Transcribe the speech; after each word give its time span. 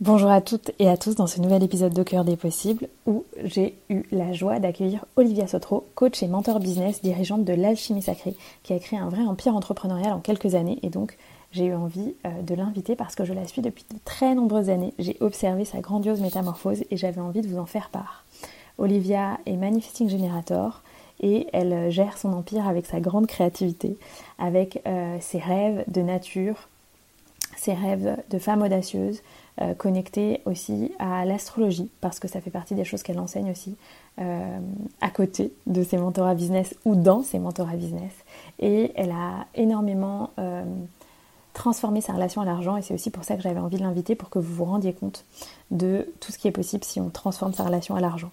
Bonjour 0.00 0.30
à 0.30 0.40
toutes 0.40 0.70
et 0.78 0.88
à 0.88 0.96
tous 0.96 1.14
dans 1.14 1.26
ce 1.26 1.42
nouvel 1.42 1.62
épisode 1.62 1.92
de 1.92 2.02
Cœur 2.02 2.24
des 2.24 2.38
Possibles 2.38 2.88
où 3.04 3.26
j'ai 3.44 3.76
eu 3.90 4.04
la 4.12 4.32
joie 4.32 4.58
d'accueillir 4.58 5.04
Olivia 5.16 5.46
Sotro, 5.46 5.86
coach 5.94 6.22
et 6.22 6.26
mentor 6.26 6.58
business, 6.58 7.02
dirigeante 7.02 7.44
de 7.44 7.52
l'Alchimie 7.52 8.00
Sacrée, 8.00 8.34
qui 8.62 8.72
a 8.72 8.78
créé 8.78 8.98
un 8.98 9.10
vrai 9.10 9.24
empire 9.24 9.54
entrepreneurial 9.54 10.14
en 10.14 10.20
quelques 10.20 10.54
années 10.54 10.78
et 10.82 10.88
donc 10.88 11.18
j'ai 11.52 11.66
eu 11.66 11.74
envie 11.74 12.14
euh, 12.24 12.40
de 12.40 12.54
l'inviter 12.54 12.96
parce 12.96 13.14
que 13.14 13.26
je 13.26 13.34
la 13.34 13.46
suis 13.46 13.60
depuis 13.60 13.84
de 13.92 13.98
très 14.06 14.34
nombreuses 14.34 14.70
années. 14.70 14.94
J'ai 14.98 15.18
observé 15.20 15.66
sa 15.66 15.80
grandiose 15.80 16.22
métamorphose 16.22 16.82
et 16.90 16.96
j'avais 16.96 17.20
envie 17.20 17.42
de 17.42 17.48
vous 17.48 17.58
en 17.58 17.66
faire 17.66 17.90
part. 17.90 18.24
Olivia 18.78 19.38
est 19.44 19.58
Manifesting 19.58 20.08
Generator 20.08 20.80
et 21.20 21.46
elle 21.52 21.90
gère 21.90 22.16
son 22.16 22.32
empire 22.32 22.66
avec 22.66 22.86
sa 22.86 23.00
grande 23.00 23.26
créativité, 23.26 23.98
avec 24.38 24.80
euh, 24.86 25.18
ses 25.20 25.40
rêves 25.40 25.84
de 25.88 26.00
nature, 26.00 26.70
ses 27.58 27.74
rêves 27.74 28.16
de 28.30 28.38
femme 28.38 28.62
audacieuse, 28.62 29.20
euh, 29.60 29.74
connectée 29.74 30.40
aussi 30.46 30.92
à 30.98 31.24
l'astrologie, 31.24 31.90
parce 32.00 32.18
que 32.18 32.28
ça 32.28 32.40
fait 32.40 32.50
partie 32.50 32.74
des 32.74 32.84
choses 32.84 33.02
qu'elle 33.02 33.18
enseigne 33.18 33.50
aussi 33.50 33.76
euh, 34.20 34.58
à 35.00 35.10
côté 35.10 35.52
de 35.66 35.82
ses 35.82 35.98
mentorats 35.98 36.34
business 36.34 36.74
ou 36.84 36.94
dans 36.94 37.22
ses 37.22 37.38
mentorats 37.38 37.76
business. 37.76 38.12
Et 38.58 38.92
elle 38.94 39.10
a 39.10 39.46
énormément 39.54 40.30
euh, 40.38 40.64
transformé 41.52 42.00
sa 42.00 42.12
relation 42.12 42.40
à 42.40 42.44
l'argent, 42.44 42.76
et 42.76 42.82
c'est 42.82 42.94
aussi 42.94 43.10
pour 43.10 43.24
ça 43.24 43.36
que 43.36 43.42
j'avais 43.42 43.60
envie 43.60 43.76
de 43.76 43.82
l'inviter, 43.82 44.14
pour 44.14 44.30
que 44.30 44.38
vous 44.38 44.54
vous 44.54 44.64
rendiez 44.64 44.92
compte 44.92 45.24
de 45.70 46.06
tout 46.20 46.32
ce 46.32 46.38
qui 46.38 46.48
est 46.48 46.52
possible 46.52 46.84
si 46.84 47.00
on 47.00 47.10
transforme 47.10 47.52
sa 47.52 47.64
relation 47.64 47.94
à 47.96 48.00
l'argent. 48.00 48.30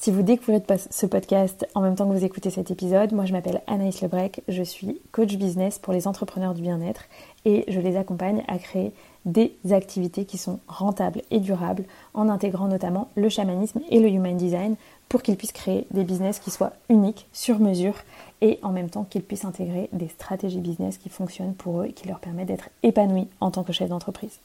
Si 0.00 0.12
vous 0.12 0.22
découvrez 0.22 0.62
ce 0.92 1.06
podcast 1.06 1.66
en 1.74 1.80
même 1.80 1.96
temps 1.96 2.08
que 2.08 2.16
vous 2.16 2.24
écoutez 2.24 2.50
cet 2.50 2.70
épisode, 2.70 3.12
moi 3.12 3.24
je 3.24 3.32
m'appelle 3.32 3.62
Anaïs 3.66 4.00
Lebrec, 4.00 4.42
je 4.46 4.62
suis 4.62 5.00
coach 5.10 5.34
business 5.34 5.80
pour 5.80 5.92
les 5.92 6.06
entrepreneurs 6.06 6.54
du 6.54 6.62
bien-être 6.62 7.02
et 7.44 7.64
je 7.68 7.80
les 7.80 7.96
accompagne 7.96 8.42
à 8.48 8.58
créer 8.58 8.92
des 9.24 9.56
activités 9.70 10.24
qui 10.24 10.38
sont 10.38 10.60
rentables 10.68 11.22
et 11.30 11.40
durables 11.40 11.84
en 12.14 12.28
intégrant 12.28 12.68
notamment 12.68 13.08
le 13.14 13.28
chamanisme 13.28 13.80
et 13.90 14.00
le 14.00 14.08
human 14.08 14.36
design 14.36 14.76
pour 15.08 15.22
qu'ils 15.22 15.36
puissent 15.36 15.52
créer 15.52 15.86
des 15.90 16.04
business 16.04 16.38
qui 16.38 16.50
soient 16.50 16.72
uniques, 16.88 17.26
sur 17.32 17.58
mesure 17.58 17.94
et 18.40 18.58
en 18.62 18.70
même 18.70 18.90
temps 18.90 19.04
qu'ils 19.04 19.22
puissent 19.22 19.44
intégrer 19.44 19.88
des 19.92 20.08
stratégies 20.08 20.60
business 20.60 20.98
qui 20.98 21.08
fonctionnent 21.08 21.54
pour 21.54 21.80
eux 21.80 21.86
et 21.86 21.92
qui 21.92 22.08
leur 22.08 22.20
permettent 22.20 22.48
d'être 22.48 22.70
épanouis 22.82 23.28
en 23.40 23.50
tant 23.50 23.64
que 23.64 23.72
chef 23.72 23.88
d'entreprise. 23.88 24.38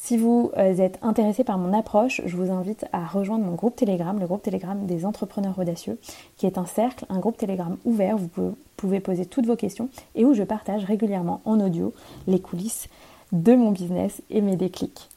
Si 0.00 0.16
vous 0.16 0.52
euh, 0.56 0.76
êtes 0.76 0.98
intéressé 1.02 1.42
par 1.42 1.58
mon 1.58 1.76
approche, 1.76 2.22
je 2.24 2.36
vous 2.36 2.52
invite 2.52 2.86
à 2.92 3.04
rejoindre 3.04 3.44
mon 3.44 3.54
groupe 3.54 3.74
Telegram, 3.74 4.18
le 4.18 4.26
groupe 4.26 4.42
Telegram 4.42 4.86
des 4.86 5.04
entrepreneurs 5.04 5.58
audacieux, 5.58 5.98
qui 6.36 6.46
est 6.46 6.56
un 6.56 6.66
cercle, 6.66 7.04
un 7.10 7.18
groupe 7.18 7.36
Telegram 7.36 7.76
ouvert, 7.84 8.14
où 8.14 8.30
vous 8.36 8.56
pouvez 8.76 9.00
poser 9.00 9.26
toutes 9.26 9.46
vos 9.46 9.56
questions 9.56 9.90
et 10.14 10.24
où 10.24 10.34
je 10.34 10.44
partage 10.44 10.84
régulièrement 10.84 11.42
en 11.44 11.60
audio 11.60 11.92
les 12.28 12.40
coulisses 12.40 12.88
de 13.32 13.54
mon 13.54 13.72
business 13.72 14.22
et 14.30 14.40
mes 14.40 14.56
déclics. 14.56 15.08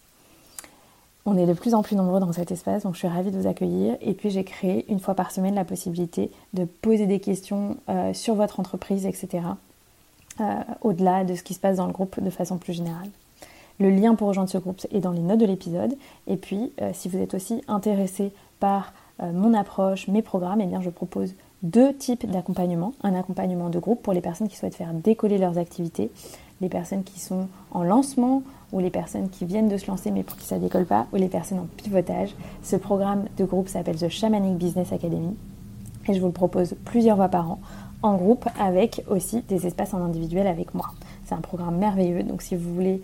On 1.27 1.37
est 1.37 1.45
de 1.45 1.53
plus 1.53 1.75
en 1.75 1.83
plus 1.83 1.95
nombreux 1.95 2.19
dans 2.19 2.33
cet 2.33 2.51
espace, 2.51 2.81
donc 2.81 2.95
je 2.95 2.99
suis 2.99 3.07
ravie 3.07 3.29
de 3.29 3.39
vous 3.39 3.47
accueillir. 3.47 3.95
Et 4.01 4.13
puis 4.13 4.31
j'ai 4.31 4.43
créé 4.43 4.91
une 4.91 4.99
fois 4.99 5.13
par 5.13 5.31
semaine 5.31 5.53
la 5.53 5.63
possibilité 5.63 6.31
de 6.53 6.65
poser 6.65 7.05
des 7.05 7.19
questions 7.19 7.77
euh, 7.87 8.13
sur 8.13 8.33
votre 8.33 8.59
entreprise, 8.59 9.05
etc. 9.05 9.43
Euh, 10.39 10.43
au-delà 10.81 11.23
de 11.23 11.35
ce 11.35 11.43
qui 11.43 11.53
se 11.53 11.59
passe 11.59 11.77
dans 11.77 11.85
le 11.85 11.93
groupe 11.93 12.19
de 12.19 12.29
façon 12.31 12.57
plus 12.57 12.73
générale. 12.73 13.09
Le 13.81 13.89
lien 13.89 14.13
pour 14.13 14.27
rejoindre 14.27 14.49
ce 14.49 14.59
groupe 14.59 14.85
est 14.91 14.99
dans 14.99 15.11
les 15.11 15.23
notes 15.23 15.39
de 15.39 15.45
l'épisode. 15.47 15.95
Et 16.27 16.37
puis, 16.37 16.71
euh, 16.81 16.91
si 16.93 17.09
vous 17.09 17.17
êtes 17.17 17.33
aussi 17.33 17.63
intéressé 17.67 18.31
par 18.59 18.93
euh, 19.23 19.31
mon 19.31 19.55
approche, 19.55 20.07
mes 20.07 20.21
programmes, 20.21 20.61
eh 20.61 20.67
bien, 20.67 20.81
je 20.81 20.91
propose 20.91 21.33
deux 21.63 21.91
types 21.91 22.29
d'accompagnement. 22.29 22.93
Un 23.01 23.15
accompagnement 23.15 23.69
de 23.69 23.79
groupe 23.79 24.03
pour 24.03 24.13
les 24.13 24.21
personnes 24.21 24.49
qui 24.49 24.55
souhaitent 24.55 24.75
faire 24.75 24.93
décoller 24.93 25.39
leurs 25.39 25.57
activités, 25.57 26.11
les 26.61 26.69
personnes 26.69 27.03
qui 27.03 27.19
sont 27.19 27.47
en 27.71 27.81
lancement 27.81 28.43
ou 28.71 28.79
les 28.79 28.91
personnes 28.91 29.29
qui 29.29 29.45
viennent 29.45 29.67
de 29.67 29.77
se 29.77 29.87
lancer 29.87 30.11
mais 30.11 30.21
pour 30.21 30.37
qui 30.37 30.45
ça 30.45 30.57
ne 30.57 30.61
décolle 30.61 30.85
pas, 30.85 31.07
ou 31.11 31.15
les 31.15 31.27
personnes 31.27 31.59
en 31.59 31.67
pivotage. 31.77 32.35
Ce 32.61 32.75
programme 32.75 33.25
de 33.37 33.45
groupe 33.45 33.67
s'appelle 33.67 33.97
The 33.97 34.09
Shamanic 34.09 34.57
Business 34.57 34.93
Academy 34.93 35.35
et 36.07 36.13
je 36.13 36.19
vous 36.19 36.27
le 36.27 36.33
propose 36.33 36.75
plusieurs 36.85 37.17
fois 37.17 37.29
par 37.29 37.49
an 37.49 37.59
en 38.03 38.15
groupe 38.15 38.47
avec 38.59 39.03
aussi 39.09 39.41
des 39.41 39.67
espaces 39.67 39.93
en 39.93 40.03
individuel 40.03 40.47
avec 40.47 40.73
moi. 40.73 40.87
C'est 41.25 41.35
un 41.35 41.41
programme 41.41 41.77
merveilleux, 41.77 42.23
donc 42.23 42.41
si 42.41 42.55
vous 42.55 42.73
voulez 42.73 43.01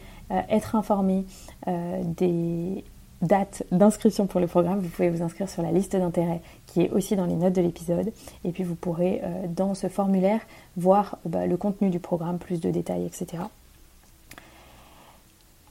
être 0.49 0.75
informé 0.75 1.25
euh, 1.67 2.01
des 2.03 2.83
dates 3.21 3.63
d'inscription 3.71 4.27
pour 4.27 4.39
le 4.39 4.47
programme, 4.47 4.79
vous 4.79 4.89
pouvez 4.89 5.09
vous 5.09 5.23
inscrire 5.23 5.49
sur 5.49 5.63
la 5.63 5.71
liste 5.71 5.95
d'intérêt 5.95 6.41
qui 6.67 6.81
est 6.81 6.89
aussi 6.91 7.15
dans 7.15 7.25
les 7.25 7.35
notes 7.35 7.53
de 7.53 7.61
l'épisode. 7.61 8.11
Et 8.43 8.51
puis 8.51 8.63
vous 8.63 8.75
pourrez 8.75 9.21
euh, 9.23 9.47
dans 9.47 9.73
ce 9.73 9.88
formulaire 9.88 10.41
voir 10.75 11.17
bah, 11.25 11.47
le 11.47 11.57
contenu 11.57 11.89
du 11.89 11.99
programme, 11.99 12.38
plus 12.38 12.61
de 12.61 12.69
détails, 12.69 13.05
etc. 13.05 13.43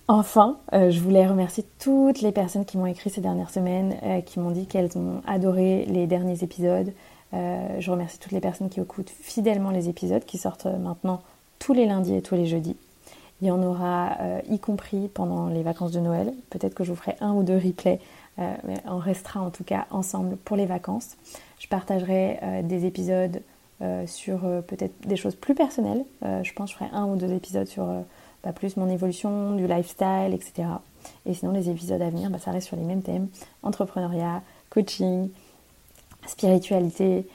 Enfin, 0.08 0.58
je 0.72 1.00
voulais 1.00 1.26
remercier 1.26 1.64
toutes 1.80 2.20
les 2.20 2.30
personnes 2.30 2.64
qui 2.64 2.78
m'ont 2.78 2.86
écrit 2.86 3.10
ces 3.10 3.20
dernières 3.20 3.50
semaines, 3.50 3.96
qui 4.24 4.38
m'ont 4.38 4.52
dit 4.52 4.66
qu'elles 4.66 4.96
ont 4.96 5.20
adoré 5.26 5.84
les 5.86 6.06
derniers 6.06 6.44
épisodes. 6.44 6.92
je 7.32 7.90
remercie 7.90 8.20
toutes 8.20 8.30
les 8.30 8.40
personnes 8.40 8.68
qui 8.68 8.78
écoutent 8.78 9.10
fidèlement 9.10 9.70
les 9.70 9.88
épisodes 9.88 10.24
qui 10.24 10.38
sortent 10.38 10.66
maintenant 10.66 11.22
tous 11.58 11.72
les 11.72 11.86
lundis 11.86 12.14
et 12.14 12.22
tous 12.22 12.36
les 12.36 12.46
jeudis. 12.46 12.76
Il 13.42 13.48
y 13.48 13.50
en 13.50 13.62
aura 13.62 14.16
euh, 14.20 14.40
y 14.48 14.58
compris 14.58 15.08
pendant 15.08 15.48
les 15.48 15.62
vacances 15.62 15.92
de 15.92 16.00
Noël. 16.00 16.32
Peut-être 16.50 16.74
que 16.74 16.84
je 16.84 16.90
vous 16.90 16.96
ferai 16.96 17.16
un 17.20 17.34
ou 17.34 17.42
deux 17.42 17.56
replays, 17.56 18.00
euh, 18.38 18.54
mais 18.64 18.76
on 18.86 18.98
restera 18.98 19.40
en 19.40 19.50
tout 19.50 19.64
cas 19.64 19.86
ensemble 19.90 20.36
pour 20.36 20.56
les 20.56 20.66
vacances. 20.66 21.16
Je 21.58 21.68
partagerai 21.68 22.38
euh, 22.42 22.62
des 22.62 22.86
épisodes 22.86 23.42
sur 24.06 24.40
peut-être 24.66 24.94
des 25.06 25.16
choses 25.16 25.34
plus 25.34 25.54
personnelles. 25.54 26.02
je 26.22 26.50
pense 26.54 26.72
que 26.72 26.78
je 26.78 26.84
ferai 26.84 26.96
un 26.96 27.04
ou 27.04 27.16
deux 27.16 27.30
épisodes 27.30 27.66
sur 27.66 27.86
bah, 28.42 28.54
plus 28.54 28.78
mon 28.78 28.88
évolution, 28.88 29.54
du 29.54 29.66
lifestyle, 29.66 30.32
etc. 30.32 30.66
Et 31.26 31.34
sinon, 31.34 31.52
les 31.52 31.68
épisodes 31.68 32.00
à 32.00 32.08
venir, 32.08 32.30
bah, 32.30 32.38
ça 32.38 32.52
reste 32.52 32.68
sur 32.68 32.78
les 32.78 32.84
mêmes 32.84 33.02
thèmes 33.02 33.28
entrepreneuriat, 33.62 34.40
coaching, 34.70 35.28
spiritualité, 36.26 37.26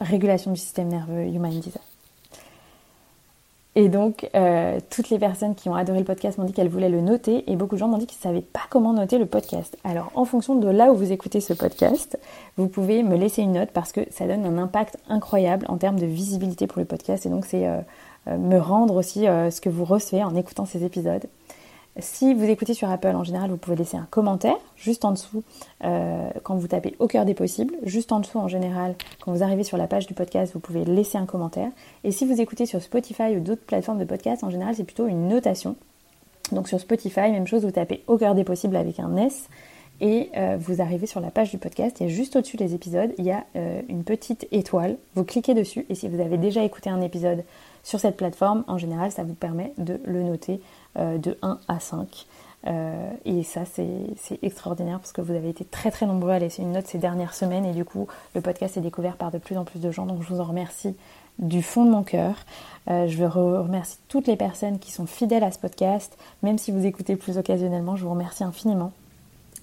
régulation 0.00 0.52
du 0.52 0.60
système 0.60 0.86
nerveux, 0.86 1.26
human 1.26 1.50
design. 1.50 1.82
Et 3.76 3.88
donc, 3.88 4.30
euh, 4.36 4.78
toutes 4.88 5.10
les 5.10 5.18
personnes 5.18 5.56
qui 5.56 5.68
ont 5.68 5.74
adoré 5.74 5.98
le 5.98 6.04
podcast 6.04 6.38
m'ont 6.38 6.44
dit 6.44 6.52
qu'elles 6.52 6.68
voulaient 6.68 6.88
le 6.88 7.00
noter 7.00 7.50
et 7.50 7.56
beaucoup 7.56 7.74
de 7.74 7.80
gens 7.80 7.88
m'ont 7.88 7.98
dit 7.98 8.06
qu'ils 8.06 8.18
ne 8.18 8.34
savaient 8.34 8.46
pas 8.46 8.60
comment 8.70 8.92
noter 8.92 9.18
le 9.18 9.26
podcast. 9.26 9.76
Alors, 9.82 10.12
en 10.14 10.24
fonction 10.24 10.54
de 10.54 10.68
là 10.68 10.92
où 10.92 10.94
vous 10.94 11.10
écoutez 11.10 11.40
ce 11.40 11.52
podcast, 11.54 12.16
vous 12.56 12.68
pouvez 12.68 13.02
me 13.02 13.16
laisser 13.16 13.42
une 13.42 13.52
note 13.52 13.70
parce 13.72 13.90
que 13.90 14.00
ça 14.10 14.26
donne 14.26 14.44
un 14.46 14.58
impact 14.58 14.98
incroyable 15.08 15.66
en 15.68 15.76
termes 15.76 15.98
de 15.98 16.06
visibilité 16.06 16.68
pour 16.68 16.78
le 16.78 16.84
podcast 16.84 17.26
et 17.26 17.30
donc 17.30 17.46
c'est 17.46 17.66
euh, 17.66 17.80
euh, 18.28 18.38
me 18.38 18.58
rendre 18.58 18.94
aussi 18.94 19.24
ce 19.24 19.60
que 19.60 19.68
vous 19.68 19.84
recevez 19.84 20.22
en 20.22 20.36
écoutant 20.36 20.66
ces 20.66 20.84
épisodes. 20.84 21.24
Si 22.00 22.34
vous 22.34 22.44
écoutez 22.44 22.74
sur 22.74 22.90
Apple, 22.90 23.14
en 23.14 23.22
général, 23.22 23.50
vous 23.50 23.56
pouvez 23.56 23.76
laisser 23.76 23.96
un 23.96 24.08
commentaire 24.10 24.56
juste 24.76 25.04
en 25.04 25.12
dessous 25.12 25.44
euh, 25.84 26.28
quand 26.42 26.56
vous 26.56 26.66
tapez 26.66 26.96
au 26.98 27.06
cœur 27.06 27.24
des 27.24 27.34
possibles. 27.34 27.74
Juste 27.84 28.10
en 28.10 28.18
dessous, 28.18 28.38
en 28.38 28.48
général, 28.48 28.96
quand 29.20 29.32
vous 29.32 29.44
arrivez 29.44 29.62
sur 29.62 29.76
la 29.76 29.86
page 29.86 30.08
du 30.08 30.14
podcast, 30.14 30.52
vous 30.54 30.60
pouvez 30.60 30.84
laisser 30.84 31.18
un 31.18 31.26
commentaire. 31.26 31.70
Et 32.02 32.10
si 32.10 32.26
vous 32.26 32.40
écoutez 32.40 32.66
sur 32.66 32.82
Spotify 32.82 33.36
ou 33.36 33.40
d'autres 33.40 33.64
plateformes 33.64 33.98
de 33.98 34.04
podcast, 34.04 34.42
en 34.42 34.50
général, 34.50 34.74
c'est 34.74 34.82
plutôt 34.82 35.06
une 35.06 35.28
notation. 35.28 35.76
Donc 36.50 36.68
sur 36.68 36.80
Spotify, 36.80 37.30
même 37.30 37.46
chose, 37.46 37.64
vous 37.64 37.70
tapez 37.70 38.02
au 38.08 38.18
cœur 38.18 38.34
des 38.34 38.44
possibles 38.44 38.76
avec 38.76 38.98
un 38.98 39.16
S 39.16 39.48
et 40.00 40.30
euh, 40.36 40.56
vous 40.58 40.82
arrivez 40.82 41.06
sur 41.06 41.20
la 41.20 41.30
page 41.30 41.50
du 41.50 41.58
podcast 41.58 42.00
et 42.02 42.08
juste 42.08 42.34
au-dessus 42.34 42.56
des 42.56 42.74
épisodes, 42.74 43.12
il 43.18 43.24
y 43.24 43.30
a 43.30 43.44
euh, 43.54 43.80
une 43.88 44.02
petite 44.02 44.48
étoile. 44.50 44.96
Vous 45.14 45.24
cliquez 45.24 45.54
dessus 45.54 45.86
et 45.88 45.94
si 45.94 46.08
vous 46.08 46.20
avez 46.20 46.36
déjà 46.38 46.64
écouté 46.64 46.90
un 46.90 47.00
épisode 47.00 47.44
sur 47.84 48.00
cette 48.00 48.16
plateforme, 48.16 48.64
en 48.66 48.78
général, 48.78 49.12
ça 49.12 49.22
vous 49.22 49.34
permet 49.34 49.72
de 49.78 50.00
le 50.04 50.22
noter 50.22 50.60
de 50.96 51.36
1 51.42 51.58
à 51.68 51.80
5. 51.80 52.26
Euh, 52.66 53.10
et 53.24 53.42
ça, 53.42 53.62
c'est 53.64 54.38
extraordinaire 54.42 54.98
parce 54.98 55.12
que 55.12 55.20
vous 55.20 55.32
avez 55.32 55.50
été 55.50 55.64
très 55.64 55.90
très 55.90 56.06
nombreux 56.06 56.30
à 56.30 56.38
laisser 56.38 56.62
une 56.62 56.72
note 56.72 56.86
ces 56.86 56.98
dernières 56.98 57.34
semaines 57.34 57.66
et 57.66 57.72
du 57.72 57.84
coup, 57.84 58.08
le 58.34 58.40
podcast 58.40 58.76
est 58.76 58.80
découvert 58.80 59.16
par 59.16 59.30
de 59.30 59.38
plus 59.38 59.56
en 59.56 59.64
plus 59.64 59.80
de 59.80 59.90
gens. 59.90 60.06
Donc, 60.06 60.22
je 60.22 60.28
vous 60.28 60.40
en 60.40 60.44
remercie 60.44 60.96
du 61.38 61.62
fond 61.62 61.84
de 61.84 61.90
mon 61.90 62.04
cœur. 62.04 62.36
Euh, 62.88 63.06
je 63.06 63.18
veux 63.18 63.26
remercier 63.26 63.98
toutes 64.08 64.26
les 64.26 64.36
personnes 64.36 64.78
qui 64.78 64.92
sont 64.92 65.06
fidèles 65.06 65.44
à 65.44 65.50
ce 65.50 65.58
podcast, 65.58 66.16
même 66.42 66.58
si 66.58 66.70
vous 66.70 66.86
écoutez 66.86 67.16
plus 67.16 67.38
occasionnellement, 67.38 67.96
je 67.96 68.04
vous 68.04 68.10
remercie 68.10 68.44
infiniment. 68.44 68.92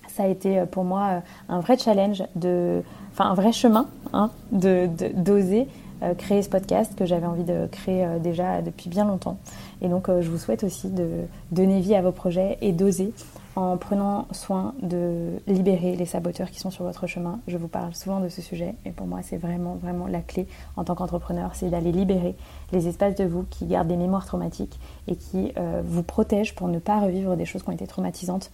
Ça 0.08 0.24
a 0.24 0.28
été 0.28 0.66
pour 0.66 0.84
moi 0.84 1.22
un 1.48 1.60
vrai 1.62 1.78
challenge, 1.78 2.24
de, 2.36 2.84
enfin 3.14 3.30
un 3.30 3.34
vrai 3.34 3.54
chemin 3.54 3.88
hein, 4.12 4.30
de 4.52 4.90
d'oser 5.16 5.70
euh, 6.04 6.16
créer 6.16 6.42
ce 6.42 6.50
podcast 6.50 6.96
que 6.98 7.06
j'avais 7.06 7.28
envie 7.28 7.44
de 7.44 7.68
créer 7.72 8.04
euh, 8.04 8.18
déjà 8.18 8.64
depuis 8.64 8.90
bien 8.90 9.06
longtemps. 9.06 9.38
Et 9.82 9.90
donc 9.90 10.10
euh, 10.10 10.22
je 10.22 10.30
vous 10.30 10.38
souhaite 10.38 10.64
aussi 10.64 10.90
de 10.90 11.26
donner 11.52 11.80
vie 11.80 11.96
à 11.96 12.02
vos 12.02 12.12
projets 12.12 12.58
et 12.62 12.72
d'oser 12.72 13.14
en 13.56 13.76
prenant 13.78 14.28
soin 14.32 14.74
de 14.82 15.32
libérer 15.48 15.96
les 15.96 16.06
saboteurs 16.06 16.52
qui 16.52 16.60
sont 16.60 16.72
sur 16.72 16.86
votre 16.86 17.08
chemin. 17.08 17.40
Je 17.48 17.58
vous 17.58 17.68
parle 17.68 17.94
souvent 17.94 18.20
de 18.20 18.30
ce 18.30 18.42
sujet 18.42 18.76
et 18.86 18.92
pour 18.92 19.08
moi 19.08 19.20
c'est 19.24 19.38
vraiment 19.38 19.76
vraiment 19.76 20.08
la 20.08 20.22
clé 20.22 20.48
en 20.78 20.84
tant 20.84 20.96
qu'entrepreneur, 20.96 21.52
c'est 21.54 21.70
d'aller 21.70 21.92
libérer 21.92 22.36
les 22.72 22.88
espaces 22.88 23.16
de 23.16 23.26
vous 23.26 23.46
qui 23.50 23.66
gardent 23.66 23.90
des 23.90 23.98
mémoires 23.98 24.26
traumatiques 24.26 24.80
et 25.08 25.16
qui 25.16 25.52
vous 25.84 26.04
protègent 26.04 26.56
pour 26.56 26.70
ne 26.70 26.80
pas 26.80 27.00
revivre 27.00 27.36
des 27.36 27.46
choses 27.46 27.64
qui 27.64 27.70
ont 27.70 27.74
été 27.74 27.88
traumatisantes 27.88 28.52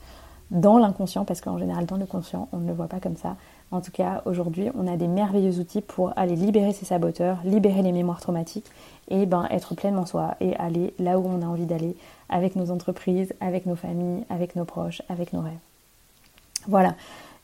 dans 0.50 0.78
l'inconscient 0.78 1.26
parce 1.26 1.42
qu'en 1.42 1.58
général 1.58 1.86
dans 1.86 1.98
le 1.98 2.06
conscient 2.06 2.48
on 2.52 2.58
ne 2.58 2.68
le 2.68 2.74
voit 2.74 2.88
pas 2.88 3.00
comme 3.00 3.18
ça 3.18 3.36
en 3.72 3.82
tout 3.82 3.92
cas, 3.92 4.22
aujourd'hui, 4.26 4.70
on 4.76 4.88
a 4.88 4.96
des 4.96 5.08
merveilleux 5.08 5.60
outils 5.60 5.82
pour 5.82 6.14
aller 6.16 6.36
libérer 6.36 6.72
ces 6.72 6.86
saboteurs, 6.86 7.40
libérer 7.44 7.82
les 7.82 7.92
mémoires 7.92 8.22
traumatiques 8.22 8.70
et 9.10 9.26
ben, 9.26 9.48
être 9.52 9.76
pleinement 9.76 10.06
soi 10.06 10.36
et 10.40 10.56
aller 10.56 10.94
là 11.00 11.20
où 11.20 11.28
on 11.28 11.42
a 11.42 11.46
envie 11.46 11.66
d'aller 11.66 11.96
avec 12.30 12.56
nos 12.56 12.72
entreprises, 12.72 13.34
avec 13.42 13.66
nos 13.66 13.76
familles, 13.76 14.24
avec 14.30 14.56
nos 14.56 14.66
proches, 14.66 15.02
avec 15.10 15.34
nos 15.34 15.42
rêves. 15.42 15.54
Voilà, 16.68 16.96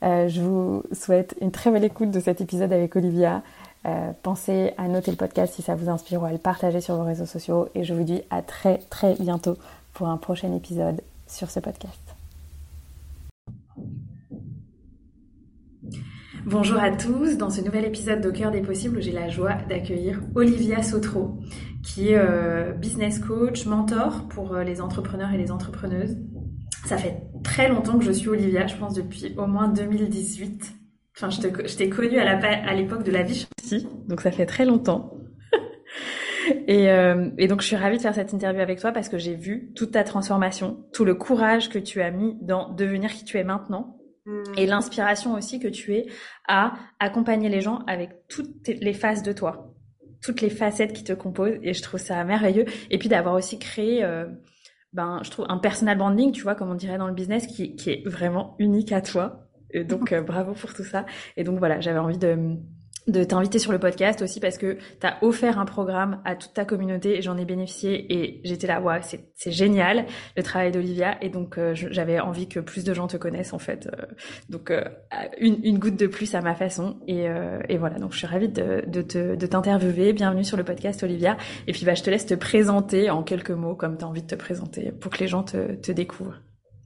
euh, 0.02 0.28
je 0.28 0.40
vous 0.40 0.82
souhaite 0.92 1.36
une 1.40 1.50
très 1.50 1.70
belle 1.70 1.84
écoute 1.84 2.10
de 2.10 2.20
cet 2.20 2.40
épisode 2.40 2.72
avec 2.72 2.96
Olivia. 2.96 3.42
Euh, 3.86 4.12
pensez 4.22 4.72
à 4.78 4.88
noter 4.88 5.10
le 5.10 5.16
podcast 5.18 5.54
si 5.54 5.62
ça 5.62 5.74
vous 5.74 5.90
inspire 5.90 6.22
ou 6.22 6.24
à 6.24 6.32
le 6.32 6.38
partager 6.38 6.80
sur 6.80 6.96
vos 6.96 7.04
réseaux 7.04 7.26
sociaux 7.26 7.68
et 7.74 7.84
je 7.84 7.92
vous 7.92 8.04
dis 8.04 8.22
à 8.30 8.40
très 8.40 8.78
très 8.88 9.14
bientôt 9.14 9.56
pour 9.92 10.08
un 10.08 10.16
prochain 10.16 10.54
épisode 10.54 11.02
sur 11.26 11.50
ce 11.50 11.60
podcast. 11.60 12.00
Bonjour 16.46 16.78
à 16.78 16.90
tous, 16.90 17.38
dans 17.38 17.48
ce 17.48 17.62
nouvel 17.62 17.86
épisode 17.86 18.20
de 18.20 18.30
Cœur 18.30 18.50
des 18.50 18.60
possibles, 18.60 19.00
j'ai 19.00 19.12
la 19.12 19.28
joie 19.28 19.54
d'accueillir 19.66 20.20
Olivia 20.34 20.82
Sotro, 20.82 21.38
qui 21.82 22.10
est 22.10 22.18
euh, 22.18 22.72
business 22.72 23.18
coach, 23.18 23.64
mentor 23.64 24.28
pour 24.28 24.52
euh, 24.54 24.62
les 24.62 24.82
entrepreneurs 24.82 25.32
et 25.32 25.38
les 25.38 25.50
entrepreneuses. 25.50 26.18
Ça 26.84 26.98
fait 26.98 27.22
très 27.42 27.70
longtemps 27.70 27.98
que 27.98 28.04
je 28.04 28.12
suis 28.12 28.28
Olivia, 28.28 28.66
je 28.66 28.76
pense 28.76 28.92
depuis 28.92 29.34
au 29.38 29.46
moins 29.46 29.68
2018. 29.68 30.74
Enfin, 31.16 31.30
je 31.30 31.76
t'ai 31.76 31.88
connue 31.88 32.18
à 32.18 32.74
l'époque 32.74 33.04
de 33.04 33.10
la 33.10 33.22
vie 33.22 33.46
chantier, 33.58 33.88
donc 34.06 34.20
ça 34.20 34.30
fait 34.30 34.44
très 34.44 34.66
longtemps. 34.66 35.14
euh, 36.68 37.30
et 37.38 37.48
donc 37.48 37.62
je 37.62 37.68
suis 37.68 37.76
ravie 37.76 37.96
de 37.96 38.02
faire 38.02 38.14
cette 38.14 38.34
interview 38.34 38.60
avec 38.60 38.80
toi 38.80 38.92
parce 38.92 39.08
que 39.08 39.16
j'ai 39.16 39.34
vu 39.34 39.72
toute 39.74 39.92
ta 39.92 40.04
transformation, 40.04 40.84
tout 40.92 41.06
le 41.06 41.14
courage 41.14 41.70
que 41.70 41.78
tu 41.78 42.02
as 42.02 42.10
mis 42.10 42.36
dans 42.42 42.68
devenir 42.70 43.10
qui 43.14 43.24
tu 43.24 43.38
es 43.38 43.44
maintenant 43.44 43.96
et 44.56 44.66
l'inspiration 44.66 45.34
aussi 45.34 45.60
que 45.60 45.68
tu 45.68 45.94
es 45.94 46.06
à 46.48 46.74
accompagner 46.98 47.48
les 47.48 47.60
gens 47.60 47.80
avec 47.86 48.26
toutes 48.28 48.68
les 48.68 48.94
phases 48.94 49.22
de 49.22 49.32
toi, 49.32 49.74
toutes 50.22 50.40
les 50.40 50.50
facettes 50.50 50.94
qui 50.94 51.04
te 51.04 51.12
composent. 51.12 51.58
Et 51.62 51.74
je 51.74 51.82
trouve 51.82 52.00
ça 52.00 52.22
merveilleux. 52.24 52.64
Et 52.90 52.98
puis 52.98 53.08
d'avoir 53.08 53.34
aussi 53.34 53.58
créé, 53.58 54.02
euh, 54.02 54.26
ben, 54.92 55.20
je 55.22 55.30
trouve 55.30 55.46
un 55.48 55.58
personal 55.58 55.98
branding, 55.98 56.32
tu 56.32 56.42
vois, 56.42 56.54
comme 56.54 56.70
on 56.70 56.74
dirait 56.74 56.96
dans 56.96 57.08
le 57.08 57.14
business, 57.14 57.46
qui, 57.46 57.76
qui 57.76 57.90
est 57.90 58.08
vraiment 58.08 58.56
unique 58.58 58.92
à 58.92 59.02
toi. 59.02 59.46
Et 59.70 59.84
donc 59.84 60.12
euh, 60.12 60.22
bravo 60.22 60.54
pour 60.54 60.72
tout 60.72 60.84
ça. 60.84 61.04
Et 61.36 61.44
donc 61.44 61.58
voilà, 61.58 61.80
j'avais 61.80 61.98
envie 61.98 62.18
de 62.18 62.56
de 63.06 63.22
t'inviter 63.22 63.58
sur 63.58 63.70
le 63.70 63.78
podcast 63.78 64.22
aussi 64.22 64.40
parce 64.40 64.56
que 64.56 64.78
tu 65.00 65.06
as 65.06 65.22
offert 65.22 65.58
un 65.58 65.66
programme 65.66 66.22
à 66.24 66.36
toute 66.36 66.54
ta 66.54 66.64
communauté 66.64 67.18
et 67.18 67.22
j'en 67.22 67.36
ai 67.36 67.44
bénéficié 67.44 68.12
et 68.12 68.40
j'étais 68.44 68.66
là, 68.66 68.80
ouais, 68.80 69.00
c'est 69.02 69.50
génial 69.50 70.06
le 70.36 70.42
travail 70.42 70.72
d'Olivia 70.72 71.22
et 71.22 71.28
donc 71.28 71.58
euh, 71.58 71.74
j'avais 71.74 72.18
envie 72.18 72.48
que 72.48 72.60
plus 72.60 72.84
de 72.84 72.94
gens 72.94 73.06
te 73.06 73.16
connaissent 73.16 73.52
en 73.52 73.58
fait. 73.58 73.88
Euh, 73.92 74.06
donc 74.48 74.70
euh, 74.70 74.84
une, 75.38 75.58
une, 75.64 75.78
goutte 75.78 75.96
de 75.96 76.06
plus 76.06 76.34
à 76.34 76.40
ma 76.40 76.54
façon 76.54 76.96
et, 77.06 77.26
et 77.68 77.76
voilà, 77.76 77.98
donc 77.98 78.12
je 78.12 78.18
suis 78.18 78.26
ravie 78.26 78.48
de, 78.48 78.84
de, 78.86 79.02
te, 79.02 79.36
de 79.36 79.46
t'interviewer. 79.46 80.12
Bienvenue 80.12 80.44
sur 80.44 80.56
le 80.56 80.64
podcast 80.64 81.02
Olivia 81.02 81.36
et 81.66 81.72
puis 81.72 81.84
bah, 81.84 81.94
je 81.94 82.02
te 82.02 82.10
laisse 82.10 82.26
te 82.26 82.34
présenter 82.34 83.10
en 83.10 83.22
quelques 83.22 83.50
mots 83.50 83.74
comme 83.74 83.98
tu 83.98 84.04
as 84.04 84.08
envie 84.08 84.22
de 84.22 84.26
te 84.26 84.34
présenter 84.34 84.92
pour 84.92 85.12
que 85.12 85.18
les 85.18 85.28
gens 85.28 85.42
te, 85.42 85.74
te 85.74 85.92
découvrent. 85.92 86.40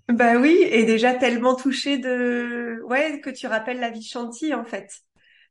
Bah 0.08 0.36
oui, 0.40 0.66
et 0.70 0.84
déjà 0.84 1.12
tellement 1.12 1.54
touchée 1.54 1.98
de 1.98 2.82
ouais 2.88 3.20
que 3.20 3.28
tu 3.28 3.46
rappelles 3.46 3.78
la 3.78 3.90
vie 3.90 4.02
chantier 4.02 4.54
en 4.54 4.64
fait 4.64 4.88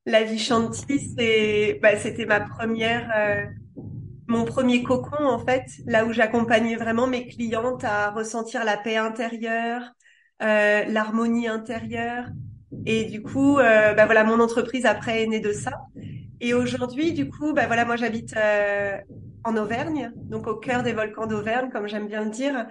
la 0.07 0.23
vie 0.23 0.39
chantier, 0.39 0.99
c'est, 0.99 1.79
bah, 1.81 1.97
c'était 1.97 2.25
ma 2.25 2.39
première, 2.39 3.11
euh, 3.15 3.43
mon 4.27 4.45
premier 4.45 4.81
cocon 4.81 5.25
en 5.25 5.37
fait, 5.37 5.65
là 5.85 6.05
où 6.05 6.13
j'accompagnais 6.13 6.77
vraiment 6.77 7.07
mes 7.07 7.27
clientes 7.27 7.83
à 7.83 8.11
ressentir 8.11 8.63
la 8.63 8.77
paix 8.77 8.95
intérieure, 8.95 9.81
euh, 10.41 10.85
l'harmonie 10.85 11.49
intérieure. 11.49 12.25
Et 12.85 13.03
du 13.03 13.21
coup, 13.21 13.59
euh, 13.59 13.93
bah 13.93 14.05
voilà, 14.05 14.23
mon 14.23 14.39
entreprise 14.39 14.85
après 14.85 15.23
est 15.23 15.27
née 15.27 15.41
de 15.41 15.51
ça. 15.51 15.71
Et 16.39 16.53
aujourd'hui, 16.53 17.11
du 17.11 17.27
coup, 17.29 17.51
bah 17.53 17.67
voilà, 17.67 17.83
moi 17.83 17.97
j'habite 17.97 18.33
en 19.43 19.57
Auvergne, 19.57 20.11
donc 20.15 20.47
au 20.47 20.55
cœur 20.55 20.83
des 20.83 20.93
volcans 20.93 21.27
d'Auvergne, 21.27 21.69
comme 21.69 21.87
j'aime 21.87 22.07
bien 22.07 22.23
le 22.23 22.29
dire. 22.29 22.67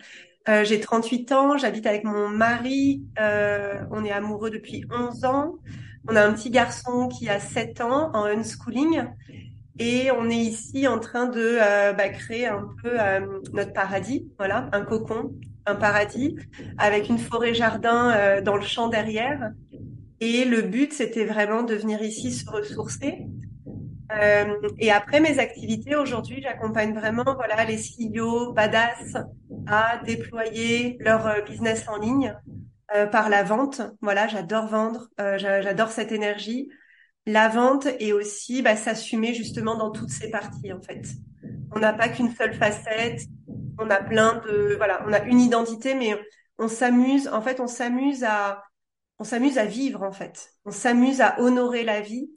j'ai 0.65 0.81
38 0.81 1.33
ans, 1.33 1.59
j'habite 1.59 1.87
avec 1.87 2.05
mon 2.05 2.29
mari, 2.29 3.03
on 3.19 4.05
est 4.05 4.13
amoureux 4.13 4.51
depuis 4.51 4.85
11 4.91 5.25
ans. 5.25 5.57
On 6.09 6.15
a 6.15 6.25
un 6.25 6.33
petit 6.33 6.51
garçon 6.51 7.09
qui 7.09 7.29
a 7.29 7.41
7 7.41 7.81
ans 7.81 8.11
en 8.15 8.27
unschooling 8.27 9.05
et 9.79 10.11
on 10.13 10.31
est 10.31 10.37
ici 10.37 10.87
en 10.87 10.99
train 11.01 11.27
de 11.27 11.59
euh, 11.61 11.93
bah, 11.93 12.09
créer 12.09 12.47
un 12.47 12.69
peu 12.83 12.93
euh, 12.99 13.41
notre 13.53 13.73
paradis, 13.73 14.31
voilà, 14.39 14.69
un 14.73 14.83
cocon, 14.83 15.33
un 15.67 15.75
paradis 15.75 16.37
avec 16.79 17.09
une 17.09 17.19
forêt 17.19 17.55
jardin 17.55 18.13
euh, 18.13 18.41
dans 18.41 18.57
le 18.57 18.63
champ 18.63 18.89
derrière. 18.89 19.51
Et 20.21 20.45
le 20.45 20.63
but, 20.63 20.93
c'était 20.93 21.25
vraiment 21.25 21.63
de 21.63 21.75
venir 21.75 22.01
ici 22.03 22.33
se 22.33 22.49
ressourcer. 22.49 23.27
et 24.79 24.91
après 24.93 25.21
mes 25.21 25.41
activités, 25.41 25.97
aujourd'hui, 25.97 26.41
j'accompagne 26.41 26.95
vraiment 26.95 27.25
voilà 27.35 27.65
les 27.65 27.77
CEO 27.77 28.53
badass 28.53 29.17
à 29.67 30.01
déployer 30.07 30.97
leur 31.01 31.45
business 31.45 31.85
en 31.89 31.99
ligne 31.99 32.33
euh, 32.95 33.07
par 33.07 33.29
la 33.29 33.43
vente. 33.43 33.81
Voilà, 34.01 34.29
j'adore 34.29 34.69
vendre, 34.69 35.09
euh, 35.21 35.39
j'adore 35.39 35.91
cette 35.91 36.13
énergie. 36.13 36.69
La 37.27 37.49
vente 37.49 37.89
et 37.99 38.13
aussi 38.13 38.63
bah, 38.63 38.77
s'assumer 38.77 39.35
justement 39.35 39.77
dans 39.77 39.91
toutes 39.91 40.11
ces 40.11 40.31
parties 40.31 40.73
en 40.73 40.81
fait. 40.81 41.03
On 41.75 41.81
n'a 41.81 41.93
pas 41.93 42.09
qu'une 42.09 42.33
seule 42.33 42.55
facette, 42.55 43.23
on 43.79 43.91
a 43.91 44.01
plein 44.01 44.41
de 44.47 44.75
voilà, 44.77 45.05
on 45.07 45.13
a 45.13 45.21
une 45.23 45.41
identité, 45.41 45.95
mais 45.95 46.15
on 46.59 46.69
s'amuse. 46.69 47.27
En 47.29 47.43
fait, 47.43 47.59
on 47.59 47.67
s'amuse 47.67 48.23
à 48.23 48.63
on 49.19 49.25
s'amuse 49.25 49.59
à 49.59 49.65
vivre 49.65 50.03
en 50.03 50.13
fait. 50.13 50.51
On 50.65 50.71
s'amuse 50.71 51.21
à 51.21 51.41
honorer 51.41 51.83
la 51.83 52.01
vie 52.01 52.31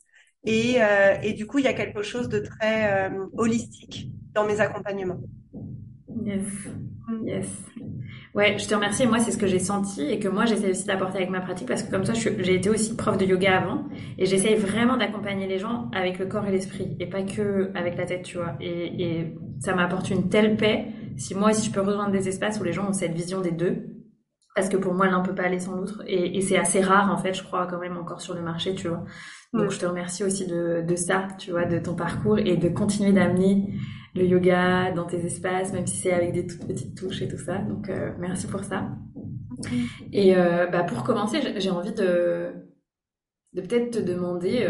et, 0.46 0.82
euh, 0.82 1.16
et 1.22 1.34
du 1.34 1.46
coup, 1.46 1.60
il 1.60 1.66
y 1.66 1.68
a 1.68 1.74
quelque 1.74 2.02
chose 2.02 2.28
de 2.28 2.40
très 2.40 3.12
holistique 3.34 4.08
dans 4.34 4.46
mes 4.46 4.62
accompagnements. 4.62 5.20
Yes. 6.26 6.44
Yes. 7.24 7.48
Ouais, 8.36 8.58
je 8.58 8.68
te 8.68 8.76
remercie. 8.76 9.06
moi, 9.08 9.20
c'est 9.20 9.32
ce 9.32 9.38
que 9.38 9.48
j'ai 9.48 9.60
senti 9.60 10.02
et 10.04 10.20
que 10.20 10.28
moi, 10.28 10.46
j'essaie 10.46 10.72
aussi 10.72 10.86
d'apporter 10.86 11.18
avec 11.18 11.30
ma 11.30 11.42
pratique 11.42 11.68
parce 11.68 11.84
que 11.84 11.92
comme 11.92 12.04
ça, 12.06 12.14
j'ai 12.14 12.56
été 12.56 12.70
aussi 12.70 12.96
prof 12.96 13.18
de 13.18 13.26
yoga 13.26 13.58
avant 13.60 13.86
et 14.18 14.26
j'essaye 14.26 14.56
vraiment 14.56 14.98
d'accompagner 14.98 15.48
les 15.48 15.60
gens 15.60 15.90
avec 15.94 16.20
le 16.20 16.26
corps 16.26 16.46
et 16.48 16.52
l'esprit 16.52 16.96
et 17.00 17.08
pas 17.08 17.24
que 17.24 17.72
avec 17.76 17.98
la 17.98 18.06
tête, 18.06 18.24
tu 18.24 18.38
vois. 18.38 18.56
Et, 18.60 19.04
et 19.04 19.36
ça 19.60 19.74
m'apporte 19.76 20.10
une 20.10 20.30
telle 20.30 20.56
paix. 20.58 20.88
Si 21.18 21.36
moi, 21.36 21.54
si 21.54 21.68
je 21.68 21.74
peux 21.74 21.82
rejoindre 21.82 22.12
des 22.12 22.28
espaces 22.28 22.60
où 22.60 22.64
les 22.64 22.74
gens 22.74 22.90
ont 22.90 22.94
cette 22.94 23.14
vision 23.14 23.42
des 23.42 23.52
deux, 23.52 23.88
parce 24.56 24.70
que 24.70 24.78
pour 24.78 24.94
moi, 24.94 25.08
l'un 25.08 25.22
peut 25.22 25.36
pas 25.36 25.44
aller 25.44 25.60
sans 25.60 25.76
l'autre 25.76 26.04
et, 26.08 26.38
et 26.38 26.42
c'est 26.42 26.58
assez 26.58 26.82
rare 26.82 27.12
en 27.12 27.18
fait, 27.18 27.34
je 27.34 27.44
crois 27.44 27.66
quand 27.68 27.80
même 27.80 27.98
encore 27.98 28.22
sur 28.22 28.34
le 28.36 28.42
marché, 28.42 28.76
tu 28.76 28.88
vois. 28.88 29.04
Donc, 29.54 29.72
je 29.72 29.80
te 29.80 29.86
remercie 29.86 30.24
aussi 30.24 30.46
de, 30.46 30.84
de 30.88 30.96
ça, 30.96 31.28
tu 31.40 31.52
vois, 31.52 31.66
de 31.66 31.80
ton 31.80 31.96
parcours 31.96 32.38
et 32.38 32.56
de 32.56 32.70
continuer 32.70 33.12
d'amener 33.14 33.74
le 34.16 34.26
yoga 34.26 34.92
dans 34.92 35.06
tes 35.06 35.26
espaces, 35.26 35.74
même 35.74 35.88
si 35.88 35.98
c'est 35.98 36.14
avec 36.14 36.34
des 36.34 36.48
toutes 36.48 36.68
petites 36.68 36.98
touches 36.98 37.22
et 37.22 37.28
tout 37.28 37.38
ça. 37.38 37.58
Donc 37.60 37.92
merci 38.20 38.48
pour 38.48 38.64
ça. 38.64 38.90
Et 40.12 40.36
bah, 40.36 40.84
pour 40.84 41.04
commencer, 41.04 41.40
j'ai 41.58 41.70
envie 41.70 41.94
de, 41.94 42.54
de 43.54 43.62
peut-être 43.62 43.92
te 43.92 44.00
demander 44.00 44.68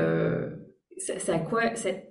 c'est 0.99 1.31
à 1.31 1.39
quoi, 1.39 1.69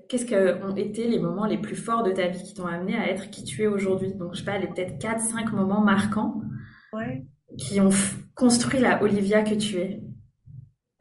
qu'est-ce 0.08 0.26
qu'ont 0.26 0.74
été 0.74 1.06
les 1.06 1.18
moments 1.18 1.46
les 1.46 1.58
plus 1.58 1.76
forts 1.76 2.02
de 2.02 2.10
ta 2.10 2.28
vie 2.28 2.42
qui 2.42 2.54
t'ont 2.54 2.66
amené 2.66 2.96
à 2.96 3.08
être 3.08 3.30
qui 3.30 3.44
tu 3.44 3.62
es 3.62 3.66
aujourd'hui? 3.66 4.14
Donc, 4.14 4.34
je 4.34 4.40
sais 4.40 4.44
pas, 4.44 4.58
les 4.58 4.66
peut-être 4.66 4.98
4, 4.98 5.20
5 5.20 5.52
moments 5.52 5.82
marquants 5.82 6.40
qui 7.58 7.80
ont 7.80 7.90
construit 8.34 8.80
la 8.80 9.02
Olivia 9.02 9.42
que 9.42 9.54
tu 9.54 9.76
es. 9.76 10.00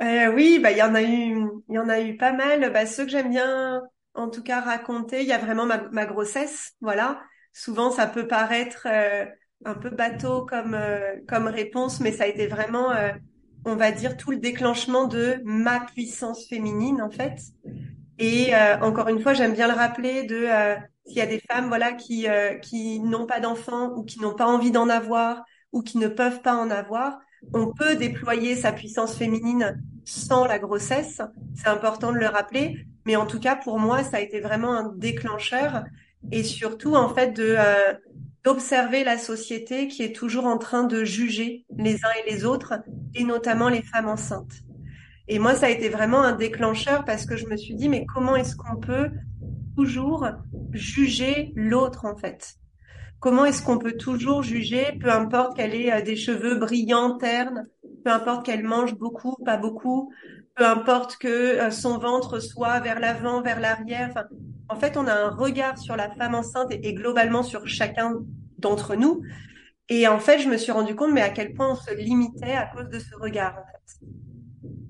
Euh, 0.01 0.31
oui, 0.34 0.60
bah 0.62 0.72
il 0.72 0.77
y 0.77 0.84
en 0.84 0.93
a 0.93 1.01
eu, 1.01 1.50
il 1.69 1.75
y 1.75 1.79
en 1.79 1.89
a 1.89 2.01
eu 2.01 2.17
pas 2.17 2.34
mal. 2.34 2.72
Bah, 2.72 2.86
ceux 2.86 3.05
que 3.05 3.12
j'aime 3.12 3.31
bien, 3.31 3.81
en 4.18 4.30
tout 4.30 4.44
cas 4.44 4.62
raconter, 4.62 5.22
il 5.22 5.28
y 5.28 5.34
a 5.34 5.38
vraiment 5.38 5.66
ma, 5.66 6.06
grossesse, 6.06 6.74
voilà. 6.82 7.22
Souvent, 7.54 7.92
ça 7.92 8.08
peut 8.08 8.28
paraître 8.28 8.88
euh, 8.90 9.26
un 9.66 9.74
peu 9.74 9.90
bateau 9.90 10.46
comme 10.46 10.74
euh, 10.74 11.16
comme 11.28 11.48
réponse, 11.48 12.00
mais 12.02 12.12
ça 12.12 12.26
a 12.26 12.28
été 12.28 12.48
vraiment 12.48 12.92
on 13.68 13.76
va 13.76 13.92
dire, 13.92 14.18
tout 14.18 14.32
le 14.32 14.38
déclenchement 14.38 15.08
de 15.08 15.42
ma 15.44 15.82
puissance 15.82 16.48
féminine, 16.48 17.02
en 17.02 17.10
fait. 17.10 17.38
Et 18.18 18.56
euh, 18.56 18.80
encore 18.80 19.10
une 19.10 19.22
fois, 19.22 19.34
j'aime 19.34 19.54
bien 19.54 19.68
le 19.68 19.74
rappeler 19.74 20.24
de 20.24 20.36
euh, 20.36 20.76
s'il 21.06 21.18
y 21.18 21.22
a 21.22 21.28
des 21.28 21.42
femmes, 21.52 21.68
voilà, 21.68 21.92
qui 21.94 22.28
euh, 22.28 22.56
qui 22.56 23.00
n'ont 23.02 23.26
pas 23.26 23.40
d'enfants 23.40 23.94
ou 23.96 24.04
qui 24.04 24.20
n'ont 24.22 24.34
pas 24.34 24.48
envie 24.48 24.72
d'en 24.72 24.90
avoir 24.90 25.44
ou 25.74 25.82
qui 25.82 25.98
ne 25.98 26.08
peuvent 26.08 26.42
pas 26.42 26.56
en 26.56 26.72
avoir, 26.72 27.20
on 27.54 27.72
peut 27.72 27.96
déployer 27.96 28.56
sa 28.56 28.72
puissance 28.72 29.16
féminine 29.16 29.84
sans 30.06 30.46
la 30.46 30.60
grossesse. 30.60 31.22
C'est 31.56 31.68
important 31.68 32.12
de 32.12 32.18
le 32.18 32.28
rappeler. 32.28 32.88
Mais 33.08 33.16
en 33.16 33.26
tout 33.26 33.40
cas, 33.40 33.56
pour 33.56 33.80
moi, 33.80 34.04
ça 34.04 34.18
a 34.18 34.20
été 34.20 34.42
vraiment 34.42 34.74
un 34.74 34.94
déclencheur 34.96 35.86
et 36.34 36.44
surtout, 36.44 36.94
en 36.94 37.08
fait, 37.08 37.32
de 37.32 37.56
d'observer 38.44 39.04
la 39.04 39.18
société 39.18 39.88
qui 39.88 40.04
est 40.04 40.16
toujours 40.16 40.46
en 40.46 40.58
train 40.58 40.84
de 40.84 41.04
juger 41.04 41.66
les 41.78 41.96
uns 41.96 42.14
et 42.26 42.32
les 42.32 42.46
autres, 42.46 42.76
et 43.14 43.24
notamment 43.24 43.68
les 43.68 43.82
femmes 43.82 44.08
enceintes. 44.08 44.54
Et 45.28 45.40
moi, 45.40 45.56
ça 45.56 45.66
a 45.66 45.70
été 45.70 45.90
vraiment 45.90 46.22
un 46.22 46.34
déclencheur 46.34 47.04
parce 47.04 47.26
que 47.26 47.36
je 47.36 47.46
me 47.48 47.58
suis 47.58 47.76
dit, 47.76 47.90
mais 47.90 48.06
comment 48.06 48.36
est-ce 48.36 48.56
qu'on 48.56 48.78
peut 48.78 49.10
toujours 49.76 50.28
juger 50.72 51.52
l'autre 51.56 52.06
en 52.06 52.16
fait? 52.16 52.56
Comment 53.20 53.46
est-ce 53.46 53.64
qu'on 53.64 53.80
peut 53.80 53.98
toujours 53.98 54.44
juger, 54.44 54.98
peu 55.00 55.12
importe 55.12 55.58
qu'elle 55.58 55.74
ait 55.74 55.92
euh, 55.92 56.02
des 56.02 56.16
cheveux 56.16 56.56
brillants, 56.56 57.18
ternes, 57.18 57.68
peu 58.06 58.12
importe 58.12 58.46
qu'elle 58.46 58.64
mange 58.64 58.96
beaucoup, 58.96 59.36
pas 59.44 59.58
beaucoup, 59.58 60.14
peu 60.58 60.66
importe 60.66 61.18
que 61.18 61.28
euh, 61.28 61.72
son 61.72 62.00
ventre 62.00 62.40
soit 62.40 62.80
vers 62.80 63.00
l'avant, 63.00 63.42
vers 63.42 63.60
l'arrière. 63.60 64.28
En 64.68 64.76
fait, 64.76 64.98
on 64.98 65.08
a 65.08 65.14
un 65.14 65.30
regard 65.30 65.78
sur 65.78 65.96
la 65.96 66.10
femme 66.10 66.34
enceinte 66.36 66.72
et, 66.72 66.94
globalement 66.94 67.44
sur 67.44 67.68
chacun 67.68 68.16
d'entre 68.58 68.96
nous. 68.96 69.22
Et 69.88 70.08
en 70.08 70.20
fait, 70.20 70.40
je 70.40 70.50
me 70.50 70.58
suis 70.58 70.72
rendu 70.72 70.96
compte, 70.96 71.14
mais 71.14 71.22
à 71.22 71.30
quel 71.30 71.54
point 71.54 71.72
on 71.72 71.76
se 71.76 71.94
limitait 71.94 72.54
à 72.54 72.66
cause 72.66 72.90
de 72.90 73.00
ce 73.00 73.16
regard. 73.16 73.56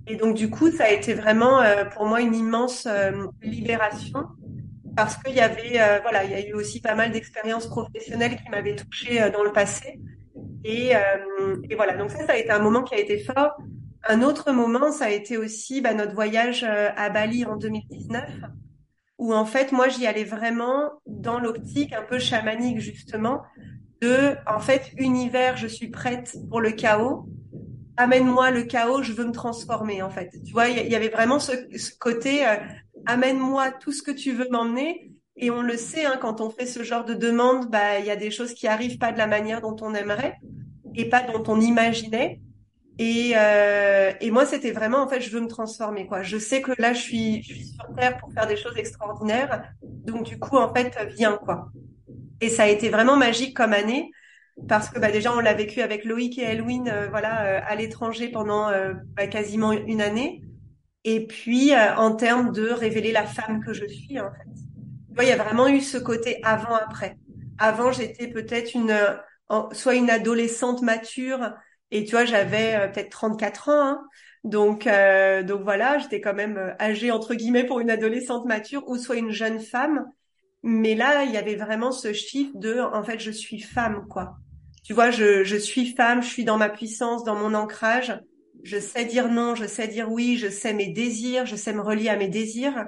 Et 0.07 0.15
donc, 0.15 0.35
du 0.35 0.49
coup, 0.49 0.71
ça 0.71 0.85
a 0.85 0.89
été 0.89 1.13
vraiment 1.13 1.61
euh, 1.61 1.83
pour 1.83 2.05
moi 2.05 2.21
une 2.21 2.33
immense 2.33 2.87
euh, 2.89 3.11
libération 3.41 4.23
parce 4.95 5.17
qu'il 5.17 5.35
y 5.35 5.41
avait, 5.41 6.01
voilà, 6.01 6.23
il 6.23 6.31
y 6.31 6.33
a 6.33 6.47
eu 6.47 6.53
aussi 6.53 6.81
pas 6.81 6.95
mal 6.95 7.11
d'expériences 7.11 7.67
professionnelles 7.67 8.35
qui 8.35 8.49
m'avaient 8.49 8.75
touchée 8.75 9.29
dans 9.29 9.43
le 9.43 9.51
passé. 9.51 9.99
Et, 10.63 10.93
voilà, 11.75 11.95
donc 11.95 12.09
ça, 12.09 12.25
ça 12.25 12.33
a 12.33 12.35
été 12.35 12.49
un 12.49 12.57
moment 12.57 12.81
qui 12.81 12.95
a 12.95 12.97
été 12.97 13.19
fort. 13.19 13.51
Un 14.09 14.21
autre 14.21 14.51
moment, 14.51 14.91
ça 14.91 15.05
a 15.05 15.09
été 15.09 15.37
aussi 15.37 15.81
bah, 15.81 15.93
notre 15.93 16.13
voyage 16.13 16.63
à 16.63 17.09
Bali 17.09 17.45
en 17.45 17.57
2019 17.57 18.23
où 19.17 19.33
en 19.33 19.45
fait 19.45 19.71
moi 19.71 19.89
j'y 19.89 20.05
allais 20.05 20.23
vraiment 20.23 20.91
dans 21.05 21.39
l'optique 21.39 21.93
un 21.93 22.03
peu 22.03 22.19
chamanique 22.19 22.79
justement 22.79 23.41
de 24.01 24.35
en 24.45 24.59
fait 24.59 24.91
univers 24.97 25.57
je 25.57 25.67
suis 25.67 25.89
prête 25.89 26.35
pour 26.49 26.61
le 26.61 26.71
chaos. 26.71 27.27
Amène-moi 27.97 28.51
le 28.51 28.63
chaos 28.63 29.01
je 29.01 29.13
veux 29.13 29.25
me 29.25 29.31
transformer 29.31 30.01
en 30.03 30.09
fait. 30.09 30.29
Tu 30.45 30.51
vois 30.53 30.67
il 30.69 30.87
y, 30.87 30.95
avait 30.95 31.09
vraiment 31.09 31.39
ce, 31.39 31.53
côté 31.99 32.47
euh, 32.47 32.57
amène-moi 33.07 33.71
tout 33.71 33.91
ce 33.91 34.03
que 34.03 34.11
tu 34.11 34.33
veux 34.33 34.47
m'emmener. 34.51 35.11
Et 35.39 35.51
on 35.51 35.61
le 35.61 35.77
sait 35.77 36.05
hein, 36.05 36.17
quand 36.19 36.41
on 36.41 36.49
fait 36.49 36.65
ce 36.65 36.83
genre 36.83 37.05
de 37.05 37.13
demande 37.13 37.69
bah 37.69 37.99
il 37.99 38.05
y 38.05 38.11
a 38.11 38.15
des 38.15 38.31
choses 38.31 38.53
qui 38.53 38.67
arrivent 38.67 38.97
pas 38.99 39.11
de 39.11 39.17
la 39.17 39.27
manière 39.27 39.61
dont 39.61 39.75
on 39.81 39.95
aimerait 39.95 40.35
et 40.95 41.09
pas 41.09 41.21
dont 41.21 41.43
on 41.47 41.59
imaginait 41.59 42.39
et, 42.99 43.33
euh, 43.35 44.11
et 44.21 44.31
moi, 44.31 44.45
c'était 44.45 44.71
vraiment, 44.71 45.03
en 45.03 45.07
fait, 45.07 45.21
je 45.21 45.29
veux 45.29 45.41
me 45.41 45.47
transformer, 45.47 46.07
quoi. 46.07 46.23
Je 46.23 46.37
sais 46.37 46.61
que 46.61 46.71
là, 46.79 46.93
je 46.93 47.01
suis, 47.01 47.43
je 47.43 47.53
suis 47.53 47.65
sur 47.65 47.85
Terre 47.95 48.17
pour 48.17 48.33
faire 48.33 48.47
des 48.47 48.57
choses 48.57 48.77
extraordinaires. 48.77 49.63
Donc, 49.81 50.23
du 50.23 50.39
coup, 50.39 50.57
en 50.57 50.73
fait, 50.73 50.97
viens, 51.15 51.37
quoi. 51.37 51.69
Et 52.41 52.49
ça 52.49 52.63
a 52.63 52.67
été 52.67 52.89
vraiment 52.89 53.15
magique 53.15 53.55
comme 53.55 53.73
année 53.73 54.11
parce 54.67 54.89
que 54.89 54.99
bah, 54.99 55.11
déjà, 55.11 55.35
on 55.35 55.39
l'a 55.39 55.53
vécu 55.53 55.81
avec 55.81 56.03
Loïc 56.03 56.39
et 56.39 56.43
Elwin, 56.43 56.87
euh, 56.87 57.07
voilà, 57.09 57.45
euh, 57.45 57.59
à 57.65 57.75
l'étranger 57.75 58.29
pendant 58.29 58.69
euh, 58.69 58.93
bah, 59.15 59.27
quasiment 59.27 59.71
une 59.71 60.01
année. 60.01 60.41
Et 61.03 61.25
puis, 61.25 61.71
en 61.73 62.15
termes 62.15 62.51
de 62.51 62.69
révéler 62.69 63.13
la 63.13 63.23
femme 63.23 63.63
que 63.63 63.71
je 63.71 63.85
suis, 63.85 64.19
en 64.19 64.29
fait. 64.29 65.21
Il 65.23 65.27
y 65.29 65.31
a 65.31 65.41
vraiment 65.41 65.69
eu 65.69 65.79
ce 65.79 65.97
côté 65.97 66.41
avant-après. 66.43 67.17
Avant, 67.57 67.93
j'étais 67.93 68.27
peut-être 68.27 68.73
une, 68.73 68.93
soit 69.71 69.95
une 69.95 70.09
adolescente 70.09 70.81
mature, 70.81 71.53
et 71.91 72.03
tu 72.05 72.11
vois, 72.11 72.25
j'avais 72.25 72.75
euh, 72.75 72.87
peut-être 72.87 73.09
34 73.09 73.69
ans. 73.69 73.81
Hein. 73.87 74.07
Donc, 74.43 74.87
euh, 74.87 75.43
donc 75.43 75.61
voilà, 75.63 75.97
j'étais 75.99 76.21
quand 76.21 76.33
même 76.33 76.57
euh, 76.57 76.73
âgée 76.79 77.11
entre 77.11 77.35
guillemets 77.35 77.65
pour 77.65 77.79
une 77.79 77.89
adolescente 77.89 78.45
mature 78.45 78.87
ou 78.87 78.97
soit 78.97 79.17
une 79.17 79.31
jeune 79.31 79.59
femme. 79.59 80.05
Mais 80.63 80.95
là, 80.95 81.23
il 81.23 81.31
y 81.31 81.37
avait 81.37 81.55
vraiment 81.55 81.91
ce 81.91 82.13
chiffre 82.13 82.51
de, 82.55 82.79
en 82.79 83.03
fait, 83.03 83.19
je 83.19 83.31
suis 83.31 83.59
femme, 83.61 84.07
quoi. 84.09 84.37
Tu 84.83 84.93
vois, 84.93 85.11
je, 85.11 85.43
je 85.43 85.57
suis 85.57 85.93
femme, 85.95 86.21
je 86.21 86.27
suis 86.27 86.45
dans 86.45 86.57
ma 86.57 86.69
puissance, 86.69 87.23
dans 87.23 87.35
mon 87.35 87.53
ancrage. 87.53 88.19
Je 88.63 88.79
sais 88.79 89.05
dire 89.05 89.29
non, 89.29 89.55
je 89.55 89.65
sais 89.65 89.87
dire 89.87 90.11
oui, 90.11 90.37
je 90.37 90.49
sais 90.49 90.73
mes 90.73 90.87
désirs, 90.87 91.45
je 91.45 91.55
sais 91.55 91.73
me 91.73 91.81
relier 91.81 92.09
à 92.09 92.15
mes 92.17 92.27
désirs, 92.27 92.87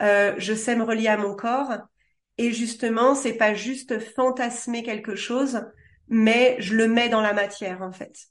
euh, 0.00 0.34
je 0.38 0.54
sais 0.54 0.76
me 0.76 0.84
relier 0.84 1.08
à 1.08 1.16
mon 1.16 1.34
corps. 1.34 1.78
Et 2.38 2.52
justement, 2.52 3.14
c'est 3.14 3.34
pas 3.34 3.54
juste 3.54 3.98
fantasmer 4.14 4.82
quelque 4.82 5.14
chose, 5.14 5.60
mais 6.08 6.56
je 6.58 6.74
le 6.74 6.88
mets 6.88 7.08
dans 7.08 7.20
la 7.20 7.32
matière 7.32 7.82
en 7.82 7.92
fait. 7.92 8.28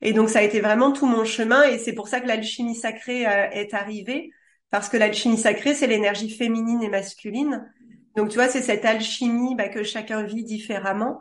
Et 0.00 0.12
donc 0.12 0.28
ça 0.30 0.40
a 0.40 0.42
été 0.42 0.60
vraiment 0.60 0.92
tout 0.92 1.06
mon 1.06 1.24
chemin 1.24 1.62
et 1.62 1.78
c'est 1.78 1.92
pour 1.92 2.08
ça 2.08 2.20
que 2.20 2.26
l'alchimie 2.26 2.74
sacrée 2.74 3.26
euh, 3.26 3.48
est 3.50 3.72
arrivée 3.74 4.30
parce 4.70 4.88
que 4.88 4.96
l'alchimie 4.96 5.38
sacrée 5.38 5.74
c'est 5.74 5.86
l'énergie 5.86 6.30
féminine 6.30 6.82
et 6.82 6.88
masculine. 6.88 7.70
Donc 8.16 8.28
tu 8.28 8.36
vois 8.36 8.48
c'est 8.48 8.62
cette 8.62 8.84
alchimie 8.84 9.54
bah, 9.54 9.68
que 9.68 9.82
chacun 9.84 10.22
vit 10.22 10.44
différemment 10.44 11.20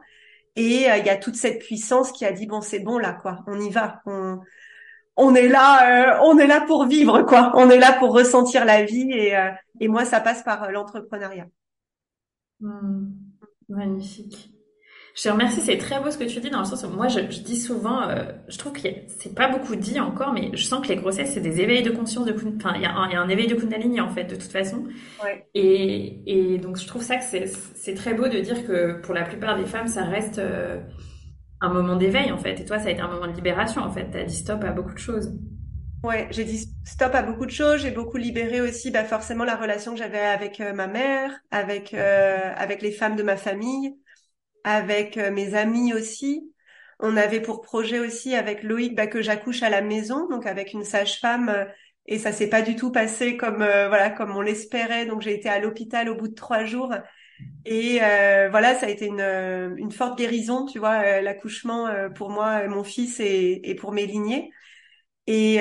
et 0.56 0.90
euh, 0.90 0.98
il 0.98 1.06
y 1.06 1.10
a 1.10 1.18
toute 1.18 1.36
cette 1.36 1.60
puissance 1.60 2.12
qui 2.12 2.26
a 2.26 2.32
dit 2.32 2.48
bon 2.48 2.62
c'est 2.62 2.80
bon 2.80 2.98
là 2.98 3.14
quoi 3.14 3.44
on 3.48 3.60
y 3.60 3.70
va 3.70 4.02
on 4.06 4.40
on 5.16 5.36
est 5.36 5.48
là 5.48 6.16
euh, 6.16 6.20
on 6.24 6.38
est 6.40 6.48
là 6.48 6.62
pour 6.62 6.86
vivre 6.86 7.22
quoi 7.22 7.52
on 7.56 7.70
est 7.70 7.78
là 7.78 7.94
pour 7.94 8.14
ressentir 8.14 8.66
la 8.66 8.84
vie 8.84 9.12
et 9.12 9.34
et 9.80 9.88
moi 9.88 10.06
ça 10.06 10.20
passe 10.20 10.44
par 10.44 10.72
l'entrepreneuriat. 10.72 11.48
Mmh. 12.62 13.08
magnifique. 13.70 14.54
Je 15.14 15.24
te 15.24 15.30
remercie, 15.30 15.60
c'est 15.62 15.78
très 15.78 16.00
beau 16.00 16.10
ce 16.10 16.18
que 16.18 16.24
tu 16.24 16.40
dis 16.40 16.50
dans 16.50 16.60
le 16.60 16.66
sens 16.66 16.84
où 16.84 16.90
moi 16.90 17.08
je, 17.10 17.20
dis 17.20 17.60
souvent, 17.60 18.08
euh, 18.08 18.24
je 18.48 18.58
trouve 18.58 18.72
que 18.72 18.88
c'est 19.20 19.36
pas 19.36 19.50
beaucoup 19.50 19.76
dit 19.76 20.00
encore, 20.00 20.32
mais 20.34 20.52
je 20.54 20.64
sens 20.64 20.82
que 20.82 20.88
les 20.88 20.96
grossesses 20.96 21.34
c'est 21.34 21.42
des 21.42 21.60
éveils 21.60 21.84
de 21.84 21.92
conscience 21.92 22.26
de 22.26 22.34
enfin 22.34 22.74
il 22.76 22.82
y, 22.82 22.86
a 22.86 22.94
un 22.94 23.30
éveil 23.30 23.48
de 23.48 23.56
Kundalini 23.56 24.00
en 24.00 24.10
fait 24.10 24.24
de 24.24 24.36
toute 24.36 24.52
façon. 24.52 24.86
Ouais. 25.24 25.46
Et, 25.54 26.54
et 26.54 26.58
donc 26.60 26.78
je 26.78 26.88
trouve 26.88 27.04
ça 27.04 27.18
que 27.18 27.24
c'est 27.76 27.94
très 27.94 28.14
beau 28.14 28.28
de 28.28 28.40
dire 28.40 28.66
que 28.66 29.02
pour 29.02 29.14
la 29.14 29.24
plupart 29.24 29.58
des 29.58 29.66
femmes 29.66 29.88
ça 29.88 30.04
reste 30.04 30.40
euh, 30.40 30.80
un 31.60 31.70
moment 31.74 31.98
d'éveil 31.98 32.32
en 32.32 32.38
fait. 32.38 32.62
Et 32.62 32.66
toi 32.66 32.80
ça 32.80 32.88
a 32.88 32.92
été 32.92 33.02
un 33.02 33.10
moment 33.10 33.28
de 33.28 33.36
libération 33.36 33.82
en 33.82 33.92
fait. 33.92 34.08
T'as 34.12 34.24
dit 34.24 34.36
stop 34.36 34.64
à 34.64 34.72
beaucoup 34.72 34.94
de 34.94 35.00
choses. 35.00 35.34
Ouais, 36.04 36.28
j'ai 36.32 36.46
dit 36.46 36.70
stop 36.86 37.14
à 37.14 37.22
beaucoup 37.22 37.46
de 37.46 37.52
choses. 37.52 37.82
J'ai 37.82 37.92
beaucoup 37.92 38.18
libéré 38.18 38.62
aussi, 38.62 38.92
bah 38.92 39.04
forcément 39.04 39.44
la 39.44 39.58
relation 39.58 39.92
que 39.92 40.00
j'avais 40.00 40.20
avec 40.20 40.62
euh, 40.62 40.72
ma 40.72 40.88
mère, 40.88 41.32
avec 41.52 41.94
avec 41.94 42.82
les 42.82 42.92
femmes 42.92 43.18
de 43.18 43.24
ma 43.24 43.36
famille 43.36 43.94
avec 44.64 45.18
euh, 45.18 45.32
mes 45.32 45.56
amis 45.56 45.94
aussi. 45.94 46.52
On 47.00 47.18
avait 47.18 47.42
pour 47.42 47.62
projet 47.62 48.00
aussi 48.00 48.36
avec 48.36 48.64
Loïc 48.64 48.96
bah, 48.96 49.08
que 49.08 49.22
j'accouche 49.22 49.64
à 49.64 49.70
la 49.70 49.82
maison, 49.82 50.28
donc 50.30 50.46
avec 50.46 50.74
une 50.74 50.84
sage-femme, 50.84 51.50
euh, 51.50 51.66
et 52.06 52.20
ça 52.20 52.32
s'est 52.32 52.50
pas 52.50 52.62
du 52.62 52.76
tout 52.76 52.92
passé 52.92 53.38
comme 53.38 53.62
euh, 53.62 53.88
voilà 53.88 54.10
comme 54.10 54.36
on 54.36 54.42
l'espérait. 54.42 55.06
Donc 55.06 55.22
j'ai 55.22 55.34
été 55.34 55.50
à 55.50 55.60
l'hôpital 55.60 56.10
au 56.10 56.16
bout 56.16 56.28
de 56.28 56.36
trois 56.36 56.66
jours, 56.66 56.94
et 57.66 58.00
voilà 58.52 58.76
ça 58.76 58.86
a 58.88 58.90
été 58.90 59.08
une, 59.08 59.22
une 59.78 59.92
forte 59.92 60.18
guérison, 60.18 60.66
tu 60.66 60.80
vois, 60.80 61.22
l'accouchement 61.22 61.88
pour 62.16 62.30
moi, 62.30 62.68
mon 62.68 62.84
fils 62.84 63.20
et, 63.20 63.62
et 63.64 63.76
pour 63.76 63.92
mes 63.94 64.06
lignées. 64.06 64.52
Et, 65.28 65.60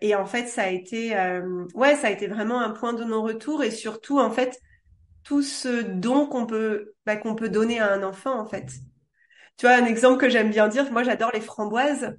et 0.00 0.14
en 0.14 0.26
fait 0.26 0.46
ça 0.48 0.62
a 0.64 0.68
été 0.68 1.14
ouais 1.74 1.96
ça 1.96 2.08
a 2.08 2.10
été 2.10 2.26
vraiment 2.26 2.60
un 2.60 2.70
point 2.70 2.94
de 2.94 3.04
non-retour 3.04 3.62
et 3.62 3.70
surtout 3.70 4.18
en 4.18 4.30
fait 4.30 4.60
tout 5.24 5.42
ce 5.42 5.82
don 5.82 6.26
qu'on 6.26 6.46
peut 6.46 6.94
bah, 7.06 7.16
qu'on 7.16 7.34
peut 7.34 7.48
donner 7.48 7.80
à 7.80 7.92
un 7.92 8.02
enfant 8.02 8.38
en 8.38 8.46
fait. 8.46 8.66
Tu 9.56 9.66
vois 9.66 9.74
un 9.74 9.86
exemple 9.86 10.18
que 10.18 10.28
j'aime 10.28 10.50
bien 10.50 10.68
dire, 10.68 10.90
moi 10.92 11.02
j'adore 11.02 11.30
les 11.34 11.40
framboises. 11.40 12.16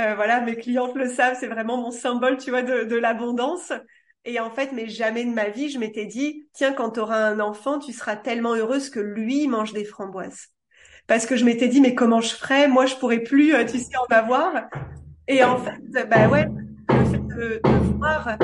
Euh, 0.00 0.14
voilà, 0.14 0.40
mes 0.40 0.56
clientes 0.56 0.94
le 0.94 1.08
savent, 1.08 1.36
c'est 1.38 1.48
vraiment 1.48 1.76
mon 1.76 1.90
symbole, 1.90 2.38
tu 2.38 2.50
vois, 2.50 2.62
de, 2.62 2.96
l'abondance. 2.96 3.72
Et 4.24 4.40
en 4.40 4.50
fait, 4.50 4.72
mais 4.72 4.88
jamais 4.88 5.24
de 5.24 5.30
ma 5.30 5.48
vie, 5.48 5.68
je 5.68 5.78
m'étais 5.78 6.06
dit, 6.06 6.46
tiens, 6.52 6.72
quand 6.72 6.92
tu 6.92 7.00
auras 7.00 7.18
un 7.18 7.40
enfant, 7.40 7.78
tu 7.78 7.92
seras 7.92 8.16
tellement 8.16 8.54
heureuse 8.54 8.88
que 8.88 9.00
lui 9.00 9.48
mange 9.48 9.72
des 9.72 9.84
framboises. 9.84 10.48
Parce 11.06 11.26
que 11.26 11.36
je 11.36 11.44
m'étais 11.44 11.68
dit, 11.68 11.80
mais 11.80 11.94
comment 11.94 12.20
je 12.20 12.34
ferais? 12.34 12.68
Moi, 12.68 12.86
je 12.86 12.94
pourrais 12.96 13.20
plus, 13.20 13.54
euh, 13.54 13.64
tu 13.64 13.78
sais, 13.78 13.96
en 13.96 14.14
avoir. 14.14 14.52
Et 15.28 15.42
en 15.44 15.58
fait, 15.58 16.08
bah 16.08 16.28
ouais, 16.28 16.46
le 16.88 17.04
fait 17.04 17.18
de, 17.18 17.60
voir 17.96 18.36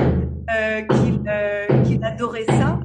euh, 0.51 0.83
qu'il 1.85 2.05
adorait 2.05 2.47
ça, 2.47 2.81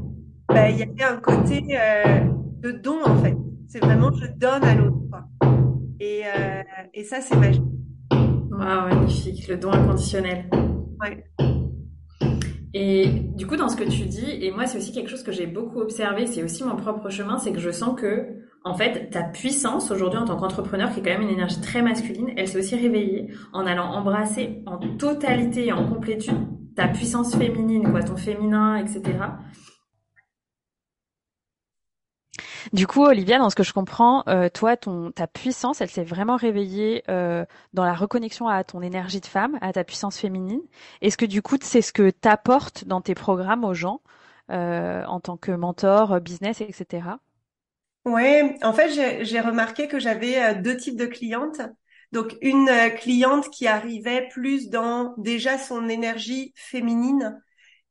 bah, 0.53 0.69
il 0.69 0.77
y 0.77 0.83
avait 0.83 1.03
un 1.03 1.17
côté 1.17 1.62
de 1.62 2.72
don, 2.72 3.03
en 3.05 3.15
fait. 3.17 3.36
C'est 3.67 3.79
vraiment, 3.79 4.12
je 4.12 4.27
donne 4.38 4.63
à 4.63 4.75
l'autre. 4.75 4.98
Et, 6.00 6.24
et 6.93 7.03
ça, 7.03 7.22
c'est 7.22 7.36
magique. 7.36 7.63
Waouh, 8.12 8.89
magnifique, 8.89 9.48
le 9.48 9.57
don 9.57 9.72
inconditionnel. 9.72 10.50
Ouais. 11.01 11.24
Et 12.75 13.07
du 13.36 13.45
coup, 13.45 13.55
dans 13.55 13.69
ce 13.69 13.75
que 13.75 13.83
tu 13.83 14.05
dis, 14.05 14.25
et 14.41 14.51
moi, 14.51 14.65
c'est 14.65 14.79
aussi 14.79 14.91
quelque 14.91 15.10
chose 15.10 15.22
que 15.22 15.31
j'ai 15.31 15.45
beaucoup 15.45 15.79
observé, 15.79 16.25
c'est 16.25 16.43
aussi 16.43 16.63
mon 16.63 16.75
propre 16.75 17.10
chemin, 17.10 17.38
c'est 17.38 17.51
que 17.51 17.60
je 17.60 17.69
sens 17.69 18.00
que, 18.00 18.27
en 18.63 18.74
fait, 18.74 19.12
ta 19.12 19.22
puissance 19.22 19.91
aujourd'hui 19.91 20.17
en 20.17 20.25
tant 20.25 20.38
qu'entrepreneur, 20.38 20.91
qui 20.91 21.00
est 21.00 21.03
quand 21.03 21.12
même 21.12 21.22
une 21.22 21.36
énergie 21.36 21.62
très 21.62 21.83
masculine, 21.83 22.31
elle 22.36 22.48
s'est 22.48 22.57
aussi 22.57 22.75
réveillée 22.75 23.27
en 23.53 23.67
allant 23.67 23.86
embrasser 23.86 24.63
en 24.65 24.79
totalité 24.98 25.67
et 25.67 25.72
en 25.72 25.88
complétude 25.88 26.38
ta 26.75 26.88
puissance 26.88 27.36
féminine, 27.36 27.91
quoi, 27.91 28.01
ton 28.01 28.15
féminin, 28.15 28.77
etc. 28.77 29.01
Du 32.72 32.88
coup, 32.88 33.03
Olivia, 33.03 33.39
dans 33.39 33.50
ce 33.50 33.55
que 33.55 33.63
je 33.63 33.74
comprends, 33.74 34.24
euh, 34.27 34.48
toi, 34.50 34.77
ton, 34.77 35.12
ta 35.12 35.27
puissance, 35.27 35.82
elle 35.82 35.89
s'est 35.89 36.03
vraiment 36.03 36.38
réveillée 36.38 37.03
euh, 37.10 37.46
dans 37.74 37.84
la 37.84 37.93
reconnexion 37.93 38.48
à 38.48 38.63
ton 38.63 38.82
énergie 38.82 39.20
de 39.20 39.25
femme, 39.25 39.58
à 39.62 39.74
ta 39.74 39.84
puissance 39.84 40.17
féminine. 40.17 40.62
Est-ce 41.01 41.17
que 41.17 41.25
du 41.25 41.41
coup, 41.41 41.58
c'est 41.62 41.82
ce 41.82 41.91
que 41.91 42.10
tu 42.10 42.27
apportes 42.27 42.86
dans 42.86 43.01
tes 43.01 43.15
programmes 43.15 43.65
aux 43.65 43.74
gens 43.74 44.01
euh, 44.51 45.03
en 45.05 45.20
tant 45.20 45.38
que 45.38 45.51
mentor, 45.51 46.22
business, 46.22 46.62
etc. 46.62 47.17
Ouais, 48.05 48.58
en 48.63 48.74
fait, 48.74 49.24
j'ai 49.24 49.39
remarqué 49.39 49.88
que 49.88 50.00
j'avais 50.00 50.55
deux 50.55 50.75
types 50.77 50.98
de 50.98 51.05
clientes. 51.05 51.62
Donc, 52.12 52.38
une 52.41 52.70
cliente 52.98 53.50
qui 53.50 53.65
arrivait 53.65 54.27
plus 54.29 54.70
dans 54.70 55.15
déjà 55.17 55.58
son 55.58 55.89
énergie 55.89 56.53
féminine 56.55 57.41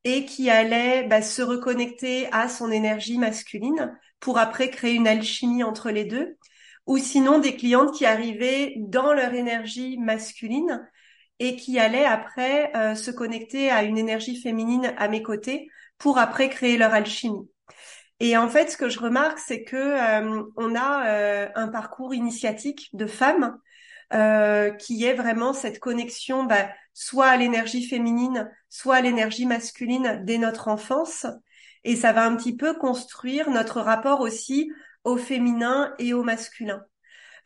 et 0.04 0.24
qui 0.26 0.50
allait 0.50 1.04
bah, 1.04 1.22
se 1.22 1.42
reconnecter 1.42 2.28
à 2.32 2.48
son 2.48 2.70
énergie 2.70 3.18
masculine 3.18 3.96
pour 4.22 4.38
après 4.38 4.70
créer 4.70 4.94
une 4.94 5.08
alchimie 5.08 5.64
entre 5.64 5.90
les 5.90 6.04
deux, 6.04 6.38
ou 6.86 6.96
sinon 6.96 7.40
des 7.40 7.56
clientes 7.56 7.92
qui 7.92 8.06
arrivaient 8.06 8.74
dans 8.78 9.12
leur 9.12 9.34
énergie 9.34 9.98
masculine 9.98 10.88
et 11.40 11.56
qui 11.56 11.80
allaient 11.80 12.04
après 12.04 12.70
euh, 12.76 12.94
se 12.94 13.10
connecter 13.10 13.70
à 13.70 13.82
une 13.82 13.98
énergie 13.98 14.40
féminine 14.40 14.94
à 14.96 15.08
mes 15.08 15.22
côtés 15.22 15.68
pour 15.98 16.18
après 16.18 16.48
créer 16.48 16.78
leur 16.78 16.94
alchimie. 16.94 17.50
Et 18.20 18.36
en 18.36 18.48
fait, 18.48 18.70
ce 18.70 18.76
que 18.76 18.88
je 18.88 19.00
remarque, 19.00 19.40
c'est 19.40 19.64
que 19.64 19.76
euh, 19.76 20.44
on 20.56 20.76
a 20.76 21.06
euh, 21.08 21.48
un 21.56 21.66
parcours 21.66 22.14
initiatique 22.14 22.90
de 22.94 23.06
femmes 23.06 23.58
qui 24.78 25.06
est 25.06 25.14
vraiment 25.14 25.54
cette 25.54 25.78
connexion, 25.78 26.44
bah, 26.44 26.68
soit 26.92 27.28
à 27.28 27.36
l'énergie 27.38 27.88
féminine, 27.88 28.50
soit 28.68 28.96
à 28.96 29.00
l'énergie 29.00 29.46
masculine 29.46 30.20
dès 30.22 30.36
notre 30.36 30.68
enfance, 30.68 31.24
et 31.84 31.96
ça 31.96 32.12
va 32.12 32.24
un 32.24 32.36
petit 32.36 32.56
peu 32.56 32.74
construire 32.74 33.50
notre 33.50 33.80
rapport 33.80 34.20
aussi 34.20 34.70
au 35.04 35.16
féminin 35.16 35.94
et 35.98 36.14
au 36.14 36.22
masculin. 36.22 36.82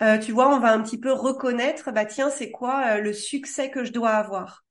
Euh, 0.02 0.18
tu 0.18 0.32
vois, 0.32 0.54
on 0.54 0.58
va 0.60 0.72
un 0.72 0.82
petit 0.82 0.98
peu 0.98 1.12
reconnaître, 1.12 1.90
bah 1.90 2.04
tiens, 2.04 2.30
c'est 2.30 2.50
quoi 2.50 2.96
euh, 2.96 3.00
le 3.00 3.12
succès 3.12 3.70
que 3.70 3.84
je 3.84 3.92
dois 3.92 4.10
avoir? 4.10 4.64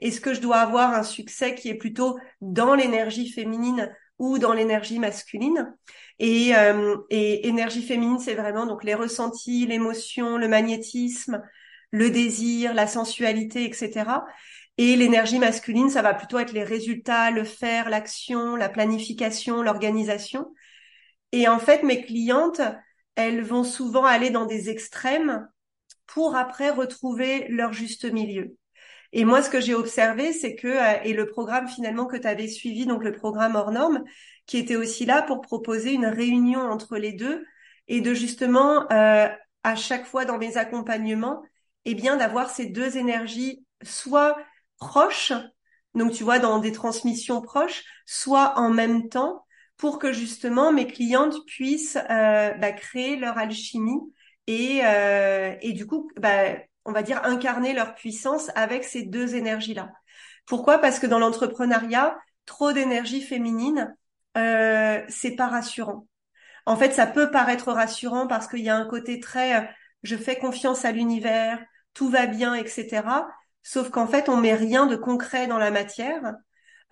Est-ce 0.00 0.20
que 0.20 0.34
je 0.34 0.40
dois 0.40 0.58
avoir 0.58 0.92
un 0.94 1.04
succès 1.04 1.54
qui 1.54 1.68
est 1.68 1.76
plutôt 1.76 2.18
dans 2.40 2.74
l'énergie 2.74 3.30
féminine 3.30 3.94
ou 4.18 4.38
dans 4.38 4.52
l'énergie 4.52 4.98
masculine? 4.98 5.72
Et, 6.18 6.56
euh, 6.56 6.96
et 7.10 7.46
énergie 7.46 7.82
féminine, 7.82 8.18
c'est 8.18 8.34
vraiment 8.34 8.66
donc 8.66 8.82
les 8.82 8.94
ressentis, 8.94 9.66
l'émotion, 9.66 10.36
le 10.36 10.48
magnétisme, 10.48 11.42
le 11.92 12.10
désir, 12.10 12.74
la 12.74 12.88
sensualité, 12.88 13.64
etc. 13.64 14.24
Et 14.78 14.96
l'énergie 14.96 15.38
masculine, 15.38 15.90
ça 15.90 16.02
va 16.02 16.14
plutôt 16.14 16.38
être 16.38 16.52
les 16.52 16.64
résultats, 16.64 17.30
le 17.30 17.44
faire, 17.44 17.90
l'action, 17.90 18.56
la 18.56 18.68
planification, 18.68 19.62
l'organisation. 19.62 20.52
Et 21.32 21.48
en 21.48 21.58
fait, 21.58 21.82
mes 21.82 22.02
clientes, 22.02 22.62
elles 23.14 23.42
vont 23.42 23.64
souvent 23.64 24.04
aller 24.04 24.30
dans 24.30 24.46
des 24.46 24.70
extrêmes 24.70 25.48
pour 26.06 26.36
après 26.36 26.70
retrouver 26.70 27.46
leur 27.48 27.72
juste 27.72 28.04
milieu. 28.10 28.56
Et 29.12 29.24
moi, 29.24 29.42
ce 29.42 29.50
que 29.50 29.60
j'ai 29.60 29.74
observé, 29.74 30.32
c'est 30.32 30.54
que, 30.54 30.68
euh, 30.68 31.02
et 31.04 31.12
le 31.12 31.26
programme 31.26 31.68
finalement 31.68 32.06
que 32.06 32.16
tu 32.16 32.26
avais 32.26 32.48
suivi, 32.48 32.86
donc 32.86 33.04
le 33.04 33.12
programme 33.12 33.56
hors 33.56 33.70
norme, 33.70 34.04
qui 34.46 34.56
était 34.58 34.76
aussi 34.76 35.04
là 35.04 35.22
pour 35.22 35.42
proposer 35.42 35.92
une 35.92 36.06
réunion 36.06 36.60
entre 36.60 36.96
les 36.96 37.12
deux 37.12 37.44
et 37.88 38.00
de 38.00 38.14
justement, 38.14 38.90
euh, 38.90 39.28
à 39.64 39.76
chaque 39.76 40.06
fois 40.06 40.24
dans 40.24 40.38
mes 40.38 40.56
accompagnements, 40.56 41.42
eh 41.84 41.94
bien, 41.94 42.16
d'avoir 42.16 42.50
ces 42.50 42.66
deux 42.66 42.96
énergies, 42.96 43.64
soit 43.82 44.36
proches, 44.82 45.32
donc 45.94 46.12
tu 46.12 46.24
vois, 46.24 46.38
dans 46.40 46.58
des 46.58 46.72
transmissions 46.72 47.40
proches, 47.40 47.84
soit 48.04 48.58
en 48.58 48.70
même 48.70 49.08
temps, 49.08 49.46
pour 49.76 49.98
que 49.98 50.12
justement 50.12 50.72
mes 50.72 50.86
clientes 50.86 51.36
puissent 51.46 51.98
euh, 52.10 52.52
bah, 52.54 52.72
créer 52.72 53.16
leur 53.16 53.38
alchimie 53.38 54.00
et, 54.48 54.80
euh, 54.84 55.54
et 55.60 55.72
du 55.72 55.86
coup, 55.86 56.10
bah, 56.20 56.56
on 56.84 56.92
va 56.92 57.02
dire 57.02 57.20
incarner 57.24 57.72
leur 57.74 57.94
puissance 57.94 58.50
avec 58.56 58.82
ces 58.84 59.02
deux 59.02 59.36
énergies-là. 59.36 59.90
Pourquoi? 60.46 60.78
Parce 60.78 60.98
que 60.98 61.06
dans 61.06 61.20
l'entrepreneuriat, 61.20 62.18
trop 62.44 62.72
d'énergie 62.72 63.22
féminine, 63.22 63.94
euh, 64.36 65.00
c'est 65.08 65.36
pas 65.36 65.46
rassurant. 65.46 66.08
En 66.66 66.76
fait, 66.76 66.92
ça 66.92 67.06
peut 67.06 67.30
paraître 67.30 67.72
rassurant 67.72 68.26
parce 68.26 68.48
qu'il 68.48 68.60
y 68.60 68.68
a 68.68 68.76
un 68.76 68.86
côté 68.86 69.20
très 69.20 69.60
euh, 69.60 69.66
je 70.02 70.16
fais 70.16 70.36
confiance 70.36 70.84
à 70.84 70.90
l'univers, 70.90 71.60
tout 71.94 72.08
va 72.08 72.26
bien, 72.26 72.54
etc 72.54 73.02
sauf 73.62 73.90
qu'en 73.90 74.06
fait, 74.06 74.28
on 74.28 74.36
met 74.36 74.54
rien 74.54 74.86
de 74.86 74.96
concret 74.96 75.46
dans 75.46 75.58
la 75.58 75.70
matière. 75.70 76.34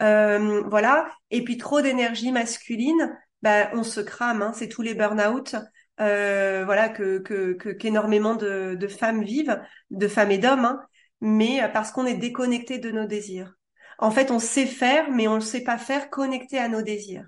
Euh, 0.00 0.62
voilà. 0.68 1.11
Et 1.30 1.44
puis 1.44 1.56
trop 1.56 1.80
d'énergie 1.80 2.33
masculine, 2.33 3.16
bah, 3.42 3.70
on 3.74 3.83
se 3.83 4.00
crame. 4.00 4.42
Hein. 4.42 4.52
c'est 4.54 4.68
tous 4.68 4.83
les 4.83 4.94
burn-out. 4.94 5.56
Euh, 6.00 6.64
voilà 6.64 6.88
que 6.88 7.18
qu'énormément 7.74 8.35
de, 8.35 8.74
de, 8.74 8.88
femmes 8.88 9.22
vivent, 9.22 9.61
de 9.90 10.09
femmes 10.09 10.30
et 10.30 10.38
d'hommes, 10.38 10.64
hein, 10.64 10.80
mais 11.20 11.61
parce 11.74 11.92
qu'on 11.92 12.06
est 12.06 12.14
déconnecté 12.14 12.78
de 12.78 12.90
nos 12.90 13.06
désirs. 13.06 13.54
En 13.98 14.11
fait, 14.11 14.30
on 14.30 14.38
sait 14.38 14.66
faire, 14.66 15.11
mais 15.11 15.28
on 15.28 15.37
ne 15.37 15.40
sait 15.40 15.62
pas 15.62 15.76
faire 15.76 16.09
connecté 16.09 16.59
à 16.59 16.68
nos 16.68 16.80
désirs. 16.80 17.26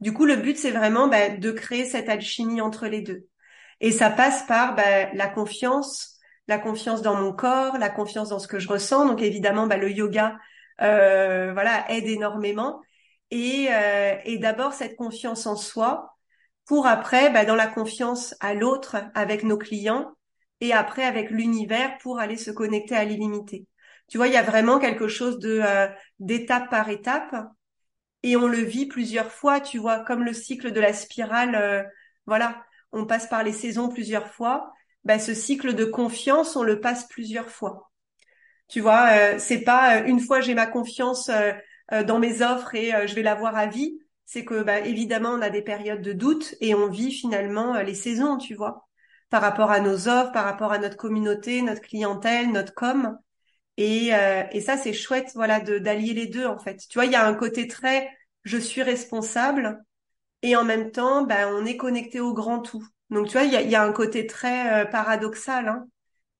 Du 0.00 0.12
coup, 0.12 0.26
le 0.26 0.36
but, 0.36 0.58
c'est 0.58 0.70
vraiment 0.70 1.08
bah, 1.08 1.30
de 1.30 1.50
créer 1.50 1.86
cette 1.86 2.10
alchimie 2.10 2.60
entre 2.60 2.86
les 2.86 3.00
deux. 3.00 3.26
Et 3.80 3.90
ça 3.90 4.10
passe 4.10 4.42
par 4.46 4.74
bah, 4.74 5.12
la 5.14 5.28
confiance, 5.28 6.13
la 6.48 6.58
confiance 6.58 7.02
dans 7.02 7.16
mon 7.16 7.32
corps, 7.32 7.78
la 7.78 7.90
confiance 7.90 8.28
dans 8.30 8.38
ce 8.38 8.48
que 8.48 8.58
je 8.58 8.68
ressens. 8.68 9.06
Donc 9.06 9.22
évidemment, 9.22 9.66
bah, 9.66 9.76
le 9.76 9.90
yoga, 9.90 10.36
euh, 10.80 11.52
voilà, 11.52 11.90
aide 11.90 12.06
énormément. 12.06 12.80
Et, 13.30 13.68
euh, 13.70 14.16
et 14.24 14.38
d'abord 14.38 14.72
cette 14.72 14.96
confiance 14.96 15.46
en 15.46 15.56
soi, 15.56 16.16
pour 16.66 16.86
après, 16.86 17.30
bah, 17.30 17.44
dans 17.44 17.56
la 17.56 17.66
confiance 17.66 18.34
à 18.40 18.54
l'autre, 18.54 18.96
avec 19.14 19.42
nos 19.42 19.58
clients, 19.58 20.12
et 20.60 20.72
après 20.72 21.04
avec 21.04 21.30
l'univers 21.30 21.98
pour 21.98 22.18
aller 22.18 22.36
se 22.36 22.50
connecter 22.50 22.96
à 22.96 23.04
l'illimité. 23.04 23.66
Tu 24.08 24.18
vois, 24.18 24.28
il 24.28 24.34
y 24.34 24.38
a 24.38 24.42
vraiment 24.42 24.78
quelque 24.78 25.08
chose 25.08 25.38
de 25.38 25.60
euh, 25.62 25.88
d'étape 26.20 26.70
par 26.70 26.88
étape, 26.88 27.34
et 28.22 28.36
on 28.36 28.46
le 28.46 28.58
vit 28.58 28.86
plusieurs 28.86 29.32
fois. 29.32 29.60
Tu 29.60 29.78
vois, 29.78 30.00
comme 30.00 30.24
le 30.24 30.32
cycle 30.32 30.72
de 30.72 30.80
la 30.80 30.92
spirale. 30.92 31.54
Euh, 31.54 31.82
voilà, 32.26 32.64
on 32.92 33.06
passe 33.06 33.26
par 33.28 33.42
les 33.42 33.52
saisons 33.52 33.88
plusieurs 33.88 34.28
fois 34.28 34.72
bah, 35.04 35.18
ce 35.18 35.34
cycle 35.34 35.74
de 35.74 35.84
confiance, 35.84 36.56
on 36.56 36.62
le 36.62 36.80
passe 36.80 37.06
plusieurs 37.08 37.50
fois. 37.50 37.90
Tu 38.68 38.80
vois, 38.80 39.08
euh, 39.12 39.38
c'est 39.38 39.60
pas 39.60 39.98
euh, 40.00 40.06
une 40.06 40.20
fois 40.20 40.40
j'ai 40.40 40.54
ma 40.54 40.66
confiance 40.66 41.28
euh, 41.30 41.52
dans 42.04 42.18
mes 42.18 42.42
offres 42.42 42.74
et 42.74 42.92
je 43.06 43.14
vais 43.14 43.22
l'avoir 43.22 43.56
à 43.56 43.66
vie. 43.66 43.98
C'est 44.24 44.44
que 44.44 44.62
bah, 44.62 44.80
évidemment 44.80 45.30
on 45.30 45.42
a 45.42 45.50
des 45.50 45.62
périodes 45.62 46.02
de 46.02 46.12
doute 46.12 46.54
et 46.60 46.74
on 46.74 46.88
vit 46.88 47.12
finalement 47.12 47.80
les 47.80 47.94
saisons, 47.94 48.38
tu 48.38 48.54
vois, 48.54 48.88
par 49.30 49.42
rapport 49.42 49.70
à 49.70 49.80
nos 49.80 50.08
offres, 50.08 50.32
par 50.32 50.44
rapport 50.44 50.72
à 50.72 50.78
notre 50.78 50.96
communauté, 50.96 51.60
notre 51.62 51.82
clientèle, 51.82 52.50
notre 52.52 52.74
com. 52.74 53.18
Et, 53.76 54.10
ça 54.60 54.76
c'est 54.78 54.92
chouette, 54.94 55.32
voilà, 55.34 55.60
d'allier 55.60 56.14
les 56.14 56.26
deux 56.26 56.46
en 56.46 56.58
fait. 56.58 56.78
Tu 56.88 56.98
vois, 56.98 57.04
il 57.06 57.12
y 57.12 57.16
a 57.16 57.26
un 57.26 57.34
côté 57.34 57.68
très 57.68 58.10
je 58.44 58.58
suis 58.58 58.82
responsable 58.82 59.82
et 60.42 60.56
en 60.56 60.64
même 60.64 60.90
temps, 60.90 61.24
bah, 61.24 61.48
on 61.48 61.64
est 61.66 61.76
connecté 61.76 62.20
au 62.20 62.34
grand 62.34 62.60
tout. 62.60 62.86
Donc, 63.10 63.26
tu 63.26 63.32
vois, 63.32 63.44
il 63.44 63.52
y 63.52 63.74
a, 63.74 63.82
un 63.82 63.92
côté 63.92 64.26
très 64.26 64.82
euh, 64.82 64.84
paradoxal. 64.86 65.68
Hein, 65.68 65.86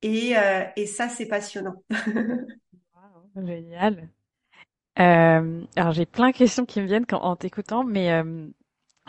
et, 0.02 0.36
euh, 0.36 0.64
et, 0.76 0.86
ça, 0.86 1.08
c'est 1.08 1.26
passionnant. 1.26 1.82
génial. 3.36 4.08
Euh, 4.98 5.64
alors, 5.76 5.92
j'ai 5.92 6.06
plein 6.06 6.30
de 6.30 6.36
questions 6.36 6.66
qui 6.66 6.80
me 6.80 6.86
viennent 6.86 7.06
quand, 7.06 7.20
en 7.20 7.36
t'écoutant, 7.36 7.84
mais 7.84 8.22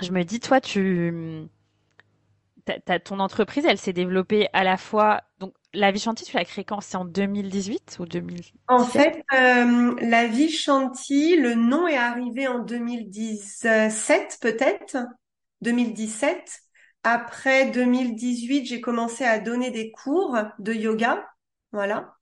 je 0.02 0.12
me 0.12 0.24
dis, 0.24 0.40
toi, 0.40 0.62
tu, 0.62 1.48
ton 3.04 3.20
entreprise, 3.20 3.66
elle 3.66 3.78
s'est 3.78 3.94
développée 3.94 4.48
à 4.54 4.64
la 4.64 4.78
fois. 4.78 5.24
Donc, 5.40 5.54
la 5.74 5.92
vie 5.92 6.00
chantier, 6.00 6.26
tu 6.26 6.36
l'as 6.36 6.46
créée 6.46 6.64
quand? 6.64 6.82
C'est 6.82 6.98
en 6.98 7.06
2018 7.06 7.98
ou 8.00 8.06
2017 8.06 8.54
En 8.68 8.84
fait, 8.84 9.24
euh, 9.34 9.96
la 10.02 10.28
vie 10.28 10.52
chantier, 10.52 11.38
le 11.38 11.56
nom 11.56 11.88
est 11.88 11.98
arrivé 11.98 12.48
en 12.48 12.60
2017 12.60 14.38
peut-être, 14.42 14.98
2017. 15.62 16.62
Après 17.08 17.70
2018, 17.70 18.66
j'ai 18.66 18.82
commencé 18.82 19.24
à 19.24 19.38
donner 19.40 19.70
des 19.70 19.92
cours 19.92 20.38
de 20.58 20.74
yoga, 20.74 21.24
voilà. 21.72 22.16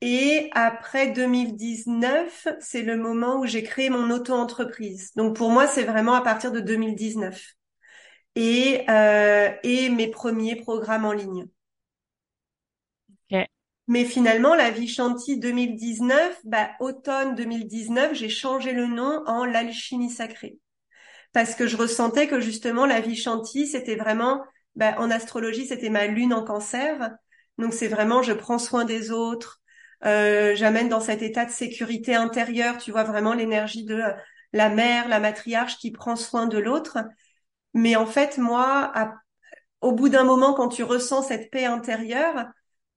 Et 0.00 0.50
après 0.54 1.12
2019, 1.12 2.48
c'est 2.60 2.82
le 2.82 2.96
moment 2.96 3.40
où 3.40 3.46
j'ai 3.46 3.62
créé 3.62 3.90
mon 3.90 4.10
auto-entreprise. 4.10 5.12
Donc 5.14 5.36
pour 5.36 5.50
moi, 5.50 5.66
c'est 5.66 5.84
vraiment 5.84 6.14
à 6.14 6.22
partir 6.22 6.52
de 6.52 6.60
2019 6.60 7.54
et 8.34 8.84
euh, 8.90 9.52
et 9.62 9.90
mes 9.90 10.08
premiers 10.08 10.56
programmes 10.56 11.04
en 11.04 11.12
ligne. 11.12 11.46
Mais 13.88 14.04
finalement, 14.04 14.54
la 14.54 14.70
vie 14.70 14.86
chantier 14.86 15.36
2019, 15.36 16.40
bah, 16.44 16.70
automne 16.78 17.34
2019, 17.34 18.14
j'ai 18.14 18.28
changé 18.28 18.72
le 18.72 18.86
nom 18.86 19.24
en 19.26 19.44
l'alchimie 19.44 20.10
sacrée. 20.10 20.58
Parce 21.32 21.54
que 21.54 21.66
je 21.66 21.76
ressentais 21.76 22.26
que 22.26 22.40
justement, 22.40 22.86
la 22.86 23.00
vie 23.00 23.16
chantier, 23.16 23.66
c'était 23.66 23.96
vraiment, 23.96 24.42
bah, 24.76 24.94
en 24.98 25.10
astrologie, 25.10 25.66
c'était 25.66 25.90
ma 25.90 26.06
lune 26.06 26.32
en 26.32 26.44
cancer. 26.44 27.10
Donc 27.58 27.74
c'est 27.74 27.88
vraiment, 27.88 28.22
je 28.22 28.32
prends 28.32 28.58
soin 28.58 28.84
des 28.84 29.10
autres, 29.10 29.60
euh, 30.04 30.54
j'amène 30.54 30.88
dans 30.88 31.00
cet 31.00 31.22
état 31.22 31.44
de 31.44 31.50
sécurité 31.50 32.14
intérieure, 32.14 32.78
tu 32.78 32.92
vois 32.92 33.04
vraiment 33.04 33.34
l'énergie 33.34 33.84
de 33.84 34.02
la 34.52 34.68
mère, 34.68 35.08
la 35.08 35.20
matriarche 35.20 35.76
qui 35.78 35.90
prend 35.90 36.16
soin 36.16 36.46
de 36.46 36.58
l'autre. 36.58 36.98
Mais 37.74 37.96
en 37.96 38.06
fait, 38.06 38.38
moi, 38.38 38.92
au 39.80 39.92
bout 39.92 40.08
d'un 40.08 40.24
moment, 40.24 40.54
quand 40.54 40.68
tu 40.68 40.82
ressens 40.82 41.22
cette 41.22 41.50
paix 41.50 41.64
intérieure, 41.66 42.46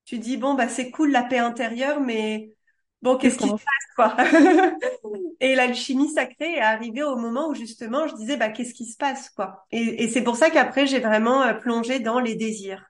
tu 0.05 0.19
dis 0.19 0.37
bon 0.37 0.55
bah 0.55 0.67
c'est 0.67 0.91
cool 0.91 1.11
la 1.11 1.23
paix 1.23 1.39
intérieure, 1.39 2.01
mais 2.01 2.53
bon 3.01 3.17
qu'est-ce 3.17 3.37
qui 3.37 3.49
se 3.49 3.55
passe 3.55 3.95
quoi? 3.95 4.17
Et 5.41 5.55
l'alchimie 5.55 6.09
sacrée 6.13 6.53
est 6.53 6.61
arrivée 6.61 7.01
au 7.01 7.15
moment 7.17 7.49
où 7.49 7.55
justement 7.55 8.07
je 8.07 8.13
disais 8.15 8.37
bah 8.37 8.49
qu'est-ce 8.49 8.75
qui 8.75 8.85
se 8.85 8.95
passe 8.95 9.31
quoi? 9.31 9.65
Et, 9.71 10.07
c'est 10.07 10.21
pour 10.23 10.35
ça 10.37 10.51
qu'après 10.51 10.85
j'ai 10.85 10.99
vraiment 10.99 11.41
euh, 11.41 11.53
plongé 11.55 11.99
dans 11.99 12.19
les 12.19 12.35
désirs. 12.35 12.85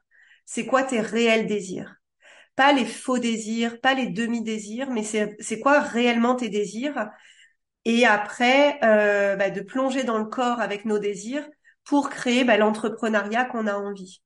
C'est 0.45 0.65
quoi 0.65 0.83
tes 0.83 0.99
réels 0.99 1.47
désirs? 1.47 1.95
Pas 2.57 2.73
les 2.73 2.85
faux 2.85 3.19
désirs, 3.19 3.79
pas 3.79 3.93
les 3.93 4.07
demi-désirs, 4.07 4.91
mais 4.91 5.03
c'est 5.03 5.59
quoi 5.61 5.79
réellement 5.79 6.35
tes 6.35 6.49
désirs? 6.49 7.09
Et 7.85 8.05
après 8.05 8.79
euh, 8.83 9.37
bah, 9.37 9.49
de 9.49 9.61
plonger 9.61 10.03
dans 10.03 10.17
le 10.17 10.25
corps 10.25 10.59
avec 10.59 10.83
nos 10.85 10.99
désirs 10.99 11.47
pour 11.85 12.09
créer 12.09 12.43
bah, 12.43 12.57
l'entrepreneuriat 12.57 13.45
qu'on 13.45 13.67
a 13.67 13.75
envie. 13.75 14.21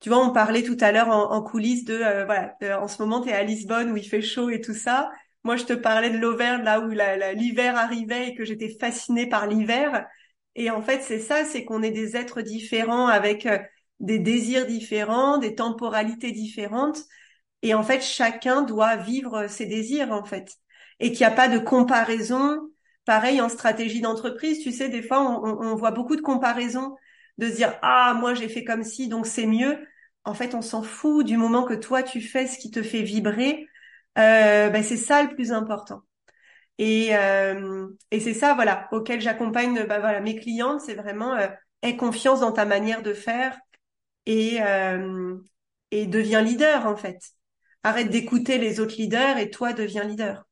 Tu 0.00 0.08
vois, 0.08 0.18
on 0.26 0.32
parlait 0.32 0.64
tout 0.64 0.76
à 0.80 0.90
l'heure 0.90 1.10
en, 1.10 1.42
coulisses 1.42 1.84
de, 1.84 1.94
euh, 1.94 2.24
voilà, 2.24 2.82
en 2.82 2.88
ce 2.88 3.00
moment, 3.00 3.20
tu 3.20 3.28
es 3.28 3.32
à 3.32 3.44
Lisbonne 3.44 3.92
où 3.92 3.96
il 3.96 4.08
fait 4.08 4.22
chaud 4.22 4.50
et 4.50 4.60
tout 4.60 4.74
ça. 4.74 5.12
Moi, 5.44 5.56
je 5.56 5.64
te 5.64 5.72
parlais 5.72 6.10
de 6.10 6.18
l'Auvergne, 6.18 6.62
là 6.62 6.80
où 6.80 6.88
l'hiver 6.90 7.76
arrivait 7.76 8.28
et 8.28 8.34
que 8.34 8.44
j'étais 8.44 8.76
fascinée 8.78 9.28
par 9.28 9.46
l'hiver. 9.46 10.06
Et 10.54 10.70
en 10.70 10.82
fait, 10.82 11.02
c'est 11.02 11.18
ça, 11.20 11.44
c'est 11.44 11.64
qu'on 11.64 11.82
est 11.82 11.90
des 11.90 12.16
êtres 12.16 12.42
différents 12.42 13.06
avec 13.08 13.46
euh, 13.46 13.58
des 14.00 14.18
désirs 14.18 14.66
différents, 14.66 15.38
des 15.38 15.54
temporalités 15.54 16.30
différentes. 16.32 17.00
Et 17.62 17.74
en 17.74 17.82
fait, 17.82 18.00
chacun 18.02 18.62
doit 18.62 18.96
vivre 18.96 19.46
ses 19.48 19.66
désirs, 19.66 20.12
en 20.12 20.24
fait. 20.24 20.56
Et 21.00 21.10
qu'il 21.12 21.20
n'y 21.26 21.32
a 21.32 21.36
pas 21.36 21.48
de 21.48 21.58
comparaison. 21.58 22.60
Pareil 23.04 23.40
en 23.40 23.48
stratégie 23.48 24.00
d'entreprise, 24.00 24.60
tu 24.62 24.70
sais, 24.72 24.88
des 24.88 25.02
fois, 25.02 25.20
on, 25.22 25.60
on 25.72 25.74
voit 25.74 25.90
beaucoup 25.90 26.16
de 26.16 26.20
comparaisons 26.22 26.96
de 27.38 27.48
se 27.48 27.56
dire 27.56 27.74
ah 27.82 28.14
moi 28.20 28.34
j'ai 28.34 28.48
fait 28.48 28.62
comme 28.62 28.84
si 28.84 29.08
donc 29.08 29.26
c'est 29.26 29.46
mieux 29.46 29.78
en 30.24 30.34
fait, 30.34 30.54
on 30.54 30.62
s'en 30.62 30.82
fout 30.82 31.26
du 31.26 31.36
moment 31.36 31.64
que 31.64 31.74
toi 31.74 32.02
tu 32.02 32.20
fais 32.20 32.46
ce 32.46 32.58
qui 32.58 32.70
te 32.70 32.82
fait 32.82 33.02
vibrer. 33.02 33.66
Euh, 34.18 34.68
ben, 34.70 34.82
c'est 34.82 34.96
ça 34.96 35.22
le 35.22 35.34
plus 35.34 35.52
important. 35.52 36.02
Et, 36.78 37.16
euh, 37.16 37.88
et 38.10 38.20
c'est 38.20 38.34
ça, 38.34 38.54
voilà, 38.54 38.88
auquel 38.92 39.20
j'accompagne 39.20 39.84
ben, 39.86 40.00
voilà, 40.00 40.20
mes 40.20 40.36
clientes, 40.36 40.80
c'est 40.82 40.94
vraiment 40.94 41.34
euh, 41.36 41.48
aie 41.82 41.96
confiance 41.96 42.40
dans 42.40 42.52
ta 42.52 42.64
manière 42.66 43.02
de 43.02 43.14
faire 43.14 43.58
et, 44.26 44.62
euh, 44.62 45.36
et 45.92 46.06
deviens 46.06 46.42
leader 46.42 46.86
en 46.86 46.96
fait. 46.96 47.20
Arrête 47.84 48.10
d'écouter 48.10 48.58
les 48.58 48.80
autres 48.80 48.96
leaders 48.96 49.38
et 49.38 49.50
toi 49.50 49.72
deviens 49.74 50.04
leader. 50.04 50.44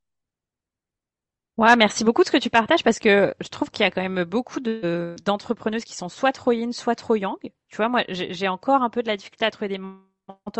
Ouais, 1.57 1.75
merci 1.75 2.03
beaucoup 2.03 2.23
de 2.23 2.27
ce 2.27 2.31
que 2.31 2.37
tu 2.37 2.49
partages 2.49 2.83
parce 2.83 2.97
que 2.99 3.35
je 3.39 3.47
trouve 3.49 3.69
qu'il 3.69 3.83
y 3.83 3.87
a 3.87 3.91
quand 3.91 4.01
même 4.01 4.23
beaucoup 4.23 4.59
de 4.59 5.15
d'entrepreneuses 5.25 5.83
qui 5.85 5.93
sont 5.95 6.09
soit 6.09 6.31
trop 6.31 6.51
yin, 6.53 6.71
soit 6.73 6.95
trop 6.95 7.15
yang. 7.15 7.35
Tu 7.67 7.75
vois, 7.77 7.89
moi, 7.89 8.03
j'ai 8.09 8.47
encore 8.47 8.81
un 8.81 8.89
peu 8.89 9.03
de 9.03 9.07
la 9.07 9.17
difficulté 9.17 9.45
à 9.45 9.51
trouver 9.51 9.67
des 9.67 9.77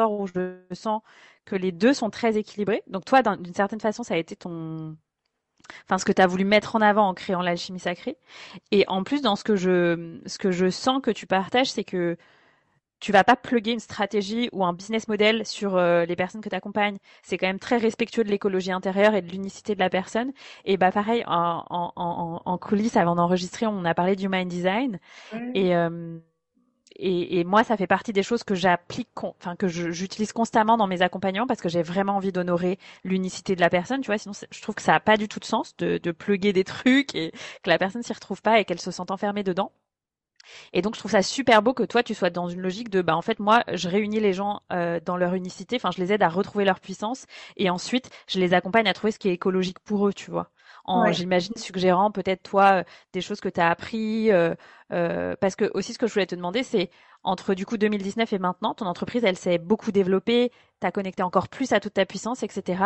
où 0.10 0.28
je 0.28 0.60
sens 0.74 1.02
que 1.46 1.56
les 1.56 1.72
deux 1.72 1.94
sont 1.94 2.10
très 2.10 2.38
équilibrés. 2.38 2.84
Donc 2.88 3.06
toi, 3.06 3.22
d'une 3.24 3.54
certaine 3.54 3.80
façon, 3.82 4.04
ça 4.04 4.16
a 4.16 4.18
été 4.18 4.36
ton 4.36 4.98
enfin 5.86 5.98
ce 5.98 6.06
que 6.06 6.12
tu 6.12 6.22
as 6.22 6.28
voulu 6.28 6.44
mettre 6.46 6.76
en 6.76 6.82
avant 6.82 7.08
en 7.10 7.14
créant 7.14 7.42
l'alchimie 7.42 7.80
sacrée. 7.80 8.18
Et 8.72 8.86
en 8.88 9.04
plus, 9.04 9.22
dans 9.22 9.36
ce 9.36 9.44
que 9.44 9.56
je 9.56 10.20
ce 10.26 10.38
que 10.38 10.52
je 10.52 10.70
sens 10.70 11.02
que 11.02 11.12
tu 11.12 11.28
partages, 11.28 11.72
c'est 11.72 11.84
que 11.84 12.18
tu 13.00 13.12
vas 13.12 13.24
pas 13.24 13.36
plugger 13.36 13.72
une 13.72 13.80
stratégie 13.80 14.50
ou 14.52 14.64
un 14.64 14.74
business 14.74 15.08
model 15.08 15.46
sur 15.46 15.76
euh, 15.76 16.06
les 16.06 16.16
personnes 16.16 16.42
que 16.42 16.50
tu 16.50 16.56
accompagnes. 16.56 16.98
C'est 17.24 17.38
quand 17.38 17.48
même 17.48 17.60
très 17.60 17.78
respectueux 17.78 18.24
de 18.24 18.30
l'écologie 18.30 18.72
intérieure 18.72 19.16
et 19.16 19.24
de 19.24 19.32
l'unicité 19.32 19.74
de 19.74 19.80
la 19.80 19.90
personne. 19.90 20.32
Et 20.66 20.78
bah 20.78 20.92
pareil, 20.92 21.24
en, 21.28 21.64
en, 21.70 21.94
en, 21.96 22.42
en 22.46 22.58
coulisses, 22.60 22.98
avant 22.98 23.16
d'enregistrer, 23.16 23.66
on 23.66 23.86
a 23.86 23.96
parlé 23.96 24.16
du 24.16 24.30
mind 24.30 24.48
design. 24.50 25.00
Et, 25.56 25.76
euh, 25.76 26.20
et, 26.96 27.40
et, 27.40 27.44
moi, 27.44 27.64
ça 27.64 27.78
fait 27.78 27.88
partie 27.88 28.14
des 28.14 28.24
choses 28.24 28.44
que 28.44 28.56
j'applique, 28.56 29.10
enfin 29.24 29.56
que 29.56 29.68
j'utilise 29.68 30.34
constamment 30.34 30.78
dans 30.78 30.88
mes 30.88 31.02
accompagnements 31.02 31.48
parce 31.48 31.62
que 31.62 31.70
j'ai 31.70 31.82
vraiment 31.84 32.16
envie 32.18 32.32
d'honorer 32.32 32.80
l'unicité 33.04 33.56
de 33.56 33.62
la 33.62 33.70
personne. 33.70 34.02
Tu 34.02 34.08
vois, 34.08 34.18
sinon 34.18 34.34
je 34.50 34.62
trouve 34.62 34.76
que 34.76 34.82
ça 34.82 34.96
a 34.96 35.00
pas 35.00 35.18
du 35.18 35.28
tout 35.28 35.40
de 35.40 35.46
sens 35.46 35.76
de, 35.78 35.98
de 35.98 36.12
plugger 36.12 36.54
des 36.54 36.64
trucs 36.64 37.16
et 37.16 37.32
que 37.64 37.70
la 37.70 37.78
personne 37.78 38.04
s'y 38.04 38.14
retrouve 38.14 38.42
pas 38.42 38.60
et 38.60 38.66
qu'elle 38.66 38.82
se 38.82 38.92
sente 38.92 39.12
enfermée 39.12 39.44
dedans. 39.44 39.72
Et 40.74 40.82
donc 40.82 40.96
je 40.96 41.00
trouve 41.00 41.12
ça 41.12 41.22
super 41.22 41.62
beau 41.62 41.74
que 41.74 41.84
toi 41.84 42.04
tu 42.04 42.14
sois 42.14 42.30
dans 42.30 42.48
une 42.48 42.62
logique 42.62 42.90
de 42.90 43.02
bah 43.02 43.16
en 43.16 43.22
fait 43.22 43.40
moi 43.40 43.64
je 43.72 43.88
réunis 43.88 44.20
les 44.20 44.34
gens 44.34 44.62
euh, 44.72 45.00
dans 45.04 45.18
leur 45.18 45.34
unicité, 45.34 45.76
enfin 45.76 45.92
je 45.92 46.02
les 46.02 46.14
aide 46.14 46.24
à 46.24 46.30
retrouver 46.30 46.66
leur 46.66 46.80
puissance 46.80 47.26
et 47.58 47.70
ensuite 47.70 48.10
je 48.28 48.40
les 48.40 48.54
accompagne 48.54 48.88
à 48.88 48.94
trouver 48.94 49.12
ce 49.12 49.20
qui 49.20 49.30
est 49.30 49.34
écologique 49.34 49.80
pour 49.80 50.08
eux, 50.08 50.14
tu 50.14 50.32
vois. 50.32 50.50
En 50.84 51.12
j'imagine 51.12 51.56
suggérant 51.58 52.12
peut-être 52.12 52.44
toi 52.44 52.80
euh, 52.80 52.84
des 53.14 53.22
choses 53.22 53.40
que 53.40 53.50
tu 53.50 53.60
as 53.60 53.70
appris 53.70 54.32
euh, 54.32 54.56
euh, 54.92 55.36
parce 55.40 55.56
que 55.56 55.70
aussi 55.74 55.94
ce 55.94 56.00
que 56.00 56.08
je 56.08 56.14
voulais 56.14 56.26
te 56.26 56.36
demander 56.36 56.64
c'est 56.64 56.90
entre 57.24 57.54
du 57.54 57.66
coup 57.66 57.78
2019 57.78 58.34
et 58.34 58.40
maintenant 58.40 58.74
ton 58.74 58.86
entreprise 58.86 59.24
elle 59.24 59.38
s'est 59.38 59.58
beaucoup 59.58 59.92
développée, 59.92 60.52
t'as 60.80 60.92
connecté 60.92 61.24
encore 61.24 61.48
plus 61.48 61.74
à 61.74 61.80
toute 61.80 61.94
ta 61.94 62.06
puissance 62.06 62.44
etc. 62.44 62.84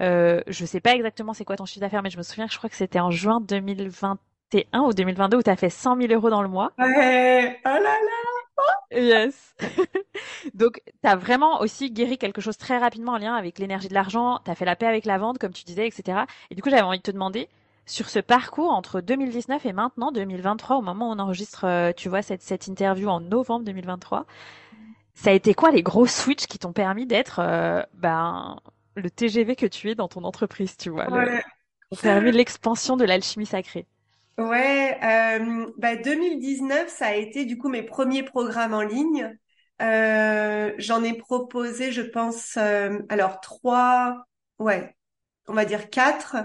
Euh, 0.00 0.40
je 0.46 0.64
sais 0.64 0.80
pas 0.80 0.94
exactement 0.94 1.32
c'est 1.32 1.44
quoi 1.44 1.56
ton 1.56 1.66
chiffre 1.66 1.80
d'affaires 1.80 2.02
mais 2.02 2.10
je 2.10 2.18
me 2.18 2.22
souviens 2.22 2.46
que 2.46 2.52
je 2.52 2.58
crois 2.58 2.70
que 2.70 2.76
c'était 2.76 3.00
en 3.00 3.10
juin 3.10 3.40
2020 3.40 4.18
un 4.72 4.80
ou 4.80 4.92
2022 4.92 5.38
où 5.38 5.42
tu 5.42 5.50
as 5.50 5.56
fait 5.56 5.70
100 5.70 5.96
000 5.96 6.12
euros 6.12 6.30
dans 6.30 6.42
le 6.42 6.48
mois. 6.48 6.72
Ouais, 6.78 7.58
oh 7.64 7.68
là 7.68 7.80
là 7.80 8.32
Yes 8.92 9.54
Donc, 10.54 10.82
tu 11.02 11.08
as 11.08 11.16
vraiment 11.16 11.60
aussi 11.60 11.90
guéri 11.90 12.18
quelque 12.18 12.40
chose 12.40 12.56
très 12.56 12.78
rapidement 12.78 13.12
en 13.12 13.18
lien 13.18 13.34
avec 13.34 13.58
l'énergie 13.58 13.88
de 13.88 13.94
l'argent, 13.94 14.40
tu 14.44 14.50
as 14.50 14.54
fait 14.54 14.64
la 14.64 14.76
paix 14.76 14.86
avec 14.86 15.04
la 15.04 15.18
vente, 15.18 15.38
comme 15.38 15.52
tu 15.52 15.64
disais, 15.64 15.86
etc. 15.86 16.20
Et 16.50 16.54
du 16.54 16.62
coup, 16.62 16.70
j'avais 16.70 16.82
envie 16.82 16.98
de 16.98 17.02
te 17.02 17.10
demander, 17.10 17.48
sur 17.92 18.08
ce 18.08 18.18
parcours 18.18 18.70
entre 18.70 19.00
2019 19.00 19.66
et 19.66 19.72
maintenant 19.72 20.12
2023, 20.12 20.76
au 20.78 20.82
moment 20.82 21.10
où 21.10 21.12
on 21.12 21.18
enregistre, 21.18 21.64
euh, 21.66 21.92
tu 21.94 22.08
vois, 22.08 22.22
cette, 22.22 22.42
cette 22.42 22.66
interview 22.66 23.08
en 23.08 23.20
novembre 23.20 23.66
2023, 23.66 24.24
ça 25.14 25.30
a 25.30 25.32
été 25.34 25.52
quoi 25.52 25.70
les 25.70 25.82
gros 25.82 26.06
switches 26.06 26.46
qui 26.46 26.58
t'ont 26.58 26.72
permis 26.72 27.06
d'être 27.06 27.40
euh, 27.40 27.82
ben, 27.92 28.56
le 28.94 29.10
TGV 29.10 29.56
que 29.56 29.66
tu 29.66 29.90
es 29.90 29.94
dans 29.94 30.08
ton 30.08 30.24
entreprise, 30.24 30.76
tu 30.78 30.88
vois, 30.88 31.10
ouais. 31.10 31.42
le, 31.90 31.96
permis 32.00 32.32
l'expansion 32.32 32.96
de 32.96 33.04
l'alchimie 33.04 33.46
sacrée? 33.46 33.86
Ouais, 34.38 34.98
euh, 35.04 35.66
bah 35.76 35.96
2019, 35.96 36.88
ça 36.88 37.08
a 37.08 37.14
été 37.14 37.44
du 37.44 37.58
coup 37.58 37.68
mes 37.68 37.82
premiers 37.82 38.22
programmes 38.22 38.72
en 38.72 38.80
ligne. 38.80 39.36
Euh, 39.82 40.72
j'en 40.78 41.04
ai 41.04 41.12
proposé, 41.12 41.92
je 41.92 42.00
pense, 42.00 42.56
alors 42.56 43.40
trois, 43.40 44.24
ouais, 44.58 44.96
on 45.46 45.52
va 45.52 45.66
dire 45.66 45.90
quatre. 45.90 46.36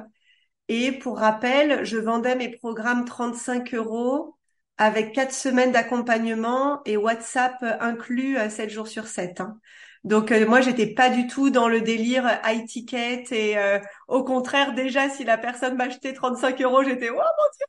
Et 0.70 0.92
pour 0.92 1.20
rappel, 1.20 1.86
je 1.86 1.98
vendais 1.98 2.36
mes 2.36 2.50
programmes 2.50 3.06
35 3.06 3.74
euros 3.74 4.36
avec 4.78 5.14
quatre 5.14 5.34
semaines 5.34 5.72
d'accompagnement 5.72 6.82
et 6.86 6.98
WhatsApp 6.98 7.56
inclus 7.80 8.38
7 8.50 8.70
jours 8.70 8.88
sur 8.88 9.08
7. 9.08 9.42
Hein. 9.42 9.60
Donc 10.04 10.32
moi 10.32 10.62
j'étais 10.62 10.94
pas 10.94 11.10
du 11.10 11.28
tout 11.28 11.50
dans 11.50 11.68
le 11.68 11.82
délire 11.82 12.40
high 12.46 12.66
ticket 12.66 13.24
et 13.32 13.58
au 14.08 14.24
contraire 14.24 14.74
déjà 14.74 15.10
si 15.10 15.24
la 15.24 15.38
personne 15.38 15.76
m'achetait 15.76 16.14
35 16.14 16.62
euros 16.62 16.84
j'étais 16.84 17.10
oh 17.10 17.16
mon 17.16 17.22
dieu 17.22 17.66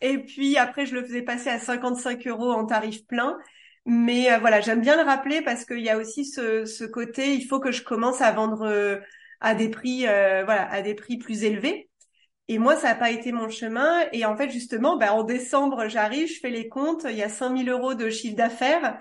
et 0.00 0.18
puis 0.18 0.56
après, 0.56 0.86
je 0.86 0.94
le 0.94 1.04
faisais 1.04 1.22
passer 1.22 1.50
à 1.50 1.58
55 1.58 2.26
euros 2.26 2.50
en 2.50 2.66
tarif 2.66 3.06
plein. 3.06 3.38
Mais 3.86 4.32
euh, 4.32 4.38
voilà, 4.38 4.60
j'aime 4.60 4.80
bien 4.80 4.96
le 4.96 5.02
rappeler 5.02 5.42
parce 5.42 5.64
qu'il 5.64 5.80
y 5.80 5.90
a 5.90 5.98
aussi 5.98 6.24
ce, 6.24 6.64
ce, 6.64 6.84
côté, 6.84 7.34
il 7.34 7.46
faut 7.46 7.60
que 7.60 7.72
je 7.72 7.82
commence 7.82 8.20
à 8.20 8.32
vendre 8.32 8.62
euh, 8.62 8.98
à 9.40 9.54
des 9.54 9.68
prix, 9.68 10.06
euh, 10.06 10.44
voilà, 10.44 10.70
à 10.70 10.82
des 10.82 10.94
prix 10.94 11.18
plus 11.18 11.44
élevés. 11.44 11.90
Et 12.48 12.58
moi, 12.58 12.76
ça 12.76 12.88
n'a 12.88 12.94
pas 12.94 13.10
été 13.10 13.32
mon 13.32 13.48
chemin. 13.48 14.00
Et 14.12 14.24
en 14.24 14.36
fait, 14.36 14.50
justement, 14.50 14.96
bah, 14.96 15.14
en 15.14 15.22
décembre, 15.22 15.88
j'arrive, 15.88 16.28
je 16.28 16.40
fais 16.40 16.50
les 16.50 16.68
comptes, 16.68 17.06
il 17.08 17.16
y 17.16 17.22
a 17.22 17.28
5000 17.28 17.68
euros 17.70 17.94
de 17.94 18.10
chiffre 18.10 18.36
d'affaires. 18.36 18.98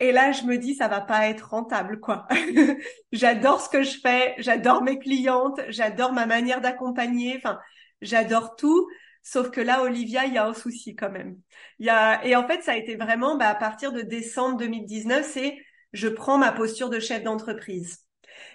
Et 0.00 0.12
là, 0.12 0.32
je 0.32 0.44
me 0.44 0.58
dis, 0.58 0.74
ça 0.74 0.88
va 0.88 1.00
pas 1.00 1.28
être 1.28 1.50
rentable, 1.50 2.00
quoi. 2.00 2.26
j'adore 3.12 3.60
ce 3.60 3.68
que 3.68 3.82
je 3.82 4.00
fais, 4.00 4.34
j'adore 4.38 4.82
mes 4.82 4.98
clientes, 4.98 5.60
j'adore 5.68 6.12
ma 6.12 6.26
manière 6.26 6.60
d'accompagner, 6.60 7.36
enfin, 7.36 7.58
j'adore 8.00 8.56
tout. 8.56 8.88
Sauf 9.22 9.50
que 9.50 9.60
là, 9.60 9.82
Olivia, 9.82 10.24
il 10.26 10.34
y 10.34 10.38
a 10.38 10.46
un 10.46 10.54
souci 10.54 10.96
quand 10.96 11.10
même. 11.10 11.38
Y 11.78 11.88
a, 11.90 12.24
et 12.26 12.34
en 12.34 12.46
fait, 12.48 12.62
ça 12.62 12.72
a 12.72 12.76
été 12.76 12.96
vraiment, 12.96 13.36
bah, 13.36 13.48
à 13.48 13.54
partir 13.54 13.92
de 13.92 14.02
décembre 14.02 14.56
2019, 14.58 15.24
c'est, 15.24 15.56
je 15.92 16.08
prends 16.08 16.38
ma 16.38 16.50
posture 16.52 16.90
de 16.90 16.98
chef 16.98 17.22
d'entreprise. 17.22 18.01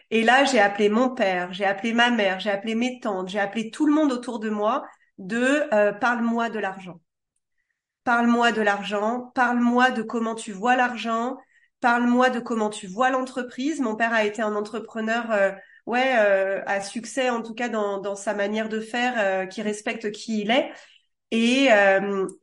Et 0.10 0.24
là, 0.24 0.46
j'ai 0.46 0.60
appelé 0.60 0.90
mon 0.90 1.10
père, 1.10 1.52
j'ai 1.52 1.66
appelé 1.66 1.94
ma 1.94 2.10
mère, 2.10 2.40
j'ai 2.40 2.50
appelé 2.50 2.76
mes 2.76 3.00
tantes, 3.00 3.28
j'ai 3.30 3.40
appelé 3.40 3.72
tout 3.72 3.86
le 3.86 3.94
monde 3.94 4.12
autour 4.12 4.40
de 4.40 4.50
moi 4.50 4.86
de 5.18 5.64
euh, 5.74 5.92
parle-moi 5.92 6.50
de 6.50 6.60
l'argent. 6.60 7.02
Parle-moi 8.06 8.54
de 8.54 8.62
l'argent, 8.62 9.32
parle-moi 9.36 9.92
de 9.92 10.02
comment 10.02 10.36
tu 10.36 10.54
vois 10.54 10.78
l'argent, 10.78 11.38
parle-moi 11.82 12.30
de 12.30 12.40
comment 12.40 12.70
tu 12.70 12.88
vois 12.88 13.10
l'entreprise. 13.10 13.82
Mon 13.82 13.98
père 13.98 14.14
a 14.14 14.24
été 14.24 14.42
un 14.42 14.56
entrepreneur, 14.56 15.30
euh, 15.32 15.52
ouais, 15.86 16.16
euh, 16.18 16.62
à 16.66 16.80
succès 16.80 17.30
en 17.30 17.42
tout 17.42 17.54
cas 17.54 17.68
dans, 17.68 18.00
dans 18.00 18.16
sa 18.16 18.34
manière 18.34 18.70
de 18.70 18.80
faire, 18.80 19.16
euh, 19.18 19.46
qui 19.46 19.62
respecte 19.62 20.12
qui 20.12 20.42
il 20.42 20.52
est. 20.52 20.72
Et, 21.32 21.68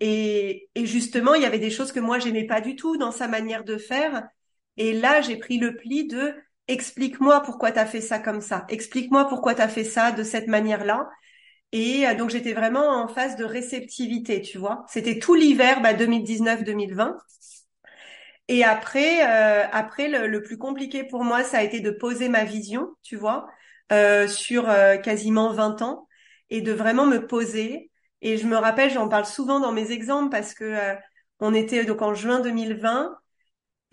et, 0.01 0.69
et 0.75 0.85
justement, 0.85 1.33
il 1.33 1.41
y 1.41 1.47
avait 1.47 1.59
des 1.59 1.71
choses 1.71 1.91
que 1.91 2.01
moi 2.01 2.19
j'aimais 2.19 2.45
pas 2.47 2.61
du 2.61 2.77
tout 2.77 2.99
dans 2.99 3.13
sa 3.13 3.29
manière 3.29 3.65
de 3.65 3.79
faire. 3.79 4.29
Et 4.77 4.93
là, 4.93 5.23
j'ai 5.23 5.39
pris 5.39 5.57
le 5.57 5.75
pli 5.75 6.07
de 6.07 6.35
explique-moi 6.69 7.43
pourquoi 7.43 7.73
tu 7.73 7.79
as 7.79 7.87
fait 7.87 8.01
ça 8.01 8.19
comme 8.19 8.41
ça. 8.41 8.65
Explique-moi 8.69 9.29
pourquoi 9.29 9.55
tu 9.55 9.63
as 9.63 9.69
fait 9.69 9.85
ça 9.85 10.13
de 10.13 10.23
cette 10.23 10.47
manière-là. 10.47 11.09
Et 11.73 12.07
euh, 12.07 12.15
donc 12.15 12.31
j'étais 12.31 12.53
vraiment 12.53 13.03
en 13.03 13.09
phase 13.09 13.37
de 13.37 13.45
réceptivité, 13.45 14.41
tu 14.43 14.59
vois. 14.59 14.85
C'était 14.89 15.19
tout 15.19 15.35
l'hiver 15.35 15.83
bah, 15.83 15.93
2019-2020. 15.93 17.17
Et 18.49 18.63
après, 18.63 19.23
euh, 19.27 19.67
après 19.73 20.09
le, 20.09 20.43
plus 20.43 20.59
compliqué 20.59 21.05
pour 21.05 21.25
moi, 21.25 21.43
ça 21.43 21.59
a 21.59 21.63
été 21.63 21.81
de 21.81 21.91
poser 21.91 22.29
ma 22.29 22.45
vision, 22.45 22.91
tu 23.03 23.17
vois, 23.17 23.49
euh, 23.93 24.29
sur 24.29 24.67
quasiment 25.03 25.53
20 25.53 25.83
ans, 25.83 26.09
et 26.51 26.61
de 26.61 26.73
vraiment 26.73 27.07
me 27.07 27.27
poser. 27.27 27.91
Et 28.21 28.37
je 28.37 28.47
me 28.47 28.57
rappelle, 28.57 28.91
j'en 28.91 29.09
parle 29.09 29.27
souvent 29.27 29.61
dans 29.61 29.73
mes 29.73 29.93
exemples 29.93 30.31
parce 30.31 30.55
que 30.55 30.95
on 31.41 31.55
était 31.55 31.85
donc 31.85 32.03
en 32.03 32.15
juin 32.15 32.41
2020. 32.41 33.17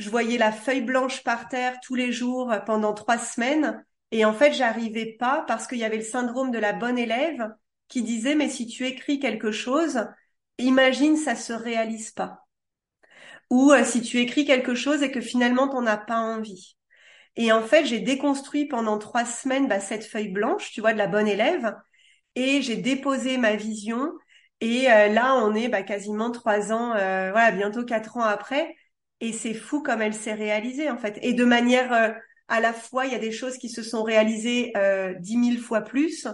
Je 0.02 0.10
voyais 0.10 0.40
la 0.40 0.52
feuille 0.52 0.82
blanche 0.82 1.24
par 1.24 1.48
terre 1.48 1.80
tous 1.84 1.94
les 1.94 2.12
jours 2.12 2.52
pendant 2.66 2.96
trois 2.96 3.20
semaines. 3.20 3.86
Et 4.10 4.26
en 4.26 4.34
fait, 4.34 4.52
j'arrivais 4.52 5.16
pas 5.20 5.46
parce 5.48 5.68
qu'il 5.68 5.78
y 5.78 5.84
avait 5.84 5.98
le 5.98 6.04
syndrome 6.04 6.50
de 6.50 6.58
la 6.58 6.74
bonne 6.74 6.98
élève 6.98 7.54
qui 7.88 8.02
disait 8.02 8.34
mais 8.34 8.50
si 8.50 8.66
tu 8.66 8.88
écris 8.88 9.20
quelque 9.20 9.52
chose, 9.52 10.08
imagine 10.58 11.18
ça 11.18 11.36
se 11.36 11.54
réalise 11.54 12.10
pas. 12.10 12.48
Ou 13.52 13.72
euh, 13.74 13.84
si 13.84 14.02
tu 14.02 14.18
écris 14.18 14.46
quelque 14.46 14.74
chose 14.74 15.04
et 15.04 15.12
que 15.12 15.22
finalement 15.22 15.68
t'en 15.68 15.86
as 15.86 15.98
pas 15.98 16.18
envie. 16.18 16.78
Et 17.36 17.52
en 17.52 17.62
fait, 17.62 17.86
j'ai 17.86 18.00
déconstruit 18.00 18.66
pendant 18.66 18.98
trois 18.98 19.26
semaines 19.26 19.68
bah, 19.68 19.80
cette 19.80 20.06
feuille 20.06 20.30
blanche, 20.32 20.72
tu 20.72 20.82
vois, 20.82 20.94
de 20.94 20.98
la 20.98 21.08
bonne 21.08 21.28
élève, 21.28 21.76
et 22.36 22.64
j'ai 22.64 22.78
déposé 22.78 23.38
ma 23.38 23.56
vision. 23.56 24.12
Et 24.62 24.92
euh, 24.92 25.10
là, 25.10 25.36
on 25.36 25.54
est 25.54 25.70
bah, 25.70 25.84
quasiment 25.84 26.32
trois 26.32 26.72
ans, 26.74 26.96
euh, 26.96 27.32
voilà, 27.32 27.52
bientôt 27.52 27.86
quatre 27.86 28.18
ans 28.18 28.24
après. 28.24 28.76
Et 29.22 29.34
c'est 29.34 29.54
fou 29.54 29.82
comme 29.82 30.02
elle 30.02 30.14
s'est 30.14 30.34
réalisée 30.34 30.90
en 30.90 30.98
fait. 30.98 31.18
Et 31.22 31.34
de 31.34 31.46
manière 31.46 32.18
à 32.48 32.60
la 32.60 32.74
fois, 32.74 33.06
il 33.06 33.14
y 33.14 33.16
a 33.16 33.20
des 33.20 33.32
choses 33.32 33.58
qui 33.58 33.70
se 33.70 33.84
sont 33.84 34.04
réalisées 34.04 34.74
dix 35.20 35.38
mille 35.38 35.60
fois 35.60 35.82
plus, 35.82 36.28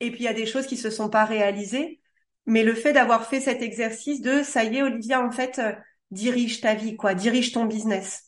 et 0.00 0.10
puis 0.10 0.20
il 0.20 0.24
y 0.24 0.28
a 0.28 0.34
des 0.34 0.46
choses 0.46 0.66
qui 0.66 0.76
se 0.76 0.90
sont 0.90 1.08
pas 1.08 1.24
réalisées. 1.24 2.00
Mais 2.46 2.62
le 2.62 2.74
fait 2.74 2.92
d'avoir 2.92 3.26
fait 3.26 3.40
cet 3.40 3.60
exercice 3.62 4.20
de 4.20 4.42
ça 4.42 4.64
y 4.64 4.76
est, 4.76 4.82
Olivia, 4.82 5.20
en 5.20 5.32
fait, 5.32 5.58
euh, 5.58 5.72
dirige 6.10 6.60
ta 6.60 6.74
vie, 6.74 6.96
quoi, 6.96 7.14
dirige 7.14 7.52
ton 7.52 7.64
business. 7.64 8.24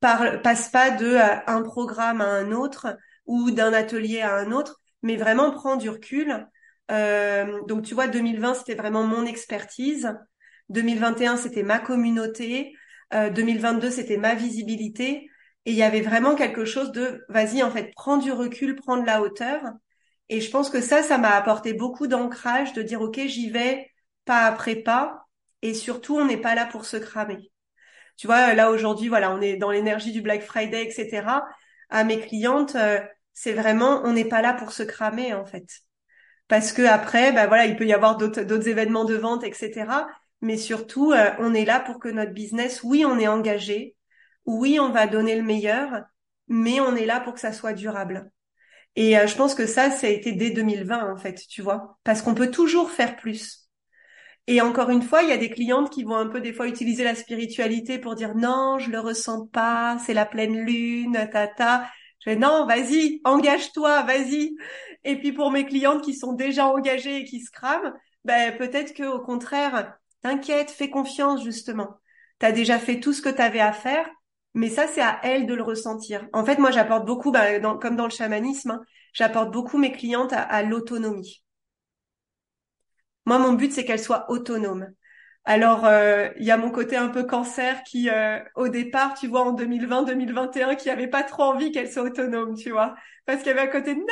Par, 0.00 0.42
passe 0.42 0.68
pas 0.70 0.90
de 0.90 1.06
euh, 1.06 1.36
un 1.46 1.62
programme 1.62 2.20
à 2.20 2.26
un 2.26 2.52
autre 2.52 2.96
ou 3.26 3.50
d'un 3.50 3.72
atelier 3.72 4.20
à 4.20 4.36
un 4.36 4.50
autre, 4.50 4.80
mais 5.02 5.16
vraiment 5.16 5.52
prends 5.52 5.76
du 5.76 5.88
recul. 5.88 6.46
Euh, 6.90 7.60
donc 7.68 7.84
tu 7.84 7.94
vois, 7.94 8.08
2020 8.08 8.54
c'était 8.54 8.74
vraiment 8.74 9.04
mon 9.04 9.24
expertise. 9.24 10.12
2021 10.70 11.36
c'était 11.36 11.62
ma 11.62 11.78
communauté. 11.78 12.74
2022 13.12 13.90
c'était 13.90 14.16
ma 14.16 14.34
visibilité. 14.34 15.28
Et 15.66 15.72
il 15.72 15.76
y 15.76 15.82
avait 15.82 16.00
vraiment 16.00 16.34
quelque 16.36 16.64
chose 16.64 16.90
de, 16.92 17.24
vas-y, 17.28 17.62
en 17.62 17.70
fait, 17.70 17.92
prends 17.94 18.16
du 18.16 18.32
recul, 18.32 18.76
prends 18.76 18.96
de 18.96 19.06
la 19.06 19.20
hauteur. 19.20 19.60
Et 20.28 20.40
je 20.40 20.50
pense 20.50 20.70
que 20.70 20.80
ça, 20.80 21.02
ça 21.02 21.18
m'a 21.18 21.30
apporté 21.30 21.74
beaucoup 21.74 22.06
d'ancrage 22.06 22.72
de 22.72 22.82
dire, 22.82 23.00
OK, 23.02 23.20
j'y 23.26 23.50
vais 23.50 23.90
pas 24.24 24.44
après 24.44 24.76
pas. 24.76 25.26
Et 25.62 25.74
surtout, 25.74 26.16
on 26.16 26.24
n'est 26.24 26.40
pas 26.40 26.54
là 26.54 26.66
pour 26.66 26.86
se 26.86 26.96
cramer. 26.96 27.50
Tu 28.16 28.26
vois, 28.26 28.54
là 28.54 28.70
aujourd'hui, 28.70 29.08
voilà, 29.08 29.32
on 29.32 29.40
est 29.40 29.56
dans 29.56 29.70
l'énergie 29.70 30.12
du 30.12 30.22
Black 30.22 30.42
Friday, 30.42 30.84
etc. 30.84 31.44
À 31.88 32.04
mes 32.04 32.20
clientes, 32.20 32.76
euh, 32.76 33.00
c'est 33.32 33.52
vraiment, 33.52 34.02
on 34.04 34.12
n'est 34.12 34.26
pas 34.26 34.42
là 34.42 34.54
pour 34.54 34.72
se 34.72 34.82
cramer 34.82 35.32
en 35.34 35.46
fait, 35.46 35.66
parce 36.48 36.72
que 36.72 36.82
après, 36.82 37.32
ben 37.32 37.46
voilà, 37.46 37.66
il 37.66 37.76
peut 37.76 37.86
y 37.86 37.92
avoir 37.94 38.16
d'autres 38.16 38.68
événements 38.68 39.04
de 39.04 39.14
vente, 39.14 39.44
etc. 39.44 39.86
Mais 40.42 40.56
surtout, 40.56 41.12
euh, 41.12 41.30
on 41.38 41.54
est 41.54 41.64
là 41.64 41.80
pour 41.80 41.98
que 41.98 42.08
notre 42.08 42.32
business, 42.32 42.82
oui, 42.82 43.04
on 43.04 43.18
est 43.18 43.28
engagé, 43.28 43.96
oui, 44.46 44.80
on 44.80 44.90
va 44.90 45.06
donner 45.06 45.36
le 45.36 45.42
meilleur, 45.42 46.02
mais 46.48 46.80
on 46.80 46.96
est 46.96 47.06
là 47.06 47.20
pour 47.20 47.34
que 47.34 47.40
ça 47.40 47.52
soit 47.52 47.74
durable. 47.74 48.30
Et 48.96 49.18
euh, 49.18 49.26
je 49.26 49.36
pense 49.36 49.54
que 49.54 49.66
ça, 49.66 49.90
ça 49.90 50.06
a 50.06 50.10
été 50.10 50.32
dès 50.32 50.50
2020 50.50 51.12
en 51.12 51.16
fait, 51.16 51.46
tu 51.48 51.62
vois, 51.62 51.98
parce 52.04 52.22
qu'on 52.22 52.34
peut 52.34 52.50
toujours 52.50 52.90
faire 52.90 53.16
plus. 53.16 53.68
Et 54.46 54.60
encore 54.60 54.90
une 54.90 55.02
fois, 55.02 55.22
il 55.22 55.28
y 55.28 55.32
a 55.32 55.36
des 55.36 55.50
clientes 55.50 55.90
qui 55.90 56.02
vont 56.02 56.16
un 56.16 56.26
peu 56.26 56.40
des 56.40 56.52
fois 56.52 56.66
utiliser 56.66 57.04
la 57.04 57.14
spiritualité 57.14 57.98
pour 57.98 58.14
dire 58.16 58.34
non, 58.34 58.78
je 58.78 58.90
le 58.90 58.98
ressens 58.98 59.46
pas, 59.46 59.98
c'est 60.04 60.14
la 60.14 60.26
pleine 60.26 60.58
lune, 60.64 61.28
tata. 61.32 61.88
Je 62.24 62.30
dis 62.30 62.36
non, 62.36 62.66
vas-y, 62.66 63.20
engage-toi, 63.24 64.02
vas-y. 64.02 64.56
Et 65.04 65.16
puis 65.18 65.32
pour 65.32 65.50
mes 65.50 65.66
clientes 65.66 66.02
qui 66.02 66.14
sont 66.14 66.32
déjà 66.32 66.66
engagées 66.66 67.18
et 67.18 67.24
qui 67.24 67.40
se 67.40 67.50
crament, 67.50 67.92
ben 68.24 68.56
peut-être 68.56 68.92
que 68.92 69.04
au 69.04 69.20
contraire, 69.20 69.96
t'inquiète, 70.22 70.70
fais 70.70 70.90
confiance 70.90 71.42
justement. 71.44 71.96
T'as 72.38 72.52
déjà 72.52 72.78
fait 72.78 73.00
tout 73.00 73.12
ce 73.12 73.22
que 73.22 73.28
t'avais 73.28 73.60
à 73.60 73.72
faire 73.72 74.08
mais 74.54 74.68
ça, 74.68 74.86
c'est 74.88 75.00
à 75.00 75.20
elle 75.22 75.46
de 75.46 75.54
le 75.54 75.62
ressentir. 75.62 76.28
En 76.32 76.44
fait, 76.44 76.58
moi, 76.58 76.70
j'apporte 76.70 77.06
beaucoup, 77.06 77.30
bah, 77.30 77.60
comme 77.78 77.96
dans 77.96 78.04
le 78.04 78.10
chamanisme, 78.10 78.70
hein, 78.72 78.82
j'apporte 79.12 79.52
beaucoup 79.52 79.78
mes 79.78 79.92
clientes 79.92 80.32
à, 80.32 80.62
l'autonomie. 80.62 81.42
Moi, 83.26 83.38
mon 83.38 83.52
but, 83.52 83.72
c'est 83.72 83.84
qu'elles 83.84 84.02
soient 84.02 84.30
autonomes. 84.30 84.88
Alors, 85.50 85.84
euh, 85.84 86.28
il 86.38 86.44
y 86.44 86.52
a 86.52 86.56
mon 86.56 86.70
côté 86.70 86.96
un 86.96 87.08
peu 87.08 87.24
cancer 87.24 87.82
qui, 87.82 88.08
euh, 88.08 88.38
au 88.54 88.68
départ, 88.68 89.14
tu 89.14 89.26
vois, 89.26 89.42
en 89.42 89.52
2020-2021, 89.52 90.76
qui 90.76 90.88
avait 90.90 91.08
pas 91.08 91.24
trop 91.24 91.42
envie 91.42 91.72
qu'elles 91.72 91.90
soient 91.90 92.04
autonomes, 92.04 92.54
tu 92.54 92.70
vois, 92.70 92.94
parce 93.26 93.38
qu'il 93.38 93.48
y 93.48 93.50
avait 93.50 93.68
un 93.68 93.72
côté 93.72 93.96
non, 93.96 94.04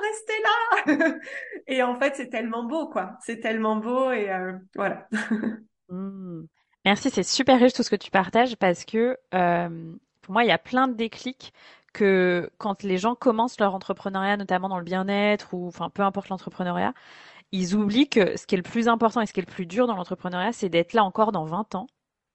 restez 0.00 0.42
là. 0.44 1.18
et 1.66 1.82
en 1.82 1.96
fait, 1.96 2.14
c'est 2.14 2.28
tellement 2.28 2.62
beau, 2.62 2.88
quoi. 2.88 3.18
C'est 3.20 3.40
tellement 3.40 3.74
beau 3.74 4.12
et 4.12 4.30
euh, 4.30 4.52
voilà. 4.76 5.08
Mmh. 5.88 6.46
Merci, 6.84 7.10
c'est 7.10 7.22
super 7.22 7.60
riche 7.60 7.72
tout 7.72 7.84
ce 7.84 7.90
que 7.90 7.94
tu 7.94 8.10
partages 8.10 8.56
parce 8.56 8.84
que 8.84 9.16
pour 9.30 10.32
moi, 10.32 10.42
il 10.42 10.48
y 10.48 10.50
a 10.50 10.58
plein 10.58 10.88
de 10.88 10.94
déclics 10.94 11.52
que 11.92 12.50
quand 12.58 12.82
les 12.82 12.98
gens 12.98 13.14
commencent 13.14 13.60
leur 13.60 13.72
entrepreneuriat, 13.72 14.36
notamment 14.36 14.68
dans 14.68 14.78
le 14.78 14.84
bien-être 14.84 15.54
ou 15.54 15.68
enfin 15.68 15.88
peu 15.88 16.02
importe 16.02 16.28
l'entrepreneuriat, 16.28 16.92
ils 17.52 17.74
oublient 17.74 18.08
que 18.08 18.36
ce 18.36 18.46
qui 18.46 18.54
est 18.54 18.58
le 18.58 18.62
plus 18.62 18.88
important 18.88 19.20
et 19.20 19.26
ce 19.26 19.32
qui 19.32 19.40
est 19.40 19.46
le 19.46 19.52
plus 19.52 19.66
dur 19.66 19.86
dans 19.86 19.96
l'entrepreneuriat, 19.96 20.52
c'est 20.52 20.68
d'être 20.68 20.92
là 20.92 21.04
encore 21.04 21.32
dans 21.32 21.44
20 21.44 21.74
ans. 21.74 21.86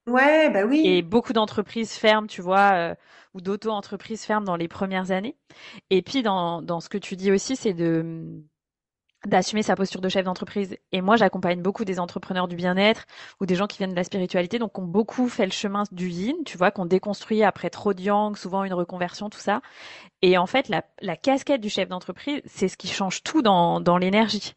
Ouais, 0.08 0.50
bah 0.50 0.66
oui. 0.66 0.82
Et 0.86 1.02
beaucoup 1.04 1.34
d'entreprises 1.34 1.94
ferment, 1.94 2.28
tu 2.28 2.42
vois, 2.42 2.72
euh, 2.74 2.96
ou 3.34 3.42
d'auto-entreprises 3.42 4.24
ferment 4.26 4.46
dans 4.46 4.56
les 4.56 4.68
premières 4.68 5.12
années. 5.12 5.38
Et 5.90 6.02
puis 6.02 6.24
dans, 6.24 6.62
dans 6.62 6.80
ce 6.80 6.90
que 6.90 6.98
tu 6.98 7.16
dis 7.16 7.32
aussi, 7.32 7.56
c'est 7.56 7.74
de 7.74 8.44
d'assumer 9.28 9.62
sa 9.62 9.76
posture 9.76 10.02
de 10.02 10.10
chef 10.10 10.26
d'entreprise. 10.26 10.78
Et 10.92 11.02
moi, 11.02 11.16
j'accompagne 11.16 11.62
beaucoup 11.62 11.86
des 11.86 12.00
entrepreneurs 12.00 12.48
du 12.48 12.56
bien-être 12.56 13.06
ou 13.40 13.46
des 13.46 13.56
gens 13.56 13.68
qui 13.68 13.78
viennent 13.78 13.92
de 13.92 13.96
la 13.96 14.04
spiritualité, 14.04 14.58
donc 14.58 14.74
qui 14.74 14.82
ont 14.82 14.86
beaucoup 14.86 15.30
fait 15.30 15.46
le 15.46 15.52
chemin 15.52 15.84
du 15.92 16.10
yin, 16.10 16.36
tu 16.44 16.58
vois, 16.58 16.72
qu'on 16.72 16.88
déconstruit 16.88 17.44
après 17.44 17.70
trop 17.70 17.94
de 17.94 18.02
yang, 18.02 18.36
souvent 18.36 18.64
une 18.64 18.74
reconversion, 18.74 19.30
tout 19.30 19.40
ça. 19.40 19.62
Et 20.24 20.38
en 20.40 20.48
fait, 20.48 20.70
la, 20.70 20.86
la 21.02 21.18
casquette 21.18 21.62
du 21.62 21.70
chef 21.70 21.90
d'entreprise, 21.90 22.42
c'est 22.46 22.68
ce 22.68 22.78
qui 22.78 22.88
change 22.88 23.24
tout 23.24 23.44
dans, 23.44 23.80
dans 23.80 23.98
l'énergie. 24.00 24.56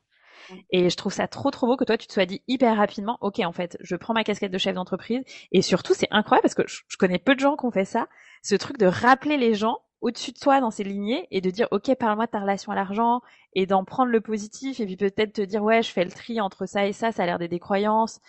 Et 0.70 0.90
je 0.90 0.96
trouve 0.96 1.12
ça 1.12 1.28
trop 1.28 1.50
trop 1.50 1.66
beau 1.66 1.76
que 1.76 1.84
toi 1.84 1.96
tu 1.96 2.06
te 2.06 2.12
sois 2.12 2.26
dit 2.26 2.42
hyper 2.48 2.76
rapidement, 2.76 3.18
ok 3.20 3.40
en 3.40 3.52
fait, 3.52 3.76
je 3.80 3.96
prends 3.96 4.14
ma 4.14 4.24
casquette 4.24 4.52
de 4.52 4.58
chef 4.58 4.74
d'entreprise. 4.74 5.22
Et 5.52 5.62
surtout 5.62 5.94
c'est 5.94 6.08
incroyable 6.10 6.42
parce 6.42 6.54
que 6.54 6.66
je, 6.66 6.82
je 6.88 6.96
connais 6.96 7.18
peu 7.18 7.34
de 7.34 7.40
gens 7.40 7.56
qui 7.56 7.66
ont 7.66 7.70
fait 7.70 7.84
ça, 7.84 8.08
ce 8.42 8.54
truc 8.54 8.78
de 8.78 8.86
rappeler 8.86 9.36
les 9.36 9.54
gens 9.54 9.78
au-dessus 10.04 10.32
de 10.32 10.38
toi 10.38 10.60
dans 10.60 10.70
ces 10.70 10.84
lignées 10.84 11.26
et 11.30 11.40
de 11.40 11.48
dire 11.48 11.66
ok 11.70 11.94
parle-moi 11.94 12.26
de 12.26 12.30
ta 12.30 12.40
relation 12.40 12.70
à 12.72 12.74
l'argent 12.74 13.22
et 13.54 13.64
d'en 13.64 13.84
prendre 13.84 14.12
le 14.12 14.20
positif 14.20 14.78
et 14.78 14.84
puis 14.84 14.96
peut-être 14.96 15.32
te 15.32 15.40
dire 15.40 15.62
ouais 15.62 15.82
je 15.82 15.90
fais 15.90 16.04
le 16.04 16.10
tri 16.10 16.42
entre 16.42 16.66
ça 16.66 16.86
et 16.86 16.92
ça 16.92 17.10
ça 17.10 17.22
a 17.22 17.26
l'air 17.26 17.38
des 17.38 17.48
décroyances 17.48 18.20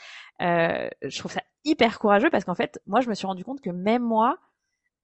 euh, 0.41 0.87
je 1.01 1.19
trouve 1.19 1.33
ça 1.33 1.41
hyper 1.65 1.99
courageux 1.99 2.29
parce 2.29 2.45
qu'en 2.45 2.55
fait 2.55 2.79
moi 2.87 3.01
je 3.01 3.09
me 3.09 3.13
suis 3.13 3.27
rendu 3.27 3.43
compte 3.43 3.59
que 3.59 3.71
même 3.71 4.03
moi 4.03 4.37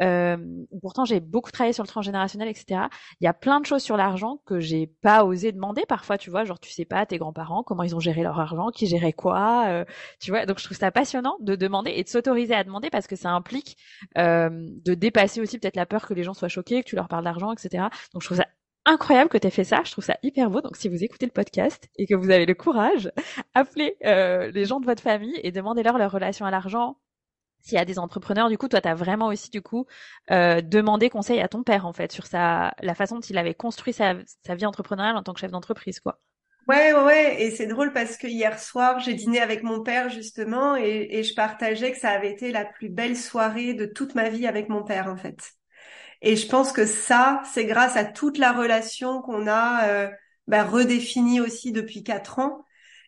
euh, 0.01 0.37
pourtant 0.81 1.05
j'ai 1.05 1.19
beaucoup 1.19 1.51
travaillé 1.51 1.73
sur 1.73 1.83
le 1.83 1.87
transgénérationnel, 1.87 2.47
etc. 2.47 2.81
Il 3.19 3.25
y 3.25 3.27
a 3.27 3.33
plein 3.33 3.59
de 3.59 3.65
choses 3.65 3.83
sur 3.83 3.97
l'argent 3.97 4.41
que 4.45 4.59
j'ai 4.59 4.87
pas 4.87 5.23
osé 5.25 5.51
demander 5.51 5.83
parfois, 5.87 6.17
tu 6.17 6.29
vois, 6.29 6.43
genre 6.45 6.59
tu 6.59 6.71
sais 6.71 6.85
pas 6.85 7.05
tes 7.05 7.17
grands-parents 7.17 7.63
comment 7.63 7.83
ils 7.83 7.95
ont 7.95 7.99
géré 7.99 8.23
leur 8.23 8.39
argent, 8.39 8.69
qui 8.71 8.87
gérait 8.87 9.13
quoi, 9.13 9.65
euh, 9.67 9.85
tu 10.19 10.31
vois. 10.31 10.45
Donc 10.45 10.59
je 10.59 10.65
trouve 10.65 10.77
ça 10.77 10.91
passionnant 10.91 11.37
de 11.41 11.55
demander 11.55 11.91
et 11.91 12.03
de 12.03 12.09
s'autoriser 12.09 12.53
à 12.53 12.63
demander 12.63 12.89
parce 12.89 13.07
que 13.07 13.15
ça 13.15 13.29
implique 13.31 13.77
euh, 14.17 14.49
de 14.51 14.93
dépasser 14.93 15.41
aussi 15.41 15.59
peut-être 15.59 15.75
la 15.75 15.85
peur 15.85 16.07
que 16.07 16.13
les 16.13 16.23
gens 16.23 16.33
soient 16.33 16.47
choqués, 16.47 16.83
que 16.83 16.89
tu 16.89 16.95
leur 16.95 17.07
parles 17.07 17.23
d'argent, 17.23 17.51
etc. 17.51 17.85
Donc 18.13 18.21
je 18.21 18.27
trouve 18.27 18.37
ça 18.37 18.47
incroyable 18.85 19.29
que 19.29 19.37
tu 19.37 19.47
aies 19.47 19.51
fait 19.51 19.63
ça. 19.63 19.81
Je 19.85 19.91
trouve 19.91 20.03
ça 20.03 20.17
hyper 20.23 20.49
beau. 20.49 20.61
Donc, 20.61 20.75
si 20.75 20.89
vous 20.89 21.03
écoutez 21.03 21.25
le 21.25 21.31
podcast 21.31 21.89
et 21.97 22.05
que 22.07 22.15
vous 22.15 22.29
avez 22.29 22.45
le 22.45 22.53
courage, 22.55 23.11
appelez 23.53 23.95
euh, 24.05 24.51
les 24.51 24.65
gens 24.65 24.79
de 24.79 24.85
votre 24.85 25.01
famille 25.01 25.39
et 25.43 25.51
demandez-leur 25.51 25.97
leur 25.97 26.11
relation 26.11 26.45
à 26.45 26.51
l'argent. 26.51 26.97
S'il 27.61 27.75
y 27.75 27.77
a 27.81 27.85
des 27.85 27.99
entrepreneurs, 27.99 28.49
du 28.49 28.57
coup, 28.57 28.67
toi, 28.67 28.81
tu 28.81 28.87
as 28.87 28.95
vraiment 28.95 29.27
aussi, 29.27 29.49
du 29.49 29.61
coup, 29.61 29.85
euh, 30.31 30.61
demandé 30.61 31.09
conseil 31.09 31.39
à 31.39 31.47
ton 31.47 31.63
père, 31.63 31.85
en 31.85 31.93
fait, 31.93 32.11
sur 32.11 32.25
sa, 32.25 32.73
la 32.81 32.95
façon 32.95 33.15
dont 33.15 33.21
il 33.21 33.37
avait 33.37 33.53
construit 33.55 33.93
sa, 33.93 34.15
sa 34.45 34.55
vie 34.55 34.65
entrepreneuriale 34.65 35.17
en 35.17 35.23
tant 35.23 35.33
que 35.33 35.39
chef 35.39 35.51
d'entreprise, 35.51 35.99
quoi. 35.99 36.19
Ouais, 36.67 36.93
ouais, 36.93 37.41
et 37.41 37.51
c'est 37.51 37.65
drôle 37.67 37.91
parce 37.91 38.17
que 38.17 38.27
hier 38.27 38.57
soir, 38.59 38.99
j'ai 38.99 39.13
dîné 39.13 39.41
avec 39.41 39.63
mon 39.63 39.81
père, 39.83 40.09
justement, 40.09 40.75
et, 40.77 41.07
et 41.11 41.23
je 41.23 41.33
partageais 41.35 41.91
que 41.91 41.97
ça 41.97 42.11
avait 42.11 42.31
été 42.31 42.51
la 42.51 42.65
plus 42.65 42.87
belle 42.89 43.17
soirée 43.17 43.73
de 43.73 43.85
toute 43.85 44.15
ma 44.15 44.29
vie 44.29 44.47
avec 44.47 44.69
mon 44.69 44.83
père, 44.83 45.07
en 45.07 45.17
fait. 45.17 45.37
Et 46.21 46.35
je 46.37 46.47
pense 46.47 46.71
que 46.73 46.85
ça, 46.85 47.41
c'est 47.53 47.65
grâce 47.65 47.97
à 47.97 48.05
toute 48.05 48.37
la 48.37 48.53
relation 48.53 49.21
qu'on 49.21 49.47
a 49.47 49.87
euh, 49.89 50.09
bah, 50.47 50.63
redéfinie 50.63 51.41
aussi 51.41 51.71
depuis 51.71 52.03
quatre 52.03 52.39
ans. 52.39 52.65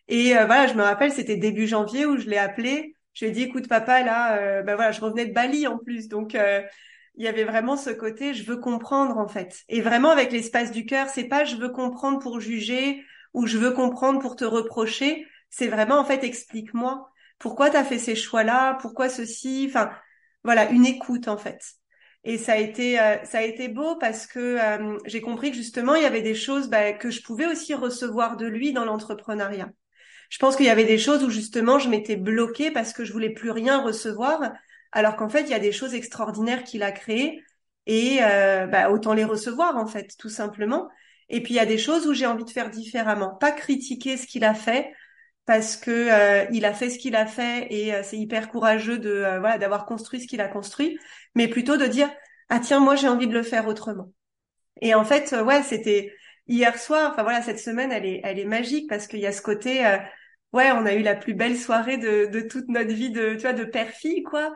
Et 0.08 0.36
euh, 0.36 0.46
voilà, 0.46 0.66
je 0.68 0.74
me 0.74 0.82
rappelle, 0.82 1.12
c'était 1.12 1.36
début 1.36 1.66
janvier 1.66 2.06
où 2.06 2.18
je 2.18 2.28
l'ai 2.28 2.38
appelé. 2.38 2.93
Je 3.14 3.24
lui 3.24 3.30
ai 3.30 3.34
dit, 3.34 3.42
écoute 3.42 3.68
papa, 3.68 4.02
là, 4.02 4.62
bah, 4.62 4.74
voilà, 4.74 4.92
je 4.92 5.00
revenais 5.00 5.26
de 5.26 5.32
Bali 5.32 5.66
en 5.66 5.78
plus, 5.78 6.08
donc 6.08 6.34
euh, 6.34 6.62
il 7.16 7.24
y 7.24 7.28
avait 7.28 7.44
vraiment 7.44 7.76
ce 7.76 7.90
côté, 7.90 8.34
je 8.34 8.44
veux 8.44 8.56
comprendre 8.56 9.18
en 9.18 9.28
fait. 9.28 9.62
Et 9.68 9.80
vraiment 9.80 10.10
avec 10.10 10.32
l'espace 10.32 10.72
du 10.72 10.84
cœur, 10.84 11.08
c'est 11.08 11.28
pas 11.28 11.44
je 11.44 11.56
veux 11.56 11.68
comprendre 11.70 12.18
pour 12.18 12.40
juger 12.40 13.04
ou 13.32 13.46
je 13.46 13.58
veux 13.58 13.70
comprendre 13.70 14.20
pour 14.20 14.36
te 14.36 14.44
reprocher. 14.44 15.26
C'est 15.50 15.68
vraiment 15.68 15.98
en 15.98 16.04
fait, 16.04 16.24
explique-moi 16.24 17.08
pourquoi 17.38 17.70
tu 17.70 17.76
as 17.76 17.84
fait 17.84 17.98
ces 17.98 18.16
choix-là, 18.16 18.78
pourquoi 18.80 19.08
ceci? 19.08 19.66
Enfin, 19.68 19.90
voilà, 20.44 20.70
une 20.70 20.86
écoute 20.86 21.28
en 21.28 21.36
fait. 21.36 21.60
Et 22.24 22.38
ça 22.38 22.52
a 22.54 22.56
été 22.56 22.98
euh, 23.00 23.22
ça 23.24 23.38
a 23.38 23.42
été 23.42 23.68
beau 23.68 23.96
parce 23.96 24.26
que 24.26 24.58
j'ai 25.04 25.20
compris 25.20 25.50
que 25.50 25.56
justement 25.56 25.94
il 25.94 26.02
y 26.02 26.06
avait 26.06 26.22
des 26.22 26.34
choses 26.34 26.68
bah, 26.68 26.92
que 26.92 27.10
je 27.10 27.22
pouvais 27.22 27.46
aussi 27.46 27.74
recevoir 27.74 28.36
de 28.36 28.46
lui 28.46 28.72
dans 28.72 28.84
l'entrepreneuriat. 28.84 29.70
Je 30.30 30.38
pense 30.38 30.56
qu'il 30.56 30.66
y 30.66 30.70
avait 30.70 30.84
des 30.84 30.98
choses 30.98 31.22
où 31.24 31.30
justement 31.30 31.78
je 31.78 31.88
m'étais 31.88 32.16
bloquée 32.16 32.70
parce 32.70 32.92
que 32.92 33.04
je 33.04 33.12
voulais 33.12 33.30
plus 33.30 33.50
rien 33.50 33.82
recevoir, 33.82 34.52
alors 34.92 35.16
qu'en 35.16 35.28
fait 35.28 35.42
il 35.42 35.50
y 35.50 35.54
a 35.54 35.58
des 35.58 35.72
choses 35.72 35.94
extraordinaires 35.94 36.64
qu'il 36.64 36.82
a 36.82 36.92
créées 36.92 37.42
et 37.86 38.18
euh, 38.22 38.66
bah, 38.66 38.90
autant 38.90 39.14
les 39.14 39.24
recevoir 39.24 39.76
en 39.76 39.86
fait 39.86 40.16
tout 40.18 40.28
simplement. 40.28 40.88
Et 41.28 41.42
puis 41.42 41.54
il 41.54 41.56
y 41.56 41.60
a 41.60 41.66
des 41.66 41.78
choses 41.78 42.06
où 42.06 42.14
j'ai 42.14 42.26
envie 42.26 42.44
de 42.44 42.50
faire 42.50 42.70
différemment, 42.70 43.34
pas 43.34 43.52
critiquer 43.52 44.16
ce 44.16 44.26
qu'il 44.26 44.44
a 44.44 44.54
fait 44.54 44.92
parce 45.46 45.76
que 45.76 46.52
il 46.52 46.64
a 46.64 46.72
fait 46.72 46.90
ce 46.90 46.98
qu'il 46.98 47.16
a 47.16 47.26
fait 47.26 47.66
et 47.70 47.92
c'est 48.02 48.18
hyper 48.18 48.48
courageux 48.48 48.98
de 48.98 49.38
voilà 49.40 49.58
d'avoir 49.58 49.86
construit 49.86 50.20
ce 50.20 50.26
qu'il 50.26 50.40
a 50.40 50.48
construit 50.48 50.98
mais 51.34 51.48
plutôt 51.48 51.76
de 51.76 51.86
dire 51.86 52.10
ah 52.48 52.60
tiens 52.60 52.80
moi 52.80 52.96
j'ai 52.96 53.08
envie 53.08 53.26
de 53.26 53.32
le 53.34 53.42
faire 53.42 53.66
autrement. 53.66 54.12
Et 54.80 54.94
en 54.94 55.04
fait 55.04 55.32
euh, 55.32 55.44
ouais 55.44 55.62
c'était 55.62 56.14
hier 56.46 56.78
soir. 56.78 57.12
Enfin 57.12 57.22
voilà 57.22 57.42
cette 57.42 57.58
semaine 57.58 57.92
elle 57.92 58.06
est 58.06 58.20
elle 58.24 58.38
est 58.38 58.44
magique 58.44 58.88
parce 58.88 59.06
qu'il 59.06 59.20
y 59.20 59.26
a 59.26 59.32
ce 59.32 59.42
côté 59.42 59.86
euh, 59.86 59.98
ouais 60.52 60.70
on 60.72 60.86
a 60.86 60.94
eu 60.94 61.02
la 61.02 61.16
plus 61.16 61.34
belle 61.34 61.56
soirée 61.56 61.98
de 61.98 62.40
toute 62.42 62.68
notre 62.68 62.92
vie 62.92 63.10
de 63.10 63.34
tu 63.34 63.42
vois 63.42 63.52
de 63.52 63.64
père 63.64 63.90
fille 63.90 64.22
quoi 64.22 64.54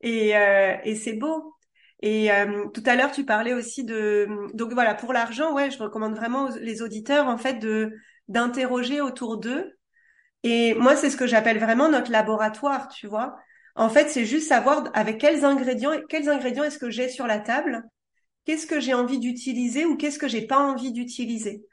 et 0.00 0.36
euh, 0.36 0.76
et 0.84 0.96
c'est 0.96 1.14
beau. 1.14 1.54
Et 2.02 2.28
tout 2.74 2.82
à 2.86 2.94
l'heure, 2.94 3.10
tu 3.10 3.24
parlais 3.24 3.54
aussi 3.54 3.82
de 3.84 4.28
donc 4.54 4.72
voilà 4.74 4.94
pour 4.94 5.12
l'argent, 5.14 5.54
ouais, 5.54 5.70
je 5.70 5.78
recommande 5.78 6.14
vraiment 6.14 6.50
les 6.60 6.82
auditeurs 6.82 7.26
en 7.26 7.38
fait 7.38 7.54
de 7.54 7.94
d'interroger 8.28 9.00
autour 9.00 9.38
d'eux. 9.38 9.76
Et 10.42 10.74
moi, 10.74 10.96
c'est 10.96 11.10
ce 11.10 11.16
que 11.16 11.26
j'appelle 11.26 11.58
vraiment 11.58 11.88
notre 11.88 12.10
laboratoire, 12.12 12.88
tu 12.88 13.06
vois. 13.06 13.36
En 13.74 13.88
fait, 13.88 14.08
c'est 14.08 14.24
juste 14.24 14.48
savoir 14.48 14.90
avec 14.94 15.18
quels 15.18 15.44
ingrédients, 15.44 15.92
quels 16.08 16.28
ingrédients 16.28 16.64
est-ce 16.64 16.78
que 16.78 16.90
j'ai 16.90 17.08
sur 17.08 17.26
la 17.26 17.40
table, 17.40 17.82
qu'est-ce 18.46 18.66
que 18.66 18.80
j'ai 18.80 18.94
envie 18.94 19.18
d'utiliser 19.18 19.84
ou 19.84 19.96
qu'est-ce 19.96 20.18
que 20.18 20.28
j'ai 20.28 20.46
pas 20.46 20.58
envie 20.58 20.92
d'utiliser? 20.92 21.66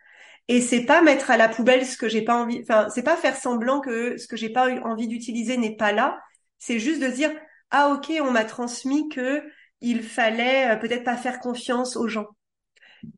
Et 0.50 0.62
c'est 0.62 0.86
pas 0.86 1.02
mettre 1.02 1.32
à 1.32 1.38
la 1.38 1.48
poubelle 1.50 1.86
ce 1.86 1.98
que 1.98 2.10
j'ai 2.10 2.24
pas 2.24 2.36
envie, 2.36 2.62
enfin, 2.64 2.90
c'est 2.90 3.04
pas 3.04 3.16
faire 3.16 3.38
semblant 3.38 3.80
que 3.80 4.18
ce 4.18 4.28
que 4.28 4.36
j'ai 4.36 4.50
pas 4.50 4.70
envie 4.84 5.08
d'utiliser 5.08 5.58
n'est 5.58 5.78
pas 5.78 5.94
là. 5.94 6.20
C'est 6.60 6.80
juste 6.80 7.02
de 7.02 7.08
dire, 7.08 7.32
ah, 7.72 7.90
ok, 7.90 8.12
on 8.22 8.32
m'a 8.32 8.46
transmis 8.46 9.08
que 9.10 9.44
il 9.82 10.04
fallait 10.04 10.72
euh, 10.72 10.76
peut-être 10.78 11.04
pas 11.04 11.18
faire 11.18 11.40
confiance 11.40 11.96
aux 11.98 12.08
gens. 12.08 12.28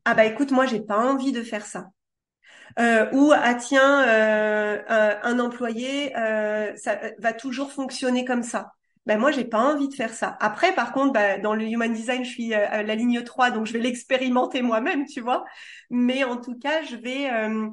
Ah 0.04 0.14
bah 0.14 0.24
écoute, 0.24 0.50
moi 0.50 0.66
j'ai 0.66 0.80
pas 0.80 0.98
envie 0.98 1.32
de 1.32 1.42
faire 1.42 1.64
ça. 1.66 1.86
Euh, 2.78 3.08
ou 3.12 3.32
ah 3.34 3.54
tiens, 3.54 4.06
euh, 4.08 4.82
un, 5.22 5.38
employé, 5.38 6.12
ça 6.76 7.00
va 7.18 7.32
toujours 7.32 7.72
fonctionner 7.72 8.24
comme 8.24 8.42
ça 8.42 8.72
ben 9.06 9.18
moi 9.18 9.30
j'ai 9.30 9.44
pas 9.44 9.60
envie 9.60 9.88
de 9.88 9.94
faire 9.94 10.12
ça. 10.14 10.36
Après 10.40 10.74
par 10.74 10.92
contre 10.92 11.12
ben, 11.12 11.40
dans 11.40 11.54
le 11.54 11.64
human 11.64 11.92
design 11.92 12.24
je 12.24 12.30
suis 12.30 12.54
euh, 12.54 12.82
la 12.82 12.94
ligne 12.94 13.22
3 13.22 13.50
donc 13.50 13.66
je 13.66 13.72
vais 13.72 13.78
l'expérimenter 13.78 14.62
moi-même, 14.62 15.06
tu 15.06 15.20
vois. 15.20 15.44
Mais 15.90 16.24
en 16.24 16.36
tout 16.40 16.58
cas, 16.58 16.82
je 16.82 16.96
vais 16.96 17.30
euh, 17.30 17.68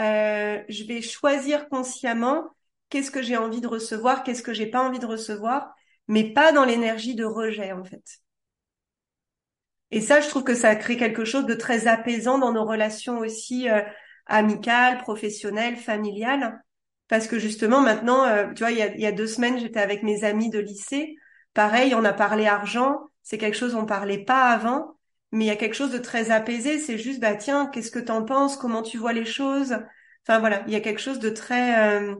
euh, 0.00 0.62
je 0.68 0.84
vais 0.84 1.02
choisir 1.02 1.68
consciemment 1.68 2.44
qu'est-ce 2.90 3.10
que 3.10 3.22
j'ai 3.22 3.36
envie 3.36 3.60
de 3.60 3.68
recevoir, 3.68 4.22
qu'est-ce 4.24 4.42
que 4.42 4.52
j'ai 4.52 4.66
pas 4.66 4.82
envie 4.82 4.98
de 4.98 5.06
recevoir, 5.06 5.74
mais 6.08 6.32
pas 6.32 6.52
dans 6.52 6.64
l'énergie 6.64 7.14
de 7.14 7.24
rejet 7.24 7.72
en 7.72 7.84
fait. 7.84 8.20
Et 9.90 10.00
ça, 10.00 10.20
je 10.20 10.28
trouve 10.28 10.44
que 10.44 10.54
ça 10.54 10.74
crée 10.74 10.96
quelque 10.96 11.24
chose 11.24 11.46
de 11.46 11.54
très 11.54 11.86
apaisant 11.86 12.38
dans 12.38 12.52
nos 12.52 12.64
relations 12.64 13.18
aussi 13.18 13.68
euh, 13.68 13.80
amicales, 14.26 14.98
professionnelles, 14.98 15.76
familiales, 15.76 16.63
parce 17.08 17.26
que 17.26 17.38
justement, 17.38 17.80
maintenant, 17.80 18.24
euh, 18.24 18.52
tu 18.54 18.62
vois, 18.62 18.70
il 18.72 18.78
y, 18.78 19.06
a, 19.06 19.12
deux 19.12 19.26
semaines, 19.26 19.58
j'étais 19.58 19.80
avec 19.80 20.02
mes 20.02 20.24
amis 20.24 20.50
de 20.50 20.58
lycée. 20.58 21.16
Pareil, 21.52 21.94
on 21.94 22.04
a 22.04 22.12
parlé 22.12 22.46
argent. 22.46 22.98
C'est 23.22 23.38
quelque 23.38 23.56
chose 23.56 23.74
on 23.74 23.86
parlait 23.86 24.24
pas 24.24 24.50
avant, 24.50 24.96
mais 25.32 25.44
il 25.44 25.48
y 25.48 25.50
a 25.50 25.56
quelque 25.56 25.74
chose 25.74 25.92
de 25.92 25.98
très 25.98 26.30
apaisé. 26.30 26.78
C'est 26.78 26.98
juste, 26.98 27.20
bah 27.20 27.36
tiens, 27.36 27.66
qu'est-ce 27.66 27.90
que 27.90 27.98
t'en 27.98 28.24
penses? 28.24 28.56
Comment 28.56 28.82
tu 28.82 28.98
vois 28.98 29.12
les 29.12 29.24
choses? 29.24 29.76
Enfin 30.26 30.40
voilà, 30.40 30.64
il 30.66 30.72
y 30.72 30.76
a 30.76 30.80
quelque 30.80 31.00
chose 31.00 31.18
de 31.18 31.30
très, 31.30 32.00
euh, 32.00 32.14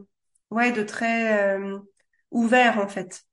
ouais, 0.51 0.71
de 0.71 0.83
très 0.83 1.57
euh, 1.57 1.79
ouvert 2.31 2.79
en 2.79 2.87
fait. 2.87 3.23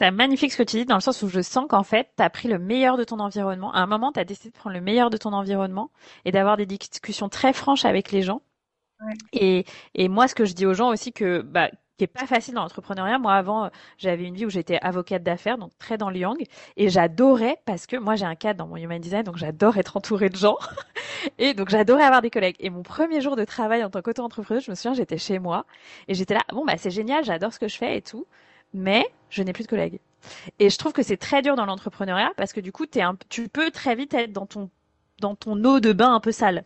C'est 0.00 0.10
magnifique 0.10 0.52
ce 0.52 0.58
que 0.58 0.62
tu 0.62 0.76
dis 0.76 0.84
dans 0.84 0.96
le 0.96 1.00
sens 1.00 1.22
où 1.22 1.28
je 1.28 1.40
sens 1.40 1.66
qu'en 1.68 1.82
fait, 1.82 2.10
tu 2.16 2.22
as 2.22 2.28
pris 2.30 2.48
le 2.48 2.58
meilleur 2.58 2.98
de 2.98 3.04
ton 3.04 3.18
environnement. 3.18 3.72
À 3.72 3.80
un 3.80 3.86
moment, 3.86 4.12
tu 4.12 4.20
as 4.20 4.24
décidé 4.24 4.50
de 4.50 4.54
prendre 4.54 4.76
le 4.76 4.82
meilleur 4.82 5.08
de 5.08 5.16
ton 5.16 5.32
environnement 5.32 5.90
et 6.26 6.32
d'avoir 6.32 6.58
des 6.58 6.66
discussions 6.66 7.30
très 7.30 7.54
franches 7.54 7.86
avec 7.86 8.12
les 8.12 8.22
gens 8.22 8.42
et, 9.32 9.64
moi, 10.08 10.28
ce 10.28 10.34
que 10.34 10.44
je 10.44 10.54
dis 10.54 10.66
aux 10.66 10.74
gens 10.74 10.88
aussi 10.90 11.12
que 11.12 11.42
bah, 11.42 11.70
qui 11.96 12.04
est 12.04 12.08
pas 12.08 12.26
facile 12.26 12.54
dans 12.54 12.62
l'entrepreneuriat. 12.62 13.18
Moi, 13.18 13.32
avant, 13.32 13.70
j'avais 13.98 14.24
une 14.24 14.34
vie 14.34 14.46
où 14.46 14.50
j'étais 14.50 14.78
avocate 14.82 15.22
d'affaires, 15.22 15.58
donc 15.58 15.72
très 15.78 15.96
dans 15.96 16.10
le 16.10 16.18
yang, 16.18 16.42
et 16.76 16.88
j'adorais 16.88 17.56
parce 17.64 17.86
que 17.86 17.96
moi, 17.96 18.16
j'ai 18.16 18.26
un 18.26 18.34
cadre 18.34 18.58
dans 18.58 18.66
mon 18.66 18.76
human 18.76 19.00
design, 19.00 19.22
donc 19.22 19.36
j'adore 19.36 19.76
être 19.78 19.96
entourée 19.96 20.28
de 20.28 20.36
gens, 20.36 20.56
et 21.38 21.54
donc 21.54 21.70
j'adorais 21.70 22.04
avoir 22.04 22.22
des 22.22 22.30
collègues. 22.30 22.56
Et 22.60 22.70
mon 22.70 22.82
premier 22.82 23.20
jour 23.20 23.36
de 23.36 23.44
travail 23.44 23.82
en 23.84 23.90
tant 23.90 24.02
qu'auto-entrepreneuse, 24.02 24.64
je 24.64 24.70
me 24.70 24.74
souviens, 24.74 24.94
j'étais 24.94 25.18
chez 25.18 25.38
moi, 25.38 25.64
et 26.08 26.14
j'étais 26.14 26.34
là, 26.34 26.42
bon 26.52 26.64
bah 26.64 26.74
c'est 26.76 26.90
génial, 26.90 27.24
j'adore 27.24 27.52
ce 27.52 27.58
que 27.58 27.68
je 27.68 27.76
fais 27.76 27.96
et 27.96 28.02
tout, 28.02 28.26
mais 28.74 29.06
je 29.30 29.42
n'ai 29.42 29.52
plus 29.52 29.64
de 29.64 29.68
collègues. 29.68 30.00
Et 30.58 30.70
je 30.70 30.78
trouve 30.78 30.92
que 30.92 31.02
c'est 31.02 31.16
très 31.16 31.42
dur 31.42 31.56
dans 31.56 31.66
l'entrepreneuriat 31.66 32.32
parce 32.36 32.52
que 32.52 32.60
du 32.60 32.72
coup, 32.72 32.84
tu 33.28 33.48
peux 33.48 33.70
très 33.70 33.94
vite 33.94 34.14
être 34.14 34.32
dans 34.32 34.46
ton 34.46 34.70
dans 35.20 35.34
ton 35.34 35.64
eau 35.64 35.80
de 35.80 35.92
bain 35.92 36.14
un 36.14 36.20
peu 36.20 36.32
sale. 36.32 36.64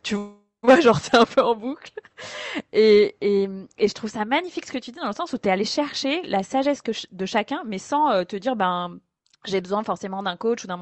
genre 0.83 1.01
c'est 1.01 1.17
un 1.17 1.25
peu 1.25 1.43
en 1.43 1.55
boucle. 1.55 1.93
Et, 2.73 3.17
et, 3.21 3.49
et, 3.79 3.89
je 3.89 3.95
trouve 3.95 4.11
ça 4.11 4.25
magnifique 4.25 4.67
ce 4.67 4.73
que 4.73 4.79
tu 4.79 4.91
dis 4.91 5.01
dans 5.01 5.07
le 5.07 5.13
sens 5.15 5.33
où 5.33 5.39
tu 5.39 5.49
es 5.49 5.53
allé 5.53 5.65
chercher 5.65 6.23
la 6.23 6.43
sagesse 6.43 6.83
que 6.83 6.93
de 7.11 7.27
chacun, 7.27 7.63
mais 7.67 7.79
sans 7.79 8.11
euh, 8.11 8.25
te 8.25 8.37
dire, 8.37 8.57
ben, 8.57 8.99
j'ai 9.47 9.61
besoin 9.61 9.83
forcément 9.85 10.23
d'un 10.23 10.37
coach 10.37 10.65
ou 10.65 10.67
d'un 10.67 10.79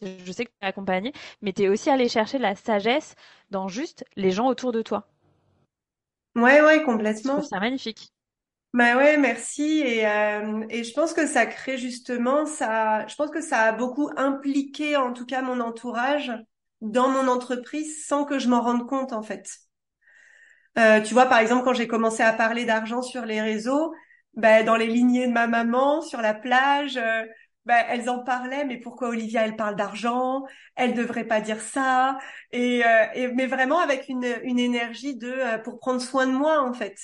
je 0.00 0.32
sais 0.32 0.46
que 0.46 0.50
tu 0.50 0.56
es 0.62 0.66
accompagné, 0.66 1.12
mais 1.42 1.52
tu 1.52 1.62
es 1.62 1.68
aussi 1.68 1.90
allé 1.90 2.08
chercher 2.08 2.38
la 2.38 2.54
sagesse 2.54 3.14
dans 3.50 3.68
juste 3.68 4.04
les 4.16 4.30
gens 4.30 4.46
autour 4.46 4.72
de 4.72 4.80
toi. 4.80 5.06
Ouais, 6.34 6.62
ouais, 6.62 6.82
complètement. 6.82 7.34
Je 7.34 7.38
trouve 7.38 7.48
ça 7.48 7.60
magnifique. 7.60 8.10
Bah 8.72 8.96
ouais, 8.96 9.18
merci. 9.18 9.82
Et, 9.84 10.06
euh, 10.06 10.64
et 10.68 10.82
je 10.82 10.92
pense 10.94 11.12
que 11.12 11.26
ça 11.26 11.46
crée 11.46 11.78
justement, 11.78 12.44
ça, 12.46 13.06
je 13.06 13.14
pense 13.14 13.30
que 13.30 13.40
ça 13.40 13.60
a 13.60 13.72
beaucoup 13.72 14.10
impliqué 14.16 14.96
en 14.96 15.12
tout 15.12 15.26
cas 15.26 15.42
mon 15.42 15.60
entourage 15.60 16.32
dans 16.84 17.08
mon 17.08 17.28
entreprise 17.28 18.06
sans 18.06 18.24
que 18.24 18.38
je 18.38 18.48
m'en 18.48 18.62
rende 18.62 18.86
compte 18.88 19.12
en 19.12 19.22
fait. 19.22 19.48
Euh, 20.78 21.00
tu 21.00 21.14
vois, 21.14 21.26
par 21.26 21.38
exemple, 21.38 21.64
quand 21.64 21.74
j'ai 21.74 21.86
commencé 21.86 22.22
à 22.22 22.32
parler 22.32 22.64
d'argent 22.64 23.02
sur 23.02 23.24
les 23.24 23.40
réseaux, 23.40 23.94
ben, 24.34 24.64
dans 24.64 24.76
les 24.76 24.86
lignées 24.88 25.26
de 25.26 25.32
ma 25.32 25.46
maman, 25.46 26.00
sur 26.02 26.20
la 26.20 26.34
plage, 26.34 26.96
euh, 26.96 27.24
ben, 27.64 27.84
elles 27.88 28.10
en 28.10 28.24
parlaient, 28.24 28.64
mais 28.64 28.78
pourquoi 28.78 29.08
Olivia, 29.08 29.44
elle 29.44 29.56
parle 29.56 29.76
d'argent? 29.76 30.42
Elle 30.74 30.94
devrait 30.94 31.24
pas 31.26 31.40
dire 31.40 31.60
ça. 31.60 32.18
Et, 32.52 32.84
euh, 32.84 33.30
mais 33.34 33.46
vraiment 33.46 33.78
avec 33.78 34.08
une, 34.08 34.26
une 34.42 34.58
énergie 34.58 35.16
de 35.16 35.28
euh, 35.28 35.58
pour 35.58 35.78
prendre 35.78 36.00
soin 36.00 36.26
de 36.26 36.32
moi 36.32 36.60
en 36.60 36.72
fait, 36.72 36.96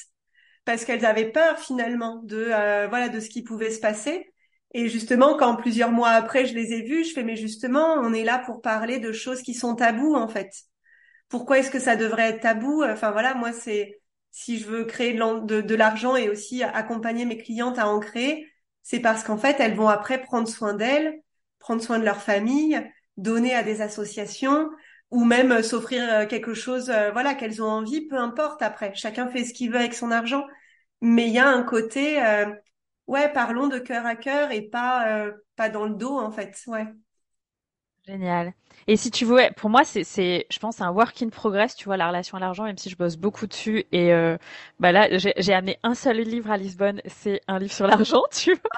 parce 0.64 0.84
qu'elles 0.84 1.07
avaient 1.07 1.30
peur 1.30 1.59
finalement 1.59 2.20
de 2.24 2.46
voilà 2.88 3.09
de 3.09 3.20
ce 3.20 3.28
qui 3.28 3.42
pouvait 3.42 3.70
se 3.70 3.80
passer. 3.80 4.32
Et 4.72 4.88
justement, 4.88 5.36
quand 5.36 5.56
plusieurs 5.56 5.90
mois 5.90 6.10
après, 6.10 6.46
je 6.46 6.54
les 6.54 6.72
ai 6.72 6.82
vus, 6.82 7.04
je 7.04 7.12
fais, 7.12 7.24
mais 7.24 7.36
justement, 7.36 7.94
on 7.94 8.12
est 8.12 8.24
là 8.24 8.38
pour 8.38 8.60
parler 8.60 8.98
de 8.98 9.12
choses 9.12 9.42
qui 9.42 9.54
sont 9.54 9.74
tabous, 9.74 10.14
en 10.14 10.28
fait. 10.28 10.52
Pourquoi 11.28 11.58
est-ce 11.58 11.70
que 11.70 11.78
ça 11.78 11.96
devrait 11.96 12.30
être 12.30 12.40
tabou? 12.40 12.84
Enfin 12.84 13.10
voilà, 13.10 13.34
moi, 13.34 13.52
c'est 13.52 14.00
si 14.30 14.58
je 14.58 14.66
veux 14.66 14.84
créer 14.84 15.14
de, 15.14 15.74
l'argent 15.74 16.16
et 16.16 16.28
aussi 16.28 16.62
accompagner 16.62 17.24
mes 17.24 17.36
clientes 17.38 17.78
à 17.78 17.88
en 17.88 18.00
créer, 18.00 18.48
c'est 18.82 19.00
parce 19.00 19.24
qu'en 19.24 19.36
fait, 19.36 19.56
elles 19.60 19.74
vont 19.74 19.88
après 19.88 20.20
prendre 20.22 20.48
soin 20.48 20.74
d'elles, 20.74 21.20
prendre 21.58 21.82
soin 21.82 21.98
de 21.98 22.04
leur 22.04 22.22
famille, 22.22 22.80
donner 23.16 23.54
à 23.54 23.62
des 23.62 23.80
associations 23.80 24.70
ou 25.10 25.24
même 25.24 25.62
s'offrir 25.62 26.02
euh, 26.08 26.26
quelque 26.26 26.54
chose, 26.54 26.90
euh, 26.90 27.10
voilà, 27.12 27.34
qu'elles 27.34 27.62
ont 27.62 27.68
envie, 27.68 28.06
peu 28.06 28.16
importe 28.16 28.62
après. 28.62 28.94
Chacun 28.94 29.28
fait 29.28 29.44
ce 29.44 29.52
qu'il 29.52 29.70
veut 29.70 29.78
avec 29.78 29.94
son 29.94 30.10
argent. 30.12 30.46
Mais 31.00 31.26
il 31.26 31.32
y 31.32 31.38
a 31.38 31.48
un 31.48 31.62
côté, 31.62 32.22
euh, 32.22 32.46
ouais, 33.11 33.32
parlons 33.32 33.68
de 33.68 33.78
cœur 33.78 34.06
à 34.06 34.16
cœur 34.16 34.50
et 34.52 34.62
pas, 34.62 35.26
pas 35.56 35.68
dans 35.68 35.86
le 35.86 35.94
dos, 35.94 36.18
en 36.18 36.30
fait, 36.30 36.56
ouais. 36.66 36.86
Génial. 38.06 38.54
Et 38.86 38.96
si 38.96 39.11
tu 39.11 39.24
veux, 39.24 39.38
pour 39.56 39.68
moi, 39.70 39.84
c'est, 39.84 40.46
je 40.50 40.58
pense, 40.58 40.80
un 40.80 40.90
work 40.90 41.20
in 41.22 41.28
progress, 41.28 41.76
tu 41.76 41.84
vois, 41.84 41.96
la 41.96 42.08
relation 42.08 42.36
à 42.38 42.40
l'argent, 42.40 42.64
même 42.64 42.78
si 42.78 42.88
je 42.90 42.96
bosse 42.96 43.16
beaucoup 43.16 43.46
dessus. 43.46 43.84
Et 43.92 44.12
euh, 44.12 44.36
bah 44.78 44.90
là, 44.90 45.16
j'ai, 45.18 45.34
j'ai 45.36 45.52
amené 45.52 45.78
un 45.82 45.94
seul 45.94 46.18
livre 46.18 46.50
à 46.50 46.56
Lisbonne, 46.56 47.02
c'est 47.06 47.40
un 47.46 47.58
livre 47.58 47.72
sur 47.72 47.86
l'argent, 47.86 48.22
tu 48.32 48.54
vois. 48.54 48.70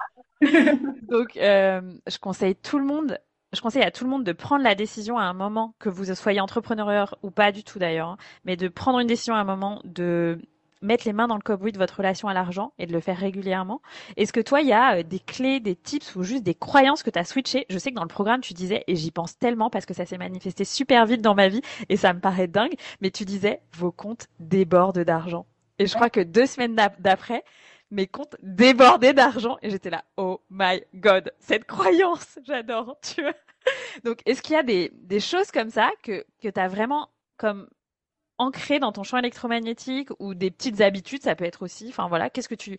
Donc, 1.08 1.36
euh, 1.36 1.80
je 2.06 2.18
conseille 2.18 2.56
tout 2.56 2.78
le 2.78 2.84
monde, 2.84 3.18
je 3.52 3.60
conseille 3.60 3.82
à 3.82 3.90
tout 3.90 4.04
le 4.04 4.10
monde 4.10 4.24
de 4.24 4.32
prendre 4.32 4.64
la 4.64 4.74
décision 4.74 5.18
à 5.18 5.24
un 5.24 5.34
moment, 5.34 5.74
que 5.78 5.88
vous 5.88 6.12
soyez 6.14 6.40
entrepreneur 6.40 7.16
ou 7.22 7.30
pas 7.30 7.52
du 7.52 7.64
tout 7.64 7.78
d'ailleurs, 7.78 8.08
hein, 8.08 8.16
mais 8.44 8.56
de 8.56 8.68
prendre 8.68 8.98
une 9.00 9.06
décision 9.06 9.34
à 9.34 9.38
un 9.38 9.44
moment 9.44 9.80
de 9.84 10.40
mettre 10.82 11.06
les 11.06 11.12
mains 11.12 11.28
dans 11.28 11.36
le 11.36 11.42
cambouis 11.42 11.72
de 11.72 11.78
votre 11.78 11.96
relation 11.96 12.28
à 12.28 12.34
l'argent 12.34 12.72
et 12.78 12.86
de 12.86 12.92
le 12.92 13.00
faire 13.00 13.16
régulièrement. 13.16 13.80
Est-ce 14.16 14.32
que 14.32 14.40
toi, 14.40 14.60
il 14.60 14.68
y 14.68 14.72
a 14.72 14.98
euh, 14.98 15.02
des 15.02 15.20
clés, 15.20 15.60
des 15.60 15.76
tips 15.76 16.14
ou 16.16 16.22
juste 16.22 16.42
des 16.42 16.54
croyances 16.54 17.02
que 17.02 17.10
tu 17.10 17.18
as 17.18 17.24
switchées? 17.24 17.66
Je 17.70 17.78
sais 17.78 17.90
que 17.90 17.96
dans 17.96 18.02
le 18.02 18.08
programme, 18.08 18.40
tu 18.40 18.52
disais, 18.52 18.84
et 18.86 18.96
j'y 18.96 19.10
pense 19.10 19.38
tellement 19.38 19.70
parce 19.70 19.86
que 19.86 19.94
ça 19.94 20.04
s'est 20.06 20.18
manifesté 20.18 20.64
super 20.64 21.06
vite 21.06 21.22
dans 21.22 21.34
ma 21.34 21.48
vie 21.48 21.62
et 21.88 21.96
ça 21.96 22.12
me 22.12 22.20
paraît 22.20 22.48
dingue, 22.48 22.74
mais 23.00 23.10
tu 23.10 23.24
disais, 23.24 23.62
vos 23.76 23.92
comptes 23.92 24.28
débordent 24.40 24.98
d'argent. 25.04 25.46
Et 25.78 25.86
je 25.86 25.94
crois 25.94 26.10
que 26.10 26.20
deux 26.20 26.46
semaines 26.46 26.76
d'après, 26.98 27.44
mes 27.90 28.06
comptes 28.06 28.36
débordaient 28.42 29.14
d'argent 29.14 29.58
et 29.62 29.70
j'étais 29.70 29.90
là, 29.90 30.04
oh 30.16 30.40
my 30.50 30.82
god, 30.94 31.32
cette 31.38 31.64
croyance, 31.64 32.38
j'adore, 32.44 32.96
tu 33.02 33.22
vois. 33.22 33.34
Donc, 34.04 34.20
est-ce 34.26 34.42
qu'il 34.42 34.54
y 34.54 34.58
a 34.58 34.62
des, 34.62 34.90
des 34.94 35.20
choses 35.20 35.50
comme 35.50 35.70
ça 35.70 35.90
que, 36.02 36.24
que 36.42 36.48
tu 36.48 36.60
as 36.60 36.68
vraiment 36.68 37.08
comme 37.36 37.68
ancré 38.42 38.78
dans 38.80 38.92
ton 38.92 39.04
champ 39.04 39.18
électromagnétique 39.18 40.10
ou 40.18 40.34
des 40.34 40.50
petites 40.50 40.80
habitudes, 40.82 41.22
ça 41.22 41.34
peut 41.36 41.44
être 41.44 41.62
aussi. 41.62 41.88
Enfin 41.90 42.08
voilà, 42.08 42.30
qu'est-ce 42.30 42.48
que 42.48 42.54
tu 42.56 42.78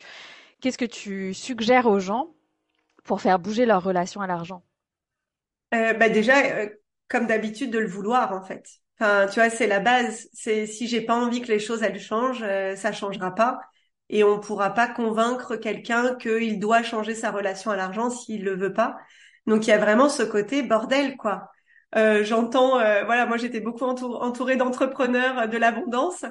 qu'est-ce 0.62 0.78
que 0.78 0.86
tu 0.86 1.34
suggères 1.34 1.88
aux 1.88 2.00
gens 2.00 2.30
pour 3.06 3.22
faire 3.22 3.40
bouger 3.40 3.66
leur 3.66 3.84
relation 3.84 4.22
à 4.22 4.28
l'argent? 4.28 4.64
Euh, 5.74 5.94
bah 5.94 6.10
déjà, 6.10 6.40
euh, 6.46 6.70
comme 7.08 7.28
d'habitude, 7.28 7.72
de 7.72 7.80
le 7.80 7.88
vouloir 7.88 8.32
en 8.34 8.42
fait. 8.44 8.68
Enfin, 9.00 9.28
tu 9.28 9.40
vois, 9.40 9.50
c'est 9.50 9.68
la 9.68 9.80
base. 9.80 10.30
C'est 10.34 10.68
si 10.68 10.88
j'ai 10.88 11.02
pas 11.02 11.16
envie 11.16 11.42
que 11.42 11.48
les 11.48 11.60
choses 11.60 11.82
elles 11.84 12.00
changent, 12.00 12.44
euh, 12.44 12.76
ça 12.76 12.92
changera 12.92 13.34
pas. 13.34 13.60
Et 14.10 14.24
on 14.24 14.40
pourra 14.40 14.72
pas 14.74 14.88
convaincre 14.88 15.56
quelqu'un 15.56 16.16
qu'il 16.16 16.60
doit 16.60 16.84
changer 16.84 17.16
sa 17.16 17.32
relation 17.32 17.72
à 17.72 17.76
l'argent 17.76 18.10
s'il 18.10 18.44
le 18.44 18.56
veut 18.56 18.74
pas. 18.74 18.98
Donc 19.48 19.66
il 19.66 19.70
y 19.70 19.74
a 19.74 19.78
vraiment 19.80 20.10
ce 20.10 20.24
côté 20.24 20.62
bordel 20.64 21.18
quoi. 21.18 21.50
Euh, 21.96 22.24
j'entends, 22.24 22.80
euh, 22.80 23.04
voilà, 23.06 23.26
moi 23.26 23.38
j'étais 23.38 23.60
beaucoup 23.60 23.86
entourée 23.86 24.56
d'entrepreneurs 24.56 25.38
euh, 25.40 25.48
de 25.48 25.58
l'abondance. 25.58 26.26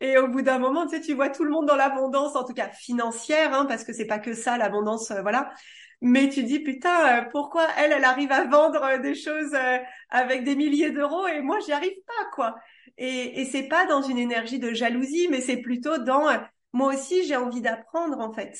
Et 0.00 0.18
au 0.18 0.26
bout 0.28 0.42
d'un 0.42 0.58
moment, 0.58 0.86
tu 0.86 0.96
sais, 0.96 1.00
tu 1.02 1.14
vois 1.14 1.28
tout 1.28 1.44
le 1.44 1.50
monde 1.50 1.66
dans 1.66 1.76
l'abondance, 1.76 2.34
en 2.34 2.44
tout 2.44 2.54
cas 2.54 2.68
financière, 2.70 3.54
hein, 3.54 3.66
parce 3.66 3.84
que 3.84 3.92
c'est 3.92 4.06
pas 4.06 4.18
que 4.18 4.34
ça 4.34 4.58
l'abondance, 4.58 5.12
voilà. 5.22 5.52
Mais 6.00 6.28
tu 6.28 6.42
dis 6.42 6.58
putain, 6.58 7.24
pourquoi 7.30 7.68
elle, 7.78 7.92
elle 7.92 8.04
arrive 8.04 8.32
à 8.32 8.44
vendre 8.44 9.00
des 9.00 9.14
choses 9.14 9.54
avec 10.10 10.42
des 10.44 10.56
milliers 10.56 10.90
d'euros 10.90 11.28
et 11.28 11.40
moi 11.40 11.58
j'y 11.60 11.72
arrive 11.72 11.94
pas, 12.06 12.24
quoi. 12.34 12.56
Et, 12.98 13.40
et 13.40 13.44
c'est 13.44 13.68
pas 13.68 13.86
dans 13.86 14.02
une 14.02 14.18
énergie 14.18 14.58
de 14.58 14.72
jalousie, 14.74 15.28
mais 15.30 15.40
c'est 15.40 15.58
plutôt 15.58 15.98
dans 15.98 16.24
moi 16.72 16.94
aussi 16.94 17.24
j'ai 17.24 17.36
envie 17.36 17.60
d'apprendre 17.60 18.18
en 18.18 18.32
fait. 18.32 18.58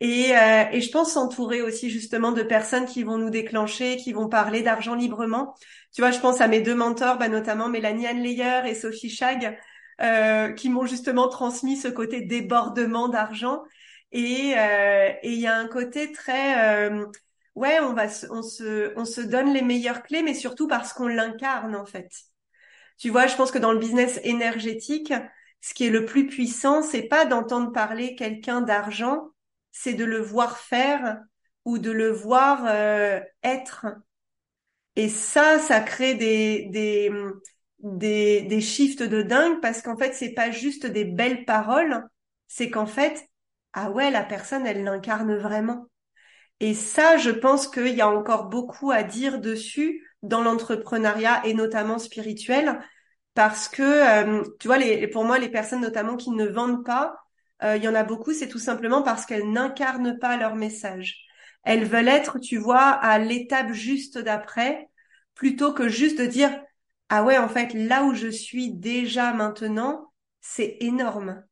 Et, 0.00 0.36
euh, 0.36 0.64
et, 0.70 0.80
je 0.80 0.90
pense 0.92 1.12
s'entourer 1.12 1.60
aussi 1.60 1.90
justement 1.90 2.30
de 2.30 2.42
personnes 2.42 2.86
qui 2.86 3.02
vont 3.02 3.18
nous 3.18 3.30
déclencher, 3.30 3.96
qui 3.96 4.12
vont 4.12 4.28
parler 4.28 4.62
d'argent 4.62 4.94
librement. 4.94 5.54
Tu 5.92 6.02
vois, 6.02 6.12
je 6.12 6.20
pense 6.20 6.40
à 6.40 6.46
mes 6.46 6.60
deux 6.60 6.76
mentors, 6.76 7.18
bah, 7.18 7.28
notamment 7.28 7.68
Mélanie 7.68 8.06
Anne 8.06 8.24
et 8.24 8.74
Sophie 8.74 9.10
Chag, 9.10 9.58
euh, 10.00 10.52
qui 10.52 10.68
m'ont 10.68 10.86
justement 10.86 11.28
transmis 11.28 11.76
ce 11.76 11.88
côté 11.88 12.20
débordement 12.20 13.08
d'argent. 13.08 13.64
Et 14.12 14.54
euh, 14.56 15.10
il 15.24 15.34
y 15.34 15.46
a 15.48 15.56
un 15.56 15.66
côté 15.66 16.12
très, 16.12 16.88
euh, 16.88 17.04
ouais, 17.56 17.80
on 17.80 17.92
va, 17.92 18.06
on 18.30 18.42
se, 18.42 18.92
on 18.96 19.04
se 19.04 19.20
donne 19.20 19.52
les 19.52 19.62
meilleures 19.62 20.02
clés, 20.02 20.22
mais 20.22 20.34
surtout 20.34 20.68
parce 20.68 20.92
qu'on 20.92 21.08
l'incarne 21.08 21.74
en 21.74 21.84
fait. 21.84 22.08
Tu 22.98 23.10
vois, 23.10 23.26
je 23.26 23.36
pense 23.36 23.50
que 23.50 23.58
dans 23.58 23.72
le 23.72 23.78
business 23.78 24.20
énergétique, 24.24 25.12
ce 25.60 25.74
qui 25.74 25.86
est 25.86 25.90
le 25.90 26.04
plus 26.04 26.26
puissant, 26.26 26.82
c'est 26.82 27.02
pas 27.02 27.26
d'entendre 27.26 27.72
parler 27.72 28.14
quelqu'un 28.14 28.60
d'argent, 28.60 29.30
c'est 29.72 29.94
de 29.94 30.04
le 30.04 30.18
voir 30.20 30.58
faire 30.58 31.20
ou 31.64 31.78
de 31.78 31.90
le 31.90 32.10
voir 32.10 32.64
euh, 32.66 33.20
être. 33.42 33.86
Et 34.96 35.08
ça, 35.08 35.58
ça 35.58 35.80
crée 35.80 36.14
des, 36.14 36.66
des, 36.70 37.10
des, 37.80 38.42
des 38.42 38.60
shifts 38.60 39.02
de 39.02 39.22
dingue 39.22 39.60
parce 39.60 39.82
qu'en 39.82 39.96
fait, 39.96 40.12
c'est 40.14 40.32
pas 40.34 40.50
juste 40.50 40.86
des 40.86 41.04
belles 41.04 41.44
paroles, 41.44 42.04
c'est 42.48 42.70
qu'en 42.70 42.86
fait, 42.86 43.28
ah 43.72 43.90
ouais, 43.90 44.10
la 44.10 44.24
personne, 44.24 44.66
elle 44.66 44.82
l'incarne 44.84 45.36
vraiment. 45.36 45.86
Et 46.60 46.74
ça, 46.74 47.18
je 47.18 47.30
pense 47.30 47.68
qu'il 47.68 47.88
y 47.96 48.00
a 48.02 48.08
encore 48.08 48.46
beaucoup 48.48 48.90
à 48.90 49.02
dire 49.04 49.40
dessus 49.40 50.06
dans 50.22 50.42
l'entrepreneuriat 50.42 51.42
et 51.46 51.54
notamment 51.54 51.98
spirituel 51.98 52.80
parce 53.34 53.68
que, 53.68 53.82
euh, 53.82 54.44
tu 54.60 54.68
vois, 54.68 54.78
les, 54.78 55.08
pour 55.08 55.24
moi, 55.24 55.38
les 55.38 55.50
personnes 55.50 55.82
notamment 55.82 56.16
qui 56.16 56.30
ne 56.32 56.46
vendent 56.46 56.84
pas, 56.84 57.16
euh, 57.62 57.76
il 57.76 57.82
y 57.82 57.88
en 57.88 57.94
a 57.94 58.04
beaucoup, 58.04 58.32
c'est 58.32 58.48
tout 58.48 58.58
simplement 58.58 59.02
parce 59.02 59.26
qu'elles 59.26 59.50
n'incarnent 59.50 60.18
pas 60.18 60.36
leur 60.36 60.54
message. 60.54 61.24
Elles 61.64 61.84
veulent 61.84 62.08
être, 62.08 62.38
tu 62.38 62.56
vois, 62.56 62.88
à 62.90 63.18
l'étape 63.18 63.72
juste 63.72 64.18
d'après, 64.18 64.88
plutôt 65.34 65.72
que 65.72 65.88
juste 65.88 66.18
de 66.18 66.26
dire, 66.26 66.50
ah 67.08 67.24
ouais, 67.24 67.38
en 67.38 67.48
fait, 67.48 67.72
là 67.74 68.04
où 68.04 68.14
je 68.14 68.28
suis 68.28 68.72
déjà 68.72 69.32
maintenant, 69.32 70.12
c'est 70.40 70.76
énorme. 70.80 71.42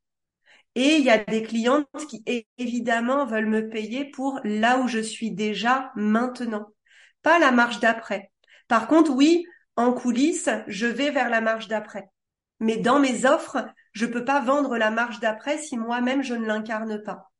Et 0.74 0.96
il 0.96 1.04
y 1.04 1.11
a 1.11 1.18
des 1.18 1.42
clientes 1.42 1.88
qui, 2.09 2.22
évidemment, 2.59 3.24
veulent 3.24 3.46
me 3.46 3.68
payer 3.68 4.04
pour 4.04 4.40
là 4.44 4.78
où 4.78 4.88
je 4.88 4.98
suis 4.98 5.30
déjà 5.30 5.90
maintenant, 5.96 6.68
pas 7.22 7.38
la 7.38 7.50
marche 7.50 7.80
d'après. 7.80 8.30
Par 8.68 8.86
contre, 8.86 9.12
oui, 9.12 9.46
en 9.76 9.92
coulisses, 9.92 10.50
je 10.66 10.86
vais 10.86 11.11
vers 11.11 11.30
la 11.30 11.40
marche 11.40 11.68
d'après. 11.68 12.11
Mais 12.61 12.76
dans 12.76 12.98
mes 12.98 13.24
offres, 13.24 13.66
je 13.97 14.05
peux 14.05 14.26
pas 14.26 14.40
vendre 14.40 14.76
la 14.76 14.90
marche 14.90 15.20
d'après 15.20 15.57
si 15.57 15.78
moi-même 15.78 16.22
je 16.22 16.34
ne 16.34 16.44
l'incarne 16.44 17.03
pas. 17.03 17.30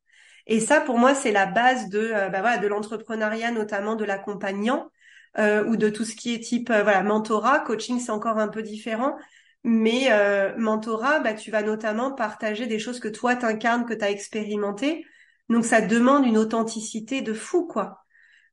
Et 0.47 0.59
ça, 0.59 0.81
pour 0.81 0.97
moi, 0.97 1.13
c'est 1.13 1.31
la 1.31 1.45
base 1.45 1.87
de, 1.89 1.99
euh, 1.99 2.29
bah 2.29 2.57
l'entrepreneuriat, 2.57 3.51
notamment 3.51 3.95
de 3.95 4.03
l'accompagnant 4.03 4.89
euh, 5.37 5.63
ou 5.65 5.75
de 5.75 5.89
tout 5.89 6.03
ce 6.03 6.15
qui 6.15 6.33
est 6.33 6.39
type 6.39 6.71
euh, 6.71 7.03
mentorat. 7.03 7.59
Coaching, 7.59 7.99
c'est 7.99 8.11
encore 8.11 8.39
un 8.39 8.47
peu 8.47 8.63
différent. 8.63 9.15
Mais 9.63 10.09
mentorat, 10.57 11.19
bah, 11.19 11.33
tu 11.33 11.51
vas 11.51 11.61
notamment 11.61 12.11
partager 12.13 12.65
des 12.65 12.79
choses 12.79 12.99
que 12.99 13.07
toi 13.07 13.35
t'incarnes, 13.35 13.85
que 13.85 13.93
tu 13.93 14.03
as 14.03 14.09
expérimenté. 14.09 15.05
Donc 15.49 15.65
ça 15.65 15.81
demande 15.81 16.25
une 16.25 16.37
authenticité 16.37 17.21
de 17.21 17.33
fou, 17.33 17.67
quoi. 17.67 18.03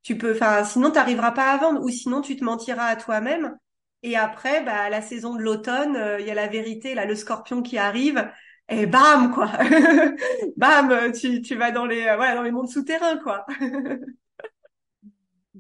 Tu 0.02 0.18
peux, 0.18 0.32
enfin, 0.34 0.64
sinon 0.64 0.90
t'arriveras 0.90 1.30
pas 1.32 1.52
à 1.52 1.56
vendre, 1.56 1.82
ou 1.82 1.88
sinon 1.88 2.20
tu 2.20 2.36
te 2.36 2.44
mentiras 2.44 2.86
à 2.86 2.96
toi-même 2.96 3.56
et 4.04 4.16
après, 4.16 4.62
bah, 4.62 4.90
la 4.90 5.00
saison 5.00 5.34
de 5.34 5.40
l'automne, 5.42 5.96
euh, 5.96 6.20
il 6.20 6.26
y 6.26 6.30
a 6.30 6.34
la 6.34 6.46
vérité, 6.46 6.94
là, 6.94 7.06
le 7.06 7.14
scorpion 7.16 7.62
qui 7.62 7.78
arrive, 7.78 8.30
et 8.68 8.86
bam, 8.86 9.32
quoi. 9.32 9.50
bam, 10.56 11.12
tu, 11.12 11.42
tu 11.42 11.54
vas 11.56 11.70
dans 11.70 11.86
les, 11.86 12.06
euh, 12.06 12.34
dans 12.34 12.52
mondes 12.52 12.68
souterrains, 12.68 13.16
quoi. 13.18 13.46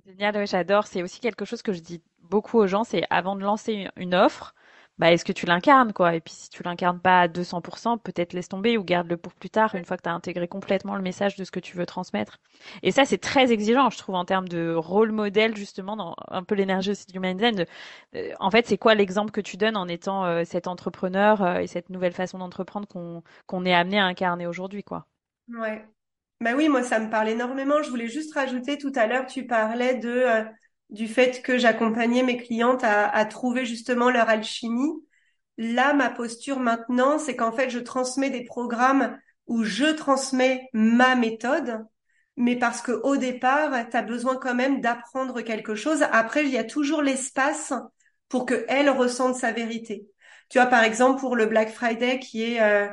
Génial, 0.06 0.46
j'adore. 0.46 0.86
C'est 0.86 1.02
aussi 1.02 1.20
quelque 1.20 1.44
chose 1.44 1.62
que 1.62 1.72
je 1.72 1.80
dis 1.80 2.02
beaucoup 2.20 2.58
aux 2.58 2.66
gens, 2.66 2.84
c'est 2.84 3.04
avant 3.10 3.36
de 3.36 3.42
lancer 3.42 3.88
une 3.96 4.14
offre, 4.14 4.54
bah, 4.98 5.10
est-ce 5.12 5.24
que 5.24 5.32
tu 5.32 5.46
l'incarnes, 5.46 5.92
quoi? 5.92 6.14
Et 6.14 6.20
puis 6.20 6.32
si 6.34 6.48
tu 6.50 6.62
l'incarnes 6.62 7.00
pas 7.00 7.22
à 7.22 7.28
200%, 7.28 7.98
peut-être 7.98 8.32
laisse 8.32 8.48
tomber 8.48 8.78
ou 8.78 8.84
garde-le 8.84 9.16
pour 9.16 9.34
plus 9.34 9.50
tard, 9.50 9.74
une 9.74 9.84
fois 9.84 9.96
que 9.96 10.02
tu 10.02 10.08
as 10.08 10.12
intégré 10.14 10.46
complètement 10.46 10.94
le 10.94 11.02
message 11.02 11.34
de 11.36 11.42
ce 11.44 11.50
que 11.50 11.58
tu 11.60 11.76
veux 11.76 11.86
transmettre. 11.86 12.38
Et 12.82 12.92
ça, 12.92 13.04
c'est 13.04 13.18
très 13.18 13.50
exigeant, 13.50 13.90
je 13.90 13.98
trouve, 13.98 14.14
en 14.14 14.24
termes 14.24 14.48
de 14.48 14.72
rôle 14.74 15.10
modèle, 15.10 15.56
justement, 15.56 15.96
dans 15.96 16.14
un 16.28 16.44
peu 16.44 16.54
l'énergie 16.54 16.92
aussi 16.92 17.06
du 17.06 17.18
design. 17.18 17.64
Euh, 18.14 18.32
en 18.38 18.50
fait, 18.50 18.66
c'est 18.66 18.78
quoi 18.78 18.94
l'exemple 18.94 19.32
que 19.32 19.40
tu 19.40 19.56
donnes 19.56 19.76
en 19.76 19.88
étant 19.88 20.24
euh, 20.26 20.44
cet 20.44 20.68
entrepreneur 20.68 21.42
euh, 21.42 21.58
et 21.58 21.66
cette 21.66 21.90
nouvelle 21.90 22.12
façon 22.12 22.38
d'entreprendre 22.38 22.86
qu'on 22.86 23.22
qu'on 23.46 23.64
est 23.64 23.74
amené 23.74 23.98
à 23.98 24.04
incarner 24.04 24.46
aujourd'hui, 24.46 24.84
quoi? 24.84 25.06
Ouais. 25.48 25.84
Bah 26.40 26.54
oui, 26.56 26.68
moi, 26.68 26.82
ça 26.82 27.00
me 27.00 27.10
parle 27.10 27.28
énormément. 27.30 27.82
Je 27.82 27.90
voulais 27.90 28.08
juste 28.08 28.34
rajouter 28.34 28.78
tout 28.78 28.92
à 28.94 29.06
l'heure, 29.06 29.26
tu 29.26 29.46
parlais 29.46 29.96
de 29.96 30.44
du 30.90 31.08
fait 31.08 31.42
que 31.42 31.58
j'accompagnais 31.58 32.22
mes 32.22 32.36
clientes 32.36 32.84
à, 32.84 33.24
trouver 33.24 33.66
justement 33.66 34.10
leur 34.10 34.28
alchimie. 34.28 34.92
Là, 35.58 35.94
ma 35.94 36.10
posture 36.10 36.60
maintenant, 36.60 37.18
c'est 37.18 37.36
qu'en 37.36 37.52
fait, 37.52 37.70
je 37.70 37.78
transmets 37.78 38.30
des 38.30 38.44
programmes 38.44 39.18
où 39.46 39.64
je 39.64 39.86
transmets 39.86 40.68
ma 40.72 41.14
méthode. 41.14 41.84
mais 42.36 42.56
parce 42.56 42.82
que 42.82 42.92
au 42.92 43.16
départ, 43.16 43.70
tu 43.90 43.96
as 43.96 44.02
besoin 44.02 44.36
quand 44.36 44.54
même 44.54 44.80
d'apprendre 44.80 45.40
quelque 45.42 45.74
chose. 45.74 46.02
Après, 46.12 46.44
il 46.44 46.50
y 46.50 46.58
a 46.58 46.64
toujours 46.64 47.02
l'espace 47.02 47.72
pour 48.28 48.46
que 48.46 48.64
elle 48.68 48.90
ressente 48.90 49.36
sa 49.36 49.52
vérité. 49.52 50.08
Tu 50.48 50.58
vois, 50.58 50.66
par 50.66 50.82
exemple, 50.84 51.20
pour 51.20 51.36
le 51.36 51.46
Black 51.46 51.70
Friday 51.70 52.18
qui 52.18 52.42
est 52.42 52.60
euh, 52.62 52.88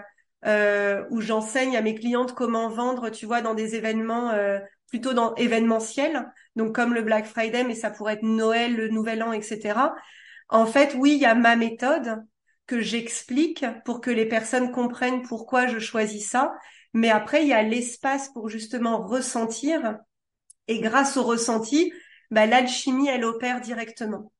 euh, 0.46 1.04
où 1.12 1.22
j'enseigne 1.22 1.78
à 1.78 1.82
mes 1.82 1.96
clientes 1.96 2.34
comment 2.34 2.70
vendre, 2.70 3.10
tu 3.10 3.26
vois, 3.26 3.42
dans 3.42 3.54
des 3.54 3.76
événements 3.76 4.32
euh, 4.32 4.60
plutôt 4.88 5.14
dans 5.14 5.36
événementiels, 5.36 6.32
donc 6.56 6.76
comme 6.76 6.94
le 6.94 7.02
Black 7.02 7.26
Friday, 7.26 7.64
mais 7.64 7.76
ça 7.76 7.90
pourrait 7.90 8.14
être 8.14 8.24
Noël, 8.24 8.76
le 8.76 8.90
Nouvel 8.90 9.24
An, 9.24 9.32
etc. 9.34 9.94
En 10.50 10.66
fait, 10.66 10.96
oui, 10.98 11.14
il 11.14 11.20
y 11.20 11.26
a 11.26 11.36
ma 11.36 11.56
méthode 11.56 12.24
que 12.68 12.82
j'explique 12.82 13.66
pour 13.86 14.02
que 14.02 14.12
les 14.12 14.26
personnes 14.26 14.72
comprennent 14.72 15.24
pourquoi 15.24 15.68
je 15.68 15.80
choisis 15.80 16.30
ça. 16.30 16.54
Mais 16.94 17.10
après, 17.10 17.44
il 17.44 17.48
y 17.48 17.54
a 17.54 17.64
l'espace 17.64 18.30
pour 18.30 18.50
justement 18.50 19.06
ressentir. 19.06 19.98
Et 20.68 20.80
grâce 20.80 21.18
au 21.18 21.24
ressenti, 21.24 21.92
bah, 22.32 22.46
l'alchimie, 22.46 23.08
elle 23.08 23.26
opère 23.26 23.62
directement. 23.62 24.32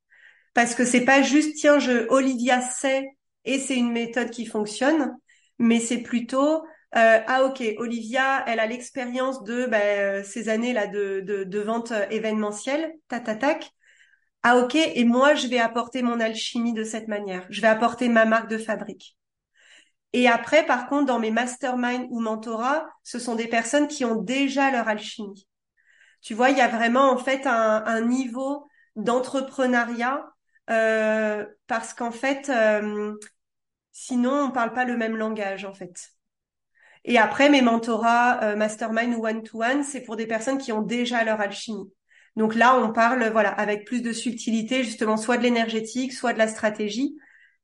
Parce 0.54 0.76
que 0.76 0.86
c'est 0.86 1.06
pas 1.06 1.22
juste, 1.22 1.56
tiens, 1.56 1.80
je, 1.80 2.08
Olivia 2.10 2.62
sait 2.62 3.06
et 3.46 3.60
c'est 3.60 3.76
une 3.76 3.92
méthode 3.92 4.30
qui 4.30 4.46
fonctionne, 4.46 5.16
mais 5.60 5.80
c'est 5.80 6.02
plutôt, 6.02 6.64
euh, 6.96 7.20
ah 7.26 7.44
ok, 7.46 7.64
Olivia, 7.78 8.44
elle 8.48 8.60
a 8.60 8.66
l'expérience 8.68 9.44
de 9.44 9.66
bah, 9.66 10.24
ces 10.24 10.50
années-là 10.50 10.88
de, 10.88 11.22
de, 11.22 11.44
de, 11.46 11.60
vente 11.60 11.94
événementielle, 12.10 12.94
tac, 13.08 13.72
Ah 14.44 14.58
ok, 14.58 14.76
et 14.76 15.04
moi, 15.06 15.36
je 15.36 15.48
vais 15.48 15.60
apporter 15.60 16.02
mon 16.02 16.20
alchimie 16.20 16.74
de 16.74 16.84
cette 16.84 17.08
manière. 17.08 17.46
Je 17.50 17.62
vais 17.62 17.68
apporter 17.68 18.10
ma 18.10 18.26
marque 18.26 18.50
de 18.50 18.58
fabrique. 18.58 19.18
Et 20.14 20.28
après, 20.28 20.66
par 20.66 20.88
contre, 20.88 21.06
dans 21.06 21.20
mes 21.20 21.32
masterminds 21.32 22.08
ou 22.10 22.20
mentorats, 22.20 22.86
ce 23.04 23.20
sont 23.20 23.36
des 23.36 23.48
personnes 23.48 23.88
qui 23.88 24.04
ont 24.04 24.16
déjà 24.16 24.72
leur 24.72 24.88
alchimie. 24.88 25.48
Tu 26.22 26.34
vois, 26.34 26.50
il 26.50 26.58
y 26.58 26.62
a 26.62 26.68
vraiment 26.68 27.12
en 27.12 27.18
fait 27.18 27.48
un, 27.48 28.02
niveau 28.02 28.68
d'entrepreneuriat 28.96 30.26
euh, 30.70 31.46
parce 31.68 31.94
qu'en 31.94 32.12
fait, 32.12 32.50
euh, 32.50 33.14
sinon, 33.92 34.48
on 34.48 34.52
parle 34.52 34.74
pas 34.74 34.86
le 34.86 34.98
même 34.98 35.16
langage 35.16 35.66
en 35.66 35.74
fait. 35.74 36.12
Et 37.04 37.18
après, 37.18 37.50
mes 37.50 37.62
mentorats, 37.62 38.44
euh, 38.44 38.56
mastermind 38.56 39.16
ou 39.16 39.26
one-to-one, 39.26 39.84
c'est 39.84 40.02
pour 40.02 40.16
des 40.16 40.28
personnes 40.28 40.58
qui 40.58 40.72
ont 40.72 40.82
déjà 40.82 41.24
leur 41.24 41.42
alchimie. 41.42 41.92
Donc 42.36 42.56
là, 42.56 42.78
on 42.78 42.94
parle, 42.94 43.28
voilà, 43.32 43.50
avec 43.50 43.86
plus 43.86 44.02
de 44.02 44.14
subtilité, 44.14 44.84
justement, 44.84 45.18
soit 45.18 45.38
de 45.38 45.44
l'énergétique, 45.44 46.14
soit 46.14 46.34
de 46.34 46.38
la 46.38 46.48
stratégie. 46.48 47.18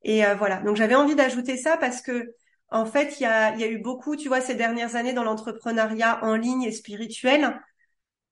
Et 0.04 0.26
euh, 0.26 0.36
voilà. 0.36 0.58
Donc 0.58 0.76
j'avais 0.76 0.96
envie 0.96 1.16
d'ajouter 1.16 1.58
ça 1.58 1.78
parce 1.78 2.02
que 2.02 2.34
en 2.70 2.86
fait, 2.86 3.20
il 3.20 3.24
y 3.24 3.26
a, 3.26 3.56
y 3.56 3.64
a 3.64 3.68
eu 3.68 3.78
beaucoup, 3.78 4.16
tu 4.16 4.28
vois, 4.28 4.42
ces 4.42 4.56
dernières 4.56 4.96
années 4.96 5.14
dans 5.14 5.24
l'entrepreneuriat 5.24 6.24
en 6.24 6.36
ligne 6.36 6.64
et 6.64 6.72
spirituel. 6.72 7.62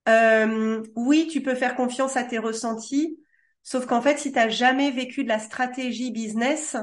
Euh, 0.10 0.84
oui, 0.95 1.28
tu 1.32 1.41
peux 1.41 1.56
faire 1.56 1.76
confiance 1.76 2.18
à 2.18 2.24
tes 2.24 2.38
ressentis, 2.38 3.18
sauf 3.64 3.86
qu'en 3.86 4.01
fait, 4.01 4.18
si 4.20 4.32
tu 4.32 4.38
n'as 4.38 4.49
jamais 4.49 4.91
vécu 4.91 5.24
de 5.24 5.30
la 5.30 5.39
stratégie 5.39 6.12
business, 6.12 6.76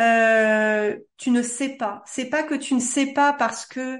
euh, 0.00 0.96
tu 1.16 1.30
ne 1.30 1.42
sais 1.42 1.76
pas. 1.76 2.02
C'est 2.06 2.26
pas 2.26 2.42
que 2.42 2.54
tu 2.54 2.74
ne 2.74 2.80
sais 2.80 3.12
pas 3.12 3.32
parce 3.32 3.66
que 3.66 3.98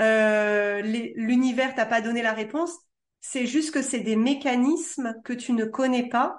euh, 0.00 0.80
l'univers 0.82 1.74
t'a 1.74 1.86
pas 1.86 2.00
donné 2.00 2.22
la 2.22 2.32
réponse. 2.32 2.72
C'est 3.20 3.46
juste 3.46 3.72
que 3.72 3.82
c'est 3.82 4.00
des 4.00 4.16
mécanismes 4.16 5.14
que 5.24 5.32
tu 5.32 5.52
ne 5.52 5.64
connais 5.64 6.08
pas 6.08 6.38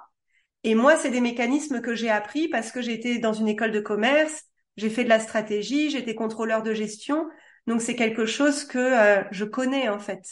et 0.64 0.74
moi, 0.74 0.96
c'est 0.96 1.10
des 1.10 1.20
mécanismes 1.20 1.80
que 1.80 1.94
j'ai 1.94 2.10
appris 2.10 2.48
parce 2.48 2.72
que 2.72 2.82
j'étais 2.82 3.18
dans 3.18 3.32
une 3.32 3.48
école 3.48 3.72
de 3.72 3.80
commerce, 3.80 4.44
j'ai 4.76 4.90
fait 4.90 5.04
de 5.04 5.08
la 5.08 5.20
stratégie, 5.20 5.90
j'étais 5.90 6.14
contrôleur 6.14 6.62
de 6.62 6.74
gestion. 6.74 7.28
Donc 7.66 7.80
c'est 7.82 7.96
quelque 7.96 8.26
chose 8.26 8.64
que 8.64 8.78
euh, 8.78 9.24
je 9.30 9.44
connais 9.44 9.88
en 9.88 9.98
fait. 9.98 10.22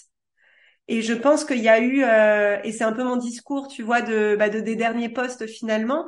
Et 0.89 1.03
je 1.03 1.13
pense 1.15 1.45
qu'il 1.45 1.59
y 1.61 1.69
a 1.69 1.81
eu, 1.81 2.03
euh, 2.05 2.59
et 2.65 2.73
c'est 2.73 2.85
un 2.85 2.93
peu 2.93 3.05
mon 3.05 3.17
discours, 3.17 3.69
tu 3.69 3.83
vois, 3.83 4.01
de, 4.03 4.37
bah, 4.39 4.49
de 4.49 4.61
des 4.61 4.77
derniers 4.77 5.11
postes 5.11 5.47
finalement, 5.47 6.07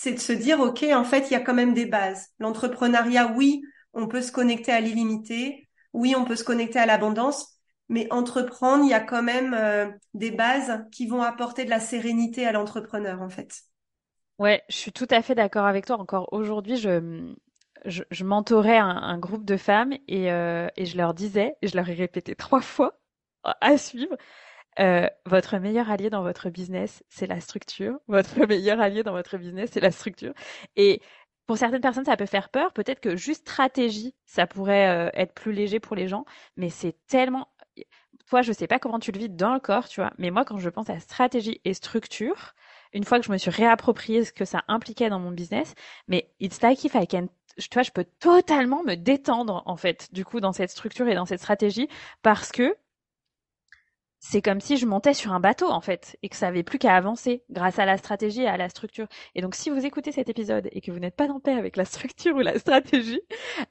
c'est 0.00 0.12
de 0.12 0.20
se 0.20 0.32
dire, 0.32 0.60
ok, 0.60 0.84
en 0.92 1.02
fait, 1.02 1.28
il 1.28 1.32
y 1.32 1.36
a 1.36 1.40
quand 1.40 1.54
même 1.54 1.74
des 1.74 1.84
bases. 1.84 2.28
L'entrepreneuriat, 2.38 3.32
oui, 3.36 3.62
on 3.92 4.06
peut 4.06 4.22
se 4.22 4.30
connecter 4.30 4.70
à 4.70 4.78
l'illimité, 4.78 5.68
oui, 5.92 6.14
on 6.16 6.24
peut 6.24 6.36
se 6.36 6.44
connecter 6.44 6.78
à 6.78 6.86
l'abondance, 6.86 7.58
mais 7.88 8.06
entreprendre, 8.12 8.84
il 8.84 8.90
y 8.90 8.94
a 8.94 9.00
quand 9.00 9.24
même 9.24 9.54
euh, 9.54 9.90
des 10.14 10.30
bases 10.30 10.84
qui 10.92 11.08
vont 11.08 11.22
apporter 11.22 11.64
de 11.64 11.70
la 11.70 11.80
sérénité 11.80 12.46
à 12.46 12.52
l'entrepreneur, 12.52 13.20
en 13.22 13.28
fait. 13.28 13.62
Ouais, 14.38 14.62
je 14.68 14.76
suis 14.76 14.92
tout 14.92 15.08
à 15.10 15.20
fait 15.20 15.34
d'accord 15.34 15.66
avec 15.66 15.86
toi. 15.86 15.98
Encore 15.98 16.32
aujourd'hui, 16.32 16.76
je, 16.76 17.34
je, 17.84 18.24
mentorais 18.24 18.78
un, 18.78 19.18
groupe 19.18 19.44
de 19.44 19.56
femmes 19.56 19.94
et, 20.06 20.30
euh, 20.30 20.68
et 20.76 20.86
je 20.86 20.96
leur 20.96 21.12
disais, 21.12 21.56
et 21.60 21.66
je 21.66 21.76
leur 21.76 21.88
ai 21.88 21.94
répété 21.94 22.34
trois 22.36 22.60
fois 22.60 23.00
à 23.42 23.76
suivre, 23.76 24.16
euh, 24.80 25.08
votre 25.26 25.58
meilleur 25.58 25.90
allié 25.90 26.10
dans 26.10 26.22
votre 26.22 26.50
business, 26.50 27.02
c'est 27.08 27.26
la 27.26 27.40
structure. 27.40 27.98
Votre 28.08 28.46
meilleur 28.46 28.80
allié 28.80 29.02
dans 29.02 29.12
votre 29.12 29.36
business, 29.38 29.70
c'est 29.72 29.80
la 29.80 29.90
structure. 29.90 30.32
Et 30.76 31.00
pour 31.46 31.56
certaines 31.58 31.80
personnes, 31.80 32.04
ça 32.04 32.16
peut 32.16 32.26
faire 32.26 32.48
peur. 32.50 32.72
Peut-être 32.72 33.00
que 33.00 33.16
juste 33.16 33.42
stratégie, 33.48 34.14
ça 34.26 34.46
pourrait 34.46 35.10
être 35.14 35.34
plus 35.34 35.52
léger 35.52 35.80
pour 35.80 35.96
les 35.96 36.08
gens, 36.08 36.24
mais 36.56 36.68
c'est 36.68 36.96
tellement 37.06 37.48
toi, 38.28 38.42
je 38.42 38.52
sais 38.52 38.66
pas 38.66 38.78
comment 38.78 38.98
tu 38.98 39.10
le 39.10 39.18
vis 39.18 39.28
dans 39.28 39.54
le 39.54 39.60
corps, 39.60 39.88
tu 39.88 40.00
vois, 40.00 40.12
mais 40.18 40.30
moi, 40.30 40.44
quand 40.44 40.58
je 40.58 40.68
pense 40.68 40.90
à 40.90 41.00
stratégie 41.00 41.60
et 41.64 41.72
structure, 41.74 42.54
une 42.92 43.04
fois 43.04 43.18
que 43.18 43.26
je 43.26 43.32
me 43.32 43.38
suis 43.38 43.50
réapproprié 43.50 44.24
ce 44.24 44.32
que 44.32 44.44
ça 44.44 44.64
impliquait 44.68 45.08
dans 45.08 45.18
mon 45.18 45.30
business, 45.30 45.74
mais 46.08 46.30
it's 46.40 46.60
like 46.62 46.84
if 46.84 46.94
I 46.94 47.06
can, 47.06 47.28
tu 47.56 47.68
vois, 47.72 47.82
je 47.82 47.90
peux 47.90 48.04
totalement 48.20 48.82
me 48.84 48.94
détendre, 48.94 49.62
en 49.66 49.76
fait, 49.76 50.12
du 50.12 50.24
coup, 50.24 50.40
dans 50.40 50.52
cette 50.52 50.70
structure 50.70 51.08
et 51.08 51.14
dans 51.14 51.26
cette 51.26 51.40
stratégie, 51.40 51.88
parce 52.22 52.52
que 52.52 52.76
c'est 54.20 54.42
comme 54.42 54.60
si 54.60 54.76
je 54.76 54.86
montais 54.86 55.14
sur 55.14 55.32
un 55.32 55.40
bateau 55.40 55.68
en 55.68 55.80
fait 55.80 56.16
et 56.22 56.28
que 56.28 56.36
ça 56.36 56.48
avait 56.48 56.62
plus 56.62 56.78
qu'à 56.78 56.94
avancer 56.96 57.44
grâce 57.50 57.78
à 57.78 57.86
la 57.86 57.96
stratégie 57.96 58.42
et 58.42 58.48
à 58.48 58.56
la 58.56 58.68
structure. 58.68 59.06
Et 59.34 59.40
donc 59.42 59.54
si 59.54 59.70
vous 59.70 59.86
écoutez 59.86 60.12
cet 60.12 60.28
épisode 60.28 60.68
et 60.72 60.80
que 60.80 60.90
vous 60.90 60.98
n'êtes 60.98 61.16
pas 61.16 61.28
en 61.28 61.40
paix 61.40 61.54
avec 61.54 61.76
la 61.76 61.84
structure 61.84 62.34
ou 62.36 62.40
la 62.40 62.58
stratégie, 62.58 63.20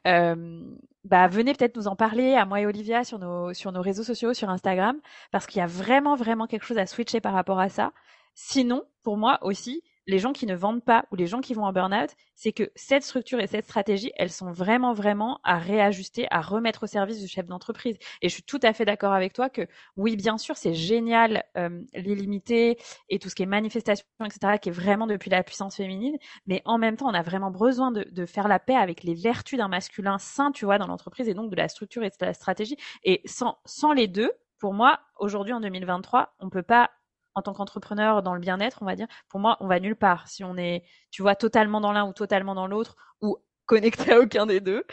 euh, 0.07 0.61
bah 1.03 1.27
venez 1.27 1.53
peut-être 1.53 1.75
nous 1.75 1.87
en 1.87 1.95
parler 1.95 2.33
à 2.33 2.45
moi 2.45 2.61
et 2.61 2.65
Olivia 2.65 3.03
sur 3.03 3.19
nos 3.19 3.53
sur 3.53 3.71
nos 3.71 3.81
réseaux 3.81 4.03
sociaux, 4.03 4.33
sur 4.33 4.49
Instagram, 4.49 4.99
parce 5.31 5.47
qu'il 5.47 5.59
y 5.59 5.63
a 5.63 5.67
vraiment 5.67 6.15
vraiment 6.15 6.47
quelque 6.47 6.65
chose 6.65 6.77
à 6.77 6.85
switcher 6.85 7.21
par 7.21 7.33
rapport 7.33 7.59
à 7.59 7.69
ça. 7.69 7.91
Sinon, 8.33 8.83
pour 9.03 9.17
moi 9.17 9.39
aussi, 9.41 9.83
les 10.07 10.19
gens 10.19 10.33
qui 10.33 10.45
ne 10.45 10.55
vendent 10.55 10.83
pas 10.83 11.05
ou 11.11 11.15
les 11.15 11.27
gens 11.27 11.41
qui 11.41 11.53
vont 11.53 11.65
en 11.65 11.73
burn-out, 11.73 12.11
c'est 12.35 12.53
que 12.53 12.71
cette 12.75 13.03
structure 13.03 13.39
et 13.39 13.47
cette 13.47 13.65
stratégie, 13.65 14.11
elles 14.15 14.31
sont 14.31 14.51
vraiment, 14.51 14.93
vraiment 14.93 15.39
à 15.43 15.57
réajuster, 15.57 16.27
à 16.31 16.41
remettre 16.41 16.83
au 16.83 16.87
service 16.87 17.19
du 17.19 17.27
chef 17.27 17.45
d'entreprise. 17.45 17.97
Et 18.21 18.29
je 18.29 18.33
suis 18.33 18.43
tout 18.43 18.59
à 18.63 18.73
fait 18.73 18.85
d'accord 18.85 19.13
avec 19.13 19.33
toi 19.33 19.49
que 19.49 19.67
oui, 19.97 20.15
bien 20.15 20.37
sûr, 20.37 20.55
c'est 20.55 20.73
génial 20.73 21.43
euh, 21.57 21.81
l'illimité 21.93 22.77
et 23.09 23.19
tout 23.19 23.29
ce 23.29 23.35
qui 23.35 23.43
est 23.43 23.47
manifestation, 23.47 24.05
etc., 24.23 24.57
qui 24.61 24.69
est 24.69 24.71
vraiment 24.71 25.07
depuis 25.07 25.29
la 25.29 25.43
puissance 25.43 25.75
féminine. 25.75 26.17
Mais 26.47 26.61
en 26.65 26.77
même 26.77 26.95
temps, 26.95 27.07
on 27.09 27.13
a 27.13 27.23
vraiment 27.23 27.51
besoin 27.51 27.91
de, 27.91 28.07
de 28.09 28.25
faire 28.25 28.47
la 28.47 28.59
paix 28.59 28.75
avec 28.75 29.03
les 29.03 29.13
vertus 29.13 29.57
d'un 29.57 29.67
masculin 29.67 30.17
sain, 30.19 30.51
tu 30.51 30.65
vois, 30.65 30.77
dans 30.77 30.87
l'entreprise 30.87 31.27
et 31.27 31.33
donc 31.33 31.51
de 31.51 31.55
la 31.55 31.67
structure 31.67 32.03
et 32.03 32.09
de 32.09 32.15
la 32.21 32.33
stratégie. 32.33 32.77
Et 33.03 33.21
sans, 33.25 33.57
sans 33.65 33.91
les 33.91 34.07
deux, 34.07 34.31
pour 34.59 34.73
moi, 34.73 34.99
aujourd'hui 35.17 35.53
en 35.53 35.59
2023, 35.59 36.33
on 36.39 36.49
peut 36.49 36.63
pas 36.63 36.89
en 37.37 37.43
tant 37.43 37.53
qu'entrepreneur 37.53 38.23
dans 38.23 38.33
le 38.33 38.39
bien-être, 38.39 38.79
on 38.81 38.85
va 38.85 38.95
dire, 38.95 39.05
pour 39.29 39.39
moi, 39.39 39.57
on 39.59 39.67
va 39.67 39.79
nulle 39.79 39.95
part. 39.95 40.27
Si 40.27 40.43
on 40.43 40.57
est, 40.57 40.83
tu 41.11 41.21
vois, 41.21 41.35
totalement 41.35 41.79
dans 41.79 41.91
l'un 41.91 42.07
ou 42.07 42.11
totalement 42.11 42.55
dans 42.55 42.65
l'autre, 42.65 42.95
ou 43.21 43.37
connecté 43.67 44.11
à 44.11 44.19
aucun 44.19 44.47
des 44.47 44.59
deux, 44.59 44.83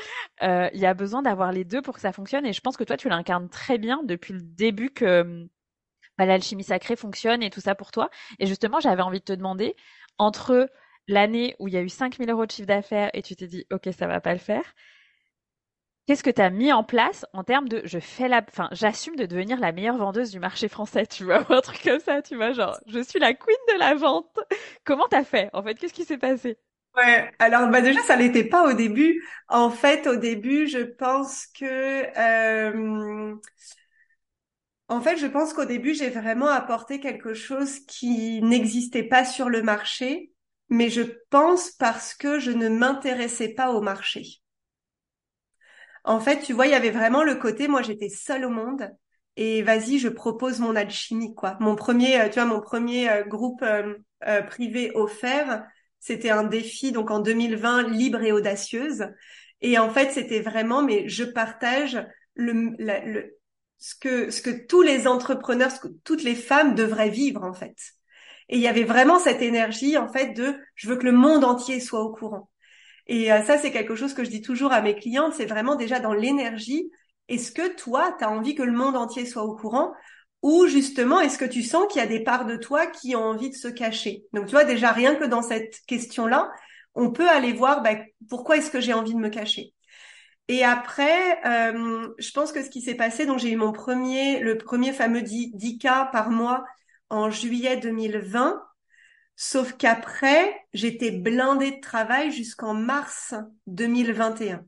euh, 0.42 0.68
il 0.74 0.80
y 0.80 0.84
a 0.84 0.92
besoin 0.92 1.22
d'avoir 1.22 1.53
les 1.53 1.64
deux 1.64 1.80
pour 1.80 1.95
que 1.95 2.03
ça 2.03 2.12
fonctionne. 2.12 2.45
Et 2.45 2.53
je 2.53 2.61
pense 2.61 2.76
que 2.76 2.84
toi, 2.84 2.99
tu 2.99 3.09
l'incarnes 3.09 3.49
très 3.49 3.78
bien 3.78 4.03
depuis 4.05 4.34
le 4.34 4.42
début 4.42 4.90
que 4.90 5.49
bah, 6.18 6.26
l'alchimie 6.26 6.64
sacrée 6.64 6.97
fonctionne 6.97 7.42
et 7.42 7.49
tout 7.49 7.61
ça 7.62 7.74
pour 7.74 7.90
toi. 7.90 8.11
Et 8.38 8.47
justement, 8.47 8.78
j'avais 8.78 9.03
envie 9.03 9.20
de 9.20 9.24
te 9.24 9.32
demander, 9.32 9.74
entre 10.18 10.68
l'année 11.09 11.57
où 11.61 11.68
il 11.68 11.74
y 11.74 11.78
a 11.78 11.82
eu 11.82 11.88
5000 11.88 12.28
euros 12.30 12.45
de 12.45 12.51
chiffre 12.51 12.68
d'affaires 12.68 13.11
et 13.14 13.22
tu 13.22 13.36
t'es 13.36 13.47
dit, 13.47 13.66
OK, 13.72 13.88
ça 13.97 14.07
va 14.07 14.20
pas 14.20 14.34
le 14.34 14.38
faire, 14.38 14.74
Qu'est-ce 16.07 16.22
que 16.22 16.30
tu 16.30 16.40
as 16.42 16.50
mis 16.50 16.72
en 16.72 16.82
place 16.84 17.24
en 17.32 17.44
termes 17.44 17.68
de 17.68 17.80
je 17.84 17.98
fais 17.98 18.28
la 18.28 18.42
enfin 18.48 18.68
j'assume 18.72 19.16
de 19.16 19.24
devenir 19.26 19.59
la 19.59 19.72
meilleure 19.72 19.96
vendeuse 19.96 20.30
du 20.30 20.38
marché 20.38 20.68
français, 20.68 21.07
tu 21.07 21.24
vois, 21.24 21.44
un 21.52 21.61
truc 21.62 21.82
comme 21.82 22.00
ça, 22.00 22.20
tu 22.22 22.36
vois, 22.36 22.52
genre 22.52 22.78
je 22.86 23.00
suis 23.00 23.18
la 23.18 23.32
queen 23.34 23.57
de 23.72 23.78
la 23.78 23.94
vente. 23.94 24.38
Comment 24.84 25.07
t'as 25.09 25.24
fait 25.24 25.48
En 25.55 25.62
fait, 25.62 25.74
qu'est-ce 25.76 25.94
qui 25.94 26.05
s'est 26.05 26.18
passé? 26.18 26.59
Ouais, 26.96 27.32
alors 27.40 27.68
bah 27.70 27.80
déjà 27.80 28.00
ça 28.05 28.14
l'était 28.14 28.44
pas 28.44 28.70
au 28.70 28.72
début. 28.72 29.24
En 29.48 29.68
fait, 29.70 30.07
au 30.07 30.14
début, 30.16 30.68
je 30.68 30.78
pense 30.78 31.46
que 31.48 31.64
euh... 32.16 33.34
en 34.88 35.00
fait, 35.02 35.16
je 35.18 35.26
pense 35.26 35.52
qu'au 35.52 35.64
début, 35.66 35.94
j'ai 35.94 36.09
vraiment 36.11 36.48
apporté 36.48 36.98
quelque 37.00 37.34
chose 37.34 37.80
qui 37.86 38.40
n'existait 38.42 39.02
pas 39.02 39.24
sur 39.26 39.48
le 39.50 39.62
marché, 39.62 40.32
mais 40.70 40.88
je 40.90 41.02
pense 41.30 41.70
parce 41.72 42.14
que 42.14 42.38
je 42.38 42.50
ne 42.50 42.68
m'intéressais 42.70 43.48
pas 43.50 43.72
au 43.72 43.80
marché. 43.82 44.40
En 46.05 46.20
fait, 46.20 46.40
tu 46.40 46.52
vois, 46.52 46.66
il 46.66 46.72
y 46.72 46.74
avait 46.74 46.90
vraiment 46.90 47.22
le 47.24 47.34
côté, 47.36 47.68
moi, 47.68 47.82
j'étais 47.82 48.09
seule 48.09 48.44
au 48.44 48.50
monde. 48.50 48.90
Et 49.36 49.62
vas-y, 49.62 49.98
je 49.98 50.09
propose 50.09 50.61
mon 50.61 50.76
alchimie, 50.76 51.34
quoi. 51.34 51.57
Mon 51.61 51.74
premier, 51.74 52.20
euh, 52.20 52.28
tu 52.28 52.34
vois, 52.34 52.44
mon 52.44 52.61
premier 52.61 53.11
euh, 53.11 53.24
groupe 53.24 53.62
euh, 53.62 54.42
privé 54.42 54.92
offert, 54.94 55.64
c'était 55.98 56.30
un 56.30 56.44
défi, 56.44 56.92
donc 56.92 57.11
en 57.11 57.20
2020, 57.20 57.88
libre 57.88 58.22
et 58.22 58.32
audacieuse. 58.32 59.07
Et 59.61 59.78
en 59.78 59.90
fait, 59.90 60.12
c'était 60.12 60.40
vraiment, 60.40 60.82
mais 60.82 61.09
je 61.09 61.24
partage 61.24 62.07
le, 62.34 63.36
ce 63.78 63.94
que 63.94 64.30
ce 64.30 64.42
que 64.42 64.66
tous 64.66 64.82
les 64.82 65.07
entrepreneurs, 65.07 65.72
toutes 66.05 66.22
les 66.22 66.34
femmes 66.34 66.74
devraient 66.74 67.11
vivre 67.11 67.42
en 67.42 67.55
fait. 67.55 67.76
Et 68.48 68.57
il 68.57 68.62
y 68.62 68.68
avait 68.68 68.84
vraiment 68.84 69.18
cette 69.18 69.42
énergie 69.42 69.96
en 69.96 70.09
fait 70.12 70.34
de 70.34 70.55
je 70.74 70.88
veux 70.88 70.96
que 70.96 71.05
le 71.05 71.12
monde 71.12 71.44
entier 71.44 71.80
soit 71.80 72.02
au 72.02 72.12
courant. 72.12 72.50
Et 73.07 73.32
euh, 73.32 73.42
ça 73.44 73.59
c'est 73.59 73.72
quelque 73.72 73.94
chose 73.96 74.14
que 74.14 74.24
je 74.24 74.30
dis 74.30 74.42
toujours 74.42 74.72
à 74.72 74.80
mes 74.80 74.94
clientes, 74.94 75.34
c'est 75.34 75.46
vraiment 75.46 75.76
déjà 75.76 76.00
dans 76.00 76.14
l'énergie. 76.14 76.90
Est-ce 77.28 77.52
que 77.52 77.74
toi, 77.74 78.14
tu 78.18 78.24
as 78.24 78.30
envie 78.30 78.55
que 78.55 78.62
le 78.62 78.72
monde 78.72 78.96
entier 78.96 79.26
soit 79.26 79.44
au 79.44 79.55
courant? 79.57 79.92
Ou 80.42 80.66
justement 80.66 81.20
est-ce 81.20 81.38
que 81.38 81.44
tu 81.46 81.62
sens 81.62 81.86
qu'il 81.90 82.00
y 82.00 82.05
a 82.05 82.07
des 82.07 82.22
parts 82.22 82.44
de 82.44 82.57
toi 82.57 82.86
qui 82.86 83.16
ont 83.16 83.24
envie 83.24 83.50
de 83.50 83.55
se 83.55 83.68
cacher? 83.68 84.24
Donc 84.34 84.46
tu 84.46 84.52
vois 84.52 84.64
déjà 84.64 84.92
rien 84.92 85.14
que 85.14 85.24
dans 85.24 85.42
cette 85.42 85.80
question-là, 85.86 86.50
on 86.94 87.11
peut 87.11 87.28
aller 87.28 87.52
voir 87.52 87.82
bah, 87.82 87.96
pourquoi 88.28 88.59
est-ce 88.59 88.70
que 88.70 88.80
j'ai 88.80 88.92
envie 88.92 89.14
de 89.14 89.18
me 89.18 89.30
cacher? 89.30 89.72
Et 90.48 90.62
après, 90.62 91.40
euh, 91.46 92.09
je 92.18 92.30
pense 92.32 92.52
que 92.52 92.62
ce 92.62 92.68
qui 92.68 92.82
s'est 92.82 92.94
passé, 92.94 93.24
donc 93.24 93.38
j'ai 93.38 93.50
eu 93.50 93.57
mon 93.57 93.72
premier, 93.72 94.40
le 94.40 94.59
premier 94.59 94.92
fameux 94.92 95.22
10, 95.22 95.78
cas 95.78 96.07
par 96.12 96.30
mois 96.30 96.64
en 97.09 97.30
juillet 97.30 97.78
2020. 97.78 98.62
Sauf 99.37 99.76
qu'après, 99.76 100.55
j'étais 100.72 101.11
blindée 101.11 101.72
de 101.72 101.80
travail 101.80 102.30
jusqu'en 102.30 102.74
mars 102.74 103.35
2021. 103.66 104.64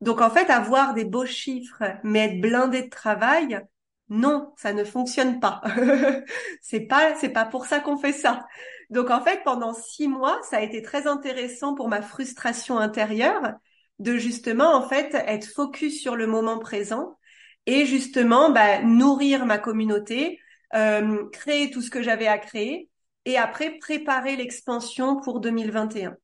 Donc 0.00 0.20
en 0.20 0.30
fait, 0.30 0.50
avoir 0.50 0.94
des 0.94 1.04
beaux 1.04 1.26
chiffres, 1.26 1.82
mais 2.02 2.26
être 2.26 2.40
blindée 2.40 2.82
de 2.82 2.90
travail, 2.90 3.60
non, 4.08 4.52
ça 4.56 4.72
ne 4.72 4.84
fonctionne 4.84 5.40
pas. 5.40 5.62
c'est 6.62 6.80
pas, 6.80 7.14
c'est 7.16 7.30
pas 7.30 7.44
pour 7.44 7.66
ça 7.66 7.80
qu'on 7.80 7.98
fait 7.98 8.12
ça. 8.12 8.46
Donc 8.90 9.10
en 9.10 9.22
fait, 9.22 9.42
pendant 9.44 9.74
six 9.74 10.08
mois, 10.08 10.38
ça 10.48 10.58
a 10.58 10.62
été 10.62 10.80
très 10.82 11.06
intéressant 11.06 11.74
pour 11.74 11.88
ma 11.88 12.02
frustration 12.02 12.78
intérieure 12.78 13.54
de 13.98 14.16
justement 14.16 14.74
en 14.74 14.86
fait 14.88 15.14
être 15.14 15.46
focus 15.46 16.00
sur 16.00 16.16
le 16.16 16.26
moment 16.26 16.58
présent 16.58 17.18
et 17.64 17.86
justement 17.86 18.50
bah, 18.50 18.82
nourrir 18.82 19.46
ma 19.46 19.58
communauté, 19.58 20.38
euh, 20.74 21.28
créer 21.30 21.70
tout 21.70 21.82
ce 21.82 21.90
que 21.90 22.02
j'avais 22.02 22.28
à 22.28 22.38
créer 22.38 22.90
et 23.26 23.36
après 23.36 23.72
préparer 23.78 24.36
l'expansion 24.36 25.20
pour 25.20 25.40
2021. 25.40 26.16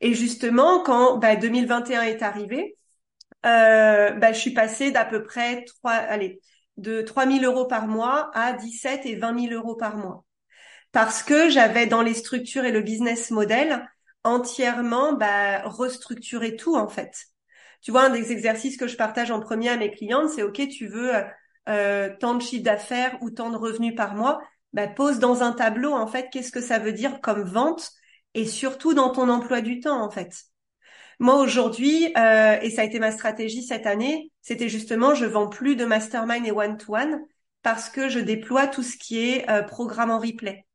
Et 0.00 0.14
justement, 0.14 0.82
quand 0.82 1.18
bah, 1.18 1.36
2021 1.36 2.02
est 2.02 2.22
arrivé, 2.22 2.76
euh, 3.46 4.10
bah, 4.12 4.32
je 4.32 4.40
suis 4.40 4.52
passée 4.52 4.90
d'à 4.90 5.04
peu 5.04 5.22
près 5.22 5.64
trois, 5.64 5.92
allez, 5.92 6.40
de 6.78 7.02
3 7.02 7.26
000 7.26 7.44
euros 7.44 7.66
par 7.66 7.86
mois 7.86 8.30
à 8.34 8.54
17 8.54 9.06
et 9.06 9.14
20 9.14 9.48
000 9.48 9.54
euros 9.54 9.76
par 9.76 9.96
mois. 9.96 10.24
Parce 10.90 11.22
que 11.22 11.48
j'avais 11.50 11.86
dans 11.86 12.02
les 12.02 12.14
structures 12.14 12.64
et 12.64 12.72
le 12.72 12.80
business 12.80 13.30
model 13.30 13.88
entièrement 14.24 15.12
bah, 15.12 15.62
restructurer 15.62 16.56
tout 16.56 16.76
en 16.76 16.88
fait. 16.88 17.26
Tu 17.82 17.90
vois, 17.90 18.04
un 18.04 18.10
des 18.10 18.32
exercices 18.32 18.76
que 18.76 18.86
je 18.86 18.96
partage 18.96 19.30
en 19.30 19.40
premier 19.40 19.68
à 19.68 19.76
mes 19.76 19.90
clientes, 19.90 20.30
c'est 20.30 20.42
OK, 20.42 20.66
tu 20.68 20.86
veux 20.86 21.12
euh, 21.68 22.10
tant 22.20 22.34
de 22.34 22.42
chiffre 22.42 22.62
d'affaires 22.62 23.16
ou 23.20 23.30
tant 23.30 23.50
de 23.50 23.56
revenus 23.56 23.94
par 23.96 24.14
mois, 24.14 24.40
bah, 24.72 24.88
pose 24.88 25.18
dans 25.18 25.42
un 25.42 25.52
tableau 25.52 25.92
en 25.92 26.06
fait 26.06 26.28
qu'est-ce 26.30 26.52
que 26.52 26.60
ça 26.60 26.78
veut 26.78 26.92
dire 26.92 27.20
comme 27.20 27.42
vente 27.42 27.90
et 28.34 28.46
surtout 28.46 28.94
dans 28.94 29.10
ton 29.10 29.28
emploi 29.28 29.60
du 29.60 29.80
temps 29.80 30.02
en 30.02 30.10
fait. 30.10 30.44
Moi 31.18 31.36
aujourd'hui, 31.36 32.12
euh, 32.16 32.58
et 32.60 32.70
ça 32.70 32.82
a 32.82 32.84
été 32.84 32.98
ma 32.98 33.12
stratégie 33.12 33.62
cette 33.62 33.86
année, 33.86 34.32
c'était 34.40 34.68
justement 34.68 35.14
je 35.14 35.26
vends 35.26 35.48
plus 35.48 35.76
de 35.76 35.84
mastermind 35.84 36.46
et 36.46 36.52
one-to-one 36.52 37.20
parce 37.62 37.88
que 37.88 38.08
je 38.08 38.18
déploie 38.18 38.66
tout 38.66 38.82
ce 38.82 38.96
qui 38.96 39.18
est 39.18 39.48
euh, 39.48 39.62
programme 39.62 40.10
en 40.10 40.18
replay. 40.18 40.66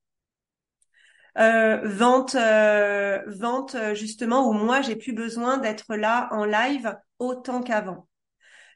Euh, 1.38 1.82
vente, 1.84 2.34
euh, 2.34 3.22
vente 3.28 3.76
justement 3.94 4.50
où 4.50 4.54
moi 4.54 4.82
j'ai 4.82 4.96
plus 4.96 5.14
besoin 5.14 5.58
d'être 5.58 5.96
là 5.96 6.30
en 6.32 6.46
live 6.46 6.98
autant 7.20 7.62
qu'avant. 7.62 8.08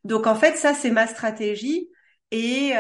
Donc 0.04 0.28
en 0.28 0.36
fait 0.36 0.58
ça 0.58 0.74
c'est 0.74 0.92
ma 0.92 1.08
stratégie 1.08 1.90
et 2.32 2.74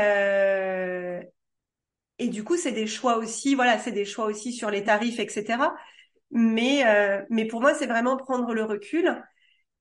et 2.22 2.30
du 2.30 2.44
coup 2.44 2.58
c'est 2.58 2.72
des 2.72 2.88
choix 2.88 3.18
aussi 3.18 3.56
voilà 3.56 3.78
c'est 3.80 3.92
des 3.92 4.06
choix 4.06 4.26
aussi 4.26 4.54
sur 4.54 4.70
les 4.72 4.84
tarifs 4.84 5.20
etc. 5.20 5.76
Mais 6.32 6.84
mais 7.30 7.46
pour 7.46 7.62
moi 7.62 7.74
c'est 7.76 7.88
vraiment 7.88 8.18
prendre 8.18 8.54
le 8.54 8.64
recul. 8.64 9.24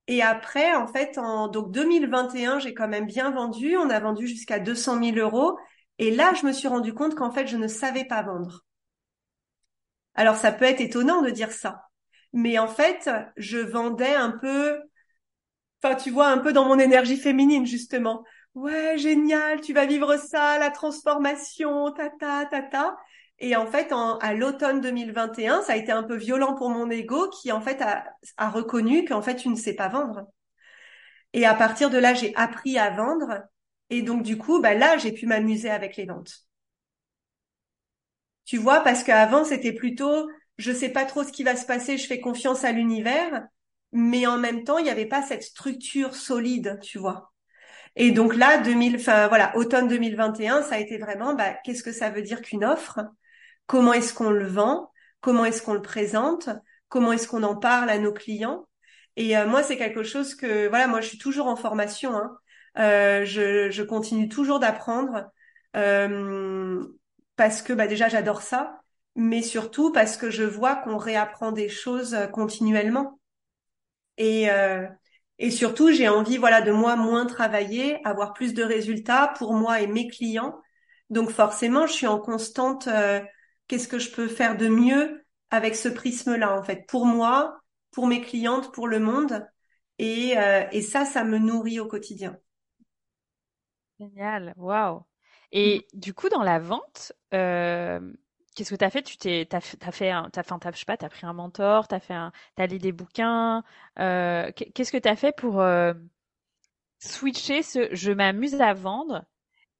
Et 0.08 0.22
après, 0.22 0.74
en 0.74 0.88
fait, 0.88 1.18
en 1.18 1.48
donc 1.48 1.72
2021, 1.72 2.58
j'ai 2.58 2.74
quand 2.74 2.88
même 2.88 3.06
bien 3.06 3.30
vendu. 3.30 3.76
On 3.76 3.90
a 3.90 4.00
vendu 4.00 4.26
jusqu'à 4.26 4.58
200 4.58 5.00
000 5.02 5.18
euros. 5.18 5.58
Et 5.98 6.10
là, 6.10 6.34
je 6.34 6.46
me 6.46 6.52
suis 6.52 6.68
rendu 6.68 6.94
compte 6.94 7.14
qu'en 7.14 7.30
fait, 7.30 7.46
je 7.46 7.56
ne 7.56 7.68
savais 7.68 8.04
pas 8.04 8.22
vendre. 8.22 8.64
Alors 10.14 10.36
ça 10.36 10.52
peut 10.52 10.64
être 10.64 10.80
étonnant 10.80 11.22
de 11.22 11.30
dire 11.30 11.52
ça, 11.52 11.84
mais 12.32 12.58
en 12.58 12.68
fait, 12.68 13.10
je 13.36 13.58
vendais 13.58 14.14
un 14.14 14.30
peu, 14.30 14.80
enfin 15.82 15.94
tu 15.94 16.10
vois, 16.10 16.28
un 16.28 16.38
peu 16.38 16.52
dans 16.52 16.64
mon 16.66 16.78
énergie 16.78 17.16
féminine 17.16 17.66
justement. 17.66 18.24
Ouais, 18.54 18.98
génial, 18.98 19.60
tu 19.60 19.72
vas 19.72 19.86
vivre 19.86 20.16
ça, 20.16 20.58
la 20.58 20.70
transformation, 20.70 21.92
tata, 21.92 22.46
tata. 22.46 22.96
Et 23.38 23.56
en 23.56 23.66
fait, 23.66 23.92
à 24.20 24.34
l'automne 24.34 24.80
2021, 24.80 25.62
ça 25.62 25.72
a 25.72 25.76
été 25.76 25.92
un 25.92 26.02
peu 26.02 26.16
violent 26.16 26.54
pour 26.54 26.68
mon 26.70 26.90
ego 26.90 27.28
qui 27.30 27.52
en 27.52 27.60
fait 27.60 27.80
a, 27.80 28.04
a 28.36 28.50
reconnu 28.50 29.04
qu'en 29.04 29.22
fait 29.22 29.36
tu 29.36 29.48
ne 29.48 29.56
sais 29.56 29.74
pas 29.74 29.88
vendre. 29.88 30.26
Et 31.32 31.44
à 31.46 31.54
partir 31.54 31.90
de 31.90 31.98
là, 31.98 32.14
j'ai 32.14 32.34
appris 32.36 32.78
à 32.78 32.90
vendre. 32.90 33.42
Et 33.90 34.02
donc 34.02 34.22
du 34.22 34.38
coup, 34.38 34.60
bah 34.60 34.74
là, 34.74 34.96
j'ai 34.98 35.12
pu 35.12 35.26
m'amuser 35.26 35.70
avec 35.70 35.96
les 35.96 36.06
ventes. 36.06 36.46
Tu 38.44 38.58
vois, 38.58 38.80
parce 38.80 39.02
qu'avant, 39.04 39.44
c'était 39.44 39.72
plutôt, 39.72 40.28
je 40.58 40.72
sais 40.72 40.88
pas 40.90 41.04
trop 41.06 41.24
ce 41.24 41.32
qui 41.32 41.42
va 41.44 41.56
se 41.56 41.64
passer, 41.66 41.96
je 41.98 42.06
fais 42.06 42.20
confiance 42.20 42.64
à 42.64 42.72
l'univers, 42.72 43.46
mais 43.92 44.26
en 44.26 44.38
même 44.38 44.64
temps, 44.64 44.78
il 44.78 44.84
n'y 44.84 44.90
avait 44.90 45.06
pas 45.06 45.22
cette 45.22 45.42
structure 45.42 46.14
solide, 46.14 46.78
tu 46.82 46.98
vois. 46.98 47.32
Et 47.96 48.12
donc 48.12 48.34
là, 48.36 48.58
2000, 48.58 48.96
enfin 48.96 49.28
voilà, 49.28 49.56
automne 49.56 49.88
2021, 49.88 50.62
ça 50.62 50.76
a 50.76 50.78
été 50.78 50.98
vraiment, 50.98 51.34
bah, 51.34 51.54
qu'est-ce 51.64 51.82
que 51.82 51.92
ça 51.92 52.10
veut 52.10 52.22
dire 52.22 52.42
qu'une 52.42 52.64
offre? 52.64 53.00
Comment 53.66 53.92
est-ce 53.92 54.14
qu'on 54.14 54.30
le 54.30 54.46
vend? 54.46 54.90
Comment 55.20 55.44
est-ce 55.44 55.62
qu'on 55.62 55.74
le 55.74 55.82
présente? 55.82 56.48
Comment 56.88 57.12
est-ce 57.12 57.28
qu'on 57.28 57.42
en 57.42 57.56
parle 57.56 57.90
à 57.90 57.98
nos 57.98 58.12
clients? 58.12 58.66
Et 59.16 59.36
euh, 59.36 59.46
moi, 59.46 59.62
c'est 59.62 59.76
quelque 59.76 60.02
chose 60.02 60.34
que, 60.34 60.68
voilà, 60.68 60.86
moi, 60.86 61.00
je 61.00 61.08
suis 61.08 61.18
toujours 61.18 61.46
en 61.46 61.56
formation. 61.56 62.16
Hein. 62.16 62.36
Euh, 62.78 63.24
je, 63.24 63.70
je, 63.70 63.82
continue 63.82 64.28
toujours 64.28 64.60
d'apprendre. 64.60 65.30
Euh, 65.76 66.84
parce 67.36 67.62
que 67.62 67.72
bah, 67.72 67.86
déjà 67.86 68.08
j'adore 68.08 68.42
ça, 68.42 68.82
mais 69.16 69.42
surtout 69.42 69.92
parce 69.92 70.16
que 70.16 70.30
je 70.30 70.42
vois 70.42 70.76
qu'on 70.76 70.98
réapprend 70.98 71.52
des 71.52 71.68
choses 71.68 72.14
euh, 72.14 72.26
continuellement. 72.26 73.18
Et, 74.18 74.50
euh, 74.50 74.86
et 75.40 75.50
surtout, 75.50 75.90
j'ai 75.90 76.08
envie 76.08 76.36
voilà 76.36 76.62
de 76.62 76.70
moi 76.70 76.94
moins 76.94 77.26
travailler, 77.26 77.98
avoir 78.06 78.32
plus 78.32 78.54
de 78.54 78.62
résultats 78.62 79.34
pour 79.36 79.54
moi 79.54 79.80
et 79.80 79.88
mes 79.88 80.06
clients. 80.06 80.60
Donc 81.10 81.30
forcément, 81.30 81.86
je 81.88 81.92
suis 81.92 82.06
en 82.06 82.20
constante 82.20 82.86
euh, 82.86 83.20
qu'est-ce 83.66 83.88
que 83.88 83.98
je 83.98 84.12
peux 84.12 84.28
faire 84.28 84.56
de 84.56 84.68
mieux 84.68 85.24
avec 85.50 85.74
ce 85.74 85.88
prisme-là 85.88 86.56
en 86.56 86.62
fait 86.62 86.86
pour 86.86 87.06
moi, 87.06 87.60
pour 87.90 88.06
mes 88.06 88.20
clientes, 88.20 88.72
pour 88.72 88.86
le 88.86 89.00
monde. 89.00 89.44
Et, 89.98 90.34
et 90.72 90.80
ça, 90.80 91.04
ça 91.04 91.24
me 91.24 91.36
nourrit 91.36 91.78
au 91.78 91.86
quotidien. 91.86 92.38
Génial, 93.98 94.54
waouh. 94.56 95.04
Et 95.52 95.86
du 95.92 96.14
coup, 96.14 96.28
dans 96.28 96.42
la 96.42 96.58
vente, 96.58 97.12
euh, 97.34 98.00
qu'est-ce 98.60 98.70
que 98.70 98.76
tu 98.76 98.84
as 98.84 98.90
fait? 98.90 99.02
Tu 99.02 99.16
t'es, 99.16 99.46
t'as, 99.48 99.60
as 99.80 99.92
fait, 99.92 100.10
un, 100.10 100.28
t'as, 100.30 100.42
je 100.42 100.78
sais 100.78 100.84
pas, 100.84 100.98
t'as 100.98 101.08
pris 101.08 101.24
un 101.24 101.32
mentor, 101.32 101.88
t'as 101.88 101.98
fait 101.98 102.12
un, 102.12 102.30
t'as 102.56 102.66
lu 102.66 102.78
des 102.78 102.92
bouquins. 102.92 103.64
Euh, 103.98 104.52
qu'est-ce 104.52 104.92
que 104.92 104.98
tu 104.98 105.08
as 105.08 105.16
fait 105.16 105.34
pour 105.34 105.62
euh, 105.62 105.94
switcher 106.98 107.62
ce 107.62 107.88
je 107.92 108.12
m'amuse 108.12 108.60
à 108.60 108.74
vendre 108.74 109.24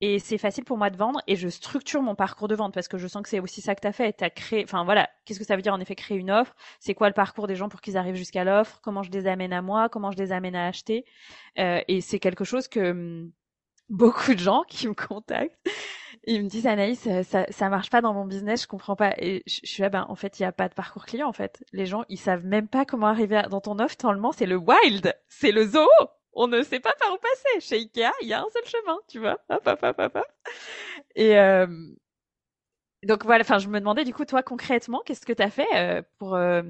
et 0.01 0.19
c'est 0.19 0.39
facile 0.39 0.65
pour 0.65 0.79
moi 0.79 0.89
de 0.89 0.97
vendre 0.97 1.21
et 1.27 1.37
je 1.37 1.49
structure 1.49 2.01
mon 2.01 2.15
parcours 2.15 2.49
de 2.49 2.55
vente 2.55 2.73
parce 2.73 2.89
que 2.89 2.97
je 2.97 3.07
sens 3.07 3.23
que 3.23 3.29
c'est 3.29 3.41
aussi 3.41 3.61
ça 3.61 3.75
que 3.75 3.83
tu 3.83 3.87
as 3.87 3.93
fait. 3.93 4.17
Tu 4.17 4.25
as 4.25 4.31
créé, 4.31 4.65
enfin 4.65 4.83
voilà, 4.85 5.11
qu'est-ce 5.27 5.39
que 5.39 5.45
ça 5.45 5.57
veut 5.57 5.63
dire 5.63 5.75
en 5.75 5.81
effet 5.81 5.95
créer 5.95 6.17
une 6.17 6.31
offre? 6.31 6.57
C'est 6.79 6.95
quoi 6.95 7.09
le 7.09 7.15
parcours 7.15 7.47
des 7.47 7.57
gens 7.57 7.69
pour 7.69 7.83
qu'ils 7.83 7.99
arrivent 7.99 8.15
jusqu'à 8.15 8.45
l'offre? 8.45 8.81
Comment 8.83 9.03
je 9.03 9.11
les 9.11 9.27
amène 9.27 9.53
à 9.53 9.61
moi? 9.61 9.91
Comment 9.91 10.11
je 10.11 10.17
les 10.17 10.33
amène 10.33 10.57
à 10.57 10.67
acheter? 10.69 11.05
Et 11.57 12.01
c'est 12.01 12.19
quelque 12.19 12.45
chose 12.45 12.67
que 12.67 12.93
hum, 12.93 13.31
beaucoup 13.91 14.33
de 14.33 14.39
gens 14.39 14.63
qui 14.69 14.89
me 14.89 14.95
contactent. 14.95 15.59
Ils 16.31 16.45
me 16.45 16.49
disent 16.49 16.69
Anaïs, 16.69 17.09
ça, 17.25 17.45
ça 17.51 17.69
marche 17.69 17.91
pas 17.91 18.01
dans 18.01 18.15
mon 18.15 18.25
business, 18.25 18.63
je 18.63 18.69
comprends 18.69 18.95
pas. 18.95 19.15
Et 19.19 19.43
je, 19.49 19.63
suis 19.65 19.83
là, 19.83 19.89
ben 19.89 20.07
en 20.09 20.15
fait, 20.15 20.39
il 20.39 20.45
y 20.45 20.47
a 20.47 20.53
pas 20.53 20.69
de 20.69 20.75
parcours 20.75 21.05
client 21.05 21.27
en 21.27 21.33
fait. 21.33 21.65
Les 21.73 21.87
gens, 21.87 22.05
ils 22.09 22.21
savent 22.21 22.47
même 22.47 22.69
pas 22.69 22.85
comment 22.85 23.09
arriver 23.09 23.43
dans 23.51 23.61
ton 23.61 23.81
offre. 23.81 23.97
Tellement 23.97 24.31
c'est 24.31 24.47
le 24.47 24.55
wild, 24.55 25.13
c'est 25.27 25.51
le 25.51 25.67
zoo. 25.67 25.89
On 26.33 26.47
ne 26.47 26.63
sait 26.63 26.79
pas 26.79 26.95
par 27.01 27.13
où 27.13 27.17
passer. 27.17 27.61
Chez 27.61 27.75
Ikea, 27.79 28.13
il 28.23 28.29
y 28.29 28.33
a 28.33 28.43
un 28.43 28.47
seul 28.53 28.65
chemin, 28.65 28.97
tu 29.09 29.19
vois. 29.19 29.41
Hop, 29.49 29.67
hop, 29.67 29.81
hop, 29.83 29.99
hop, 29.99 30.19
Et 31.17 31.37
euh... 31.37 31.67
donc 33.03 33.25
voilà. 33.25 33.43
Enfin, 33.43 33.59
je 33.59 33.67
me 33.67 33.81
demandais 33.81 34.05
du 34.05 34.15
coup, 34.15 34.25
toi 34.25 34.45
concrètement, 34.45 35.03
qu'est-ce 35.05 35.27
que 35.27 35.33
tu 35.33 35.43
as 35.43 35.51
fait 35.51 35.67
euh, 35.75 36.01
pour 36.19 36.37
euh, 36.37 36.63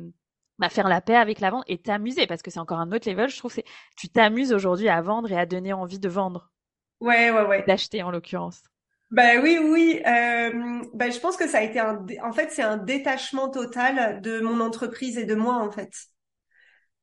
bah, 0.59 0.71
faire 0.71 0.89
la 0.89 1.03
paix 1.03 1.17
avec 1.17 1.39
la 1.39 1.51
vente 1.51 1.65
et 1.67 1.77
t'amuser? 1.77 2.27
Parce 2.27 2.41
que 2.41 2.51
c'est 2.51 2.61
encore 2.61 2.79
un 2.79 2.93
autre 2.93 3.11
level. 3.11 3.29
Je 3.29 3.37
trouve 3.37 3.53
c'est 3.53 3.67
tu 3.99 4.09
t'amuses 4.09 4.55
aujourd'hui 4.55 4.89
à 4.89 5.03
vendre 5.03 5.31
et 5.31 5.39
à 5.39 5.45
donner 5.45 5.75
envie 5.75 5.99
de 5.99 6.09
vendre. 6.09 6.51
Ouais, 7.01 7.31
ouais, 7.31 7.43
ouais. 7.43 7.65
D'acheter 7.67 8.03
en 8.03 8.11
l'occurrence. 8.11 8.63
Ben 9.11 9.41
oui, 9.43 9.59
oui. 9.61 10.01
Euh, 10.07 10.83
ben 10.95 11.11
je 11.13 11.19
pense 11.19 11.37
que 11.37 11.49
ça 11.49 11.59
a 11.59 11.63
été 11.63 11.81
un, 11.81 12.05
en 12.23 12.33
fait, 12.33 12.51
c'est 12.53 12.63
un 12.63 12.77
détachement 12.77 13.49
total 13.51 14.21
de 14.23 14.41
mon 14.41 14.61
entreprise 14.61 15.19
et 15.19 15.25
de 15.25 15.35
moi, 15.35 15.57
en 15.57 15.71
fait. 15.73 15.91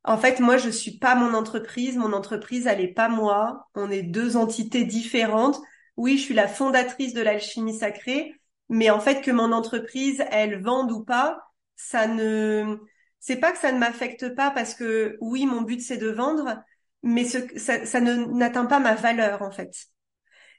En 0.04 0.18
fait, 0.18 0.40
moi, 0.40 0.58
je 0.58 0.70
suis 0.70 0.98
pas 0.98 1.16
mon 1.16 1.34
entreprise. 1.34 1.98
Mon 1.98 2.14
entreprise, 2.14 2.68
elle 2.68 2.82
est 2.82 2.94
pas 2.94 3.10
moi. 3.10 3.68
On 3.76 3.92
est 3.92 4.04
deux 4.04 4.38
entités 4.38 4.86
différentes. 4.86 5.60
Oui, 5.98 6.18
je 6.18 6.24
suis 6.24 6.34
la 6.34 6.48
fondatrice 6.48 7.14
de 7.14 7.22
l'alchimie 7.22 7.78
sacrée, 7.78 8.34
mais 8.70 8.90
en 8.90 9.00
fait, 9.00 9.22
que 9.22 9.32
mon 9.32 9.52
entreprise, 9.52 10.24
elle 10.32 10.62
vende 10.62 10.92
ou 10.92 11.04
pas, 11.04 11.40
ça 11.76 12.08
ne, 12.08 12.78
c'est 13.20 13.38
pas 13.38 13.52
que 13.52 13.58
ça 13.58 13.72
ne 13.72 13.80
m'affecte 13.80 14.36
pas 14.36 14.52
parce 14.52 14.74
que 14.76 15.18
oui, 15.22 15.46
mon 15.46 15.62
but 15.62 15.82
c'est 15.82 15.98
de 15.98 16.10
vendre, 16.10 16.62
mais 17.04 17.26
ce, 17.26 17.40
ça, 17.58 17.86
ça 17.86 18.00
ne 18.02 18.16
n'atteint 18.16 18.66
pas 18.66 18.80
ma 18.80 18.96
valeur 18.96 19.42
en 19.42 19.52
fait. 19.52 19.72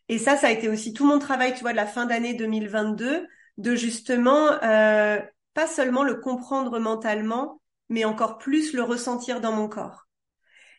Et 0.09 0.19
ça, 0.19 0.37
ça 0.37 0.49
a 0.49 0.51
été 0.51 0.69
aussi 0.69 0.93
tout 0.93 1.07
mon 1.07 1.19
travail, 1.19 1.55
tu 1.55 1.61
vois, 1.61 1.73
de 1.73 1.77
la 1.77 1.87
fin 1.87 2.07
d'année 2.07 2.35
2022, 2.35 3.27
de 3.59 3.75
justement 3.75 4.53
euh, 4.63 5.19
pas 5.55 5.67
seulement 5.67 6.05
le 6.05 6.15
comprendre 6.15 6.79
mentalement, 6.79 7.61
mais 7.89 8.05
encore 8.05 8.39
plus 8.39 8.73
le 8.73 8.83
ressentir 8.83 9.41
dans 9.41 9.53
mon 9.53 9.69
corps. 9.69 10.07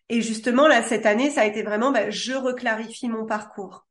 Et 0.10 0.22
justement, 0.22 0.68
là, 0.68 0.82
cette 0.84 1.06
année, 1.06 1.30
ça 1.30 1.42
a 1.42 1.46
été 1.46 1.62
vraiment, 1.62 1.92
bah, 1.92 2.10
je 2.10 2.34
reclarifie 2.34 3.10
mon 3.10 3.26
parcours. 3.26 3.88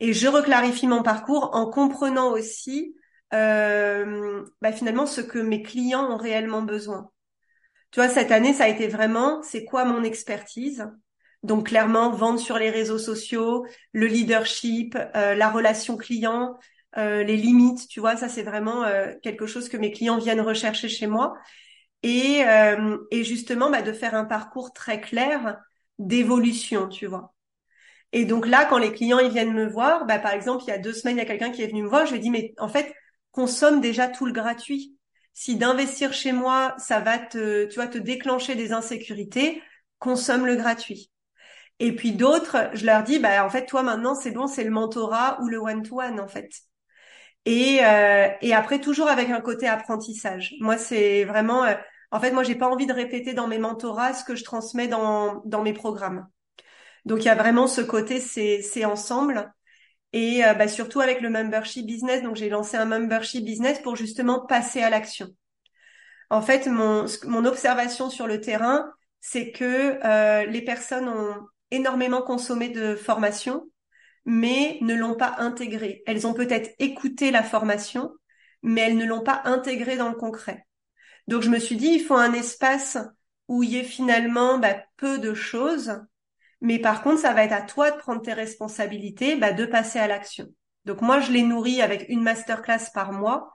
Et 0.00 0.14
je 0.14 0.28
reclarifie 0.28 0.86
mon 0.86 1.02
parcours 1.02 1.50
en 1.54 1.70
comprenant 1.70 2.30
aussi 2.30 2.96
euh, 3.34 4.44
bah, 4.62 4.72
finalement 4.72 5.06
ce 5.06 5.20
que 5.20 5.38
mes 5.38 5.62
clients 5.62 6.10
ont 6.10 6.16
réellement 6.16 6.62
besoin. 6.62 7.10
Tu 7.90 8.00
vois, 8.00 8.08
cette 8.08 8.30
année, 8.30 8.54
ça 8.54 8.64
a 8.64 8.68
été 8.68 8.88
vraiment, 8.88 9.42
c'est 9.42 9.64
quoi 9.64 9.84
mon 9.84 10.02
expertise? 10.02 10.88
Donc 11.42 11.68
clairement, 11.68 12.10
vendre 12.12 12.38
sur 12.38 12.58
les 12.58 12.70
réseaux 12.70 12.98
sociaux, 12.98 13.66
le 13.92 14.06
leadership, 14.06 14.96
euh, 15.16 15.34
la 15.34 15.50
relation 15.50 15.96
client, 15.96 16.58
euh, 16.98 17.22
les 17.22 17.36
limites, 17.36 17.88
tu 17.88 18.00
vois, 18.00 18.16
ça 18.16 18.28
c'est 18.28 18.42
vraiment 18.42 18.84
euh, 18.84 19.12
quelque 19.22 19.46
chose 19.46 19.68
que 19.68 19.76
mes 19.76 19.92
clients 19.92 20.18
viennent 20.18 20.40
rechercher 20.40 20.88
chez 20.88 21.06
moi 21.06 21.34
et, 22.02 22.42
euh, 22.46 22.98
et 23.10 23.24
justement 23.24 23.70
bah, 23.70 23.82
de 23.82 23.92
faire 23.92 24.14
un 24.14 24.24
parcours 24.24 24.72
très 24.72 25.00
clair 25.00 25.58
d'évolution, 25.98 26.88
tu 26.88 27.06
vois. 27.06 27.34
Et 28.12 28.24
donc 28.24 28.46
là, 28.46 28.64
quand 28.66 28.78
les 28.78 28.92
clients 28.92 29.18
ils 29.18 29.30
viennent 29.30 29.52
me 29.52 29.66
voir, 29.66 30.06
bah, 30.06 30.18
par 30.18 30.32
exemple, 30.32 30.64
il 30.64 30.70
y 30.70 30.72
a 30.72 30.78
deux 30.78 30.92
semaines, 30.92 31.16
il 31.16 31.20
y 31.20 31.22
a 31.22 31.26
quelqu'un 31.26 31.50
qui 31.50 31.62
est 31.62 31.68
venu 31.68 31.82
me 31.82 31.88
voir, 31.88 32.06
je 32.06 32.12
lui 32.12 32.18
ai 32.18 32.22
dit, 32.22 32.30
mais 32.30 32.54
en 32.58 32.68
fait, 32.68 32.92
consomme 33.32 33.80
déjà 33.80 34.08
tout 34.08 34.26
le 34.26 34.32
gratuit. 34.32 34.96
Si 35.32 35.56
d'investir 35.56 36.12
chez 36.12 36.32
moi, 36.32 36.74
ça 36.78 37.00
va 37.00 37.18
te, 37.18 37.66
tu 37.66 37.74
vois, 37.76 37.86
te 37.86 37.98
déclencher 37.98 38.56
des 38.56 38.72
insécurités, 38.72 39.62
consomme 39.98 40.46
le 40.46 40.56
gratuit. 40.56 41.10
Et 41.80 41.96
puis 41.96 42.12
d'autres, 42.12 42.70
je 42.74 42.86
leur 42.86 43.02
dis, 43.02 43.18
bah 43.18 43.44
en 43.44 43.50
fait, 43.50 43.66
toi 43.66 43.82
maintenant, 43.82 44.14
c'est 44.14 44.30
bon, 44.30 44.46
c'est 44.46 44.64
le 44.64 44.70
mentorat 44.70 45.40
ou 45.40 45.48
le 45.48 45.58
one-to-one 45.58 46.20
en 46.20 46.28
fait. 46.28 46.50
Et, 47.46 47.78
euh, 47.82 48.28
et 48.42 48.54
après, 48.54 48.80
toujours 48.80 49.08
avec 49.08 49.30
un 49.30 49.40
côté 49.40 49.66
apprentissage. 49.66 50.54
Moi, 50.60 50.76
c'est 50.76 51.24
vraiment, 51.24 51.64
euh, 51.64 51.74
en 52.10 52.20
fait, 52.20 52.32
moi, 52.32 52.42
j'ai 52.42 52.54
pas 52.54 52.68
envie 52.68 52.86
de 52.86 52.92
répéter 52.92 53.32
dans 53.32 53.46
mes 53.46 53.58
mentorats 53.58 54.12
ce 54.12 54.24
que 54.24 54.36
je 54.36 54.44
transmets 54.44 54.88
dans, 54.88 55.40
dans 55.46 55.62
mes 55.62 55.72
programmes. 55.72 56.28
Donc, 57.06 57.20
il 57.20 57.24
y 57.24 57.30
a 57.30 57.34
vraiment 57.34 57.66
ce 57.66 57.80
côté, 57.80 58.20
c'est, 58.20 58.60
c'est 58.60 58.84
ensemble. 58.84 59.50
Et 60.12 60.44
euh, 60.44 60.52
bah, 60.52 60.68
surtout 60.68 61.00
avec 61.00 61.22
le 61.22 61.30
membership 61.30 61.86
business. 61.86 62.22
Donc, 62.22 62.36
j'ai 62.36 62.50
lancé 62.50 62.76
un 62.76 62.84
membership 62.84 63.42
business 63.42 63.78
pour 63.78 63.96
justement 63.96 64.44
passer 64.44 64.82
à 64.82 64.90
l'action. 64.90 65.28
En 66.28 66.42
fait, 66.42 66.66
mon, 66.66 67.06
mon 67.24 67.46
observation 67.46 68.10
sur 68.10 68.26
le 68.26 68.42
terrain, 68.42 68.92
c'est 69.22 69.50
que 69.50 69.98
euh, 70.04 70.44
les 70.44 70.62
personnes 70.62 71.08
ont 71.08 71.36
énormément 71.70 72.22
consommé 72.22 72.68
de 72.68 72.94
formation, 72.94 73.68
mais 74.24 74.78
ne 74.82 74.94
l'ont 74.94 75.16
pas 75.16 75.36
intégré. 75.38 76.02
Elles 76.06 76.26
ont 76.26 76.34
peut-être 76.34 76.70
écouté 76.78 77.30
la 77.30 77.42
formation, 77.42 78.12
mais 78.62 78.82
elles 78.82 78.96
ne 78.96 79.06
l'ont 79.06 79.22
pas 79.22 79.42
intégré 79.44 79.96
dans 79.96 80.08
le 80.08 80.14
concret. 80.14 80.66
Donc 81.26 81.42
je 81.42 81.50
me 81.50 81.58
suis 81.58 81.76
dit, 81.76 81.88
il 81.88 82.04
faut 82.04 82.16
un 82.16 82.32
espace 82.32 82.98
où 83.48 83.62
il 83.62 83.70
y 83.70 83.76
ait 83.78 83.84
finalement 83.84 84.58
bah, 84.58 84.76
peu 84.96 85.18
de 85.18 85.34
choses, 85.34 86.00
mais 86.60 86.78
par 86.78 87.02
contre, 87.02 87.20
ça 87.20 87.32
va 87.32 87.44
être 87.44 87.52
à 87.52 87.62
toi 87.62 87.90
de 87.90 87.96
prendre 87.96 88.22
tes 88.22 88.32
responsabilités, 88.32 89.36
bah, 89.36 89.52
de 89.52 89.64
passer 89.64 89.98
à 89.98 90.06
l'action. 90.06 90.46
Donc 90.84 91.00
moi, 91.02 91.20
je 91.20 91.32
les 91.32 91.42
nourris 91.42 91.82
avec 91.82 92.06
une 92.08 92.22
masterclass 92.22 92.90
par 92.92 93.12
mois. 93.12 93.54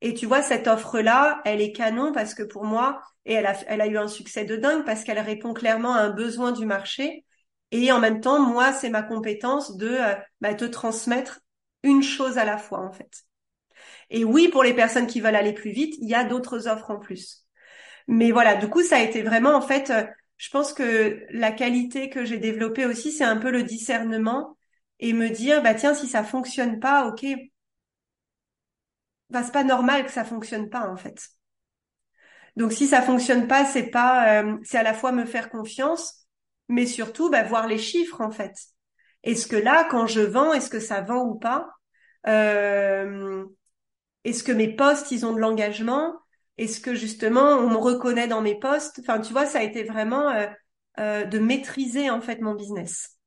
Et 0.00 0.14
tu 0.14 0.26
vois, 0.26 0.42
cette 0.42 0.68
offre-là, 0.68 1.40
elle 1.44 1.60
est 1.60 1.72
canon 1.72 2.12
parce 2.12 2.34
que 2.34 2.42
pour 2.42 2.64
moi, 2.64 3.00
et 3.24 3.34
elle 3.34 3.46
a, 3.46 3.54
elle 3.66 3.80
a 3.80 3.86
eu 3.86 3.98
un 3.98 4.08
succès 4.08 4.44
de 4.44 4.56
dingue 4.56 4.84
parce 4.84 5.04
qu'elle 5.04 5.18
répond 5.18 5.52
clairement 5.52 5.94
à 5.94 6.00
un 6.00 6.10
besoin 6.10 6.52
du 6.52 6.66
marché. 6.66 7.25
Et 7.84 7.92
en 7.92 7.98
même 8.00 8.20
temps, 8.20 8.40
moi, 8.40 8.72
c'est 8.72 8.90
ma 8.90 9.02
compétence 9.02 9.76
de 9.76 9.88
euh, 9.88 10.14
bah, 10.40 10.54
te 10.54 10.64
transmettre 10.64 11.40
une 11.82 12.02
chose 12.02 12.38
à 12.38 12.44
la 12.44 12.58
fois, 12.58 12.80
en 12.80 12.92
fait. 12.92 13.24
Et 14.10 14.24
oui, 14.24 14.48
pour 14.48 14.62
les 14.62 14.74
personnes 14.74 15.06
qui 15.06 15.20
veulent 15.20 15.36
aller 15.36 15.52
plus 15.52 15.70
vite, 15.72 15.96
il 16.00 16.08
y 16.08 16.14
a 16.14 16.24
d'autres 16.24 16.68
offres 16.68 16.90
en 16.90 16.98
plus. 16.98 17.46
Mais 18.08 18.32
voilà, 18.32 18.56
du 18.56 18.68
coup, 18.68 18.82
ça 18.82 18.96
a 18.98 19.02
été 19.02 19.22
vraiment, 19.22 19.54
en 19.54 19.62
fait, 19.62 19.90
euh, 19.90 20.04
je 20.38 20.50
pense 20.50 20.72
que 20.74 21.24
la 21.30 21.52
qualité 21.52 22.10
que 22.10 22.24
j'ai 22.24 22.38
développée 22.38 22.86
aussi, 22.86 23.12
c'est 23.12 23.24
un 23.24 23.38
peu 23.38 23.50
le 23.50 23.64
discernement 23.64 24.56
et 25.00 25.12
me 25.14 25.30
dire, 25.30 25.62
bah 25.62 25.74
tiens, 25.74 25.94
si 25.94 26.08
ça 26.08 26.24
fonctionne 26.24 26.80
pas, 26.80 27.06
ok, 27.08 27.26
bah 29.30 29.42
c'est 29.44 29.52
pas 29.52 29.62
normal 29.64 30.04
que 30.04 30.10
ça 30.12 30.24
fonctionne 30.24 30.68
pas, 30.68 30.88
en 30.90 30.96
fait. 30.96 31.30
Donc 32.56 32.72
si 32.72 32.86
ça 32.86 33.02
fonctionne 33.02 33.46
pas, 33.48 33.64
c'est 33.64 33.90
pas, 33.90 34.42
euh, 34.42 34.56
c'est 34.64 34.78
à 34.78 34.82
la 34.82 34.94
fois 34.94 35.12
me 35.12 35.26
faire 35.26 35.50
confiance, 35.50 36.25
mais 36.68 36.86
surtout 36.86 37.30
bah, 37.30 37.42
voir 37.42 37.66
les 37.66 37.78
chiffres 37.78 38.20
en 38.20 38.30
fait. 38.30 38.54
Est-ce 39.22 39.46
que 39.46 39.56
là, 39.56 39.86
quand 39.90 40.06
je 40.06 40.20
vends, 40.20 40.52
est-ce 40.52 40.70
que 40.70 40.80
ça 40.80 41.00
vend 41.00 41.24
ou 41.24 41.34
pas? 41.34 41.68
Euh, 42.26 43.44
Est-ce 44.24 44.44
que 44.44 44.52
mes 44.52 44.74
postes, 44.74 45.10
ils 45.10 45.26
ont 45.26 45.34
de 45.34 45.40
l'engagement? 45.40 46.14
Est-ce 46.58 46.80
que 46.80 46.94
justement, 46.94 47.56
on 47.58 47.68
me 47.70 47.76
reconnaît 47.76 48.28
dans 48.28 48.40
mes 48.40 48.58
postes 48.58 48.98
Enfin, 49.00 49.20
tu 49.20 49.32
vois, 49.32 49.46
ça 49.46 49.58
a 49.58 49.62
été 49.62 49.84
vraiment 49.84 50.30
euh, 50.30 50.46
euh, 50.98 51.24
de 51.24 51.38
maîtriser 51.38 52.08
en 52.08 52.20
fait 52.20 52.40
mon 52.40 52.54
business. 52.54 53.18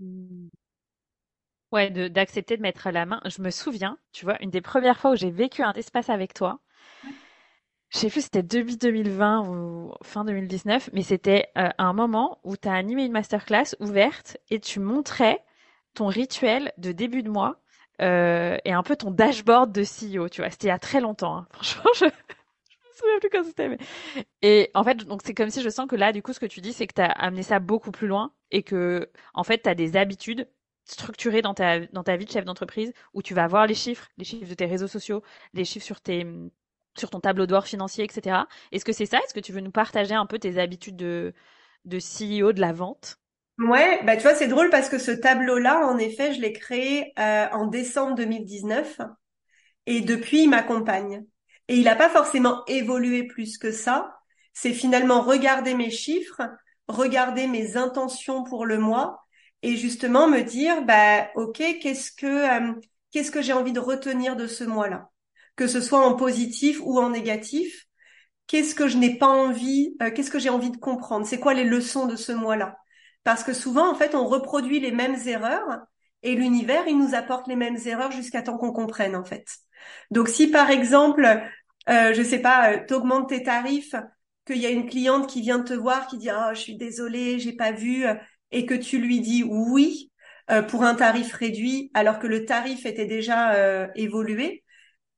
Mmh. 0.00 0.48
Ouais, 1.72 1.90
d'accepter 1.90 2.56
de, 2.56 2.62
mettre 2.62 2.86
à 2.86 2.92
la 2.92 3.06
main. 3.06 3.20
Je 3.24 3.42
me 3.42 3.50
souviens, 3.50 3.98
tu 4.12 4.24
vois, 4.24 4.40
une 4.42 4.50
des 4.50 4.60
premières 4.60 4.98
fois 4.98 5.12
où 5.12 5.16
j'ai 5.16 5.30
vécu 5.30 5.62
un 5.62 5.72
espace 5.72 6.08
avec 6.08 6.34
toi, 6.34 6.60
je 7.94 8.00
sais 8.00 8.10
plus 8.10 8.22
c'était 8.22 8.42
début 8.42 8.76
2020 8.76 9.48
ou 9.48 9.92
fin 10.02 10.24
2019, 10.24 10.90
mais 10.92 11.02
c'était 11.02 11.50
euh, 11.56 11.68
un 11.78 11.92
moment 11.92 12.40
où 12.42 12.56
tu 12.56 12.68
as 12.68 12.72
animé 12.72 13.04
une 13.04 13.12
masterclass 13.12 13.76
ouverte 13.78 14.36
et 14.50 14.58
tu 14.58 14.80
montrais 14.80 15.44
ton 15.94 16.06
rituel 16.08 16.72
de 16.76 16.90
début 16.90 17.22
de 17.22 17.30
mois 17.30 17.60
euh, 18.02 18.58
et 18.64 18.72
un 18.72 18.82
peu 18.82 18.96
ton 18.96 19.12
dashboard 19.12 19.70
de 19.70 19.82
CEO, 19.82 20.28
tu 20.28 20.40
vois. 20.40 20.50
C'était 20.50 20.66
il 20.66 20.70
y 20.70 20.72
a 20.72 20.78
très 20.80 21.00
longtemps. 21.00 21.36
Hein. 21.36 21.46
Franchement, 21.52 21.90
je... 21.94 22.06
je 22.06 22.76
me 22.76 22.94
souviens 22.96 23.18
plus 23.20 23.30
quand 23.30 23.44
c'était. 23.44 23.68
Mais... 23.68 23.78
Et 24.42 24.72
en 24.74 24.82
fait, 24.82 25.04
donc 25.04 25.20
c'est 25.24 25.34
comme 25.34 25.50
si 25.50 25.62
je 25.62 25.68
sens 25.68 25.86
que 25.86 25.94
là, 25.94 26.12
du 26.12 26.20
coup, 26.20 26.32
ce 26.32 26.40
que 26.40 26.46
tu 26.46 26.60
dis, 26.60 26.72
c'est 26.72 26.88
que 26.88 26.94
tu 26.94 27.02
as 27.02 27.12
amené 27.12 27.44
ça 27.44 27.60
beaucoup 27.60 27.92
plus 27.92 28.08
loin 28.08 28.32
et 28.50 28.64
que, 28.64 29.08
en 29.34 29.44
fait, 29.44 29.62
tu 29.62 29.68
as 29.68 29.76
des 29.76 29.96
habitudes 29.96 30.48
structurées 30.84 31.42
dans 31.42 31.54
ta, 31.54 31.86
dans 31.86 32.02
ta 32.02 32.16
vie 32.16 32.24
de 32.24 32.30
chef 32.30 32.44
d'entreprise 32.44 32.92
où 33.12 33.22
tu 33.22 33.34
vas 33.34 33.46
voir 33.46 33.68
les 33.68 33.74
chiffres, 33.74 34.08
les 34.18 34.24
chiffres 34.24 34.48
de 34.48 34.54
tes 34.54 34.66
réseaux 34.66 34.88
sociaux, 34.88 35.22
les 35.52 35.64
chiffres 35.64 35.86
sur 35.86 36.00
tes 36.00 36.26
sur 36.96 37.10
ton 37.10 37.20
tableau 37.20 37.46
d'or 37.46 37.66
financier, 37.66 38.04
etc. 38.04 38.46
Est-ce 38.72 38.84
que 38.84 38.92
c'est 38.92 39.06
ça? 39.06 39.18
Est-ce 39.20 39.34
que 39.34 39.40
tu 39.40 39.52
veux 39.52 39.60
nous 39.60 39.70
partager 39.72 40.14
un 40.14 40.26
peu 40.26 40.38
tes 40.38 40.58
habitudes 40.58 40.96
de, 40.96 41.34
de 41.84 41.98
CEO 41.98 42.52
de 42.52 42.60
la 42.60 42.72
vente? 42.72 43.18
Ouais, 43.58 44.02
bah 44.04 44.16
tu 44.16 44.22
vois, 44.22 44.34
c'est 44.34 44.48
drôle 44.48 44.68
parce 44.70 44.88
que 44.88 44.98
ce 44.98 45.12
tableau-là, 45.12 45.86
en 45.86 45.96
effet, 45.98 46.34
je 46.34 46.40
l'ai 46.40 46.52
créé 46.52 47.12
euh, 47.20 47.46
en 47.52 47.66
décembre 47.68 48.16
2019 48.16 49.00
et 49.86 50.00
depuis, 50.02 50.42
il 50.44 50.50
m'accompagne. 50.50 51.24
Et 51.68 51.76
il 51.76 51.84
n'a 51.84 51.96
pas 51.96 52.10
forcément 52.10 52.64
évolué 52.66 53.24
plus 53.26 53.58
que 53.58 53.72
ça. 53.72 54.16
C'est 54.54 54.72
finalement 54.74 55.22
regarder 55.22 55.74
mes 55.74 55.90
chiffres, 55.90 56.42
regarder 56.88 57.46
mes 57.48 57.76
intentions 57.76 58.44
pour 58.44 58.66
le 58.66 58.78
mois 58.78 59.24
et 59.62 59.76
justement 59.76 60.28
me 60.28 60.42
dire, 60.42 60.82
bah 60.84 61.28
ok, 61.36 61.58
qu'est-ce 61.82 62.12
que 62.12 62.26
euh, 62.26 62.74
qu'est-ce 63.12 63.30
que 63.30 63.42
j'ai 63.42 63.52
envie 63.54 63.72
de 63.72 63.80
retenir 63.80 64.36
de 64.36 64.46
ce 64.48 64.64
mois-là? 64.64 65.10
Que 65.56 65.66
ce 65.66 65.80
soit 65.80 66.06
en 66.06 66.14
positif 66.14 66.80
ou 66.82 66.98
en 66.98 67.10
négatif. 67.10 67.86
Qu'est-ce 68.46 68.74
que 68.74 68.88
je 68.88 68.98
n'ai 68.98 69.16
pas 69.16 69.28
envie, 69.28 69.96
euh, 70.02 70.10
qu'est-ce 70.10 70.30
que 70.30 70.38
j'ai 70.38 70.50
envie 70.50 70.70
de 70.70 70.76
comprendre? 70.76 71.26
C'est 71.26 71.40
quoi 71.40 71.54
les 71.54 71.64
leçons 71.64 72.06
de 72.06 72.16
ce 72.16 72.32
mois-là 72.32 72.76
Parce 73.24 73.42
que 73.44 73.54
souvent, 73.54 73.90
en 73.90 73.94
fait, 73.94 74.14
on 74.14 74.26
reproduit 74.26 74.80
les 74.80 74.92
mêmes 74.92 75.16
erreurs 75.26 75.78
et 76.22 76.34
l'univers, 76.34 76.84
il 76.88 76.98
nous 76.98 77.14
apporte 77.14 77.48
les 77.48 77.56
mêmes 77.56 77.78
erreurs 77.86 78.10
jusqu'à 78.10 78.42
temps 78.42 78.58
qu'on 78.58 78.72
comprenne, 78.72 79.16
en 79.16 79.24
fait. 79.24 79.46
Donc, 80.10 80.28
si 80.28 80.48
par 80.48 80.70
exemple, 80.70 81.24
euh, 81.88 82.14
je 82.14 82.22
sais 82.22 82.38
pas, 82.38 82.72
euh, 82.72 82.78
t'augmentes 82.86 83.28
tes 83.28 83.42
tarifs, 83.42 83.94
qu'il 84.46 84.58
y 84.58 84.66
a 84.66 84.70
une 84.70 84.86
cliente 84.88 85.28
qui 85.28 85.40
vient 85.40 85.60
te 85.60 85.74
voir, 85.74 86.06
qui 86.06 86.18
dit 86.18 86.30
ah 86.30 86.52
je 86.54 86.60
suis 86.60 86.76
désolée, 86.76 87.38
j'ai 87.38 87.52
pas 87.54 87.72
vu, 87.72 88.06
euh, 88.06 88.14
et 88.50 88.66
que 88.66 88.74
tu 88.74 88.98
lui 88.98 89.20
dis 89.20 89.42
oui 89.42 90.10
pour 90.68 90.84
un 90.84 90.94
tarif 90.94 91.32
réduit, 91.32 91.90
alors 91.94 92.18
que 92.18 92.26
le 92.26 92.44
tarif 92.44 92.84
était 92.84 93.06
déjà 93.06 93.88
évolué, 93.94 94.62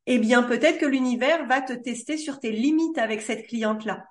eh 0.07 0.18
bien 0.18 0.42
peut-être 0.42 0.78
que 0.78 0.86
l'univers 0.86 1.46
va 1.46 1.61
te 1.61 1.72
tester 1.72 2.16
sur 2.16 2.38
tes 2.40 2.52
limites 2.52 2.98
avec 2.98 3.22
cette 3.22 3.46
cliente-là. 3.46 4.04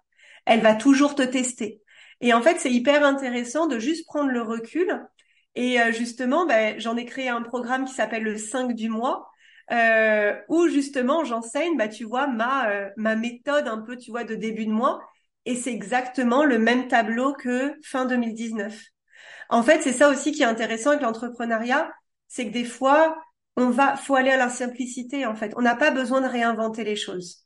Elle 0.46 0.62
va 0.62 0.76
toujours 0.76 1.16
te 1.16 1.24
tester. 1.24 1.82
Et 2.22 2.34
en 2.34 2.42
fait, 2.42 2.60
c'est 2.60 2.72
hyper 2.72 3.04
intéressant 3.06 3.68
de 3.68 3.80
juste 3.80 4.06
prendre 4.06 4.30
le 4.32 4.42
recul. 4.42 5.06
Et 5.56 5.80
euh, 5.82 5.92
justement, 5.92 6.46
ben, 6.46 6.80
j'en 6.80 6.98
ai 6.98 7.06
créé 7.06 7.30
un 7.30 7.42
programme 7.42 7.86
qui 7.86 7.94
s'appelle 7.94 8.24
le 8.24 8.38
5 8.38 8.74
du 8.74 8.90
mois, 8.90 9.30
euh, 9.72 10.36
où 10.50 10.68
justement 10.68 11.24
j'enseigne, 11.24 11.78
bah, 11.78 11.88
tu 11.88 12.04
vois, 12.04 12.28
ma, 12.28 12.70
euh, 12.70 12.90
ma 12.98 13.16
méthode 13.16 13.68
un 13.68 13.80
peu, 13.80 13.98
tu 13.98 14.12
vois, 14.12 14.24
de 14.24 14.36
début 14.36 14.66
de 14.66 14.72
mois. 14.72 15.02
et 15.46 15.56
c'est 15.56 15.72
exactement 15.74 16.44
le 16.46 16.58
même 16.60 16.88
tableau 16.88 17.34
que 17.34 17.76
fin 17.84 18.06
2019. 18.06 18.82
En 19.50 19.64
fait, 19.64 19.82
c'est 19.82 19.94
ça 19.94 20.10
aussi 20.10 20.32
qui 20.32 20.42
est 20.42 20.46
intéressant 20.46 20.92
avec 20.92 21.04
l'entrepreneuriat, 21.04 21.92
c'est 22.28 22.48
que 22.48 22.52
des 22.52 22.66
fois, 22.66 23.16
on 23.58 23.70
va, 23.70 23.96
faut 23.96 24.16
aller 24.16 24.32
à 24.32 24.38
la 24.38 24.50
simplicité, 24.50 25.26
en 25.26 25.36
fait. 25.36 25.54
On 25.58 25.62
n'a 25.62 25.76
pas 25.76 25.92
besoin 25.92 26.22
de 26.22 26.28
réinventer 26.28 26.84
les 26.84 26.96
choses. 26.96 27.46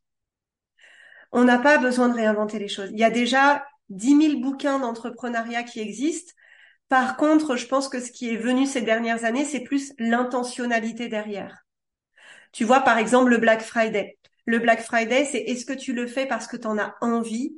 On 1.31 1.43
n'a 1.43 1.59
pas 1.59 1.77
besoin 1.77 2.09
de 2.09 2.15
réinventer 2.15 2.59
les 2.59 2.67
choses. 2.67 2.89
Il 2.91 2.99
y 2.99 3.03
a 3.03 3.11
déjà 3.11 3.65
10 3.89 4.29
000 4.29 4.39
bouquins 4.41 4.79
d'entrepreneuriat 4.79 5.63
qui 5.63 5.79
existent. 5.79 6.33
Par 6.87 7.17
contre, 7.17 7.55
je 7.55 7.67
pense 7.67 7.87
que 7.87 7.99
ce 7.99 8.11
qui 8.11 8.33
est 8.33 8.37
venu 8.37 8.65
ces 8.65 8.81
dernières 8.81 9.25
années, 9.25 9.45
c'est 9.45 9.59
plus 9.59 9.93
l'intentionnalité 9.99 11.07
derrière. 11.07 11.65
Tu 12.51 12.65
vois, 12.65 12.81
par 12.81 12.97
exemple, 12.97 13.29
le 13.29 13.37
Black 13.37 13.61
Friday. 13.61 14.17
Le 14.45 14.57
Black 14.57 14.81
Friday, 14.81 15.25
c'est 15.25 15.39
est-ce 15.39 15.65
que 15.65 15.73
tu 15.73 15.93
le 15.93 16.07
fais 16.07 16.25
parce 16.25 16.47
que 16.47 16.57
tu 16.57 16.65
en 16.65 16.79
as 16.79 16.95
envie 17.01 17.55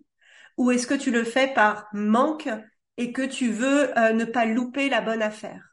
ou 0.57 0.71
est-ce 0.71 0.87
que 0.87 0.93
tu 0.93 1.11
le 1.11 1.23
fais 1.23 1.47
par 1.53 1.87
manque 1.93 2.49
et 2.97 3.13
que 3.13 3.21
tu 3.21 3.49
veux 3.51 3.97
euh, 3.97 4.11
ne 4.11 4.25
pas 4.25 4.45
louper 4.45 4.89
la 4.89 4.99
bonne 4.99 5.21
affaire? 5.21 5.70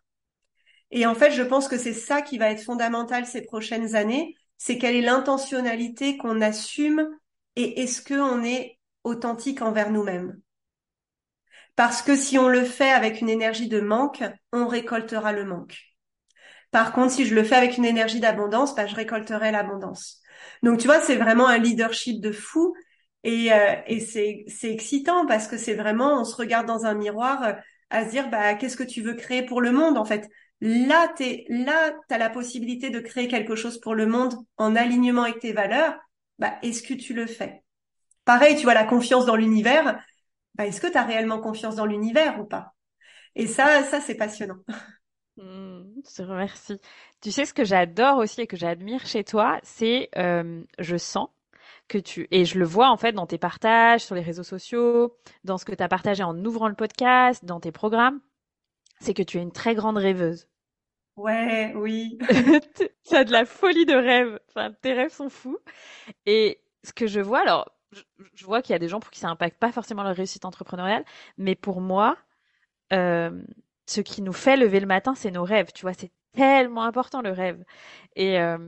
Et 0.91 1.07
en 1.07 1.14
fait, 1.14 1.30
je 1.32 1.43
pense 1.43 1.68
que 1.68 1.78
c'est 1.78 1.93
ça 1.93 2.22
qui 2.22 2.39
va 2.39 2.51
être 2.51 2.62
fondamental 2.62 3.26
ces 3.26 3.43
prochaines 3.43 3.95
années, 3.95 4.36
c'est 4.57 4.78
quelle 4.78 4.97
est 4.97 5.03
l'intentionnalité 5.03 6.16
qu'on 6.16 6.41
assume 6.41 7.09
et 7.57 7.82
est-ce 7.82 8.03
qu'on 8.03 8.43
est 8.45 8.78
authentique 9.05 9.62
envers 9.62 9.91
nous-mêmes 9.91 10.41
Parce 11.76 12.03
que 12.03 12.16
si 12.16 12.39
on 12.39 12.49
le 12.49 12.64
fait 12.64 12.91
avec 12.91 13.20
une 13.20 13.28
énergie 13.28 13.68
de 13.68 13.80
manque, 13.80 14.22
on 14.53 14.66
récoltera 14.66 15.32
le 15.32 15.45
manque. 15.45 15.78
Par 16.70 16.93
contre, 16.93 17.12
si 17.12 17.26
je 17.26 17.34
le 17.34 17.45
fais 17.45 17.57
avec 17.57 17.78
une 17.78 17.84
énergie 17.84 18.20
d'abondance, 18.20 18.74
bah, 18.74 18.86
je 18.86 18.95
récolterai 18.95 19.53
l'abondance. 19.53 20.20
Donc, 20.62 20.78
tu 20.80 20.86
vois, 20.86 21.01
c'est 21.01 21.16
vraiment 21.16 21.47
un 21.49 21.59
leadership 21.59 22.20
de 22.20 22.32
fou. 22.32 22.74
Et, 23.24 23.53
euh, 23.53 23.74
et 23.86 24.01
c'est, 24.01 24.45
c'est 24.49 24.72
excitant 24.72 25.26
parce 25.26 25.49
que 25.49 25.57
c'est 25.59 25.74
vraiment, 25.74 26.20
on 26.20 26.24
se 26.24 26.36
regarde 26.36 26.66
dans 26.66 26.86
un 26.86 26.95
miroir 26.95 27.43
euh, 27.45 27.53
à 27.91 28.05
se 28.07 28.11
dire, 28.11 28.30
bah, 28.30 28.55
qu'est-ce 28.55 28.76
que 28.76 28.84
tu 28.84 29.03
veux 29.03 29.14
créer 29.14 29.43
pour 29.45 29.61
le 29.61 29.72
monde, 29.72 29.99
en 29.99 30.05
fait? 30.05 30.28
Là, 30.61 31.09
t'es, 31.17 31.45
là, 31.49 31.93
t'as 32.09 32.19
la 32.19 32.31
possibilité 32.31 32.91
de 32.91 33.01
créer 33.01 33.29
quelque 33.29 33.55
chose 33.55 33.81
pour 33.81 33.95
le 33.95 34.07
monde 34.07 34.35
en 34.57 34.75
alignement 34.75 35.23
avec 35.23 35.39
tes 35.39 35.53
valeurs. 35.53 35.97
Bah, 36.39 36.59
est-ce 36.63 36.83
que 36.83 36.95
tu 36.95 37.15
le 37.15 37.27
fais? 37.27 37.63
Pareil, 38.25 38.57
tu 38.57 38.65
vois, 38.65 38.75
la 38.75 38.85
confiance 38.85 39.27
dans 39.27 39.37
l'univers, 39.37 40.03
bah, 40.55 40.67
est-ce 40.67 40.81
que 40.81 40.89
tu 40.89 40.99
as 40.99 41.05
réellement 41.05 41.41
confiance 41.41 41.77
dans 41.77 41.87
l'univers 41.87 42.41
ou 42.41 42.45
pas? 42.45 42.75
Et 43.35 43.47
ça, 43.47 43.85
ça, 43.85 44.01
c'est 44.01 44.17
passionnant. 44.17 44.59
Mmh, 45.37 46.03
je 46.05 46.17
te 46.17 46.23
remercie. 46.23 46.81
Tu 47.21 47.31
sais, 47.31 47.45
ce 47.45 47.55
que 47.55 47.65
j'adore 47.65 48.19
aussi 48.19 48.41
et 48.41 48.47
que 48.49 48.57
j'admire 48.57 49.07
chez 49.07 49.23
toi, 49.23 49.61
c'est, 49.63 50.09
euh, 50.19 50.65
je 50.81 50.97
sens 50.97 51.29
que 51.89 51.99
tu, 51.99 52.29
et 52.31 52.45
je 52.45 52.59
le 52.59 52.65
vois 52.65 52.91
en 52.91 52.97
fait 52.97 53.13
dans 53.13 53.27
tes 53.27 53.39
partages 53.39 54.05
sur 54.05 54.15
les 54.15 54.21
réseaux 54.23 54.43
sociaux, 54.43 55.17
dans 55.45 55.59
ce 55.59 55.65
que 55.65 55.75
tu 55.75 55.83
as 55.83 55.89
partagé 55.89 56.23
en 56.25 56.37
ouvrant 56.45 56.69
le 56.69 56.75
podcast, 56.75 57.45
dans 57.45 57.61
tes 57.61 57.73
programmes, 57.73 58.21
c'est 59.01 59.15
que 59.15 59.23
tu 59.23 59.39
es 59.39 59.43
une 59.43 59.53
très 59.53 59.75
grande 59.75 59.97
rêveuse. 59.97 60.49
Ouais, 61.17 61.73
oui. 61.75 62.19
tu 63.09 63.17
as 63.17 63.25
de 63.25 63.33
la 63.33 63.45
folie 63.45 63.87
de 63.87 63.95
rêve. 63.95 64.39
Enfin, 64.49 64.73
tes 64.81 64.93
rêves 64.93 65.13
sont 65.13 65.29
fous. 65.29 65.59
Et 66.27 66.61
ce 66.85 66.93
que 66.93 67.09
je 67.09 67.21
vois, 67.21 67.41
alors, 67.41 67.73
je, 68.35 68.45
vois 68.45 68.63
qu'il 68.63 68.73
y 68.73 68.77
a 68.77 68.79
des 68.79 68.89
gens 68.89 69.01
pour 69.01 69.11
qui 69.11 69.19
ça 69.19 69.29
impacte 69.29 69.59
pas 69.59 69.73
forcément 69.73 70.05
leur 70.05 70.15
réussite 70.15 70.45
entrepreneuriale, 70.45 71.05
mais 71.37 71.57
pour 71.57 71.81
moi, 71.81 72.17
euh, 72.93 73.43
ce 73.87 74.01
qui 74.01 74.23
nous 74.23 74.33
fait 74.33 74.57
lever 74.57 74.79
le 74.79 74.87
matin, 74.87 75.15
c'est 75.17 75.33
nos 75.33 75.45
rêves. 75.45 75.73
Tu 75.75 75.83
vois, 75.83 75.93
c'est 75.95 76.13
tellement 76.35 76.85
important 76.85 77.21
le 77.21 77.33
rêve. 77.33 77.65
Et, 78.15 78.39
euh, 78.39 78.59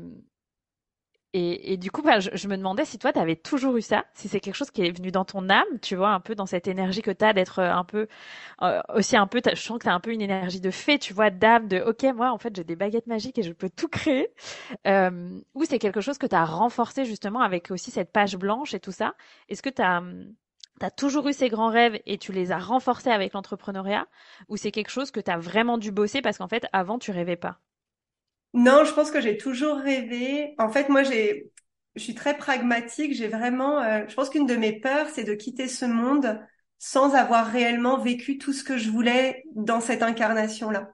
et, 1.33 1.73
et, 1.73 1.77
du 1.77 1.93
coup, 1.93 2.03
bah, 2.03 2.19
je, 2.19 2.49
me 2.49 2.57
demandais 2.57 2.85
si 2.85 2.99
toi, 2.99 3.13
tu 3.13 3.21
avais 3.21 3.37
toujours 3.37 3.77
eu 3.77 3.83
ça, 3.83 4.05
si 4.15 4.29
c'est 4.29 4.41
quelque 4.41 4.57
chose 4.57 4.73
qui 4.73 4.83
est 4.83 4.91
venu 4.91 5.13
dans 5.13 5.25
ton 5.25 5.49
âme, 5.49 5.79
tu 5.81 5.95
vois, 5.95 6.11
un 6.11 6.19
peu 6.19 6.35
dans 6.35 6.47
cette 6.47 6.67
énergie 6.67 7.03
que 7.03 7.11
tu 7.13 7.25
as 7.25 7.33
d'être 7.33 7.61
euh, 7.61 7.73
un 7.73 7.85
peu, 7.85 8.09
euh, 8.63 8.81
aussi 8.95 9.17
un 9.17 9.29
peu, 9.29 9.41
je 9.47 9.55
sens 9.61 9.79
que 9.79 9.85
tu 9.85 9.89
as 9.89 9.95
un 9.95 10.01
peu 10.01 10.13
une 10.13 10.23
énergie 10.23 10.61
de 10.61 10.73
fée, 10.73 10.99
tu 10.99 11.15
vois, 11.15 11.31
d'âme, 11.31 11.69
de, 11.69 11.79
ok, 11.81 12.03
moi, 12.17 12.33
en 12.33 12.39
fait, 12.39 12.57
j'ai 12.57 12.65
des 12.65 12.75
baguettes 12.75 13.07
magiques 13.07 13.39
et 13.39 13.45
je 13.45 13.53
peux 13.53 13.71
tout 13.71 13.89
créer. 13.89 14.29
Euh, 14.89 15.41
ou 15.55 15.65
c'est 15.65 15.79
quelque 15.79 16.01
chose 16.01 16.19
que 16.19 16.27
tu 16.27 16.35
as 16.35 16.45
renforcé 16.45 17.05
justement 17.05 17.41
avec 17.43 17.71
aussi 17.71 17.93
cette 17.93 18.13
page 18.13 18.37
blanche 18.37 18.75
et 18.75 18.81
tout 18.81 18.93
ça. 18.93 19.15
Est-ce 19.49 19.63
que 19.63 19.71
tu 19.71 19.83
as, 19.83 20.03
as 20.81 20.91
toujours 20.91 21.29
eu 21.29 21.33
ces 21.33 21.49
grands 21.49 21.71
rêves 21.71 22.01
et 22.07 22.19
tu 22.19 22.33
les 22.33 22.51
as 22.51 22.59
renforcés 22.59 23.11
avec 23.11 23.35
l'entrepreneuriat? 23.35 24.07
Ou 24.49 24.57
c'est 24.57 24.73
quelque 24.73 24.91
chose 24.91 25.13
que 25.13 25.21
tu 25.21 25.31
as 25.31 25.39
vraiment 25.39 25.79
dû 25.79 25.93
bosser 25.93 26.23
parce 26.23 26.39
qu'en 26.39 26.49
fait, 26.49 26.67
avant, 26.73 26.99
tu 26.99 27.13
rêvais 27.13 27.37
pas? 27.37 27.61
Non, 28.53 28.85
je 28.85 28.93
pense 28.93 29.11
que 29.11 29.21
j'ai 29.21 29.37
toujours 29.37 29.77
rêvé. 29.79 30.55
En 30.59 30.71
fait, 30.71 30.89
moi, 30.89 31.03
j'ai, 31.03 31.51
je 31.95 32.03
suis 32.03 32.15
très 32.15 32.37
pragmatique. 32.37 33.15
J'ai 33.15 33.29
vraiment, 33.29 33.81
euh, 33.81 34.05
je 34.09 34.15
pense 34.15 34.31
qu'une 34.31 34.47
de 34.47 34.57
mes 34.57 34.81
peurs, 34.81 35.09
c'est 35.09 35.25
de 35.25 35.35
quitter 35.35 35.69
ce 35.69 35.85
monde 35.85 36.41
sans 36.79 37.15
avoir 37.15 37.47
réellement 37.47 37.99
vécu 37.99 38.39
tout 38.39 38.53
ce 38.53 38.65
que 38.65 38.79
je 38.79 38.91
voulais 38.91 39.45
dans 39.55 39.81
cette 39.81 40.03
incarnation-là. 40.03 40.91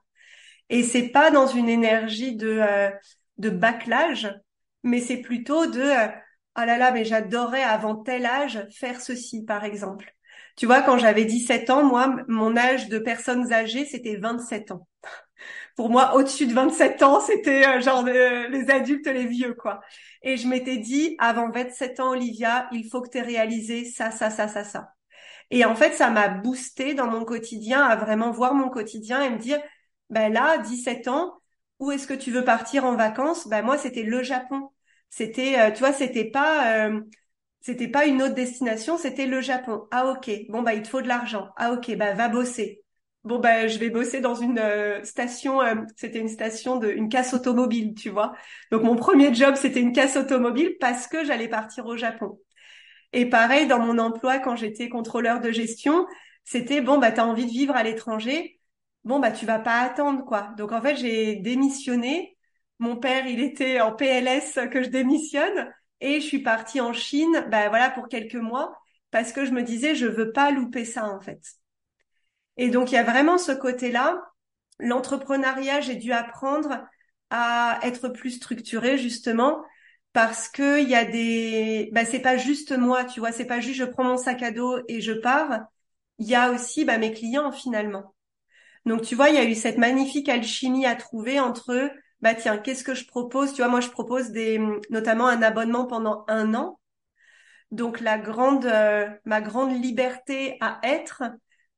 Et 0.69 0.83
c'est 0.83 1.09
pas 1.09 1.31
dans 1.31 1.47
une 1.47 1.69
énergie 1.69 2.35
de 2.35 2.59
euh, 2.61 2.89
de 3.37 3.49
bâclage, 3.49 4.29
mais 4.83 4.99
c'est 4.99 5.17
plutôt 5.21 5.65
de 5.67 5.81
euh, 5.81 6.07
ah 6.55 6.65
là 6.65 6.77
là, 6.77 6.91
mais 6.91 7.05
j'adorais 7.05 7.63
avant 7.63 7.95
tel 7.95 8.25
âge 8.25 8.65
faire 8.71 8.99
ceci, 9.01 9.45
par 9.45 9.63
exemple. 9.63 10.13
Tu 10.57 10.65
vois, 10.65 10.81
quand 10.81 10.97
j'avais 10.97 11.25
17 11.25 11.69
ans, 11.69 11.83
moi, 11.83 12.17
mon 12.27 12.57
âge 12.57 12.89
de 12.89 12.99
personnes 12.99 13.53
âgées, 13.53 13.85
c'était 13.85 14.17
27 14.17 14.71
ans 14.71 14.87
pour 15.77 15.91
moi, 15.91 16.15
au-dessus 16.15 16.47
de 16.47 16.53
27 16.55 17.03
ans, 17.03 17.21
c'était 17.21 17.67
euh, 17.67 17.81
genre 17.81 18.05
euh, 18.07 18.49
les 18.49 18.71
adultes, 18.71 19.07
les 19.07 19.27
vieux, 19.27 19.55
quoi. 19.55 19.81
Et 20.23 20.37
je 20.37 20.47
m'étais 20.47 20.77
dit, 20.77 21.15
avant 21.19 21.51
27 21.51 22.01
ans, 22.01 22.11
Olivia, 22.11 22.67
il 22.73 22.89
faut 22.89 23.01
que 23.01 23.09
tu 23.11 23.19
aies 23.19 23.23
réalisé 23.23 23.85
ça, 23.85 24.11
ça, 24.11 24.31
ça, 24.31 24.49
ça, 24.49 24.65
ça. 24.65 24.93
Et 25.51 25.65
en 25.65 25.75
fait, 25.75 25.93
ça 25.93 26.09
m'a 26.11 26.29
boosté 26.29 26.95
dans 26.95 27.07
mon 27.07 27.25
quotidien 27.25 27.81
à 27.83 27.95
vraiment 27.95 28.31
voir 28.31 28.53
mon 28.55 28.69
quotidien 28.69 29.21
et 29.23 29.29
me 29.31 29.37
dire, 29.39 29.59
ben 30.09 30.33
là, 30.33 30.57
17 30.59 31.07
ans, 31.09 31.39
où 31.79 31.91
est-ce 31.91 32.07
que 32.07 32.15
tu 32.15 32.31
veux 32.31 32.43
partir 32.45 32.85
en 32.85 32.95
vacances? 32.95 33.47
Ben 33.47 33.63
moi, 33.63 33.77
c'était 33.77 34.03
le 34.03 34.23
Japon. 34.23 34.69
C'était, 35.09 35.59
euh, 35.59 35.71
tu 35.71 35.79
vois, 35.79 35.93
c'était 35.93 36.25
pas, 36.25 36.89
c'était 37.61 37.87
pas 37.89 38.05
une 38.07 38.21
autre 38.23 38.33
destination, 38.35 38.97
c'était 38.97 39.27
le 39.27 39.41
Japon. 39.41 39.87
Ah 39.91 40.07
ok, 40.07 40.31
bon 40.49 40.63
bah 40.63 40.73
il 40.73 40.81
te 40.83 40.87
faut 40.89 41.01
de 41.01 41.07
l'argent. 41.07 41.49
Ah 41.57 41.73
ok, 41.73 41.95
bah 41.97 42.13
va 42.13 42.29
bosser 42.29 42.83
bon 43.27 43.39
ben 43.39 43.67
je 43.67 43.77
vais 43.77 43.89
bosser 43.89 44.21
dans 44.21 44.35
une 44.35 44.59
euh, 44.59 45.03
station 45.03 45.61
euh, 45.61 45.75
c'était 45.95 46.19
une 46.19 46.29
station 46.29 46.77
de 46.77 46.89
une 46.89 47.09
casse 47.09 47.33
automobile 47.33 47.93
tu 47.95 48.09
vois. 48.09 48.33
Donc 48.71 48.83
mon 48.83 48.95
premier 48.95 49.33
job 49.33 49.55
c'était 49.55 49.81
une 49.81 49.91
casse 49.93 50.17
automobile 50.17 50.75
parce 50.79 51.07
que 51.07 51.23
j'allais 51.25 51.49
partir 51.49 51.85
au 51.85 51.97
Japon. 51.97 52.39
Et 53.13 53.27
pareil 53.29 53.67
dans 53.67 53.79
mon 53.79 53.99
emploi 53.99 54.39
quand 54.39 54.55
j'étais 54.55 54.89
contrôleur 54.89 55.41
de 55.41 55.51
gestion 55.51 56.07
c'était 56.45 56.81
bon 56.81 56.97
bah 56.99 57.11
t'as 57.11 57.25
envie 57.25 57.45
de 57.45 57.51
vivre 57.51 57.75
à 57.75 57.83
l'étranger. 57.83 58.59
Bon 59.03 59.19
bah 59.19 59.31
tu 59.31 59.45
vas 59.45 59.59
pas 59.59 59.81
attendre 59.81 60.25
quoi. 60.25 60.53
Donc 60.57 60.71
en 60.71 60.81
fait 60.81 60.95
j'ai 60.97 61.35
démissionné. 61.37 62.37
Mon 62.79 62.97
père 62.97 63.27
il 63.27 63.41
était 63.41 63.81
en 63.81 63.93
PLS 63.93 64.59
que 64.71 64.83
je 64.83 64.89
démissionne. 64.89 65.73
Et 66.01 66.21
je 66.21 66.25
suis 66.27 66.39
partie 66.43 66.81
en 66.81 66.93
Chine 66.93 67.45
bah 67.51 67.69
voilà 67.69 67.89
pour 67.89 68.07
quelques 68.07 68.35
mois 68.35 68.77
parce 69.11 69.31
que 69.33 69.45
je 69.45 69.51
me 69.51 69.63
disais 69.63 69.95
je 69.95 70.05
veux 70.07 70.31
pas 70.31 70.51
louper 70.51 70.85
ça 70.85 71.05
en 71.05 71.19
fait 71.19 71.56
et 72.57 72.69
donc, 72.69 72.91
il 72.91 72.95
y 72.95 72.97
a 72.97 73.03
vraiment 73.03 73.37
ce 73.37 73.51
côté-là. 73.51 74.21
L'entrepreneuriat, 74.79 75.81
j'ai 75.81 75.95
dû 75.95 76.11
apprendre 76.11 76.85
à 77.29 77.79
être 77.83 78.09
plus 78.09 78.31
structuré, 78.31 78.97
justement, 78.97 79.63
parce 80.13 80.49
que 80.49 80.81
il 80.81 80.89
y 80.89 80.95
a 80.95 81.05
des, 81.05 81.89
bah, 81.93 82.05
c'est 82.05 82.21
pas 82.21 82.37
juste 82.37 82.77
moi, 82.77 83.05
tu 83.05 83.19
vois, 83.19 83.31
c'est 83.31 83.45
pas 83.45 83.59
juste 83.59 83.77
je 83.79 83.85
prends 83.85 84.03
mon 84.03 84.17
sac 84.17 84.41
à 84.43 84.51
dos 84.51 84.79
et 84.87 85.01
je 85.01 85.13
pars. 85.13 85.61
Il 86.19 86.27
y 86.27 86.35
a 86.35 86.51
aussi, 86.51 86.85
bah, 86.85 86.97
mes 86.97 87.13
clients, 87.13 87.51
finalement. 87.51 88.15
Donc, 88.85 89.03
tu 89.03 89.15
vois, 89.15 89.29
il 89.29 89.35
y 89.35 89.39
a 89.39 89.45
eu 89.45 89.55
cette 89.55 89.77
magnifique 89.77 90.29
alchimie 90.29 90.85
à 90.85 90.95
trouver 90.95 91.39
entre, 91.39 91.91
bah, 92.21 92.35
tiens, 92.35 92.57
qu'est-ce 92.57 92.83
que 92.83 92.95
je 92.95 93.05
propose? 93.07 93.53
Tu 93.53 93.61
vois, 93.61 93.69
moi, 93.69 93.81
je 93.81 93.89
propose 93.89 94.31
des, 94.31 94.59
notamment 94.89 95.27
un 95.27 95.41
abonnement 95.41 95.85
pendant 95.85 96.25
un 96.27 96.53
an. 96.55 96.79
Donc, 97.71 97.99
la 97.99 98.17
grande, 98.17 98.65
euh, 98.65 99.07
ma 99.25 99.41
grande 99.41 99.71
liberté 99.83 100.57
à 100.61 100.79
être, 100.83 101.23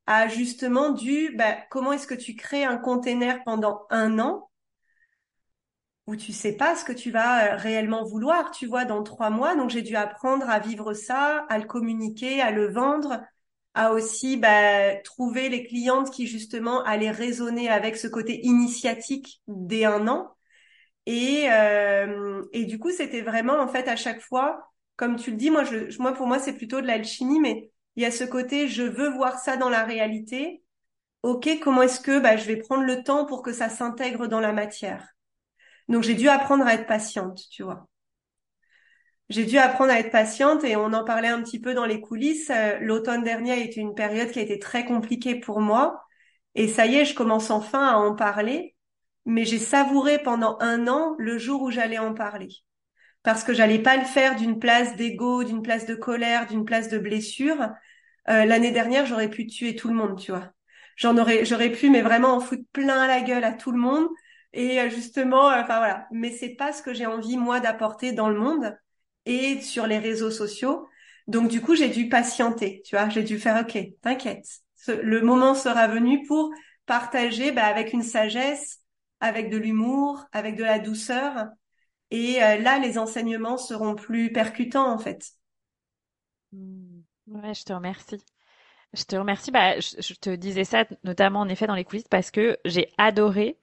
à 0.10 0.28
justement 0.28 0.90
du 0.90 1.36
bah, 1.38 1.56
comment 1.70 1.94
est-ce 1.94 2.08
que 2.08 2.16
tu 2.16 2.36
crées 2.36 2.66
un 2.66 2.78
container 2.78 3.44
pendant 3.46 3.86
un 3.92 4.18
an 4.20 4.50
où 6.08 6.16
tu 6.16 6.34
sais 6.34 6.54
pas 6.58 6.76
ce 6.76 6.84
que 6.84 6.92
tu 6.94 7.12
vas 7.12 7.54
euh, 7.54 7.56
réellement 7.58 8.04
vouloir, 8.04 8.50
tu 8.52 8.66
vois, 8.66 8.86
dans 8.86 9.04
trois 9.04 9.30
mois. 9.30 9.56
Donc 9.56 9.70
j'ai 9.70 9.84
dû 9.84 9.96
apprendre 9.96 10.50
à 10.50 10.60
vivre 10.60 10.94
ça, 10.94 11.46
à 11.50 11.60
le 11.60 11.66
communiquer, 11.66 12.42
à 12.42 12.52
le 12.52 12.72
vendre, 12.72 13.22
à 13.76 13.94
aussi 13.94 14.36
bah, 14.38 14.96
trouver 15.04 15.50
les 15.50 15.64
clientes 15.68 16.10
qui 16.12 16.26
justement 16.28 16.84
allaient 16.84 17.12
résonner 17.12 17.70
avec 17.70 17.96
ce 17.96 18.08
côté 18.08 18.44
initiatique 18.46 19.42
dès 19.48 19.86
un 19.86 20.08
an. 20.08 20.32
Et, 21.06 21.48
euh, 21.52 22.44
et 22.54 22.66
du 22.66 22.80
coup, 22.80 22.92
c'était 22.92 23.22
vraiment 23.22 23.60
en 23.60 23.68
fait 23.68 23.88
à 23.88 23.96
chaque 23.96 24.22
fois, 24.22 24.72
comme 24.98 25.18
tu 25.18 25.32
le 25.32 25.38
dis, 25.38 25.52
moi, 25.52 25.64
je, 25.64 25.98
moi 26.02 26.14
pour 26.14 26.28
moi 26.28 26.40
c'est 26.40 26.54
plutôt 26.54 26.82
de 26.82 26.88
l'alchimie, 26.88 27.40
mais 27.40 27.72
il 28.00 28.04
y 28.04 28.06
a 28.06 28.12
ce 28.12 28.24
côté 28.24 28.70
je 28.70 28.84
veux 28.84 29.10
voir 29.10 29.40
ça 29.40 29.58
dans 29.58 29.70
la 29.70 29.84
réalité. 29.84 30.64
Ok, 31.24 31.50
comment 31.62 31.82
est-ce 31.82 32.00
que 32.00 32.20
bah, 32.20 32.38
je 32.38 32.46
vais 32.46 32.56
prendre 32.56 32.84
le 32.84 33.04
temps 33.04 33.26
pour 33.26 33.42
que 33.44 33.52
ça 33.52 33.70
s'intègre 33.70 34.28
dans 34.28 34.40
la 34.40 34.54
matière? 34.54 35.06
Donc 35.90 36.04
j'ai 36.04 36.16
dû 36.16 36.30
apprendre 36.30 36.66
à 36.66 36.76
être 36.76 36.88
patiente, 36.88 37.42
tu 37.52 37.64
vois. 37.64 37.90
j'ai 39.30 39.46
dû 39.46 39.58
apprendre 39.58 39.92
à 39.92 40.00
être 40.00 40.12
patiente 40.12 40.64
et 40.64 40.76
on 40.76 40.94
en 40.94 41.04
parlait 41.04 41.28
un 41.28 41.42
petit 41.44 41.60
peu 41.60 41.74
dans 41.74 41.86
les 41.86 42.02
coulisses. 42.02 42.50
Euh, 42.50 42.80
l'automne 42.80 43.24
dernier 43.24 43.52
a 43.52 43.58
été 43.58 43.80
une 43.80 43.94
période 43.96 44.32
qui 44.32 44.40
a 44.40 44.42
été 44.42 44.60
très 44.60 44.86
compliquée 44.86 45.36
pour 45.36 45.60
moi. 45.62 46.04
Et 46.56 46.68
ça 46.68 46.86
y 46.86 46.96
est, 46.96 47.06
je 47.06 47.16
commence 47.16 47.52
enfin 47.52 47.88
à 47.88 47.98
en 47.98 48.16
parler. 48.16 48.76
Mais 49.26 49.46
j'ai 49.46 49.60
savouré 49.60 50.20
pendant 50.20 50.58
un 50.62 50.88
an 50.88 51.16
le 51.20 51.38
jour 51.38 51.62
où 51.62 51.72
j'allais 51.72 52.00
en 52.00 52.14
parler. 52.14 52.50
Parce 53.24 53.44
que 53.44 53.54
j'allais 53.54 53.80
pas 53.80 53.98
le 53.98 54.06
faire 54.06 54.36
d'une 54.36 54.60
place 54.60 54.96
d'ego, 54.96 55.44
d'une 55.44 55.62
place 55.62 55.86
de 55.86 55.96
colère, 55.96 56.48
d'une 56.48 56.66
place 56.66 56.90
de 56.90 56.98
blessure. 56.98 57.70
Euh, 58.30 58.46
L'année 58.46 58.72
dernière, 58.72 59.06
j'aurais 59.06 59.30
pu 59.30 59.48
tuer 59.48 59.76
tout 59.76 59.88
le 59.90 59.96
monde, 59.96 60.20
tu 60.20 60.32
vois. 60.32 60.52
J'en 60.96 61.18
aurais, 61.18 61.46
j'aurais 61.46 61.72
pu, 61.72 61.90
mais 61.90 62.02
vraiment 62.02 62.34
en 62.36 62.40
foutre 62.40 62.64
plein 62.74 63.08
la 63.08 63.22
gueule 63.22 63.44
à 63.44 63.54
tout 63.54 63.72
le 63.72 63.80
monde. 63.80 64.08
Et 64.54 64.80
euh, 64.80 64.90
justement, 64.90 65.50
euh, 65.50 65.62
enfin 65.62 65.78
voilà. 65.80 66.08
Mais 66.12 66.32
c'est 66.32 66.50
pas 66.56 66.74
ce 66.74 66.82
que 66.82 66.94
j'ai 66.94 67.06
envie 67.06 67.38
moi 67.38 67.60
d'apporter 67.60 68.12
dans 68.12 68.30
le 68.30 68.40
monde 68.40 68.78
et 69.26 69.62
sur 69.62 69.88
les 69.88 69.98
réseaux 70.00 70.32
sociaux. 70.32 70.88
Donc 71.28 71.50
du 71.50 71.62
coup, 71.62 71.76
j'ai 71.76 71.90
dû 71.90 72.10
patienter, 72.10 72.82
tu 72.86 72.96
vois, 72.96 73.10
j'ai 73.10 73.24
dû 73.24 73.40
faire 73.40 73.62
OK, 73.62 73.78
t'inquiète. 74.02 74.48
Le 74.88 75.22
moment 75.22 75.54
sera 75.56 75.88
venu 75.88 76.24
pour 76.26 76.52
partager 76.86 77.52
bah, 77.52 77.66
avec 77.66 77.94
une 77.94 78.02
sagesse, 78.04 78.80
avec 79.20 79.50
de 79.52 79.58
l'humour, 79.58 80.26
avec 80.32 80.56
de 80.56 80.64
la 80.64 80.80
douceur. 80.80 81.48
Et 82.12 82.40
là, 82.40 82.80
les 82.80 82.98
enseignements 82.98 83.58
seront 83.58 83.94
plus 83.96 84.32
percutants 84.32 84.92
en 84.92 84.98
fait. 84.98 85.34
Mmh. 86.52 86.89
Ouais, 87.30 87.54
je 87.54 87.64
te 87.64 87.74
remercie. 87.74 88.24
Je 88.94 89.04
te 89.04 89.16
remercie. 89.16 89.52
Bah, 89.52 89.80
je, 89.80 90.14
te 90.16 90.32
disais 90.36 90.64
ça 90.66 90.86
notamment 91.04 91.42
en 91.42 91.50
effet 91.50 91.68
dans 91.68 91.76
les 91.76 91.86
coulisses 91.86 92.08
parce 92.10 92.32
que 92.32 92.58
j'ai 92.66 92.90
adoré 92.98 93.60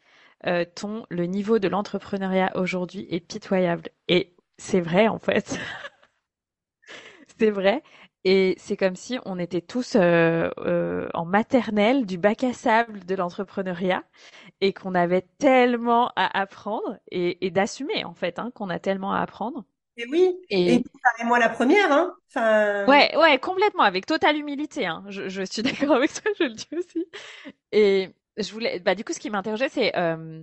euh, 0.46 0.64
ton 0.76 1.06
le 1.10 1.26
niveau 1.26 1.58
de 1.58 1.68
l'entrepreneuriat 1.68 2.52
aujourd'hui 2.56 3.06
est 3.10 3.20
pitoyable. 3.20 3.90
Et 4.08 4.34
c'est 4.58 4.80
vrai, 4.80 5.08
en 5.08 5.18
fait. 5.18 5.58
c'est 7.38 7.50
vrai. 7.50 7.82
Et 8.24 8.54
c'est 8.58 8.76
comme 8.76 8.96
si 8.96 9.18
on 9.24 9.38
était 9.38 9.60
tous 9.60 9.94
euh, 9.96 10.50
euh, 10.58 11.08
en 11.14 11.24
maternelle 11.24 12.06
du 12.06 12.18
bac 12.18 12.42
à 12.44 12.52
sable 12.52 13.04
de 13.04 13.14
l'entrepreneuriat 13.14 14.02
et 14.60 14.72
qu'on 14.72 14.94
avait 14.94 15.26
tellement 15.38 16.12
à 16.16 16.40
apprendre 16.40 16.98
et, 17.12 17.50
d'assumer, 17.52 18.04
en 18.04 18.14
fait, 18.14 18.38
hein, 18.40 18.50
qu'on 18.54 18.70
a 18.70 18.78
tellement 18.80 19.12
à 19.12 19.20
apprendre. 19.20 19.64
Et 19.96 20.06
oui, 20.10 20.36
et, 20.50 20.74
et 20.74 21.24
moi 21.24 21.38
la 21.38 21.48
première, 21.48 21.90
hein. 21.90 22.14
Enfin... 22.28 22.86
Ouais, 22.86 23.16
ouais, 23.16 23.38
complètement, 23.38 23.82
avec 23.82 24.06
totale 24.06 24.36
humilité. 24.36 24.86
Hein. 24.86 25.04
Je, 25.08 25.28
je 25.28 25.42
suis 25.42 25.62
d'accord 25.62 25.96
avec 25.96 26.12
toi, 26.12 26.30
je 26.38 26.44
le 26.44 26.54
dis 26.54 26.68
aussi. 26.76 27.06
Et 27.72 28.10
je 28.36 28.52
voulais, 28.52 28.80
bah, 28.80 28.94
du 28.94 29.04
coup, 29.04 29.12
ce 29.12 29.20
qui 29.20 29.30
m'interrogeait, 29.30 29.70
c'est 29.70 29.96
euh, 29.96 30.42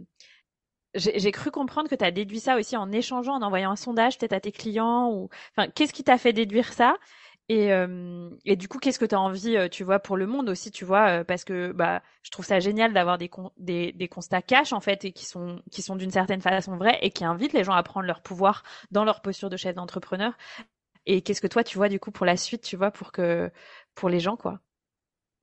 j'ai 0.96 1.32
cru 1.32 1.50
comprendre 1.50 1.90
que 1.90 1.96
tu 1.96 2.06
as 2.06 2.12
déduit 2.12 2.40
ça 2.40 2.56
aussi 2.56 2.78
en 2.78 2.92
échangeant, 2.92 3.34
en 3.34 3.42
envoyant 3.42 3.72
un 3.72 3.76
sondage 3.76 4.18
peut-être 4.18 4.34
à 4.34 4.40
tes 4.40 4.52
clients 4.52 5.10
ou 5.12 5.30
enfin 5.56 5.68
qu'est-ce 5.70 5.94
qui 5.94 6.04
t'a 6.04 6.18
fait 6.20 6.34
déduire 6.34 6.72
ça? 6.72 6.98
Et, 7.50 7.74
euh, 7.74 8.30
et 8.46 8.56
du 8.56 8.68
coup 8.70 8.80
qu'est-ce 8.80 9.00
que 9.00 9.06
tu 9.06 9.16
as 9.16 9.20
envie 9.20 9.58
euh, 9.58 9.68
tu 9.70 9.84
vois 9.84 10.00
pour 10.00 10.16
le 10.18 10.26
monde 10.28 10.50
aussi 10.50 10.72
tu 10.72 10.86
vois 10.86 11.22
euh, 11.22 11.24
parce 11.26 11.44
que 11.44 11.72
bah 11.74 12.02
je 12.24 12.32
trouve 12.32 12.46
ça 12.46 12.60
génial 12.62 12.94
d'avoir 12.94 13.18
des, 13.18 13.30
des, 13.58 13.92
des 13.92 14.08
constats 14.08 14.42
cash 14.42 14.72
en 14.74 14.80
fait 14.80 15.04
et 15.06 15.12
qui 15.12 15.26
sont 15.26 15.62
qui 15.72 15.82
sont 15.82 15.96
d'une 15.98 16.12
certaine 16.12 16.42
façon 16.42 16.78
vrais 16.78 17.00
et 17.02 17.12
qui 17.12 17.26
invitent 17.26 17.54
les 17.54 17.64
gens 17.66 17.74
à 17.74 17.84
prendre 17.84 18.08
leur 18.08 18.22
pouvoir 18.22 18.64
dans 18.92 19.04
leur 19.04 19.22
posture 19.22 19.50
de 19.50 19.58
chef 19.58 19.76
d'entrepreneur 19.76 20.34
et 21.06 21.22
qu'est-ce 21.22 21.42
que 21.42 21.48
toi 21.48 21.64
tu 21.64 21.78
vois 21.78 21.90
du 21.90 22.00
coup 22.00 22.12
pour 22.12 22.26
la 22.26 22.38
suite 22.38 22.64
tu 22.64 22.78
vois 22.78 22.92
pour 22.92 23.12
que 23.12 23.52
pour 23.96 24.10
les 24.10 24.20
gens 24.22 24.38
quoi? 24.38 24.60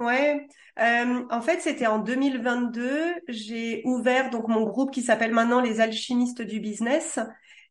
Ouais, 0.00 0.48
en 0.78 1.42
fait, 1.42 1.60
c'était 1.60 1.86
en 1.86 1.98
2022. 1.98 3.14
J'ai 3.28 3.82
ouvert 3.84 4.30
donc 4.30 4.48
mon 4.48 4.64
groupe 4.64 4.92
qui 4.92 5.02
s'appelle 5.02 5.32
maintenant 5.32 5.60
les 5.60 5.80
alchimistes 5.80 6.40
du 6.42 6.58
business. 6.60 7.18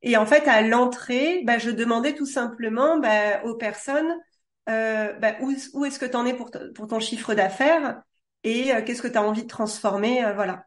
Et 0.01 0.17
en 0.17 0.25
fait, 0.25 0.47
à 0.47 0.61
l'entrée, 0.61 1.41
bah, 1.45 1.57
je 1.57 1.69
demandais 1.69 2.15
tout 2.15 2.25
simplement 2.25 2.97
bah, 2.99 3.43
aux 3.43 3.55
personnes 3.55 4.15
euh, 4.69 5.13
bah, 5.13 5.35
où, 5.41 5.53
où 5.73 5.85
est-ce 5.85 5.99
que 5.99 6.05
tu 6.05 6.15
en 6.15 6.25
es 6.25 6.33
pour, 6.33 6.51
ton 6.51 6.99
chiffre 6.99 7.33
d'affaires 7.33 8.01
et 8.43 8.73
euh, 8.73 8.81
qu'est-ce 8.83 9.01
que 9.01 9.07
tu 9.07 9.17
as 9.17 9.23
envie 9.23 9.43
de 9.43 9.47
transformer, 9.47 10.23
euh, 10.23 10.33
voilà. 10.33 10.65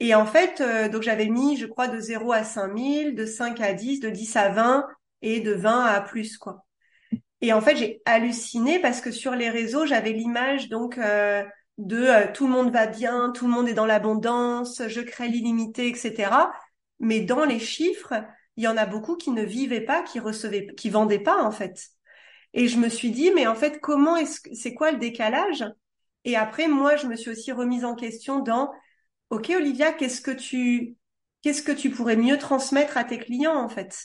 Et 0.00 0.14
en 0.14 0.26
fait, 0.26 0.60
euh, 0.60 0.88
donc 0.88 1.02
j'avais 1.02 1.28
mis, 1.28 1.56
je 1.56 1.66
crois, 1.66 1.88
de 1.88 2.00
0 2.00 2.32
à 2.32 2.44
5000, 2.44 3.14
de 3.14 3.26
5 3.26 3.60
à 3.60 3.72
10, 3.74 4.00
de 4.00 4.10
10 4.10 4.36
à 4.36 4.48
20 4.50 4.86
et 5.22 5.40
de 5.40 5.52
20 5.52 5.84
à 5.84 6.00
plus, 6.00 6.38
quoi. 6.38 6.64
Et 7.40 7.52
en 7.52 7.60
fait, 7.60 7.76
j'ai 7.76 8.02
halluciné 8.04 8.80
parce 8.80 9.00
que 9.00 9.10
sur 9.10 9.34
les 9.34 9.50
réseaux, 9.50 9.86
j'avais 9.86 10.12
l'image 10.12 10.68
donc 10.68 10.98
de 11.78 12.32
tout 12.34 12.46
le 12.46 12.52
monde 12.52 12.70
va 12.70 12.86
bien, 12.86 13.30
tout 13.30 13.46
le 13.46 13.52
monde 13.52 13.66
est 13.66 13.74
dans 13.74 13.86
l'abondance, 13.86 14.82
je 14.88 15.00
crée 15.00 15.28
l'illimité, 15.28 15.88
etc. 15.88 16.52
Mais 16.98 17.20
dans 17.20 17.46
les 17.46 17.58
chiffres, 17.58 18.12
il 18.60 18.64
y 18.64 18.68
en 18.68 18.76
a 18.76 18.84
beaucoup 18.84 19.16
qui 19.16 19.30
ne 19.30 19.42
vivaient 19.42 19.80
pas, 19.80 20.02
qui 20.02 20.20
recevaient, 20.20 20.66
qui 20.76 20.90
vendaient 20.90 21.18
pas 21.18 21.42
en 21.42 21.50
fait. 21.50 21.88
Et 22.52 22.68
je 22.68 22.76
me 22.76 22.90
suis 22.90 23.10
dit, 23.10 23.30
mais 23.34 23.46
en 23.46 23.54
fait, 23.54 23.80
comment 23.80 24.16
est-ce 24.16 24.40
c'est 24.52 24.74
quoi 24.74 24.92
le 24.92 24.98
décalage? 24.98 25.64
Et 26.26 26.36
après, 26.36 26.68
moi, 26.68 26.96
je 26.96 27.06
me 27.06 27.16
suis 27.16 27.30
aussi 27.30 27.52
remise 27.52 27.86
en 27.86 27.94
question 27.94 28.40
dans, 28.40 28.70
ok, 29.30 29.50
Olivia, 29.56 29.94
qu'est-ce 29.94 30.20
que 30.20 30.30
tu, 30.30 30.96
qu'est-ce 31.40 31.62
que 31.62 31.72
tu 31.72 31.88
pourrais 31.88 32.16
mieux 32.16 32.36
transmettre 32.36 32.98
à 32.98 33.04
tes 33.04 33.18
clients 33.18 33.56
en 33.56 33.70
fait? 33.70 33.96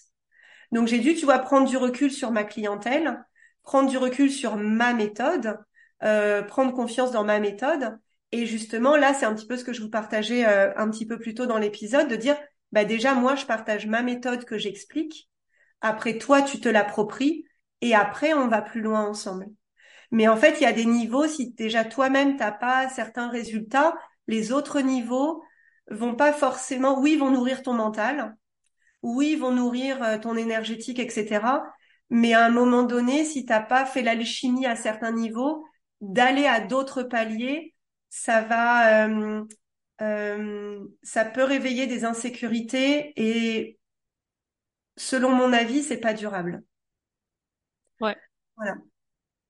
Donc 0.71 0.87
j'ai 0.87 0.99
dû, 0.99 1.15
tu 1.15 1.25
vois, 1.25 1.39
prendre 1.39 1.67
du 1.67 1.75
recul 1.75 2.09
sur 2.09 2.31
ma 2.31 2.45
clientèle, 2.45 3.25
prendre 3.61 3.89
du 3.89 3.97
recul 3.97 4.31
sur 4.31 4.55
ma 4.55 4.93
méthode, 4.93 5.59
euh, 6.03 6.43
prendre 6.43 6.73
confiance 6.73 7.11
dans 7.11 7.25
ma 7.25 7.41
méthode. 7.41 7.97
Et 8.31 8.45
justement, 8.45 8.95
là, 8.95 9.13
c'est 9.13 9.25
un 9.25 9.35
petit 9.35 9.47
peu 9.47 9.57
ce 9.57 9.65
que 9.65 9.73
je 9.73 9.81
vous 9.81 9.89
partageais 9.89 10.45
euh, 10.45 10.71
un 10.77 10.89
petit 10.89 11.05
peu 11.05 11.19
plus 11.19 11.33
tôt 11.33 11.45
dans 11.45 11.57
l'épisode, 11.57 12.07
de 12.07 12.15
dire, 12.15 12.37
bah 12.75 12.83
déjà, 12.83 13.15
moi, 13.15 13.35
je 13.35 13.45
partage 13.45 13.87
ma 13.87 14.01
méthode 14.01 14.43
que 14.43 14.57
j'explique. 14.57 15.29
Après, 15.79 16.17
toi, 16.17 16.41
tu 16.41 16.59
te 16.59 16.67
l'appropries. 16.67 17.45
Et 17.79 17.95
après, 17.95 18.33
on 18.33 18.49
va 18.49 18.61
plus 18.61 18.81
loin 18.81 19.05
ensemble. 19.07 19.47
Mais 20.11 20.27
en 20.27 20.35
fait, 20.35 20.59
il 20.59 20.63
y 20.63 20.67
a 20.67 20.73
des 20.73 20.85
niveaux, 20.85 21.25
si 21.25 21.53
déjà 21.53 21.85
toi-même, 21.85 22.35
t'as 22.35 22.51
pas 22.51 22.89
certains 22.89 23.29
résultats, 23.29 23.95
les 24.27 24.51
autres 24.51 24.81
niveaux 24.81 25.41
vont 25.89 26.15
pas 26.15 26.33
forcément, 26.33 26.99
oui, 26.99 27.15
vont 27.15 27.31
nourrir 27.31 27.63
ton 27.63 27.73
mental, 27.73 28.35
oui, 29.03 29.35
vont 29.37 29.51
nourrir 29.51 30.03
euh, 30.03 30.17
ton 30.17 30.35
énergétique, 30.35 30.99
etc. 30.99 31.63
Mais 32.09 32.33
à 32.33 32.45
un 32.45 32.49
moment 32.49 32.83
donné, 32.83 33.23
si 33.23 33.45
t'as 33.45 33.61
pas 33.61 33.85
fait 33.85 34.01
l'alchimie 34.01 34.65
à 34.65 34.75
certains 34.75 35.13
niveaux, 35.13 35.65
d'aller 36.01 36.45
à 36.45 36.59
d'autres 36.59 37.03
paliers, 37.03 37.73
ça 38.09 38.41
va, 38.41 39.07
euh, 39.07 39.45
euh, 40.01 40.85
ça 41.03 41.25
peut 41.25 41.43
réveiller 41.43 41.87
des 41.87 42.05
insécurités 42.05 43.13
et, 43.15 43.79
selon 44.97 45.31
mon 45.31 45.53
avis, 45.53 45.83
c'est 45.83 45.99
pas 45.99 46.13
durable. 46.13 46.63
Ouais. 48.01 48.17
Voilà. 48.57 48.75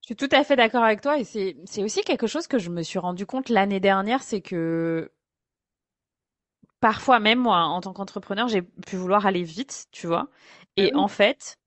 Je 0.01 0.07
suis 0.07 0.15
tout 0.15 0.29
à 0.31 0.43
fait 0.43 0.55
d'accord 0.55 0.83
avec 0.83 1.01
toi 1.01 1.17
et 1.17 1.23
c'est 1.23 1.57
c'est 1.65 1.83
aussi 1.83 2.03
quelque 2.03 2.27
chose 2.27 2.45
que 2.45 2.59
je 2.59 2.69
me 2.69 2.83
suis 2.83 2.99
rendu 2.99 3.25
compte 3.25 3.49
l'année 3.49 3.79
dernière, 3.79 4.21
c'est 4.21 4.41
que 4.41 5.11
parfois 6.79 7.19
même 7.19 7.39
moi, 7.39 7.63
en 7.63 7.81
tant 7.81 7.93
qu'entrepreneur, 7.93 8.47
j'ai 8.47 8.61
pu 8.61 8.97
vouloir 8.97 9.25
aller 9.25 9.43
vite, 9.43 9.87
tu 9.91 10.05
vois. 10.05 10.29
Et 10.77 10.91
ah 10.93 10.99
en 10.99 11.07
fait, 11.07 11.57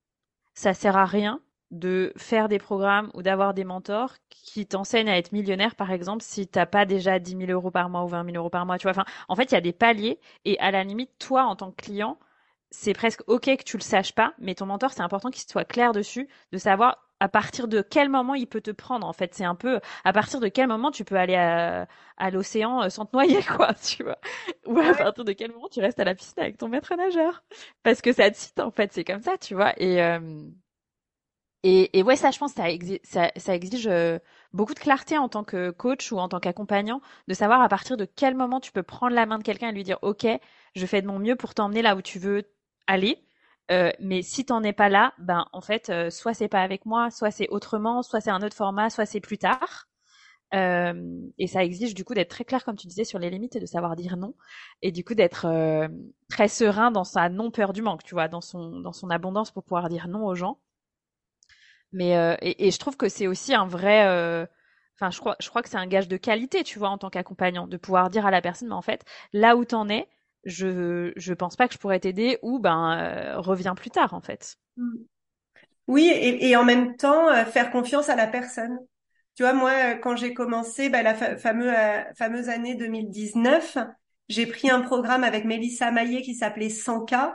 ça 0.54 0.74
sert 0.74 0.96
à 0.96 1.04
rien 1.04 1.40
de 1.70 2.12
faire 2.16 2.48
des 2.48 2.58
programmes 2.58 3.10
ou 3.14 3.22
d'avoir 3.22 3.54
des 3.54 3.64
mentors 3.64 4.14
qui 4.30 4.66
t'enseignent 4.66 5.10
à 5.10 5.18
être 5.18 5.32
millionnaire, 5.32 5.74
par 5.74 5.90
exemple, 5.92 6.22
si 6.22 6.46
t'as 6.48 6.66
pas 6.66 6.86
déjà 6.86 7.18
10 7.18 7.36
000 7.36 7.50
euros 7.52 7.70
par 7.70 7.90
mois 7.90 8.04
ou 8.04 8.08
20 8.08 8.24
000 8.24 8.36
euros 8.36 8.50
par 8.50 8.64
mois, 8.66 8.78
tu 8.78 8.84
vois. 8.84 8.92
Enfin, 8.92 9.04
en 9.28 9.36
fait, 9.36 9.44
il 9.52 9.54
y 9.54 9.58
a 9.58 9.60
des 9.60 9.72
paliers 9.72 10.18
et 10.44 10.58
à 10.60 10.70
la 10.70 10.84
limite, 10.84 11.10
toi, 11.18 11.44
en 11.44 11.56
tant 11.56 11.70
que 11.70 11.82
client, 11.82 12.18
c'est 12.70 12.92
presque 12.92 13.22
ok 13.26 13.56
que 13.56 13.62
tu 13.64 13.76
le 13.76 13.82
saches 13.82 14.14
pas, 14.14 14.34
mais 14.38 14.54
ton 14.54 14.66
mentor, 14.66 14.92
c'est 14.92 15.02
important 15.02 15.30
qu'il 15.30 15.48
soit 15.48 15.64
clair 15.64 15.92
dessus, 15.92 16.28
de 16.52 16.58
savoir 16.58 17.04
à 17.20 17.28
partir 17.28 17.66
de 17.66 17.82
quel 17.82 18.08
moment 18.08 18.34
il 18.34 18.46
peut 18.46 18.60
te 18.60 18.70
prendre 18.70 19.06
en 19.06 19.12
fait. 19.12 19.34
C'est 19.34 19.44
un 19.44 19.54
peu 19.54 19.80
à 20.04 20.12
partir 20.12 20.38
de 20.40 20.48
quel 20.48 20.68
moment 20.68 20.90
tu 20.90 21.04
peux 21.04 21.16
aller 21.16 21.34
à, 21.34 21.88
à 22.16 22.30
l'océan 22.30 22.82
euh, 22.82 22.88
sans 22.90 23.06
te 23.06 23.16
noyer 23.16 23.42
quoi 23.56 23.74
tu 23.74 24.04
vois. 24.04 24.18
Ou 24.66 24.78
à 24.78 24.94
partir 24.94 25.24
de 25.24 25.32
quel 25.32 25.50
moment 25.52 25.68
tu 25.70 25.80
restes 25.80 25.98
à 26.00 26.04
la 26.04 26.14
piscine 26.14 26.40
avec 26.42 26.58
ton 26.58 26.68
maître 26.68 26.94
nageur. 26.94 27.42
Parce 27.82 28.02
que 28.02 28.12
ça 28.12 28.30
te 28.30 28.36
cite 28.36 28.60
en 28.60 28.70
fait 28.70 28.92
c'est 28.92 29.04
comme 29.04 29.22
ça 29.22 29.36
tu 29.38 29.54
vois. 29.54 29.72
Et 29.80 30.02
euh, 30.02 30.20
et, 31.68 31.98
et 31.98 32.02
ouais 32.02 32.16
ça 32.16 32.30
je 32.30 32.38
pense 32.38 32.52
ça 32.54 32.70
exige, 32.70 33.00
ça, 33.04 33.30
ça 33.36 33.54
exige 33.54 33.86
euh, 33.88 34.18
beaucoup 34.52 34.74
de 34.74 34.78
clarté 34.78 35.18
en 35.18 35.28
tant 35.28 35.44
que 35.44 35.70
coach 35.70 36.12
ou 36.12 36.18
en 36.18 36.28
tant 36.28 36.40
qu'accompagnant 36.40 37.00
de 37.28 37.34
savoir 37.34 37.60
à 37.62 37.68
partir 37.68 37.96
de 37.96 38.04
quel 38.04 38.34
moment 38.34 38.60
tu 38.60 38.72
peux 38.72 38.82
prendre 38.82 39.14
la 39.14 39.26
main 39.26 39.38
de 39.38 39.42
quelqu'un 39.42 39.68
et 39.70 39.72
lui 39.72 39.84
dire 39.84 39.98
ok 40.02 40.26
je 40.74 40.86
fais 40.86 41.02
de 41.02 41.06
mon 41.06 41.18
mieux 41.18 41.36
pour 41.36 41.54
t'emmener 41.54 41.82
là 41.82 41.96
où 41.96 42.02
tu 42.02 42.18
veux 42.18 42.44
aller 42.86 43.24
euh, 43.70 43.90
mais 44.00 44.22
si 44.22 44.46
t'en 44.46 44.62
es 44.62 44.72
pas 44.72 44.88
là, 44.88 45.12
ben 45.18 45.46
en 45.52 45.60
fait, 45.60 45.90
euh, 45.90 46.08
soit 46.08 46.32
c'est 46.32 46.48
pas 46.48 46.62
avec 46.62 46.86
moi, 46.86 47.10
soit 47.10 47.30
c'est 47.30 47.48
autrement, 47.50 48.02
soit 48.02 48.22
c'est 48.22 48.30
un 48.30 48.40
autre 48.42 48.56
format, 48.56 48.88
soit 48.88 49.04
c'est 49.04 49.20
plus 49.20 49.36
tard. 49.36 49.88
Euh, 50.54 50.94
et 51.38 51.46
ça 51.46 51.64
exige 51.64 51.94
du 51.94 52.04
coup 52.04 52.14
d'être 52.14 52.30
très 52.30 52.44
clair, 52.44 52.64
comme 52.64 52.76
tu 52.76 52.86
disais, 52.86 53.04
sur 53.04 53.18
les 53.18 53.30
limites 53.30 53.56
et 53.56 53.60
de 53.60 53.66
savoir 53.66 53.96
dire 53.96 54.16
non, 54.16 54.34
et 54.82 54.92
du 54.92 55.04
coup 55.04 55.14
d'être 55.14 55.46
très 56.30 56.48
serein 56.48 56.90
dans 56.90 57.04
sa 57.04 57.28
non 57.28 57.50
peur 57.50 57.72
du 57.72 57.82
manque, 57.82 58.02
tu 58.04 58.14
vois, 58.14 58.28
dans 58.28 58.40
son 58.40 58.80
dans 58.80 58.92
son 58.92 59.10
abondance 59.10 59.50
pour 59.50 59.64
pouvoir 59.64 59.88
dire 59.88 60.08
non 60.08 60.24
aux 60.26 60.34
gens. 60.34 60.58
Mais 61.92 62.36
et, 62.42 62.66
et, 62.66 62.70
je 62.70 62.78
trouve 62.78 62.96
que 62.96 63.08
c'est 63.08 63.26
aussi 63.26 63.54
un 63.54 63.66
vrai 63.66 64.46
Enfin, 65.00 65.10
je 65.12 65.20
crois, 65.20 65.36
je 65.38 65.48
crois 65.48 65.62
que 65.62 65.68
c'est 65.68 65.76
un 65.76 65.86
gage 65.86 66.08
de 66.08 66.16
qualité, 66.16 66.64
tu 66.64 66.78
vois, 66.78 66.88
en 66.88 66.98
tant 66.98 67.08
qu'accompagnant, 67.08 67.68
de 67.68 67.76
pouvoir 67.76 68.10
dire 68.10 68.26
à 68.26 68.32
la 68.32 68.42
personne, 68.42 68.68
mais 68.68 68.74
en 68.74 68.82
fait, 68.82 69.04
là 69.32 69.56
où 69.56 69.64
t'en 69.64 69.88
es, 69.88 70.08
je 70.44 71.12
je 71.14 71.34
pense 71.34 71.54
pas 71.56 71.68
que 71.68 71.74
je 71.74 71.78
pourrais 71.78 72.00
t'aider 72.00 72.38
ou 72.42 72.58
ben 72.58 72.98
euh, 72.98 73.38
reviens 73.38 73.74
plus 73.74 73.90
tard 73.90 74.14
en 74.14 74.20
fait. 74.20 74.56
Mm. 74.76 74.96
Oui, 75.86 76.08
et, 76.08 76.48
et 76.48 76.56
en 76.56 76.64
même 76.64 76.96
temps, 76.96 77.28
euh, 77.28 77.44
faire 77.44 77.70
confiance 77.70 78.08
à 78.08 78.16
la 78.16 78.26
personne. 78.26 78.78
Tu 79.36 79.42
vois, 79.42 79.52
moi, 79.52 79.94
quand 79.94 80.16
j'ai 80.16 80.34
commencé 80.34 80.88
bah, 80.90 81.02
la 81.02 81.14
fameuse, 81.14 81.72
euh, 81.74 82.02
fameuse 82.16 82.48
année 82.48 82.74
2019, 82.74 83.78
j'ai 84.28 84.46
pris 84.46 84.68
un 84.68 84.80
programme 84.80 85.24
avec 85.24 85.44
Mélissa 85.44 85.92
Maillet 85.92 86.22
qui 86.22 86.34
s'appelait 86.34 86.68
100K. 86.68 87.34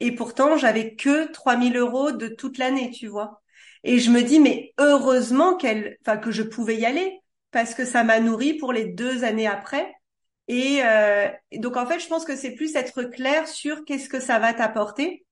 Et 0.00 0.12
pourtant, 0.12 0.58
j'avais 0.58 0.94
que 0.94 1.30
3000 1.30 1.76
euros 1.76 2.10
de 2.10 2.28
toute 2.28 2.58
l'année, 2.58 2.90
tu 2.90 3.06
vois. 3.06 3.40
Et 3.86 4.00
je 4.00 4.10
me 4.10 4.22
dis, 4.22 4.40
mais 4.40 4.74
heureusement 4.78 5.56
qu'elle, 5.56 5.96
enfin, 6.02 6.16
que 6.16 6.32
je 6.32 6.42
pouvais 6.42 6.76
y 6.76 6.84
aller 6.84 7.20
parce 7.52 7.72
que 7.72 7.84
ça 7.84 8.02
m'a 8.02 8.18
nourri 8.18 8.54
pour 8.54 8.72
les 8.72 8.84
deux 8.84 9.22
années 9.22 9.46
après. 9.46 9.94
Et 10.48 10.80
euh, 10.82 11.28
donc, 11.54 11.76
en 11.76 11.86
fait, 11.86 12.00
je 12.00 12.08
pense 12.08 12.24
que 12.24 12.34
c'est 12.34 12.56
plus 12.56 12.74
être 12.74 13.04
clair 13.04 13.46
sur 13.46 13.84
qu'est-ce 13.84 14.08
que 14.08 14.18
ça 14.18 14.40
va 14.40 14.52
t'apporter. 14.54 15.24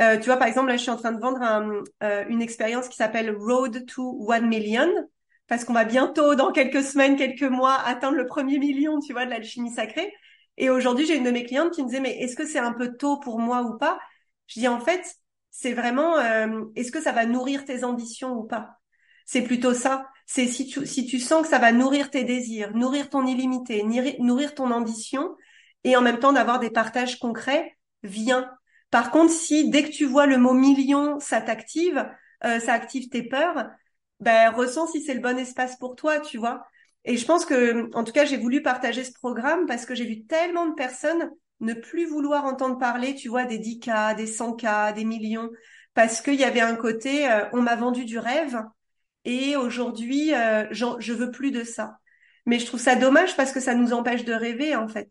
Euh, 0.00 0.16
tu 0.16 0.24
vois, 0.24 0.38
par 0.38 0.48
exemple, 0.48 0.68
là, 0.68 0.78
je 0.78 0.82
suis 0.82 0.90
en 0.90 0.96
train 0.96 1.12
de 1.12 1.20
vendre 1.20 1.42
un, 1.42 1.82
euh, 2.02 2.24
une 2.30 2.40
expérience 2.40 2.88
qui 2.88 2.96
s'appelle 2.96 3.36
Road 3.36 3.84
to 3.86 4.26
One 4.26 4.48
Million 4.48 4.90
parce 5.46 5.66
qu'on 5.66 5.74
va 5.74 5.84
bientôt, 5.84 6.34
dans 6.34 6.50
quelques 6.50 6.82
semaines, 6.82 7.16
quelques 7.16 7.42
mois, 7.42 7.74
atteindre 7.74 8.16
le 8.16 8.26
premier 8.26 8.58
million, 8.58 9.00
tu 9.00 9.12
vois, 9.12 9.26
de 9.26 9.30
l'alchimie 9.30 9.70
sacrée. 9.70 10.10
Et 10.56 10.70
aujourd'hui, 10.70 11.04
j'ai 11.04 11.16
une 11.16 11.24
de 11.24 11.30
mes 11.30 11.44
clientes 11.44 11.72
qui 11.72 11.82
me 11.82 11.88
disait, 11.88 12.00
mais 12.00 12.16
est-ce 12.20 12.36
que 12.36 12.46
c'est 12.46 12.58
un 12.58 12.72
peu 12.72 12.96
tôt 12.96 13.18
pour 13.18 13.38
moi 13.38 13.60
ou 13.62 13.76
pas? 13.76 13.98
Je 14.46 14.60
dis, 14.60 14.68
en 14.68 14.80
fait, 14.80 15.14
c'est 15.52 15.74
vraiment, 15.74 16.18
euh, 16.18 16.64
est-ce 16.74 16.90
que 16.90 17.00
ça 17.00 17.12
va 17.12 17.26
nourrir 17.26 17.64
tes 17.64 17.84
ambitions 17.84 18.32
ou 18.32 18.44
pas? 18.44 18.80
C'est 19.26 19.42
plutôt 19.42 19.74
ça. 19.74 20.08
C'est 20.26 20.46
si 20.48 20.66
tu, 20.66 20.86
si 20.86 21.06
tu 21.06 21.20
sens 21.20 21.42
que 21.42 21.48
ça 21.48 21.58
va 21.58 21.72
nourrir 21.72 22.10
tes 22.10 22.24
désirs, 22.24 22.74
nourrir 22.74 23.10
ton 23.10 23.26
illimité, 23.26 23.84
nourrir 24.18 24.54
ton 24.54 24.70
ambition, 24.70 25.36
et 25.84 25.94
en 25.94 26.00
même 26.00 26.18
temps 26.18 26.32
d'avoir 26.32 26.58
des 26.58 26.70
partages 26.70 27.18
concrets, 27.18 27.76
viens. 28.02 28.50
Par 28.90 29.10
contre, 29.10 29.32
si 29.32 29.68
dès 29.70 29.84
que 29.84 29.90
tu 29.90 30.06
vois 30.06 30.26
le 30.26 30.38
mot 30.38 30.54
million, 30.54 31.20
ça 31.20 31.40
t'active, 31.42 32.08
euh, 32.44 32.58
ça 32.58 32.72
active 32.72 33.08
tes 33.10 33.22
peurs, 33.22 33.68
ben 34.20 34.50
ressens 34.50 34.88
si 34.88 35.02
c'est 35.02 35.14
le 35.14 35.20
bon 35.20 35.38
espace 35.38 35.76
pour 35.76 35.96
toi, 35.96 36.18
tu 36.20 36.38
vois. 36.38 36.64
Et 37.04 37.16
je 37.16 37.26
pense 37.26 37.44
que, 37.44 37.90
en 37.94 38.04
tout 38.04 38.12
cas, 38.12 38.24
j'ai 38.24 38.36
voulu 38.38 38.62
partager 38.62 39.04
ce 39.04 39.12
programme 39.12 39.66
parce 39.66 39.84
que 39.84 39.94
j'ai 39.94 40.06
vu 40.06 40.24
tellement 40.24 40.66
de 40.66 40.74
personnes 40.74 41.30
ne 41.62 41.74
plus 41.74 42.06
vouloir 42.06 42.44
entendre 42.44 42.78
parler, 42.78 43.14
tu 43.14 43.28
vois, 43.28 43.44
des 43.44 43.58
10K, 43.58 44.14
des 44.14 44.26
100K, 44.26 44.92
des 44.94 45.04
millions, 45.04 45.50
parce 45.94 46.20
qu'il 46.20 46.34
y 46.34 46.44
avait 46.44 46.60
un 46.60 46.76
côté, 46.76 47.30
euh, 47.30 47.44
on 47.52 47.62
m'a 47.62 47.76
vendu 47.76 48.04
du 48.04 48.18
rêve 48.18 48.62
et 49.24 49.56
aujourd'hui, 49.56 50.34
euh, 50.34 50.66
je 50.72 51.12
veux 51.12 51.30
plus 51.30 51.50
de 51.50 51.64
ça. 51.64 51.98
Mais 52.44 52.58
je 52.58 52.66
trouve 52.66 52.80
ça 52.80 52.96
dommage 52.96 53.36
parce 53.36 53.52
que 53.52 53.60
ça 53.60 53.74
nous 53.74 53.92
empêche 53.92 54.24
de 54.24 54.32
rêver, 54.32 54.76
en 54.76 54.88
fait. 54.88 55.08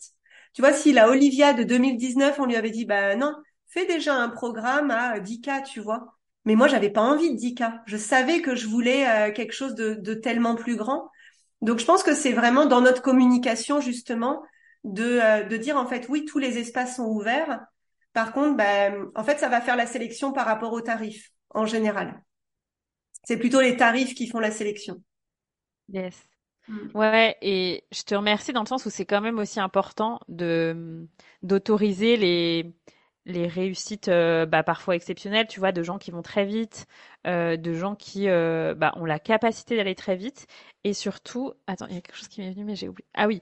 Tu 0.54 0.62
vois, 0.62 0.74
si 0.74 0.92
la 0.92 1.10
Olivia 1.10 1.54
de 1.54 1.64
2019, 1.64 2.40
on 2.40 2.46
lui 2.46 2.58
avait 2.58 2.72
dit, 2.72 2.86
bah 2.86 3.16
non, 3.16 3.34
fais 3.68 3.86
déjà 3.86 4.16
un 4.16 4.30
programme 4.30 4.92
à 4.92 5.20
10K, 5.20 5.64
tu 5.64 5.80
vois. 5.80 6.18
Mais 6.44 6.56
moi, 6.56 6.68
j'avais 6.68 6.90
pas 6.90 7.02
envie 7.02 7.32
de 7.32 7.38
10K. 7.38 7.82
Je 7.86 7.98
savais 7.98 8.42
que 8.42 8.56
je 8.56 8.68
voulais 8.68 9.08
euh, 9.08 9.32
quelque 9.32 9.54
chose 9.54 9.76
de, 9.76 9.94
de 9.94 10.14
tellement 10.14 10.56
plus 10.56 10.76
grand. 10.76 11.10
Donc 11.62 11.80
je 11.80 11.86
pense 11.86 12.04
que 12.04 12.16
c'est 12.16 12.34
vraiment 12.34 12.66
dans 12.66 12.82
notre 12.82 13.02
communication 13.02 13.82
justement 13.82 14.42
de, 14.84 15.20
euh, 15.20 15.44
de 15.44 15.58
dire 15.58 15.78
en 15.78 15.86
fait 15.86 16.08
oui 16.10 16.26
tous 16.26 16.40
les 16.40 16.58
espaces 16.58 16.98
sont 16.98 17.06
ouverts. 17.06 17.62
Par 18.14 18.34
contre, 18.34 18.58
ben, 18.58 19.10
en 19.16 19.24
fait 19.24 19.40
ça 19.40 19.50
va 19.50 19.62
faire 19.62 19.76
la 19.76 19.86
sélection 19.86 20.34
par 20.34 20.46
rapport 20.46 20.74
aux 20.74 20.82
tarifs 20.82 21.32
en 21.50 21.66
général. 21.66 22.22
C'est 23.24 23.38
plutôt 23.38 23.62
les 23.62 23.78
tarifs 23.78 24.16
qui 24.16 24.28
font 24.28 24.40
la 24.40 24.52
sélection. 24.52 25.02
Yes. 25.90 26.28
Mm. 26.68 26.90
Ouais, 26.96 27.38
et 27.42 27.84
je 27.92 28.04
te 28.04 28.16
remercie 28.16 28.54
dans 28.54 28.62
le 28.62 28.68
sens 28.68 28.86
où 28.86 28.90
c'est 28.90 29.06
quand 29.06 29.22
même 29.22 29.40
aussi 29.40 29.60
important 29.60 30.20
de 30.28 31.08
d'autoriser 31.44 32.18
les 32.18 32.74
les 33.26 33.48
réussites 33.48 34.08
euh, 34.08 34.46
bah, 34.46 34.64
parfois 34.64 34.96
exceptionnelles, 34.96 35.48
tu 35.48 35.60
vois, 35.60 35.72
de 35.72 35.84
gens 35.84 35.98
qui 35.98 36.12
vont 36.12 36.24
très 36.24 36.46
vite, 36.46 36.88
euh, 37.28 37.56
de 37.56 37.74
gens 37.74 37.96
qui 37.96 38.28
euh, 38.28 38.74
bah, 38.76 38.94
ont 38.96 39.06
la 39.06 39.20
capacité 39.20 39.76
d'aller 39.76 39.96
très 39.96 40.16
vite, 40.16 40.48
et 40.84 40.94
surtout, 40.94 41.54
attends, 41.68 41.86
il 41.88 41.96
y 41.96 41.98
a 41.98 42.02
quelque 42.02 42.18
chose 42.18 42.28
qui 42.28 42.42
m'est 42.42 42.52
venu, 42.52 42.64
mais 42.64 42.76
j'ai 42.76 42.88
oublié. 42.90 43.06
Ah 43.14 43.28
oui, 43.28 43.42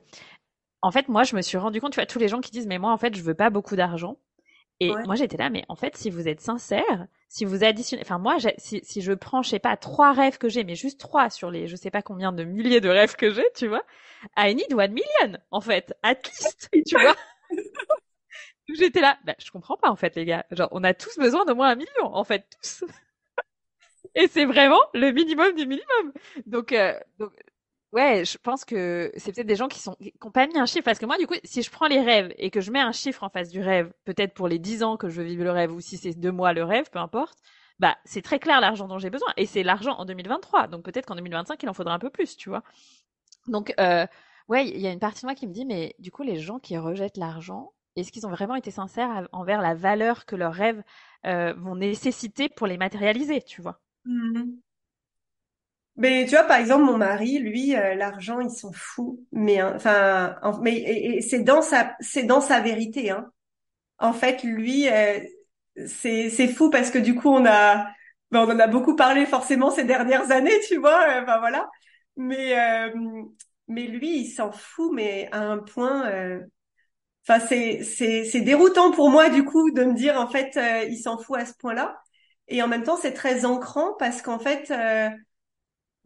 en 0.82 0.91
fait, 0.91 1.07
moi, 1.09 1.23
je 1.23 1.36
me 1.36 1.41
suis 1.41 1.57
rendu 1.57 1.82
compte, 1.82 1.93
tu 1.93 1.99
vois, 1.99 2.05
tous 2.05 2.19
les 2.19 2.27
gens 2.27 2.41
qui 2.41 2.51
disent, 2.51 2.67
mais 2.67 2.80
moi, 2.80 2.91
en 2.91 2.97
fait, 2.97 3.15
je 3.15 3.21
veux 3.21 3.34
pas 3.34 3.49
beaucoup 3.49 3.75
d'argent. 3.75 4.17
Et 4.82 4.93
moi, 5.05 5.15
j'étais 5.15 5.36
là, 5.36 5.49
mais 5.49 5.65
en 5.67 5.75
fait, 5.75 5.97
si 5.97 6.09
vous 6.09 6.30
êtes 6.30 6.39
sincère, 6.39 7.07
si 7.27 7.43
vous 7.43 7.65
additionnez, 7.65 8.01
enfin 8.01 8.17
moi, 8.17 8.38
si, 8.57 8.80
si 8.82 9.01
je 9.01 9.11
prends, 9.11 9.41
je 9.41 9.49
sais 9.49 9.59
pas, 9.59 9.75
trois 9.75 10.13
rêves 10.13 10.38
que 10.38 10.47
j'ai, 10.47 10.63
mais 10.63 10.75
juste 10.75 11.01
trois 11.01 11.30
sur 11.30 11.51
les, 11.51 11.67
je 11.67 11.75
sais 11.75 11.91
pas 11.91 12.01
combien 12.01 12.32
de 12.32 12.45
milliers 12.45 12.80
de 12.80 12.88
rêves 12.88 13.17
que 13.17 13.30
j'ai, 13.30 13.45
tu 13.55 13.67
vois, 13.67 13.84
I 14.38 14.55
need 14.55 14.73
one 14.73 14.93
million, 14.93 15.38
en 15.51 15.59
fait, 15.59 15.93
at 16.01 16.15
least, 16.25 16.69
tu 16.88 16.97
vois. 16.97 17.15
J'étais 18.77 19.01
là, 19.01 19.17
bah, 19.25 19.36
je 19.39 19.51
comprends 19.51 19.77
pas 19.77 19.89
en 19.89 19.95
fait 19.95 20.15
les 20.15 20.25
gars. 20.25 20.45
Genre, 20.51 20.69
on 20.71 20.84
a 20.84 20.93
tous 20.93 21.17
besoin 21.17 21.43
d'au 21.45 21.55
moins 21.55 21.69
un 21.69 21.75
million, 21.75 21.89
en 22.03 22.23
fait, 22.23 22.45
tous. 22.61 22.86
Et 24.15 24.27
c'est 24.27 24.45
vraiment 24.45 24.80
le 24.93 25.11
minimum 25.11 25.55
du 25.55 25.65
minimum. 25.65 26.13
Donc, 26.45 26.71
euh, 26.71 26.97
donc, 27.17 27.32
ouais, 27.93 28.25
je 28.25 28.37
pense 28.37 28.65
que 28.65 29.11
c'est 29.17 29.33
peut-être 29.33 29.47
des 29.47 29.55
gens 29.55 29.67
qui 29.67 29.79
sont 29.79 29.95
qui 29.95 30.13
ont 30.23 30.31
pas 30.31 30.47
mis 30.47 30.57
un 30.57 30.65
chiffre 30.65 30.83
parce 30.83 30.99
que 30.99 31.05
moi, 31.05 31.17
du 31.17 31.27
coup, 31.27 31.35
si 31.43 31.61
je 31.61 31.71
prends 31.71 31.87
les 31.87 32.01
rêves 32.01 32.33
et 32.37 32.51
que 32.51 32.61
je 32.61 32.71
mets 32.71 32.79
un 32.79 32.91
chiffre 32.91 33.23
en 33.23 33.29
face 33.29 33.49
du 33.49 33.61
rêve, 33.61 33.91
peut-être 34.05 34.33
pour 34.33 34.47
les 34.47 34.59
10 34.59 34.83
ans 34.83 34.97
que 34.97 35.09
je 35.09 35.21
veux 35.21 35.27
vivre 35.27 35.43
le 35.43 35.51
rêve 35.51 35.73
ou 35.73 35.81
si 35.81 35.97
c'est 35.97 36.13
deux 36.13 36.31
mois 36.31 36.53
le 36.53 36.63
rêve, 36.63 36.89
peu 36.91 36.99
importe. 36.99 37.37
Bah, 37.79 37.97
c'est 38.03 38.21
très 38.21 38.39
clair 38.39 38.59
l'argent 38.59 38.87
dont 38.87 38.97
j'ai 38.99 39.09
besoin 39.09 39.29
et 39.37 39.45
c'est 39.45 39.63
l'argent 39.63 39.93
en 39.97 40.05
2023. 40.05 40.67
Donc 40.67 40.83
peut-être 40.83 41.05
qu'en 41.05 41.15
2025 41.15 41.61
il 41.63 41.69
en 41.69 41.73
faudra 41.73 41.93
un 41.93 41.99
peu 41.99 42.09
plus, 42.09 42.35
tu 42.37 42.49
vois. 42.49 42.63
Donc 43.47 43.73
euh, 43.79 44.05
ouais, 44.49 44.67
il 44.67 44.79
y 44.79 44.87
a 44.87 44.91
une 44.91 44.99
partie 44.99 45.21
de 45.21 45.27
moi 45.27 45.35
qui 45.35 45.47
me 45.47 45.53
dit 45.53 45.65
mais 45.65 45.95
du 45.99 46.11
coup 46.11 46.23
les 46.23 46.37
gens 46.37 46.59
qui 46.59 46.77
rejettent 46.77 47.17
l'argent, 47.17 47.73
est-ce 47.95 48.11
qu'ils 48.11 48.27
ont 48.27 48.31
vraiment 48.31 48.55
été 48.55 48.71
sincères 48.71 49.27
envers 49.31 49.61
la 49.61 49.75
valeur 49.75 50.25
que 50.25 50.35
leurs 50.35 50.53
rêves 50.53 50.83
euh, 51.25 51.53
vont 51.57 51.75
nécessiter 51.75 52.49
pour 52.49 52.67
les 52.67 52.77
matérialiser, 52.77 53.41
tu 53.41 53.61
vois? 53.61 53.81
Mmh 54.05 54.59
Mais 56.00 56.26
tu 56.26 56.32
vois, 56.32 56.45
par 56.45 56.58
exemple, 56.58 56.86
mon 56.86 56.97
mari, 56.97 57.39
lui, 57.39 57.76
euh, 57.76 57.93
l'argent, 57.95 58.39
il 58.39 58.50
s'en 58.50 58.72
fout. 58.72 59.20
Mais 59.32 59.62
enfin, 59.62 60.38
mais 60.62 61.22
c'est 61.22 61.39
dans 61.39 61.62
sa, 61.62 61.95
c'est 62.00 62.24
dans 62.24 62.41
sa 62.41 62.62
vérité. 62.62 63.12
Hein. 63.12 63.32
En 64.00 64.14
fait, 64.14 64.43
lui, 64.43 64.89
euh, 64.89 65.20
c'est 65.88 66.30
c'est 66.30 66.47
fou 66.47 66.70
parce 66.70 66.91
que 66.91 67.00
du 67.00 67.16
coup, 67.16 67.30
on 67.30 67.45
a, 67.45 67.86
ben, 68.32 68.41
on 68.45 68.52
en 68.52 68.60
a 68.60 68.68
beaucoup 68.68 68.95
parlé 68.95 69.26
forcément 69.26 69.72
ces 69.72 69.84
dernières 69.84 70.32
années, 70.32 70.60
tu 70.68 70.78
vois. 70.78 71.06
Enfin 71.22 71.39
voilà. 71.39 71.70
Mais 72.18 72.56
mais 73.68 73.84
lui, 73.88 74.22
il 74.22 74.28
s'en 74.32 74.52
fout, 74.52 74.91
mais 74.93 75.30
à 75.32 75.41
un 75.41 75.60
point 75.60 76.10
Enfin, 77.28 77.45
c'est 77.45 77.84
c'est 77.84 78.26
c'est 78.26 78.41
déroutant 78.41 78.91
pour 78.91 79.10
moi 79.12 79.30
du 79.30 79.43
coup 79.43 79.72
de 79.72 79.84
me 79.84 79.93
dire 79.93 80.20
en 80.20 80.28
fait 80.28 80.58
euh, 80.58 80.84
il 80.89 80.97
s'en 80.97 81.18
fout 81.18 81.38
à 81.38 81.45
ce 81.45 81.54
point-là. 81.54 82.02
Et 82.47 82.64
en 82.64 82.68
même 82.68 82.84
temps, 82.84 82.97
c'est 82.97 83.14
très 83.14 83.45
ancrant 83.45 83.93
parce 84.00 84.22
qu'en 84.24 84.39
fait, 84.39 84.72
euh, 84.72 85.10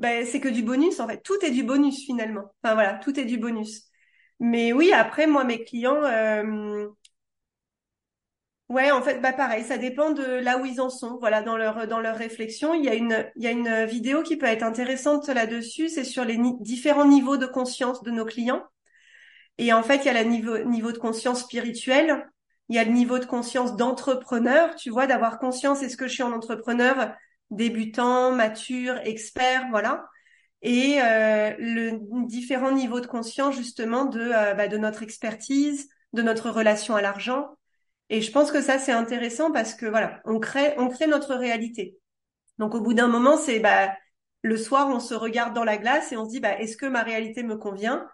ben, 0.04 0.26
c'est 0.26 0.40
que 0.42 0.50
du 0.50 0.64
bonus 0.64 1.00
en 1.00 1.08
fait. 1.08 1.22
Tout 1.24 1.38
est 1.44 1.52
du 1.52 1.64
bonus 1.64 2.06
finalement. 2.06 2.52
Enfin 2.64 2.74
voilà, 2.76 2.96
tout 2.96 3.18
est 3.20 3.26
du 3.26 3.38
bonus. 3.38 3.90
Mais 4.40 4.74
oui, 4.74 4.92
après 4.94 5.28
moi 5.28 5.46
mes 5.46 5.64
clients, 5.64 6.04
euh, 6.04 6.88
ouais 8.70 8.92
en 8.92 9.02
fait 9.02 9.20
bah 9.22 9.34
pareil, 9.34 9.64
ça 9.64 9.78
dépend 9.78 10.12
de 10.12 10.24
là 10.24 10.58
où 10.58 10.66
ils 10.66 10.82
en 10.82 10.90
sont. 10.90 11.18
Voilà 11.20 11.42
dans 11.42 11.58
leur 11.58 11.88
dans 11.88 12.00
leur 12.00 12.18
réflexion, 12.18 12.74
il 12.74 12.84
y 12.84 12.90
a 12.90 12.96
une 12.96 13.32
il 13.36 13.44
y 13.44 13.48
a 13.48 13.52
une 13.52 13.86
vidéo 13.86 14.24
qui 14.24 14.38
peut 14.38 14.46
être 14.46 14.64
intéressante 14.64 15.28
là-dessus. 15.30 15.90
C'est 15.90 16.04
sur 16.04 16.26
les 16.26 16.38
différents 16.62 17.06
niveaux 17.08 17.38
de 17.38 17.46
conscience 17.46 18.04
de 18.04 18.12
nos 18.12 18.26
clients. 18.26 18.64
Et 19.58 19.74
en 19.74 19.84
fait, 19.84 19.98
il 19.98 20.06
y 20.06 20.10
a 20.10 20.24
le 20.24 20.30
niveau, 20.30 20.58
niveau 20.60 20.92
de 20.92 20.98
conscience 20.98 21.42
spirituelle, 21.42 22.28
il 22.70 22.76
y 22.76 22.80
a 22.80 22.84
le 22.84 22.92
niveau 22.92 23.20
de 23.20 23.26
conscience 23.26 23.76
d'entrepreneur, 23.76 24.76
tu 24.76 24.90
vois, 24.90 25.08
d'avoir 25.08 25.40
conscience, 25.40 25.84
est-ce 25.84 25.98
que 25.98 26.08
je 26.08 26.14
suis 26.14 26.24
un 26.24 26.32
entrepreneur? 26.34 27.16
Débutant, 27.56 28.32
mature, 28.34 28.98
expert, 29.04 29.66
voilà. 29.72 30.06
Et 30.62 31.02
euh, 31.02 31.54
le 31.60 32.00
différent 32.28 32.72
niveau 32.72 33.00
de 33.02 33.08
conscience 33.08 33.56
justement 33.56 34.06
de, 34.06 34.20
euh, 34.22 34.54
bah, 34.54 34.68
de 34.68 34.78
notre 34.78 35.04
expertise, 35.04 35.90
de 36.14 36.22
notre 36.22 36.50
relation 36.50 36.96
à 36.96 37.02
l'argent. 37.02 37.50
Et 38.10 38.22
je 38.22 38.32
pense 38.32 38.52
que 38.52 38.62
ça 38.62 38.80
c'est 38.80 38.92
intéressant 38.92 39.52
parce 39.52 39.76
que 39.76 39.86
voilà, 39.86 40.22
on 40.26 40.40
crée 40.40 40.74
on 40.78 40.90
crée 40.90 41.08
notre 41.08 41.36
réalité. 41.36 41.98
Donc 42.60 42.76
au 42.76 42.82
bout 42.82 42.94
d'un 42.94 43.08
moment, 43.08 43.38
c'est 43.38 43.60
bah 43.60 43.94
le 44.44 44.58
soir 44.58 44.90
on 44.90 45.00
se 45.00 45.14
regarde 45.14 45.54
dans 45.56 45.64
la 45.64 45.78
glace 45.78 46.12
et 46.12 46.18
on 46.18 46.26
se 46.26 46.32
dit 46.32 46.40
bah 46.40 46.60
est-ce 46.60 46.78
que 46.78 46.86
ma 46.86 47.04
réalité 47.04 47.44
me 47.44 47.58
convient? 47.58 48.08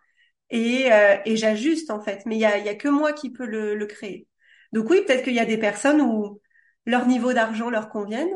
Et, 0.52 0.92
euh, 0.92 1.18
et 1.26 1.38
j'ajuste 1.38 1.92
en 1.92 2.02
fait. 2.02 2.24
Mais 2.26 2.36
il 2.38 2.42
y 2.42 2.46
a, 2.46 2.58
y 2.58 2.70
a 2.70 2.76
que 2.76 2.88
moi 2.90 3.14
qui 3.14 3.32
peux 3.32 3.46
le, 3.46 3.76
le 3.76 3.86
créer. 3.86 4.28
Donc 4.74 4.90
oui, 4.90 5.02
peut-être 5.06 5.24
qu'il 5.24 5.34
y 5.34 5.40
a 5.40 5.46
des 5.46 5.58
personnes 5.60 6.02
où 6.02 6.42
leur 6.86 7.06
niveau 7.08 7.34
d'argent 7.34 7.70
leur 7.70 7.90
convienne. 7.90 8.30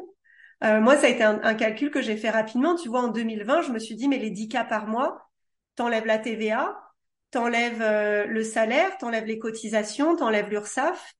Euh, 0.63 0.79
moi, 0.79 0.95
ça 0.97 1.07
a 1.07 1.09
été 1.09 1.23
un, 1.23 1.55
calcul 1.55 1.91
que 1.91 2.01
j'ai 2.01 2.15
fait 2.17 2.29
rapidement. 2.29 2.75
Tu 2.75 2.89
vois, 2.89 3.01
en 3.01 3.07
2020, 3.09 3.61
je 3.63 3.71
me 3.71 3.79
suis 3.79 3.95
dit, 3.95 4.07
mais 4.07 4.17
les 4.17 4.29
10 4.29 4.47
cas 4.47 4.63
par 4.63 4.87
mois, 4.87 5.29
t'enlèves 5.75 6.05
la 6.05 6.19
TVA, 6.19 6.75
t'enlèves 7.31 7.81
euh, 7.81 8.25
le 8.25 8.43
salaire, 8.43 8.97
t'enlèves 8.97 9.25
les 9.25 9.39
cotisations, 9.39 10.15
t'enlèves 10.15 10.49
l'URSSAF, 10.49 11.13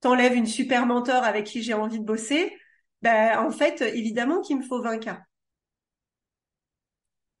t'enlèves 0.00 0.34
une 0.34 0.46
super 0.46 0.86
mentor 0.86 1.24
avec 1.24 1.46
qui 1.46 1.62
j'ai 1.62 1.74
envie 1.74 1.98
de 1.98 2.04
bosser. 2.04 2.54
Ben, 3.02 3.38
en 3.38 3.50
fait, 3.50 3.80
évidemment 3.82 4.40
qu'il 4.42 4.58
me 4.58 4.62
faut 4.62 4.82
20 4.82 4.98
cas. 4.98 5.20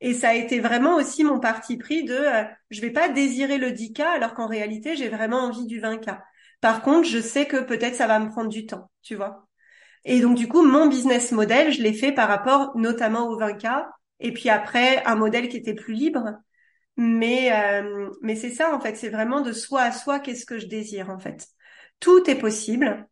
Et 0.00 0.14
ça 0.14 0.30
a 0.30 0.34
été 0.34 0.60
vraiment 0.60 0.96
aussi 0.96 1.24
mon 1.24 1.40
parti 1.40 1.76
pris 1.76 2.04
de 2.04 2.14
euh, 2.14 2.44
je 2.70 2.80
vais 2.80 2.90
pas 2.90 3.08
désirer 3.08 3.58
le 3.58 3.70
10K 3.72 4.00
alors 4.00 4.34
qu'en 4.34 4.46
réalité 4.46 4.96
j'ai 4.96 5.08
vraiment 5.08 5.40
envie 5.40 5.66
du 5.66 5.80
20K. 5.80 6.18
Par 6.60 6.82
contre, 6.82 7.08
je 7.08 7.20
sais 7.20 7.46
que 7.46 7.58
peut-être 7.58 7.96
ça 7.96 8.06
va 8.06 8.18
me 8.18 8.30
prendre 8.30 8.48
du 8.48 8.66
temps, 8.66 8.90
tu 9.02 9.14
vois. 9.14 9.49
Et 10.04 10.20
donc 10.20 10.36
du 10.36 10.48
coup, 10.48 10.62
mon 10.62 10.86
business 10.88 11.32
model, 11.32 11.72
je 11.72 11.82
l'ai 11.82 11.92
fait 11.92 12.12
par 12.12 12.28
rapport 12.28 12.76
notamment 12.76 13.28
au 13.28 13.38
20K, 13.38 13.86
et 14.20 14.32
puis 14.32 14.48
après 14.48 15.04
un 15.04 15.16
modèle 15.16 15.48
qui 15.48 15.56
était 15.56 15.74
plus 15.74 15.94
libre. 15.94 16.38
Mais 16.96 17.52
euh, 17.52 18.10
mais 18.22 18.36
c'est 18.36 18.50
ça 18.50 18.74
en 18.74 18.80
fait, 18.80 18.96
c'est 18.96 19.08
vraiment 19.08 19.40
de 19.40 19.52
soi 19.52 19.82
à 19.82 19.92
soi 19.92 20.20
qu'est-ce 20.20 20.46
que 20.46 20.58
je 20.58 20.66
désire 20.66 21.10
en 21.10 21.18
fait. 21.18 21.46
Tout 22.00 22.28
est 22.30 22.38
possible. 22.38 23.06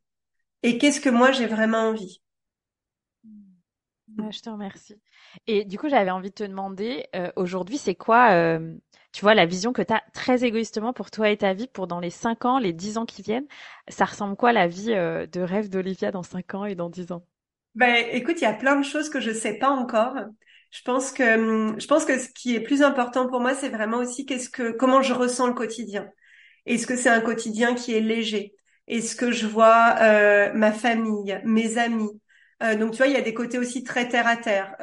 Et 0.63 0.79
qu'est-ce 0.79 1.01
que 1.01 1.11
moi 1.11 1.33
j'ai 1.33 1.47
vraiment 1.47 1.89
envie. 1.89 2.21
je 4.31 4.41
te 4.41 4.51
remercie. 4.51 5.01
Et 5.47 5.65
du 5.65 5.79
coup, 5.79 5.89
j'avais 5.89 6.11
envie 6.11 6.31
de 6.31 6.35
te 6.35 6.45
demander, 6.45 7.07
euh, 7.15 7.31
aujourd'hui, 7.37 7.79
c'est 7.79 7.95
quoi, 7.95 8.33
euh, 8.33 8.75
tu 9.13 9.23
vois, 9.23 9.35
la 9.35 9.47
vision 9.47 9.73
que 9.73 9.83
tu 9.83 9.93
as 9.93 10.03
très 10.15 10.45
égoïstement 10.45 10.93
pour 10.93 11.11
toi 11.11 11.31
et 11.31 11.37
ta 11.39 11.53
vie 11.55 11.69
pour 11.69 11.87
dans 11.87 12.01
les 12.01 12.11
5 12.11 12.45
ans, 12.45 12.59
les 12.59 12.73
10 12.73 12.99
ans 12.99 13.07
qui 13.07 13.23
viennent 13.23 13.47
Ça 13.89 14.05
ressemble 14.05 14.37
quoi 14.37 14.53
la 14.53 14.67
vie 14.69 14.93
euh, 14.93 15.27
de 15.27 15.41
rêve 15.41 15.69
d'Olivia 15.71 16.11
dans 16.13 16.23
5 16.23 16.55
ans 16.55 16.65
et 16.65 16.75
dans 16.75 16.91
10 16.91 17.13
ans? 17.13 17.25
Ben, 17.75 18.07
écoute, 18.13 18.37
il 18.41 18.43
y 18.45 18.47
a 18.47 18.53
plein 18.55 18.77
de 18.77 18.85
choses 18.85 19.09
que 19.09 19.21
je 19.21 19.31
sais 19.33 19.55
pas 19.59 19.71
encore. 19.71 20.15
Je 20.71 20.83
pense 20.83 21.13
que, 21.13 21.37
hum, 21.39 21.81
je 21.81 21.87
pense 21.87 22.05
que 22.05 22.19
ce 22.19 22.29
qui 22.31 22.55
est 22.55 22.61
plus 22.61 22.83
important 22.83 23.29
pour 23.29 23.41
moi, 23.41 23.55
c'est 23.55 23.69
vraiment 23.69 23.99
aussi 23.99 24.27
qu'est-ce 24.27 24.51
que, 24.51 24.73
comment 24.73 25.03
je 25.03 25.15
ressens 25.15 25.47
le 25.47 25.55
quotidien. 25.55 26.11
Est-ce 26.67 26.87
que 26.87 26.97
c'est 26.97 27.11
un 27.11 27.21
quotidien 27.21 27.75
qui 27.75 27.95
est 27.95 28.01
léger? 28.01 28.55
Est-ce 28.89 29.17
que 29.17 29.33
je 29.33 29.47
vois 29.47 29.97
ma 30.55 30.73
famille, 30.73 31.41
mes 31.45 31.79
amis? 31.79 32.11
Euh, 32.63 32.77
donc 32.77 32.93
tu 32.93 32.99
vois, 32.99 33.09
il 33.09 33.15
y 33.15 33.17
a 33.17 33.23
des 33.23 33.35
côtés 33.35 33.59
aussi 33.59 33.85
très 33.85 34.09
terre 34.09 34.27
à 34.27 34.37
terre. 34.37 34.77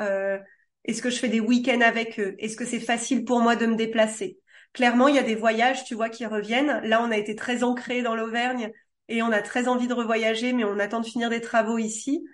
Est-ce 0.86 1.02
que 1.02 1.10
je 1.10 1.18
fais 1.18 1.28
des 1.28 1.40
week-ends 1.40 1.82
avec 1.82 2.20
eux? 2.20 2.36
Est-ce 2.40 2.56
que 2.56 2.66
c'est 2.66 2.80
facile 2.80 3.26
pour 3.26 3.42
moi 3.42 3.56
de 3.56 3.66
me 3.66 3.76
déplacer? 3.76 4.40
Clairement, 4.74 5.08
il 5.08 5.16
y 5.16 5.20
a 5.20 5.24
des 5.24 5.36
voyages, 5.36 5.84
tu 5.86 5.96
vois, 5.96 6.10
qui 6.10 6.26
reviennent. 6.26 6.82
Là, 6.84 7.02
on 7.02 7.12
a 7.12 7.18
été 7.18 7.36
très 7.36 7.64
ancré 7.64 8.02
dans 8.02 8.16
l'Auvergne 8.16 8.72
et 9.08 9.22
on 9.22 9.32
a 9.32 9.42
très 9.42 9.68
envie 9.68 9.88
de 9.88 9.94
revoyager, 9.94 10.54
mais 10.54 10.64
on 10.64 10.80
attend 10.80 11.00
de 11.00 11.06
finir 11.06 11.30
des 11.30 11.42
travaux 11.42 11.78
ici. 11.78 12.26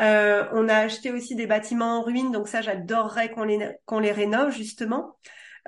Euh, 0.00 0.44
on 0.52 0.68
a 0.68 0.76
acheté 0.76 1.12
aussi 1.12 1.36
des 1.36 1.46
bâtiments 1.46 1.98
en 1.98 2.02
ruine, 2.02 2.32
donc 2.32 2.48
ça, 2.48 2.62
j'adorerais 2.62 3.30
qu'on 3.30 3.44
les 3.44 3.70
qu'on 3.86 4.00
les 4.00 4.12
rénove 4.12 4.50
justement. 4.50 5.16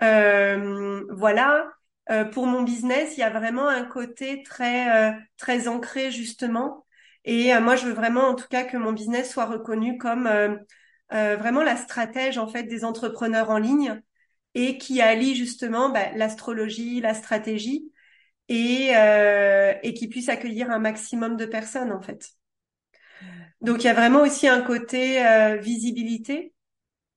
Euh, 0.02 1.04
voilà. 1.10 1.68
Euh, 2.10 2.24
pour 2.24 2.46
mon 2.46 2.62
business, 2.62 3.16
il 3.16 3.20
y 3.20 3.22
a 3.22 3.30
vraiment 3.30 3.68
un 3.68 3.84
côté 3.84 4.42
très 4.42 5.16
très 5.36 5.68
ancré 5.68 6.10
justement 6.10 6.84
et 7.24 7.58
moi, 7.58 7.74
je 7.74 7.86
veux 7.86 7.92
vraiment, 7.92 8.28
en 8.28 8.34
tout 8.36 8.46
cas, 8.48 8.62
que 8.62 8.76
mon 8.76 8.92
business 8.92 9.32
soit 9.32 9.46
reconnu 9.46 9.98
comme 9.98 10.28
euh, 11.12 11.16
euh, 11.16 11.36
vraiment 11.36 11.62
la 11.62 11.76
stratège 11.76 12.38
en 12.38 12.48
fait 12.48 12.64
des 12.64 12.84
entrepreneurs 12.84 13.50
en 13.50 13.58
ligne 13.58 14.00
et 14.54 14.78
qui 14.78 15.00
allie 15.00 15.34
justement 15.34 15.90
bah, 15.90 16.10
l'astrologie, 16.14 17.00
la 17.00 17.14
stratégie 17.14 17.92
et, 18.48 18.92
et 19.82 19.94
qui 19.94 20.08
puisse 20.08 20.28
accueillir 20.28 20.70
un 20.70 20.78
maximum 20.78 21.36
de 21.36 21.46
personnes 21.46 21.92
en 21.92 22.00
fait. 22.00 22.30
Donc 23.60 23.82
il 23.82 23.86
y 23.86 23.90
a 23.90 23.94
vraiment 23.94 24.20
aussi 24.20 24.46
un 24.48 24.62
côté 24.62 25.22
visibilité, 25.60 26.54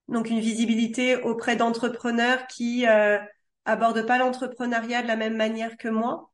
donc 0.10 0.30
une 0.30 0.40
visibilité 0.40 1.18
auprès 1.18 1.56
d'entrepreneurs 1.56 2.48
qui 2.48 2.88
euh, 2.88 3.20
abordent 3.66 4.06
pas 4.06 4.18
l'entrepreneuriat 4.18 5.04
de 5.04 5.08
la 5.08 5.16
même 5.16 5.36
manière 5.38 5.78
que 5.78 5.88
moi, 5.88 6.32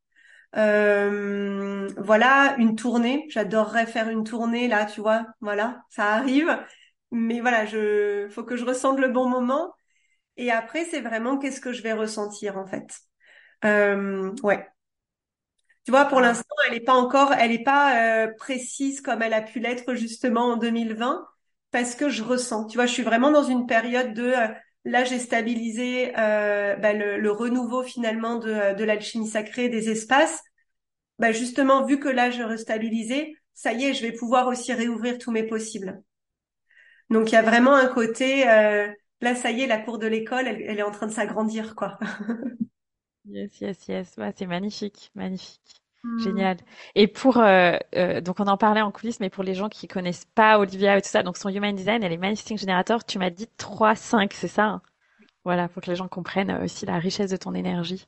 euh, 0.58 1.90
voilà, 1.98 2.56
une 2.58 2.76
tournée. 2.76 3.26
J'adorerais 3.30 3.86
faire 3.86 4.10
une 4.10 4.24
tournée 4.24 4.68
là, 4.68 4.86
tu 4.86 5.02
vois. 5.02 5.26
Voilà, 5.42 5.84
ça 5.90 6.14
arrive. 6.14 6.50
Mais 7.16 7.40
voilà, 7.40 7.66
je, 7.66 8.28
faut 8.30 8.44
que 8.44 8.58
je 8.58 8.66
ressente 8.66 9.00
le 9.00 9.08
bon 9.08 9.30
moment. 9.30 9.74
Et 10.36 10.52
après, 10.52 10.84
c'est 10.86 11.00
vraiment 11.00 11.38
qu'est-ce 11.38 11.62
que 11.62 11.72
je 11.72 11.82
vais 11.82 11.94
ressentir 11.94 12.58
en 12.58 12.68
fait. 12.68 13.00
Euh, 13.64 14.34
ouais. 14.44 14.68
Tu 15.86 15.92
vois, 15.92 16.06
pour 16.06 16.20
l'instant, 16.20 16.56
elle 16.68 16.74
n'est 16.74 16.82
pas 16.84 16.94
encore, 16.94 17.32
elle 17.34 17.52
n'est 17.52 17.64
pas 17.64 18.26
euh, 18.26 18.34
précise 18.38 19.00
comme 19.00 19.22
elle 19.22 19.34
a 19.34 19.42
pu 19.42 19.60
l'être 19.60 19.94
justement 19.94 20.54
en 20.54 20.58
2020, 20.58 21.26
parce 21.72 21.96
que 21.96 22.10
je 22.10 22.22
ressens. 22.22 22.68
Tu 22.68 22.78
vois, 22.78 22.86
je 22.86 22.92
suis 22.92 23.04
vraiment 23.04 23.32
dans 23.32 23.44
une 23.44 23.66
période 23.66 24.14
de 24.14 24.24
euh, 24.24 24.48
Là, 24.86 25.04
j'ai 25.04 25.18
stabilisé 25.18 26.14
euh, 26.20 26.76
bah, 26.76 26.94
le, 26.94 27.32
renouveau 27.32 27.82
finalement 27.82 28.36
de, 28.38 28.76
de 28.76 28.84
l'alchimie 28.84 29.28
sacrée 29.28 29.68
des 29.68 29.90
espaces. 29.90 30.44
Bah, 31.18 31.32
justement, 31.32 31.86
vu 31.86 32.00
que 32.00 32.10
là, 32.10 32.30
je 32.30 32.44
restabilisé, 32.44 33.36
ça 33.56 33.74
y 33.74 33.86
est, 33.86 33.96
je 33.96 34.04
vais 34.04 34.12
pouvoir 34.12 34.48
aussi 34.48 34.74
réouvrir 34.74 35.18
tous 35.18 35.32
mes 35.32 35.44
possibles. 35.44 36.04
Donc, 37.10 37.32
il 37.32 37.34
y 37.34 37.38
a 37.38 37.42
vraiment 37.42 37.76
un 37.76 37.88
côté, 37.88 38.50
euh, 38.50 38.88
là, 39.22 39.36
ça 39.36 39.52
y 39.52 39.62
est, 39.62 39.68
la 39.68 39.80
cour 39.80 40.00
de 40.00 40.08
l'école, 40.08 40.48
elle, 40.48 40.80
est 40.80 40.84
en 40.84 40.92
train 40.92 41.08
de 41.08 41.12
s'agrandir, 41.12 41.76
quoi. 41.76 42.00
yes, 43.26 43.62
yes, 43.62 43.88
yes. 43.88 44.16
c'est 44.36 44.48
magnifique, 44.48 45.12
magnifique. 45.16 45.82
Hmm. 46.06 46.20
Génial. 46.20 46.58
Et 46.94 47.08
pour 47.08 47.38
euh, 47.38 47.78
euh, 47.96 48.22
donc 48.22 48.40
on 48.40 48.46
en 48.46 48.58
parlait 48.58 48.82
en 48.82 48.92
coulisses, 48.92 49.20
mais 49.20 49.32
pour 49.32 49.44
les 49.44 49.56
gens 49.56 49.70
qui 49.70 49.88
connaissent 49.88 50.26
pas 50.36 50.60
Olivia 50.60 50.96
et 50.98 51.02
tout 51.02 51.10
ça, 51.10 51.24
donc 51.24 51.36
son 51.36 51.50
Human 51.50 51.76
Design, 51.76 52.04
elle 52.04 52.12
est 52.12 52.18
Manifesting 52.18 52.60
Generator. 52.60 53.04
Tu 53.04 53.18
m'as 53.18 53.32
dit 53.32 53.48
3, 53.58 53.96
5, 53.96 54.32
c'est 54.34 54.48
ça 54.48 54.66
hein? 54.66 54.82
Voilà, 55.46 55.68
pour 55.68 55.82
que 55.82 55.90
les 55.90 55.96
gens 55.96 56.08
comprennent 56.08 56.52
aussi 56.64 56.86
la 56.86 57.00
richesse 57.00 57.32
de 57.32 57.38
ton 57.38 57.54
énergie. 57.56 58.08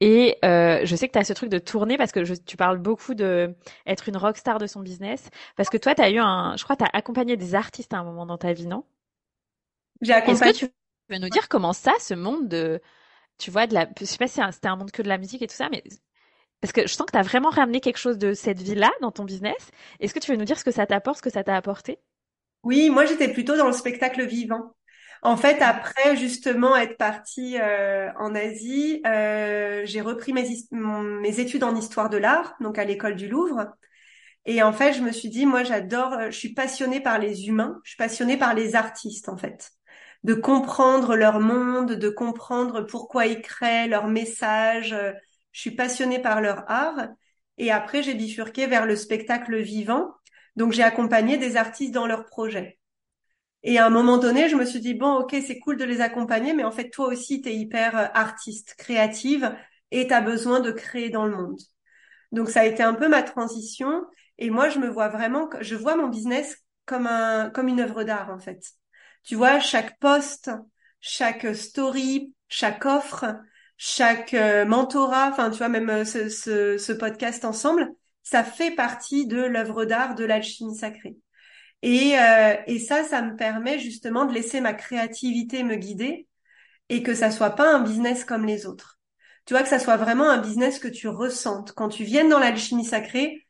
Et 0.00 0.38
euh, 0.44 0.80
je 0.84 0.96
sais 0.96 1.08
que 1.08 1.12
tu 1.12 1.18
as 1.18 1.24
ce 1.24 1.32
truc 1.32 1.50
de 1.50 1.58
tourner 1.58 1.96
parce 1.96 2.12
que 2.12 2.20
tu 2.36 2.56
parles 2.56 2.78
beaucoup 2.78 3.14
de 3.14 3.54
être 3.86 4.08
une 4.08 4.16
rockstar 4.16 4.58
de 4.58 4.66
son 4.66 4.80
business. 4.80 5.30
Parce 5.56 5.68
que 5.68 5.76
toi, 5.76 5.94
tu 5.94 6.02
as 6.02 6.10
eu 6.10 6.18
un, 6.18 6.56
je 6.56 6.64
crois, 6.64 6.76
tu 6.76 6.84
as 6.84 6.90
accompagné 6.92 7.36
des 7.36 7.54
artistes 7.54 7.94
à 7.94 7.98
un 7.98 8.04
moment 8.04 8.26
dans 8.26 8.38
ta 8.38 8.52
vie, 8.52 8.66
non? 8.66 8.84
J'ai 10.02 10.12
accompagné. 10.12 10.50
Est-ce 10.50 10.60
que 10.60 10.66
tu 10.66 10.72
peux 11.08 11.18
nous 11.18 11.28
dire 11.28 11.48
comment 11.48 11.72
ça, 11.72 11.92
ce 12.00 12.14
monde 12.14 12.48
de, 12.48 12.80
tu 13.38 13.50
vois, 13.50 13.66
de 13.66 13.74
la, 13.74 13.88
je 13.98 14.04
sais 14.04 14.18
pas 14.18 14.28
si 14.28 14.40
c'était 14.52 14.68
un 14.68 14.76
monde 14.76 14.90
que 14.90 15.02
de 15.02 15.08
la 15.08 15.18
musique 15.18 15.42
et 15.42 15.46
tout 15.46 15.54
ça, 15.54 15.68
mais 15.70 15.82
parce 16.60 16.72
que 16.72 16.82
je 16.86 16.94
sens 16.94 17.06
que 17.06 17.12
tu 17.12 17.18
as 17.18 17.22
vraiment 17.22 17.50
ramené 17.50 17.80
quelque 17.80 17.98
chose 17.98 18.16
de 18.18 18.32
cette 18.32 18.62
vie-là 18.62 18.90
dans 19.02 19.10
ton 19.12 19.24
business. 19.24 19.70
Est-ce 20.00 20.14
que 20.14 20.18
tu 20.18 20.30
veux 20.30 20.38
nous 20.38 20.46
dire 20.46 20.58
ce 20.58 20.64
que 20.64 20.70
ça 20.70 20.86
t'apporte, 20.86 21.18
ce 21.18 21.22
que 21.22 21.30
ça 21.30 21.44
t'a 21.44 21.56
apporté? 21.56 21.98
Oui, 22.62 22.88
moi 22.88 23.04
j'étais 23.04 23.32
plutôt 23.32 23.56
dans 23.56 23.66
le 23.66 23.72
spectacle 23.72 24.26
vivant. 24.26 24.72
En 25.24 25.36
fait, 25.36 25.62
après 25.62 26.16
justement 26.16 26.76
être 26.76 26.96
partie 26.98 27.58
euh, 27.58 28.10
en 28.18 28.34
Asie, 28.34 29.00
euh, 29.06 29.82
j'ai 29.84 30.00
repris 30.02 30.32
mes, 30.32 30.46
mes 30.70 31.40
études 31.40 31.64
en 31.64 31.74
histoire 31.74 32.10
de 32.10 32.18
l'art, 32.18 32.54
donc 32.60 32.78
à 32.78 32.84
l'école 32.84 33.16
du 33.16 33.28
Louvre. 33.28 33.66
Et 34.46 34.62
en 34.62 34.72
fait, 34.72 34.92
je 34.94 35.02
me 35.02 35.12
suis 35.12 35.30
dit, 35.30 35.46
moi 35.46 35.64
j'adore, 35.64 36.16
je 36.26 36.38
suis 36.38 36.54
passionnée 36.54 37.00
par 37.00 37.18
les 37.18 37.48
humains, 37.48 37.80
je 37.84 37.90
suis 37.90 37.98
passionnée 37.98 38.36
par 38.36 38.54
les 38.54 38.76
artistes 38.76 39.28
en 39.28 39.36
fait 39.38 39.72
de 40.24 40.34
comprendre 40.34 41.16
leur 41.16 41.38
monde, 41.40 41.92
de 41.92 42.08
comprendre 42.08 42.82
pourquoi 42.82 43.26
ils 43.26 43.42
créent 43.42 43.88
leur 43.88 44.08
message, 44.08 44.96
je 45.52 45.60
suis 45.60 45.70
passionnée 45.72 46.18
par 46.18 46.40
leur 46.40 46.68
art. 46.70 47.08
Et 47.58 47.70
après, 47.70 48.02
j'ai 48.02 48.14
bifurqué 48.14 48.66
vers 48.66 48.86
le 48.86 48.96
spectacle 48.96 49.56
vivant. 49.60 50.14
Donc, 50.56 50.72
j'ai 50.72 50.82
accompagné 50.82 51.36
des 51.38 51.56
artistes 51.56 51.92
dans 51.94 52.06
leurs 52.06 52.24
projets. 52.26 52.78
Et 53.64 53.78
à 53.78 53.86
un 53.86 53.90
moment 53.90 54.18
donné, 54.18 54.48
je 54.48 54.56
me 54.56 54.64
suis 54.64 54.80
dit, 54.80 54.94
bon, 54.94 55.14
ok, 55.16 55.34
c'est 55.46 55.58
cool 55.58 55.76
de 55.76 55.84
les 55.84 56.00
accompagner, 56.00 56.52
mais 56.52 56.64
en 56.64 56.70
fait, 56.70 56.90
toi 56.90 57.08
aussi, 57.08 57.42
tu 57.42 57.48
es 57.48 57.56
hyper 57.56 57.96
euh, 57.98 58.06
artiste, 58.14 58.74
créative, 58.78 59.56
et 59.90 60.06
tu 60.06 60.14
as 60.14 60.20
besoin 60.20 60.60
de 60.60 60.70
créer 60.70 61.10
dans 61.10 61.26
le 61.26 61.36
monde. 61.36 61.58
Donc, 62.32 62.50
ça 62.50 62.60
a 62.60 62.64
été 62.66 62.82
un 62.82 62.94
peu 62.94 63.08
ma 63.08 63.22
transition. 63.22 64.04
Et 64.38 64.50
moi, 64.50 64.68
je 64.68 64.78
me 64.78 64.88
vois 64.88 65.08
vraiment, 65.08 65.48
je 65.60 65.76
vois 65.76 65.96
mon 65.96 66.08
business 66.08 66.58
comme 66.86 67.06
un, 67.06 67.50
comme 67.50 67.68
une 67.68 67.80
œuvre 67.80 68.04
d'art, 68.04 68.30
en 68.30 68.38
fait. 68.38 68.62
Tu 69.24 69.34
vois, 69.36 69.60
chaque 69.60 69.98
post, 69.98 70.50
chaque 71.00 71.54
story, 71.56 72.34
chaque 72.48 72.84
offre, 72.86 73.26
chaque 73.76 74.34
euh, 74.34 74.64
mentorat, 74.64 75.28
enfin 75.30 75.50
tu 75.50 75.58
vois 75.58 75.68
même 75.68 75.90
euh, 75.90 76.04
ce, 76.04 76.28
ce, 76.28 76.78
ce, 76.78 76.92
podcast 76.92 77.44
ensemble, 77.44 77.88
ça 78.22 78.44
fait 78.44 78.70
partie 78.70 79.26
de 79.26 79.38
l'œuvre 79.38 79.84
d'art 79.84 80.14
de 80.14 80.24
l'alchimie 80.24 80.76
sacrée. 80.76 81.16
Et, 81.84 82.18
euh, 82.18 82.56
et 82.66 82.80
ça, 82.80 83.04
ça 83.04 83.22
me 83.22 83.36
permet 83.36 83.78
justement 83.78 84.24
de 84.24 84.32
laisser 84.34 84.62
ma 84.62 84.72
créativité 84.74 85.62
me 85.64 85.76
guider 85.76 86.28
et 86.88 87.02
que 87.02 87.14
ça 87.14 87.30
soit 87.30 87.50
pas 87.50 87.74
un 87.74 87.80
business 87.82 88.24
comme 88.24 88.46
les 88.46 88.66
autres. 88.66 89.00
Tu 89.46 89.54
vois 89.54 89.62
que 89.62 89.68
ça 89.68 89.78
soit 89.78 89.96
vraiment 89.98 90.30
un 90.30 90.38
business 90.38 90.78
que 90.78 90.88
tu 90.88 91.08
ressentes 91.08 91.72
quand 91.72 91.88
tu 91.90 92.04
viennes 92.04 92.28
dans 92.30 92.38
l'alchimie 92.40 92.84
sacrée. 92.84 93.46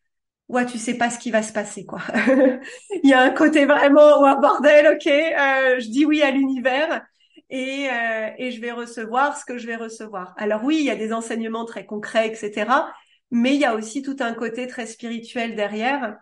Ouais, 0.49 0.67
tu 0.67 0.79
sais 0.79 0.95
pas 0.99 1.11
ce 1.11 1.19
qui 1.19 1.31
va 1.31 1.43
se 1.43 1.53
passer 1.53 1.87
quoi. 1.87 2.01
Il 3.03 3.11
y 3.11 3.15
a 3.15 3.23
un 3.23 3.31
côté 3.31 3.67
vraiment 3.67 4.23
ouais, 4.23 4.37
bordel, 4.41 4.89
ok. 4.95 5.07
Euh, 5.07 5.81
je 5.81 5.89
dis 5.91 6.05
oui 6.07 6.23
à 6.23 6.31
l'univers 6.31 7.03
et, 7.51 7.89
euh, 7.91 8.31
et 8.39 8.51
je 8.53 8.61
vais 8.61 8.73
recevoir 8.73 9.37
ce 9.39 9.45
que 9.45 9.59
je 9.59 9.67
vais 9.67 9.77
recevoir. 9.77 10.35
Alors 10.39 10.65
oui, 10.65 10.77
il 10.81 10.85
y 10.85 10.91
a 10.91 10.97
des 10.97 11.13
enseignements 11.13 11.65
très 11.65 11.87
concrets, 11.87 12.29
etc. 12.29 12.93
Mais 13.31 13.55
il 13.55 13.61
y 13.61 13.65
a 13.65 13.75
aussi 13.75 14.03
tout 14.03 14.17
un 14.21 14.35
côté 14.35 14.67
très 14.67 14.87
spirituel 14.87 15.57
derrière. 15.57 16.17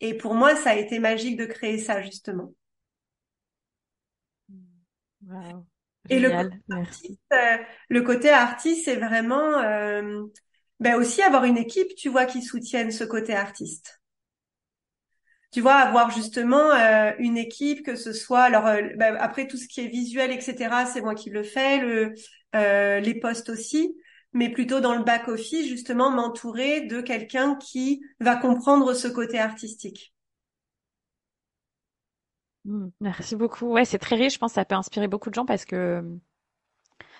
Et 0.00 0.14
pour 0.14 0.34
moi, 0.34 0.56
ça 0.56 0.70
a 0.70 0.74
été 0.76 0.98
magique 0.98 1.36
de 1.36 1.46
créer 1.46 1.78
ça, 1.78 2.02
justement. 2.02 2.52
Et 6.08 6.20
le 6.20 6.30
côté, 6.30 6.56
artiste, 6.70 7.20
euh, 7.32 7.56
le 7.88 8.02
côté 8.02 8.30
artiste, 8.30 8.84
c'est 8.84 8.96
vraiment 8.96 9.58
euh, 9.58 10.22
ben 10.78 10.94
aussi 10.96 11.22
avoir 11.22 11.44
une 11.44 11.58
équipe, 11.58 11.94
tu 11.96 12.08
vois, 12.08 12.26
qui 12.26 12.42
soutienne 12.42 12.90
ce 12.92 13.04
côté 13.04 13.34
artiste 13.34 14.00
tu 15.52 15.60
vois, 15.60 15.74
avoir 15.76 16.10
justement 16.10 16.70
euh, 16.72 17.12
une 17.18 17.36
équipe, 17.38 17.84
que 17.84 17.96
ce 17.96 18.12
soit, 18.12 18.42
alors 18.42 18.66
euh, 18.66 18.82
bah, 18.96 19.16
après 19.20 19.46
tout 19.46 19.56
ce 19.56 19.66
qui 19.68 19.80
est 19.80 19.88
visuel, 19.88 20.30
etc., 20.30 20.84
c'est 20.86 21.00
moi 21.00 21.14
qui 21.14 21.30
le 21.30 21.42
fais, 21.42 21.78
le, 21.78 22.14
euh, 22.54 23.00
les 23.00 23.14
postes 23.18 23.48
aussi, 23.48 23.96
mais 24.36 24.50
plutôt 24.50 24.80
dans 24.80 24.94
le 24.94 25.02
back 25.02 25.28
office, 25.28 25.66
justement, 25.66 26.10
m'entourer 26.10 26.82
de 26.82 27.00
quelqu'un 27.00 27.56
qui 27.56 28.02
va 28.20 28.36
comprendre 28.36 28.92
ce 28.92 29.08
côté 29.08 29.38
artistique. 29.38 30.14
Mmh, 32.66 32.88
merci 33.00 33.34
beaucoup. 33.34 33.72
Ouais, 33.72 33.84
c'est 33.84 33.98
très 33.98 34.16
riche. 34.16 34.34
Je 34.34 34.38
pense 34.38 34.52
que 34.52 34.56
ça 34.56 34.64
peut 34.64 34.74
inspirer 34.74 35.08
beaucoup 35.08 35.30
de 35.30 35.34
gens 35.34 35.46
parce 35.46 35.64
que, 35.64 36.04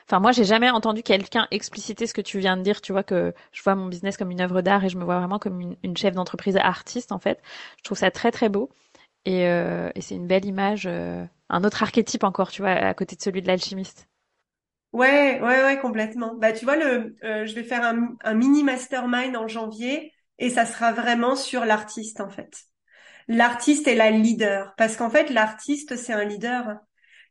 enfin, 0.07 0.21
moi, 0.21 0.33
j'ai 0.33 0.45
jamais 0.45 0.69
entendu 0.69 1.03
quelqu'un 1.03 1.49
expliciter 1.51 2.07
ce 2.07 2.13
que 2.13 2.21
tu 2.21 2.39
viens 2.39 2.59
de 2.59 2.63
dire. 2.63 2.83
Tu 2.83 2.93
vois 2.93 3.03
que 3.03 3.33
je 3.53 3.63
vois 3.63 3.75
mon 3.75 3.87
business 3.87 4.19
comme 4.19 4.31
une 4.31 4.43
œuvre 4.43 4.61
d'art 4.61 4.85
et 4.85 4.91
je 4.91 4.99
me 4.99 5.05
vois 5.05 5.19
vraiment 5.19 5.39
comme 5.39 5.77
une, 5.83 5.97
chef 5.97 6.15
d'entreprise 6.15 6.57
artiste 6.57 7.13
en 7.13 7.19
fait. 7.19 7.41
Je 7.79 7.85
trouve 7.85 7.99
ça 7.99 8.11
très 8.11 8.31
très 8.31 8.51
beau 8.51 8.71
et, 9.25 9.47
euh, 9.47 9.91
c'est 10.01 10.17
une 10.17 10.27
belle 10.27 10.45
image, 10.45 10.87
euh, 10.87 11.25
un 11.49 11.65
autre 11.65 11.83
archétype 11.83 12.25
encore, 12.25 12.51
tu 12.51 12.63
vois, 12.63 12.73
à 12.73 12.95
côté 12.95 13.17
de 13.17 13.23
celui 13.23 13.43
de 13.43 13.47
l'alchimiste. 13.49 14.09
Ouais, 14.93 15.41
ouais, 15.43 15.63
ouais, 15.65 15.79
complètement. 15.81 16.35
Bah, 16.37 16.53
tu 16.53 16.65
vois, 16.65 16.77
le, 16.77 17.17
euh, 17.25 17.45
je 17.47 17.55
vais 17.55 17.65
faire 17.65 17.85
un, 17.85 18.17
un 18.25 18.35
mini 18.35 18.63
mastermind 18.63 19.37
en 19.37 19.47
janvier 19.47 20.13
et 20.39 20.49
ça 20.51 20.65
sera 20.65 20.93
vraiment 20.93 21.37
sur 21.37 21.65
l'artiste 21.65 22.21
en 22.21 22.29
fait 22.31 22.53
l'artiste 23.29 23.89
est 23.89 23.95
la 23.97 24.11
leader. 24.11 24.75
Parce 24.77 24.97
qu'en 24.97 25.11
fait, 25.11 25.31
l'artiste, 25.31 25.97
c'est 25.97 26.13
un 26.15 26.25
leader. 26.25 26.79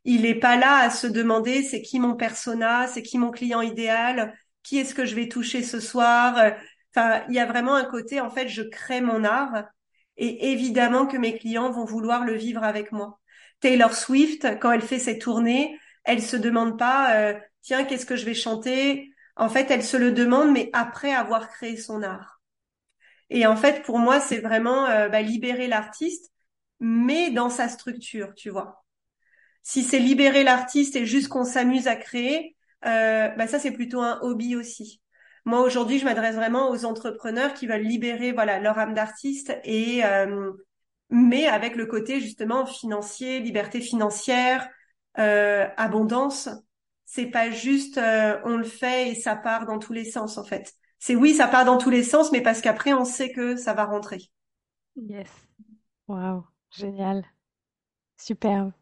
Il 0.04 0.22
n'est 0.22 0.34
pas 0.36 0.56
là 0.56 0.78
à 0.78 0.90
se 0.90 1.06
demander 1.06 1.62
c'est 1.62 1.82
qui 1.82 2.00
mon 2.00 2.16
persona, 2.16 2.88
c'est 2.88 3.02
qui 3.02 3.18
mon 3.18 3.30
client 3.30 3.62
idéal, 3.62 4.34
qui 4.64 4.78
est-ce 4.78 4.94
que 4.94 5.06
je 5.06 5.14
vais 5.16 5.28
toucher 5.28 5.62
ce 5.62 5.80
soir. 5.80 6.52
Enfin, 6.94 7.22
il 7.28 7.34
y 7.34 7.38
a 7.38 7.46
vraiment 7.46 7.74
un 7.74 7.84
côté, 7.84 8.20
en 8.20 8.30
fait, 8.30 8.48
je 8.48 8.62
crée 8.62 9.00
mon 9.00 9.24
art. 9.24 9.64
Et 10.16 10.52
évidemment 10.52 11.06
que 11.06 11.16
mes 11.16 11.38
clients 11.38 11.70
vont 11.70 11.84
vouloir 11.84 12.24
le 12.24 12.34
vivre 12.34 12.62
avec 12.64 12.92
moi. 12.92 13.20
Taylor 13.60 13.94
Swift, 13.94 14.46
quand 14.60 14.72
elle 14.72 14.82
fait 14.82 14.98
ses 14.98 15.18
tournées, 15.18 15.78
elle 16.06 16.22
se 16.22 16.36
demande 16.36 16.78
pas, 16.78 17.16
euh, 17.16 17.34
tiens, 17.62 17.84
qu'est-ce 17.84 18.06
que 18.06 18.16
je 18.16 18.24
vais 18.24 18.34
chanter? 18.34 19.10
En 19.36 19.48
fait, 19.48 19.70
elle 19.70 19.84
se 19.84 19.96
le 19.96 20.12
demande, 20.12 20.52
mais 20.52 20.70
après 20.72 21.12
avoir 21.14 21.48
créé 21.48 21.76
son 21.76 22.02
art. 22.02 22.40
Et 23.30 23.46
en 23.46 23.56
fait, 23.56 23.82
pour 23.82 23.98
moi, 23.98 24.20
c'est 24.20 24.38
vraiment 24.38 24.86
euh, 24.86 25.08
bah, 25.08 25.22
libérer 25.22 25.66
l'artiste, 25.68 26.32
mais 26.80 27.30
dans 27.30 27.50
sa 27.50 27.68
structure, 27.68 28.34
tu 28.34 28.50
vois. 28.50 28.84
Si 29.62 29.82
c'est 29.82 29.98
libérer 29.98 30.44
l'artiste 30.44 30.96
et 30.96 31.06
juste 31.06 31.28
qu'on 31.28 31.44
s'amuse 31.44 31.88
à 31.88 31.96
créer, 31.96 32.56
euh, 32.84 33.28
bah 33.30 33.48
ça 33.48 33.58
c'est 33.58 33.72
plutôt 33.72 34.00
un 34.00 34.20
hobby 34.22 34.54
aussi. 34.54 35.02
Moi 35.44 35.60
aujourd'hui, 35.62 35.98
je 35.98 36.04
m'adresse 36.04 36.36
vraiment 36.36 36.70
aux 36.70 36.84
entrepreneurs 36.84 37.54
qui 37.54 37.66
veulent 37.66 37.82
libérer 37.82 38.32
voilà 38.32 38.60
leur 38.60 38.78
âme 38.78 38.94
d'artiste 38.94 39.56
et 39.64 40.04
euh, 40.04 40.52
mais 41.10 41.46
avec 41.46 41.76
le 41.76 41.86
côté 41.86 42.20
justement 42.20 42.66
financier, 42.66 43.40
liberté 43.40 43.80
financière, 43.80 44.68
euh, 45.18 45.66
abondance. 45.76 46.48
C'est 47.04 47.26
pas 47.26 47.50
juste 47.50 47.98
euh, 47.98 48.38
on 48.44 48.56
le 48.56 48.64
fait 48.64 49.10
et 49.10 49.14
ça 49.14 49.36
part 49.36 49.66
dans 49.66 49.78
tous 49.78 49.92
les 49.92 50.04
sens 50.04 50.38
en 50.38 50.44
fait 50.44 50.74
c'est 50.98 51.14
oui, 51.14 51.34
ça 51.34 51.46
part 51.46 51.64
dans 51.64 51.78
tous 51.78 51.90
les 51.90 52.02
sens, 52.02 52.32
mais 52.32 52.40
parce 52.40 52.60
qu'après, 52.60 52.92
on 52.92 53.04
sait 53.04 53.32
que 53.32 53.56
ça 53.56 53.74
va 53.74 53.84
rentrer. 53.84 54.22
Yes. 54.96 55.28
Waouh, 56.08 56.44
génial. 56.70 57.24
Superbe. 58.16 58.72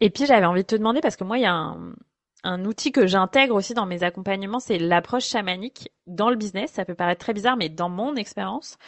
Et 0.00 0.10
puis, 0.10 0.26
j'avais 0.26 0.46
envie 0.46 0.62
de 0.62 0.66
te 0.66 0.76
demander, 0.76 1.00
parce 1.00 1.16
que 1.16 1.24
moi, 1.24 1.38
il 1.38 1.42
y 1.42 1.46
a 1.46 1.54
un, 1.54 1.94
un 2.44 2.64
outil 2.64 2.92
que 2.92 3.06
j'intègre 3.06 3.54
aussi 3.54 3.74
dans 3.74 3.86
mes 3.86 4.02
accompagnements, 4.02 4.60
c'est 4.60 4.78
l'approche 4.78 5.26
chamanique 5.26 5.90
dans 6.06 6.30
le 6.30 6.36
business. 6.36 6.70
Ça 6.72 6.84
peut 6.84 6.94
paraître 6.94 7.20
très 7.20 7.32
bizarre, 7.32 7.56
mais 7.56 7.68
dans 7.68 7.88
mon 7.88 8.14
expérience, 8.14 8.78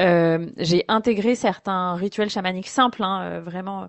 euh, 0.00 0.50
j'ai 0.56 0.84
intégré 0.88 1.34
certains 1.34 1.94
rituels 1.94 2.30
chamaniques 2.30 2.68
simples, 2.68 3.02
hein, 3.04 3.22
euh, 3.22 3.40
vraiment, 3.40 3.88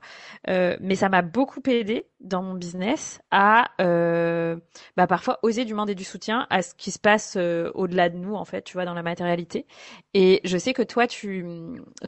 euh, 0.49 0.77
mais 0.79 0.95
ça 0.95 1.09
m'a 1.09 1.23
beaucoup 1.23 1.61
aidé 1.67 2.05
dans 2.19 2.43
mon 2.43 2.53
business 2.53 3.19
à 3.31 3.71
euh, 3.81 4.57
bah, 4.95 5.07
parfois 5.07 5.39
oser 5.43 5.65
demander 5.65 5.95
du 5.95 6.03
soutien 6.03 6.45
à 6.49 6.61
ce 6.61 6.75
qui 6.75 6.91
se 6.91 6.99
passe 6.99 7.35
euh, 7.37 7.71
au-delà 7.73 8.09
de 8.09 8.17
nous, 8.17 8.35
en 8.35 8.45
fait, 8.45 8.63
tu 8.63 8.73
vois, 8.73 8.85
dans 8.85 8.93
la 8.93 9.03
matérialité. 9.03 9.65
Et 10.13 10.41
je 10.43 10.57
sais 10.57 10.73
que 10.73 10.83
toi, 10.83 11.07
tu, 11.07 11.45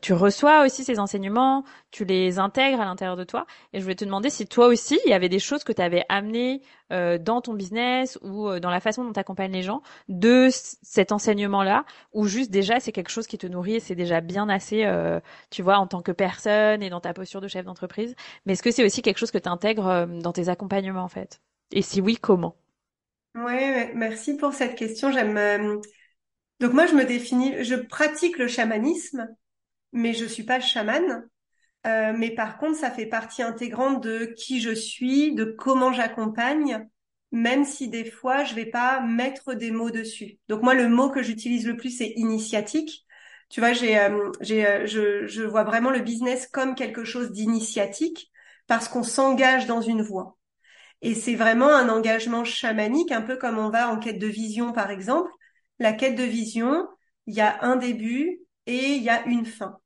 tu 0.01 0.13
reçois 0.13 0.63
aussi 0.65 0.84
ces 0.84 0.99
enseignements, 0.99 1.63
tu 1.91 2.05
les 2.05 2.39
intègres 2.39 2.81
à 2.81 2.85
l'intérieur 2.85 3.17
de 3.17 3.23
toi. 3.23 3.45
Et 3.73 3.80
je 3.80 3.84
voulais 3.84 3.95
te 3.95 4.05
demander 4.05 4.30
si 4.30 4.45
toi 4.47 4.67
aussi, 4.67 4.99
il 5.05 5.09
y 5.09 5.13
avait 5.13 5.30
des 5.30 5.39
choses 5.39 5.63
que 5.63 5.73
tu 5.73 5.81
avais 5.81 6.05
amenées 6.09 6.61
dans 6.90 7.41
ton 7.41 7.53
business 7.53 8.18
ou 8.22 8.48
euh, 8.49 8.60
dans 8.60 8.70
la 8.70 8.80
façon 8.80 9.03
dont 9.03 9.14
tu 9.14 9.20
accompagnes 9.20 9.52
les 9.52 9.64
gens 9.64 9.82
de 10.07 10.49
cet 10.52 11.11
enseignement-là 11.11 11.86
ou 12.14 12.28
juste 12.28 12.52
déjà 12.52 12.80
c'est 12.80 12.91
quelque 12.91 13.10
chose 13.10 13.28
qui 13.28 13.38
te 13.38 13.48
nourrit 13.48 13.76
et 13.76 13.80
c'est 13.80 13.95
déjà 13.95 14.22
bien 14.22 14.49
assez, 14.49 14.86
euh, 14.86 15.20
tu 15.49 15.61
vois, 15.61 15.78
en 15.78 15.88
tant 15.88 16.02
que 16.02 16.11
personne 16.11 16.82
et 16.84 16.90
dans 16.90 17.02
ta 17.02 17.14
posture 17.14 17.41
de 17.41 17.48
chef 17.48 17.66
d'entreprise. 17.66 18.16
Mais 18.45 18.53
est-ce 18.53 18.64
que 18.64 18.72
c'est 18.72 18.86
aussi 18.86 19.02
quelque 19.02 19.18
chose 19.18 19.32
que 19.32 19.38
tu 19.38 19.49
intègres 19.49 20.07
dans 20.07 20.34
tes 20.34 20.49
accompagnements 20.49 21.03
en 21.03 21.10
fait? 21.10 21.41
Et 21.72 21.82
si 21.82 22.02
oui, 22.02 22.18
comment? 22.18 22.56
Ouais, 23.36 23.94
merci 23.95 24.36
pour 24.38 24.53
cette 24.53 24.76
question. 24.76 25.11
J'aime. 25.11 25.82
Donc 26.60 26.74
moi, 26.74 26.86
je 26.88 26.95
me 26.95 27.06
définis, 27.06 27.64
je 27.64 27.76
pratique 27.76 28.38
le 28.38 28.48
chamanisme, 28.48 29.28
mais 29.94 30.14
je 30.14 30.26
suis 30.26 30.44
pas 30.44 30.60
chaman. 30.60 31.28
Euh, 31.88 32.14
mais 32.18 32.31
par 32.31 32.57
contre, 32.57 32.77
ça 32.77 32.91
fait 32.91 33.06
partie 33.06 33.41
intégrante 33.41 34.03
de 34.03 34.26
qui 34.38 34.61
je 34.61 34.72
suis, 34.72 35.34
de 35.34 35.45
comment 35.45 35.93
j'accompagne, 35.93 36.88
même 37.31 37.64
si 37.64 37.88
des 37.89 38.10
fois, 38.10 38.43
je 38.43 38.53
vais 38.56 38.65
pas 38.65 38.99
mettre 39.01 39.53
des 39.53 39.72
mots 39.72 39.91
dessus. 39.91 40.39
Donc 40.49 40.61
moi, 40.61 40.73
le 40.73 40.89
mot 40.89 41.10
que 41.10 41.22
j'utilise 41.23 41.65
le 41.68 41.77
plus, 41.77 41.91
c'est 41.97 42.10
initiatique. 42.18 43.06
Tu 43.49 43.61
vois, 43.61 43.73
j'ai, 43.73 43.97
euh, 43.99 44.31
j'ai, 44.41 44.68
euh, 44.68 44.85
je, 44.85 45.26
je 45.27 45.41
vois 45.43 45.64
vraiment 45.64 45.89
le 45.89 46.01
business 46.01 46.47
comme 46.47 46.76
quelque 46.76 47.03
chose 47.03 47.31
d'initiatique 47.31 48.30
parce 48.68 48.88
qu'on 48.89 49.03
s'engage 49.03 49.65
dans 49.65 49.81
une 49.81 50.01
voie. 50.01 50.38
Et 51.01 51.15
c'est 51.15 51.35
vraiment 51.35 51.69
un 51.69 51.89
engagement 51.89 52.43
chamanique, 52.45 53.11
un 53.11 53.22
peu 53.22 53.38
comme 53.38 53.57
on 53.57 53.69
va 53.69 53.89
en 53.89 53.99
quête 53.99 54.19
de 54.19 54.27
vision, 54.27 54.73
par 54.73 54.91
exemple. 54.91 55.31
La 55.80 55.93
quête 55.93 56.15
de 56.15 56.23
vision, 56.23 56.88
il 57.27 57.35
y 57.35 57.41
a 57.41 57.64
un 57.64 57.76
début 57.77 58.41
et 58.65 58.93
il 58.95 59.03
y 59.03 59.10
a 59.10 59.26
une 59.27 59.45
fin. 59.45 59.80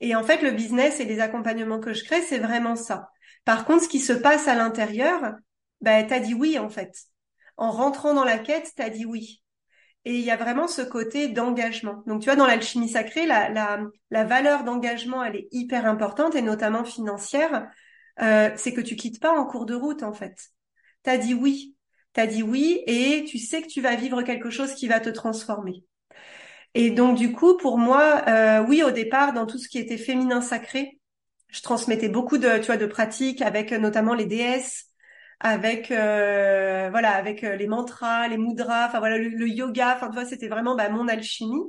Et 0.00 0.14
en 0.14 0.22
fait, 0.22 0.42
le 0.42 0.50
business 0.50 1.00
et 1.00 1.04
les 1.04 1.20
accompagnements 1.20 1.80
que 1.80 1.92
je 1.92 2.04
crée, 2.04 2.22
c'est 2.22 2.38
vraiment 2.38 2.76
ça. 2.76 3.10
Par 3.44 3.64
contre, 3.64 3.84
ce 3.84 3.88
qui 3.88 4.00
se 4.00 4.12
passe 4.12 4.48
à 4.48 4.54
l'intérieur, 4.54 5.34
ben, 5.80 6.06
t'as 6.06 6.20
dit 6.20 6.34
oui, 6.34 6.58
en 6.58 6.68
fait. 6.68 6.94
En 7.56 7.70
rentrant 7.70 8.14
dans 8.14 8.24
la 8.24 8.38
quête, 8.38 8.72
t'as 8.76 8.90
dit 8.90 9.06
oui. 9.06 9.42
Et 10.04 10.14
il 10.14 10.24
y 10.24 10.30
a 10.30 10.36
vraiment 10.36 10.68
ce 10.68 10.82
côté 10.82 11.28
d'engagement. 11.28 12.02
Donc, 12.06 12.20
tu 12.20 12.26
vois, 12.26 12.36
dans 12.36 12.46
l'alchimie 12.46 12.88
sacrée, 12.88 13.26
la 13.26 14.24
valeur 14.24 14.62
d'engagement, 14.62 15.24
elle 15.24 15.36
est 15.36 15.48
hyper 15.50 15.86
importante, 15.86 16.36
et 16.36 16.42
notamment 16.42 16.84
financière. 16.84 17.68
Euh, 18.22 18.50
c'est 18.56 18.72
que 18.72 18.80
tu 18.80 18.96
quittes 18.96 19.20
pas 19.20 19.32
en 19.32 19.44
cours 19.44 19.66
de 19.66 19.74
route, 19.74 20.02
en 20.02 20.12
fait. 20.12 20.36
T'as 21.02 21.18
dit 21.18 21.34
oui. 21.34 21.74
T'as 22.12 22.26
dit 22.26 22.42
oui, 22.42 22.82
et 22.86 23.24
tu 23.28 23.38
sais 23.38 23.60
que 23.60 23.66
tu 23.66 23.82
vas 23.82 23.94
vivre 23.94 24.22
quelque 24.22 24.48
chose 24.48 24.72
qui 24.74 24.88
va 24.88 25.00
te 25.00 25.10
transformer. 25.10 25.84
Et 26.74 26.90
donc 26.90 27.16
du 27.16 27.32
coup, 27.32 27.56
pour 27.56 27.78
moi, 27.78 28.22
euh, 28.28 28.64
oui, 28.68 28.82
au 28.82 28.90
départ, 28.90 29.32
dans 29.32 29.46
tout 29.46 29.58
ce 29.58 29.68
qui 29.68 29.78
était 29.78 29.98
féminin 29.98 30.40
sacré, 30.40 31.00
je 31.56 31.62
transmettais 31.62 32.08
beaucoup 32.08 32.38
de, 32.38 32.58
tu 32.58 32.66
vois, 32.66 32.76
de 32.76 32.86
pratiques 32.86 33.42
avec 33.42 33.72
euh, 33.72 33.78
notamment 33.78 34.14
les 34.14 34.26
déesses, 34.26 34.86
avec 35.40 35.90
euh, 35.90 36.88
voilà, 36.90 37.14
avec 37.14 37.44
euh, 37.44 37.56
les 37.56 37.66
mantras, 37.66 38.28
les 38.28 38.38
mudras, 38.38 38.86
enfin 38.88 38.98
voilà, 38.98 39.18
le, 39.18 39.48
yoga, 39.48 39.94
enfin 39.96 40.08
tu 40.08 40.14
vois, 40.14 40.26
c'était 40.26 40.48
vraiment 40.48 40.76
bah, 40.76 40.88
mon 40.90 41.08
alchimie. 41.08 41.62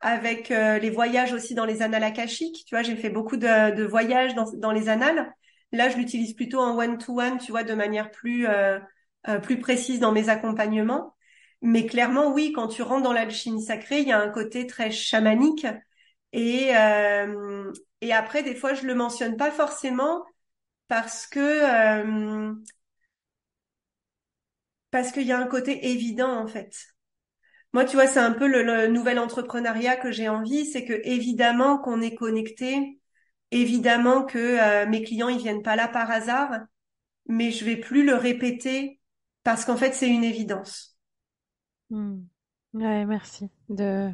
Avec 0.00 0.50
les 0.50 0.90
voyages 0.90 1.32
aussi 1.32 1.56
dans 1.56 1.64
les 1.64 1.82
annales 1.82 2.04
akashiques, 2.04 2.64
tu 2.66 2.76
vois, 2.76 2.82
j'ai 2.84 2.94
fait 2.94 3.10
beaucoup 3.10 3.36
de, 3.36 3.74
de 3.74 3.82
voyages 3.82 4.32
dans, 4.36 4.44
dans 4.52 4.70
les 4.70 4.88
annales. 4.88 5.34
Là, 5.72 5.88
je 5.88 5.96
l'utilise 5.96 6.34
plutôt 6.34 6.60
en 6.60 6.78
one-to-one, 6.78 7.38
tu 7.38 7.50
vois, 7.50 7.64
de 7.64 7.74
manière 7.74 8.12
plus 8.12 8.46
plus 9.42 9.58
précise 9.58 9.98
dans 9.98 10.12
mes 10.12 10.28
accompagnements. 10.28 11.16
Mais 11.62 11.86
clairement, 11.86 12.32
oui, 12.32 12.52
quand 12.52 12.68
tu 12.68 12.82
rentres 12.82 13.02
dans 13.02 13.12
l'alchimie 13.12 13.62
sacrée, 13.62 14.00
il 14.00 14.08
y 14.08 14.12
a 14.12 14.20
un 14.20 14.30
côté 14.30 14.66
très 14.66 14.90
chamanique. 14.90 15.66
Et, 16.32 16.76
euh, 16.76 17.72
après, 18.12 18.42
des 18.42 18.54
fois, 18.54 18.74
je 18.74 18.86
le 18.86 18.94
mentionne 18.94 19.36
pas 19.36 19.50
forcément 19.50 20.24
parce 20.88 21.26
que 21.26 21.40
euh, 21.40 22.54
parce 24.90 25.12
qu'il 25.12 25.24
y 25.24 25.32
a 25.32 25.38
un 25.38 25.46
côté 25.46 25.90
évident 25.90 26.30
en 26.38 26.46
fait. 26.46 26.74
Moi, 27.72 27.84
tu 27.84 27.96
vois, 27.96 28.06
c'est 28.06 28.20
un 28.20 28.32
peu 28.32 28.46
le, 28.48 28.88
nouvel 28.88 29.18
entrepreneuriat 29.18 29.96
que 29.96 30.10
j'ai 30.10 30.28
envie, 30.28 30.66
c'est 30.66 30.84
que 30.84 31.00
évidemment 31.04 31.78
qu'on 31.78 32.00
est 32.00 32.14
connecté, 32.14 33.00
évidemment 33.50 34.24
que 34.24 34.38
euh, 34.38 34.86
mes 34.88 35.02
clients 35.02 35.28
ils 35.28 35.38
viennent 35.38 35.62
pas 35.62 35.76
là 35.76 35.88
par 35.88 36.10
hasard, 36.10 36.50
mais 37.26 37.50
je 37.52 37.64
vais 37.64 37.76
plus 37.76 38.04
le 38.04 38.14
répéter 38.16 39.00
parce 39.44 39.64
qu'en 39.64 39.76
fait 39.76 39.94
c'est 39.94 40.08
une 40.08 40.24
évidence. 40.24 40.97
Hmm. 41.90 42.20
Ouais, 42.74 43.04
merci. 43.06 43.48
De... 43.68 44.10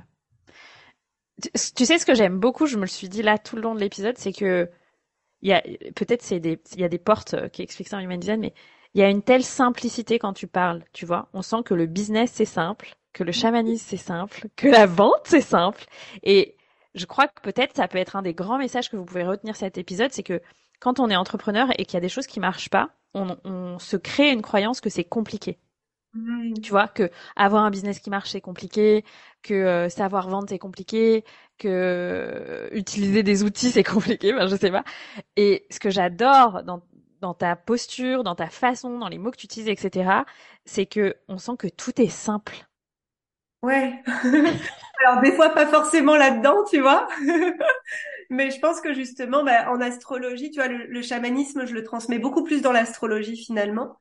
Tu 1.76 1.84
sais 1.84 1.98
ce 1.98 2.06
que 2.06 2.14
j'aime 2.14 2.38
beaucoup, 2.38 2.66
je 2.66 2.76
me 2.76 2.82
le 2.82 2.86
suis 2.86 3.08
dit 3.08 3.22
là 3.22 3.38
tout 3.38 3.56
le 3.56 3.62
long 3.62 3.74
de 3.74 3.80
l'épisode, 3.80 4.16
c'est 4.18 4.32
que 4.32 4.70
il 5.42 5.50
y 5.50 5.52
a 5.52 5.62
peut-être 5.96 6.22
c'est 6.22 6.40
des 6.40 6.60
il 6.74 6.80
y 6.80 6.84
a 6.84 6.88
des 6.88 6.98
portes 6.98 7.34
euh, 7.34 7.48
qui 7.48 7.62
expliquent 7.62 7.88
ça 7.88 7.96
en 7.98 8.00
human 8.00 8.18
design, 8.20 8.40
mais 8.40 8.54
il 8.94 9.00
y 9.00 9.04
a 9.04 9.10
une 9.10 9.22
telle 9.22 9.44
simplicité 9.44 10.18
quand 10.18 10.32
tu 10.32 10.46
parles, 10.46 10.84
tu 10.92 11.06
vois. 11.06 11.28
On 11.34 11.42
sent 11.42 11.62
que 11.64 11.74
le 11.74 11.86
business 11.86 12.30
c'est 12.32 12.44
simple, 12.44 12.94
que 13.12 13.24
le 13.24 13.32
chamanisme 13.32 13.84
c'est 13.88 13.96
simple, 13.96 14.48
que 14.56 14.68
la 14.68 14.86
vente 14.86 15.22
c'est 15.24 15.40
simple. 15.40 15.84
Et 16.22 16.56
je 16.94 17.06
crois 17.06 17.28
que 17.28 17.40
peut-être 17.42 17.76
ça 17.76 17.88
peut 17.88 17.98
être 17.98 18.16
un 18.16 18.22
des 18.22 18.34
grands 18.34 18.58
messages 18.58 18.90
que 18.90 18.96
vous 18.96 19.04
pouvez 19.04 19.24
retenir 19.24 19.56
cet 19.56 19.78
épisode, 19.78 20.12
c'est 20.12 20.22
que 20.22 20.40
quand 20.80 21.00
on 21.00 21.10
est 21.10 21.16
entrepreneur 21.16 21.68
et 21.78 21.84
qu'il 21.84 21.94
y 21.94 21.98
a 21.98 22.00
des 22.00 22.08
choses 22.08 22.26
qui 22.28 22.40
marchent 22.40 22.70
pas, 22.70 22.90
on 23.14 23.78
se 23.78 23.96
crée 23.96 24.32
une 24.32 24.42
croyance 24.42 24.80
que 24.80 24.90
c'est 24.90 25.04
compliqué. 25.04 25.58
Tu 26.62 26.70
vois 26.70 26.88
que 26.88 27.10
avoir 27.36 27.64
un 27.64 27.70
business 27.70 27.98
qui 27.98 28.10
marche 28.10 28.30
c'est 28.30 28.40
compliqué, 28.40 29.04
que 29.42 29.54
euh, 29.54 29.88
savoir 29.88 30.28
vendre 30.28 30.48
c'est 30.48 30.58
compliqué, 30.58 31.24
que 31.58 32.68
utiliser 32.72 33.22
des 33.22 33.42
outils 33.42 33.70
c'est 33.70 33.82
compliqué, 33.84 34.32
ben 34.32 34.46
je 34.46 34.56
sais 34.56 34.70
pas. 34.70 34.84
Et 35.36 35.66
ce 35.70 35.80
que 35.80 35.90
j'adore 35.90 36.62
dans 36.62 37.34
ta 37.34 37.56
posture, 37.56 38.22
dans 38.22 38.34
ta 38.34 38.48
façon, 38.48 38.98
dans 38.98 39.08
les 39.08 39.18
mots 39.18 39.30
que 39.30 39.38
tu 39.38 39.46
utilises, 39.46 39.68
etc., 39.68 40.24
c'est 40.64 40.86
que 40.86 41.16
on 41.28 41.38
sent 41.38 41.56
que 41.58 41.68
tout 41.68 42.00
est 42.00 42.08
simple. 42.08 42.66
Ouais. 43.62 44.02
Alors 45.06 45.22
des 45.22 45.32
fois 45.32 45.50
pas 45.50 45.66
forcément 45.66 46.16
là-dedans, 46.16 46.64
tu 46.70 46.80
vois. 46.80 47.08
Mais 48.30 48.50
je 48.50 48.60
pense 48.60 48.80
que 48.80 48.92
justement, 48.92 49.42
bah, 49.42 49.70
en 49.70 49.80
astrologie, 49.80 50.50
tu 50.50 50.60
vois, 50.60 50.68
le, 50.68 51.02
chamanisme, 51.02 51.66
je 51.66 51.74
le 51.74 51.82
transmets 51.82 52.18
beaucoup 52.18 52.44
plus 52.44 52.60
dans 52.60 52.72
l'astrologie 52.72 53.36
finalement. 53.36 53.98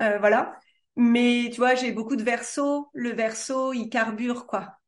Euh, 0.00 0.18
voilà. 0.18 0.58
Mais 0.96 1.48
tu 1.52 1.56
vois, 1.58 1.74
j'ai 1.74 1.92
beaucoup 1.92 2.16
de 2.16 2.22
versos. 2.22 2.88
Le 2.94 3.10
verso, 3.10 3.72
il 3.72 3.88
carbure 3.88 4.46
quoi. 4.46 4.78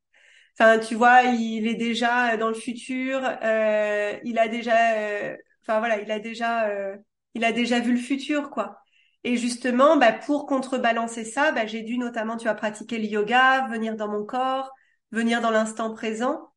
Enfin, 0.58 0.78
tu 0.78 0.94
vois, 0.96 1.22
il 1.24 1.66
est 1.68 1.74
déjà 1.76 2.36
dans 2.36 2.48
le 2.48 2.54
futur. 2.54 3.20
Euh, 3.42 4.18
il 4.24 4.38
a 4.38 4.48
déjà, 4.48 4.94
euh, 4.98 5.36
enfin 5.62 5.80
voilà, 5.80 6.00
il 6.00 6.10
a 6.10 6.20
déjà, 6.20 6.68
euh, 6.70 6.96
il 7.34 7.44
a 7.44 7.52
déjà 7.52 7.80
vu 7.80 7.92
le 7.92 7.98
futur 8.00 8.50
quoi. 8.50 8.78
Et 9.24 9.36
justement, 9.36 9.96
bah, 9.96 10.12
pour 10.12 10.46
contrebalancer 10.46 11.24
ça, 11.24 11.52
bah, 11.52 11.66
j'ai 11.66 11.82
dû 11.82 11.98
notamment, 11.98 12.36
tu 12.36 12.44
vois, 12.44 12.54
pratiquer 12.54 12.98
le 12.98 13.06
yoga, 13.06 13.68
venir 13.68 13.96
dans 13.96 14.08
mon 14.08 14.24
corps, 14.26 14.70
venir 15.12 15.40
dans 15.40 15.50
l'instant 15.50 15.92
présent. 15.94 16.52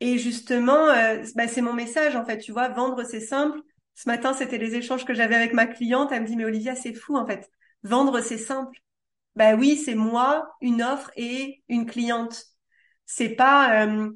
Et 0.00 0.18
justement, 0.18 0.88
euh, 0.90 1.22
bah, 1.36 1.48
c'est 1.48 1.60
mon 1.62 1.74
message 1.74 2.16
en 2.16 2.24
fait, 2.24 2.38
tu 2.38 2.52
vois, 2.52 2.68
vendre 2.68 3.04
c'est 3.04 3.20
simple. 3.20 3.60
Ce 3.94 4.08
matin, 4.08 4.32
c'était 4.34 4.58
les 4.58 4.74
échanges 4.76 5.04
que 5.04 5.14
j'avais 5.14 5.34
avec 5.36 5.52
ma 5.52 5.66
cliente. 5.66 6.10
Elle 6.12 6.22
me 6.22 6.26
dit 6.26 6.36
mais 6.36 6.44
Olivia, 6.46 6.74
c'est 6.74 6.94
fou 6.94 7.16
en 7.16 7.26
fait. 7.26 7.50
Vendre 7.82 8.20
c'est 8.20 8.38
simple. 8.38 8.78
Bah 9.36 9.54
oui, 9.54 9.76
c'est 9.76 9.94
moi, 9.94 10.50
une 10.60 10.82
offre 10.82 11.10
et 11.16 11.62
une 11.68 11.86
cliente. 11.86 12.44
C'est 13.06 13.30
pas 13.30 13.86
euh, 13.86 14.10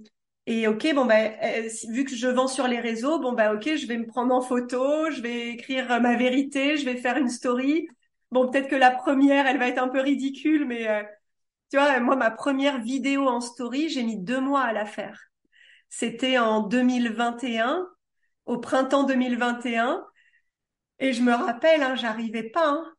et 0.47 0.69
ok 0.69 0.95
bon 0.95 1.07
bah 1.07 1.16
euh, 1.43 1.69
vu 1.91 2.05
que 2.05 2.15
je 2.15 2.28
vends 2.28 2.49
sur 2.49 2.69
les 2.69 2.81
réseaux, 2.81 3.19
bon 3.20 3.32
bah 3.32 3.55
ok, 3.55 3.77
je 3.77 3.86
vais 3.86 3.99
me 3.99 4.07
prendre 4.07 4.35
en 4.35 4.41
photo, 4.43 5.11
je 5.11 5.20
vais 5.23 5.51
écrire 5.51 6.01
ma 6.01 6.16
vérité, 6.16 6.77
je 6.77 6.85
vais 6.85 6.97
faire 6.97 7.16
une 7.16 7.31
story. 7.31 7.89
Bon 8.31 8.49
peut-être 8.51 8.69
que 8.69 8.77
la 8.77 8.91
première, 8.91 9.47
elle 9.47 9.59
va 9.59 9.69
être 9.69 9.78
un 9.82 9.89
peu 9.89 10.01
ridicule, 10.01 10.66
mais 10.66 10.86
tu 11.70 11.78
vois, 11.78 11.99
moi 12.01 12.16
ma 12.16 12.31
première 12.31 12.81
vidéo 12.81 13.28
en 13.28 13.41
story, 13.41 13.89
j'ai 13.89 14.03
mis 14.05 14.19
deux 14.19 14.41
mois 14.41 14.62
à 14.62 14.73
la 14.73 14.86
faire. 14.86 15.20
C'était 15.89 16.39
en 16.39 16.61
2021, 16.62 17.86
au 18.47 18.59
printemps 18.59 19.05
2021. 19.05 20.05
Et 20.99 21.12
je 21.12 21.23
me 21.23 21.32
rappelle, 21.32 21.82
hein, 21.82 21.97
j'arrivais 21.97 22.51
pas. 22.51 22.69
Hein. 22.69 22.94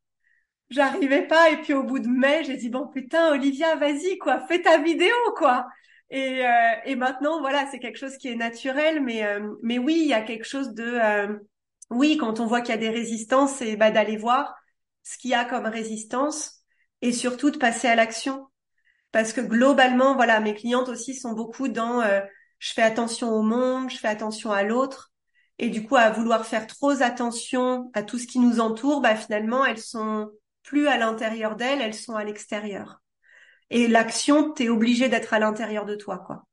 J'arrivais 0.70 1.28
pas. 1.28 1.52
Et 1.52 1.58
puis 1.58 1.74
au 1.74 1.84
bout 1.84 2.00
de 2.00 2.08
mai, 2.08 2.44
j'ai 2.44 2.58
dit 2.58 2.70
bon 2.70 2.88
putain, 2.88 3.32
Olivia, 3.32 3.76
vas-y 3.76 4.18
quoi, 4.18 4.46
fais 4.48 4.62
ta 4.62 4.78
vidéo 4.78 5.14
quoi. 5.36 5.68
Et, 6.10 6.46
euh, 6.46 6.76
et 6.86 6.96
maintenant, 6.96 7.40
voilà, 7.40 7.66
c'est 7.72 7.80
quelque 7.80 7.98
chose 7.98 8.18
qui 8.18 8.28
est 8.28 8.36
naturel, 8.36 9.02
mais 9.02 9.26
euh, 9.26 9.56
mais 9.64 9.80
oui, 9.80 10.00
il 10.02 10.08
y 10.08 10.14
a 10.14 10.22
quelque 10.22 10.46
chose 10.46 10.74
de 10.74 10.84
euh, 10.86 11.38
oui, 11.90 12.18
quand 12.18 12.40
on 12.40 12.48
voit 12.48 12.62
qu'il 12.62 12.74
y 12.74 12.78
a 12.78 12.80
des 12.80 12.90
résistances, 12.90 13.54
c'est 13.56 13.76
bah, 13.76 13.92
d'aller 13.92 14.18
voir 14.18 14.56
ce 15.04 15.18
qu'il 15.18 15.32
y 15.32 15.34
a 15.36 15.46
comme 15.46 15.66
résistance 15.66 16.64
et 17.02 17.12
surtout 17.12 17.52
de 17.52 17.58
passer 17.58 17.88
à 17.88 17.96
l'action. 17.96 18.48
Parce 19.12 19.34
que 19.34 19.42
globalement, 19.42 20.16
voilà, 20.16 20.40
mes 20.42 20.56
clientes 20.56 20.90
aussi 20.90 21.16
sont 21.16 21.34
beaucoup 21.34 21.68
dans 21.70 22.02
je 22.60 22.74
fais 22.74 22.82
attention 22.82 23.32
au 23.32 23.42
monde, 23.42 23.90
je 23.90 23.98
fais 23.98 24.08
attention 24.08 24.52
à 24.52 24.64
l'autre. 24.64 25.12
Et 25.60 25.70
du 25.70 25.86
coup, 25.86 25.96
à 25.96 26.10
vouloir 26.10 26.46
faire 26.46 26.68
trop 26.68 27.02
attention 27.02 27.90
à 27.94 28.04
tout 28.04 28.18
ce 28.18 28.28
qui 28.28 28.40
nous 28.40 28.60
entoure, 28.60 29.02
bah 29.02 29.16
finalement, 29.16 29.64
elles 29.66 29.78
sont 29.78 30.30
plus 30.66 30.88
à 30.88 30.98
l'intérieur 30.98 31.56
d'elles, 31.56 31.82
elles 31.82 31.94
sont 31.94 32.16
à 32.16 32.24
l'extérieur. 32.24 33.02
Et 33.70 33.88
l'action, 33.88 34.52
t'es 34.52 34.70
obligé 34.70 35.10
d'être 35.10 35.34
à 35.34 35.40
l'intérieur 35.40 35.86
de 35.86 35.96
toi, 35.96 36.20
quoi. 36.20 36.46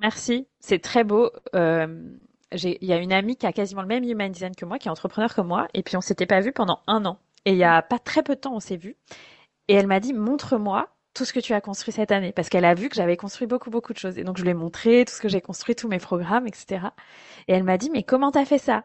Merci, 0.00 0.46
c'est 0.60 0.78
très 0.78 1.02
beau. 1.02 1.30
Euh, 1.54 2.16
il 2.52 2.84
y 2.84 2.92
a 2.92 2.98
une 2.98 3.12
amie 3.12 3.36
qui 3.36 3.46
a 3.46 3.52
quasiment 3.52 3.82
le 3.82 3.88
même 3.88 4.04
human 4.04 4.30
design 4.30 4.54
que 4.54 4.64
moi, 4.64 4.78
qui 4.78 4.86
est 4.86 4.90
entrepreneur 4.90 5.34
comme 5.34 5.48
moi, 5.48 5.66
et 5.74 5.82
puis 5.82 5.96
on 5.96 6.00
s'était 6.00 6.26
pas 6.26 6.40
vu 6.40 6.52
pendant 6.52 6.80
un 6.86 7.04
an. 7.06 7.18
Et 7.44 7.52
il 7.52 7.58
y 7.58 7.64
a 7.64 7.82
pas 7.82 7.98
très 7.98 8.22
peu 8.22 8.36
de 8.36 8.40
temps, 8.40 8.54
on 8.54 8.60
s'est 8.60 8.76
vu. 8.76 8.96
Et 9.68 9.74
elle 9.74 9.88
m'a 9.88 9.98
dit, 9.98 10.12
montre-moi 10.12 10.88
tout 11.12 11.24
ce 11.24 11.32
que 11.32 11.40
tu 11.40 11.54
as 11.54 11.60
construit 11.60 11.92
cette 11.92 12.12
année, 12.12 12.32
parce 12.32 12.48
qu'elle 12.48 12.64
a 12.64 12.74
vu 12.74 12.88
que 12.88 12.94
j'avais 12.94 13.16
construit 13.16 13.48
beaucoup, 13.48 13.70
beaucoup 13.70 13.92
de 13.92 13.98
choses. 13.98 14.16
Et 14.16 14.24
donc, 14.24 14.38
je 14.38 14.42
lui 14.44 14.50
ai 14.50 14.54
montré 14.54 15.04
tout 15.04 15.12
ce 15.12 15.20
que 15.20 15.28
j'ai 15.28 15.40
construit, 15.40 15.74
tous 15.74 15.88
mes 15.88 15.98
programmes, 15.98 16.46
etc. 16.46 16.86
Et 17.48 17.52
elle 17.52 17.64
m'a 17.64 17.78
dit, 17.78 17.90
mais 17.90 18.04
comment 18.04 18.30
t'as 18.30 18.44
fait 18.44 18.58
ça? 18.58 18.84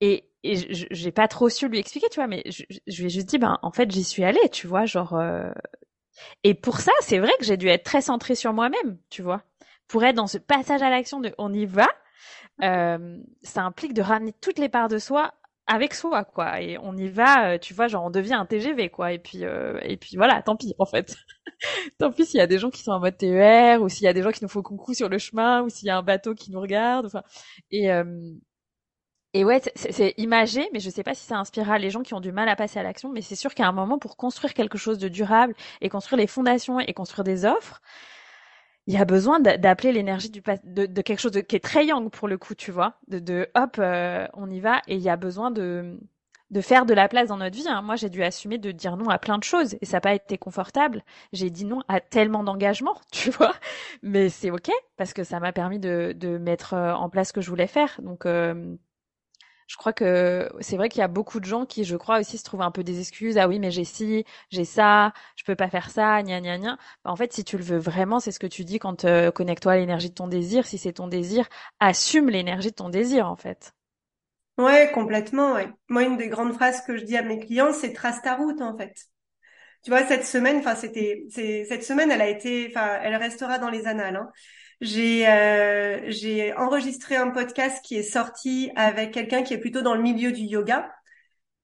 Et, 0.00 0.28
et 0.44 0.56
j'ai 0.90 1.12
pas 1.12 1.28
trop 1.28 1.48
su 1.48 1.68
lui 1.68 1.78
expliquer, 1.78 2.08
tu 2.10 2.16
vois, 2.16 2.26
mais 2.26 2.42
je, 2.46 2.64
je 2.86 3.00
lui 3.00 3.06
ai 3.06 3.10
juste 3.10 3.28
dit, 3.28 3.38
ben, 3.38 3.58
en 3.62 3.72
fait, 3.72 3.90
j'y 3.90 4.04
suis 4.04 4.24
allée, 4.24 4.48
tu 4.50 4.66
vois, 4.66 4.84
genre... 4.86 5.14
Euh... 5.14 5.50
Et 6.44 6.54
pour 6.54 6.80
ça, 6.80 6.92
c'est 7.00 7.18
vrai 7.18 7.32
que 7.38 7.44
j'ai 7.44 7.56
dû 7.56 7.68
être 7.68 7.84
très 7.84 8.02
centrée 8.02 8.34
sur 8.34 8.52
moi-même, 8.52 8.98
tu 9.10 9.22
vois. 9.22 9.42
Pour 9.88 10.04
être 10.04 10.16
dans 10.16 10.26
ce 10.26 10.38
passage 10.38 10.82
à 10.82 10.90
l'action 10.90 11.20
de 11.20 11.34
on 11.38 11.52
y 11.52 11.66
va, 11.66 11.88
euh, 12.62 13.18
ça 13.42 13.62
implique 13.62 13.94
de 13.94 14.02
ramener 14.02 14.32
toutes 14.40 14.58
les 14.58 14.68
parts 14.68 14.88
de 14.88 14.98
soi 14.98 15.34
avec 15.66 15.94
soi 15.94 16.24
quoi. 16.24 16.60
Et 16.60 16.78
on 16.78 16.96
y 16.96 17.08
va 17.08 17.54
euh, 17.54 17.58
tu 17.58 17.74
vois 17.74 17.88
genre 17.88 18.04
on 18.04 18.10
devient 18.10 18.34
un 18.34 18.46
TGV 18.46 18.90
quoi. 18.90 19.12
Et 19.12 19.18
puis 19.18 19.44
euh, 19.44 19.78
et 19.82 19.96
puis 19.96 20.16
voilà 20.16 20.42
tant 20.42 20.56
pis 20.56 20.74
en 20.78 20.86
fait. 20.86 21.16
Tant 21.98 22.12
pis 22.12 22.26
s'il 22.26 22.38
y 22.38 22.42
a 22.42 22.46
des 22.46 22.58
gens 22.58 22.70
qui 22.70 22.82
sont 22.82 22.92
en 22.92 23.00
mode 23.00 23.16
TER 23.16 23.80
ou 23.80 23.88
s'il 23.88 24.04
y 24.04 24.08
a 24.08 24.12
des 24.12 24.22
gens 24.22 24.32
qui 24.32 24.42
nous 24.42 24.48
font 24.48 24.62
coucou 24.62 24.92
sur 24.92 25.08
le 25.08 25.18
chemin 25.18 25.62
ou 25.62 25.68
s'il 25.70 25.86
y 25.86 25.90
a 25.90 25.96
un 25.96 26.02
bateau 26.02 26.34
qui 26.34 26.50
nous 26.50 26.60
regarde 26.60 27.06
enfin 27.06 27.22
et 27.70 27.90
euh, 27.92 28.04
et 29.34 29.44
ouais 29.44 29.60
c'est 29.74 30.14
imagé 30.16 30.68
mais 30.72 30.80
je 30.80 30.88
sais 30.90 31.02
pas 31.02 31.14
si 31.14 31.24
ça 31.26 31.38
inspirera 31.38 31.78
les 31.78 31.90
gens 31.90 32.02
qui 32.02 32.14
ont 32.14 32.20
du 32.20 32.32
mal 32.32 32.48
à 32.48 32.56
passer 32.56 32.78
à 32.78 32.82
l'action 32.82 33.10
mais 33.10 33.20
c'est 33.20 33.36
sûr 33.36 33.54
qu'à 33.54 33.66
un 33.68 33.72
moment 33.72 33.98
pour 33.98 34.16
construire 34.16 34.54
quelque 34.54 34.78
chose 34.78 34.98
de 34.98 35.08
durable 35.08 35.54
et 35.82 35.88
construire 35.88 36.18
les 36.18 36.26
fondations 36.26 36.80
et 36.80 36.92
construire 36.94 37.24
des 37.24 37.44
offres 37.44 37.82
il 38.86 38.94
y 38.94 38.96
a 38.98 39.04
besoin 39.04 39.40
d'appeler 39.40 39.92
l'énergie 39.92 40.30
de, 40.30 40.86
de 40.86 41.02
quelque 41.02 41.18
chose 41.20 41.32
de, 41.32 41.40
qui 41.40 41.56
est 41.56 41.64
très 41.64 41.86
yang 41.86 42.10
pour 42.10 42.28
le 42.28 42.36
coup, 42.36 42.54
tu 42.54 42.70
vois, 42.70 42.98
de, 43.08 43.18
de 43.18 43.48
hop, 43.54 43.76
euh, 43.78 44.26
on 44.34 44.50
y 44.50 44.60
va, 44.60 44.82
et 44.88 44.96
il 44.96 45.00
y 45.00 45.08
a 45.08 45.16
besoin 45.16 45.50
de 45.50 45.98
de 46.50 46.60
faire 46.60 46.86
de 46.86 46.94
la 46.94 47.08
place 47.08 47.28
dans 47.28 47.38
notre 47.38 47.56
vie. 47.56 47.66
Hein. 47.66 47.82
Moi, 47.82 47.96
j'ai 47.96 48.10
dû 48.10 48.22
assumer 48.22 48.58
de 48.58 48.70
dire 48.70 48.96
non 48.96 49.08
à 49.08 49.18
plein 49.18 49.38
de 49.38 49.42
choses, 49.44 49.76
et 49.80 49.86
ça 49.86 49.96
n'a 49.96 50.00
pas 50.02 50.14
été 50.14 50.38
confortable. 50.38 51.02
J'ai 51.32 51.50
dit 51.50 51.64
non 51.64 51.80
à 51.88 52.00
tellement 52.00 52.44
d'engagements, 52.44 53.00
tu 53.12 53.30
vois, 53.30 53.54
mais 54.02 54.28
c'est 54.28 54.50
ok 54.50 54.70
parce 54.96 55.14
que 55.14 55.24
ça 55.24 55.40
m'a 55.40 55.52
permis 55.52 55.78
de 55.80 56.14
de 56.16 56.38
mettre 56.38 56.74
euh, 56.74 56.92
en 56.94 57.08
place 57.10 57.28
ce 57.28 57.32
que 57.32 57.40
je 57.40 57.50
voulais 57.50 57.66
faire. 57.66 57.98
Donc 58.02 58.26
euh, 58.26 58.76
je 59.66 59.76
crois 59.76 59.92
que 59.92 60.50
c'est 60.60 60.76
vrai 60.76 60.88
qu'il 60.88 61.00
y 61.00 61.02
a 61.02 61.08
beaucoup 61.08 61.40
de 61.40 61.44
gens 61.44 61.66
qui, 61.66 61.84
je 61.84 61.96
crois 61.96 62.20
aussi, 62.20 62.38
se 62.38 62.44
trouvent 62.44 62.62
un 62.62 62.70
peu 62.70 62.84
des 62.84 63.00
excuses. 63.00 63.38
Ah 63.38 63.48
oui, 63.48 63.58
mais 63.58 63.70
j'ai 63.70 63.84
ci, 63.84 64.24
j'ai 64.50 64.64
ça, 64.64 65.12
je 65.36 65.44
peux 65.44 65.56
pas 65.56 65.68
faire 65.70 65.90
ça, 65.90 66.22
gna 66.22 66.40
gna 66.40 66.58
gna. 66.58 66.76
Bah, 67.04 67.10
en 67.10 67.16
fait, 67.16 67.32
si 67.32 67.44
tu 67.44 67.56
le 67.58 67.64
veux 67.64 67.78
vraiment, 67.78 68.20
c'est 68.20 68.32
ce 68.32 68.38
que 68.38 68.46
tu 68.46 68.64
dis 68.64 68.78
quand 68.78 69.04
euh, 69.04 69.30
connecte-toi 69.30 69.72
à 69.72 69.76
l'énergie 69.76 70.10
de 70.10 70.14
ton 70.14 70.28
désir. 70.28 70.66
Si 70.66 70.78
c'est 70.78 70.92
ton 70.94 71.08
désir, 71.08 71.48
assume 71.80 72.28
l'énergie 72.30 72.70
de 72.70 72.74
ton 72.76 72.88
désir, 72.90 73.28
en 73.28 73.36
fait. 73.36 73.74
Ouais, 74.56 74.90
complètement. 74.94 75.54
Ouais. 75.54 75.68
Moi, 75.88 76.04
une 76.04 76.16
des 76.16 76.28
grandes 76.28 76.52
phrases 76.54 76.80
que 76.82 76.96
je 76.96 77.04
dis 77.04 77.16
à 77.16 77.22
mes 77.22 77.40
clients, 77.40 77.72
c'est 77.72 77.92
trace 77.92 78.22
ta 78.22 78.36
route, 78.36 78.60
en 78.62 78.76
fait. 78.76 78.94
Tu 79.84 79.90
vois, 79.90 80.06
cette 80.06 80.26
semaine, 80.26 80.58
enfin, 80.58 80.74
c'était, 80.76 81.24
c'est 81.30 81.64
cette 81.66 81.84
semaine, 81.84 82.10
elle 82.10 82.22
a 82.22 82.28
été, 82.28 82.68
enfin, 82.70 83.00
elle 83.02 83.16
restera 83.16 83.58
dans 83.58 83.70
les 83.70 83.86
annales. 83.86 84.16
Hein 84.16 84.30
j'ai 84.84 85.26
euh, 85.26 86.00
j'ai 86.10 86.52
enregistré 86.54 87.16
un 87.16 87.30
podcast 87.30 87.82
qui 87.82 87.96
est 87.96 88.02
sorti 88.02 88.70
avec 88.76 89.12
quelqu'un 89.12 89.42
qui 89.42 89.54
est 89.54 89.58
plutôt 89.58 89.80
dans 89.80 89.94
le 89.94 90.02
milieu 90.02 90.30
du 90.30 90.42
yoga. 90.42 90.92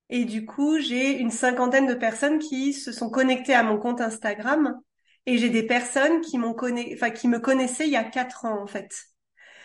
Et 0.09 0.24
du 0.24 0.47
coup, 0.47 0.78
j'ai 0.80 1.18
une 1.18 1.30
cinquantaine 1.30 1.86
de 1.86 1.94
personnes 1.94 2.38
qui 2.38 2.72
se 2.72 2.92
sont 2.92 3.10
connectées 3.10 3.55
à 3.55 3.62
mon 3.62 3.78
compte 3.78 4.01
Instagram. 4.01 4.74
Et 5.26 5.36
j'ai 5.36 5.51
des 5.51 5.62
personnes 5.62 6.22
qui 6.22 6.38
m'ont 6.38 6.55
connu, 6.55 6.94
enfin, 6.94 7.10
qui 7.10 7.28
me 7.28 7.38
connaissaient 7.38 7.86
il 7.86 7.92
y 7.92 7.97
a 7.97 8.05
quatre 8.05 8.47
ans, 8.47 8.60
en 8.60 8.66
fait. 8.66 8.90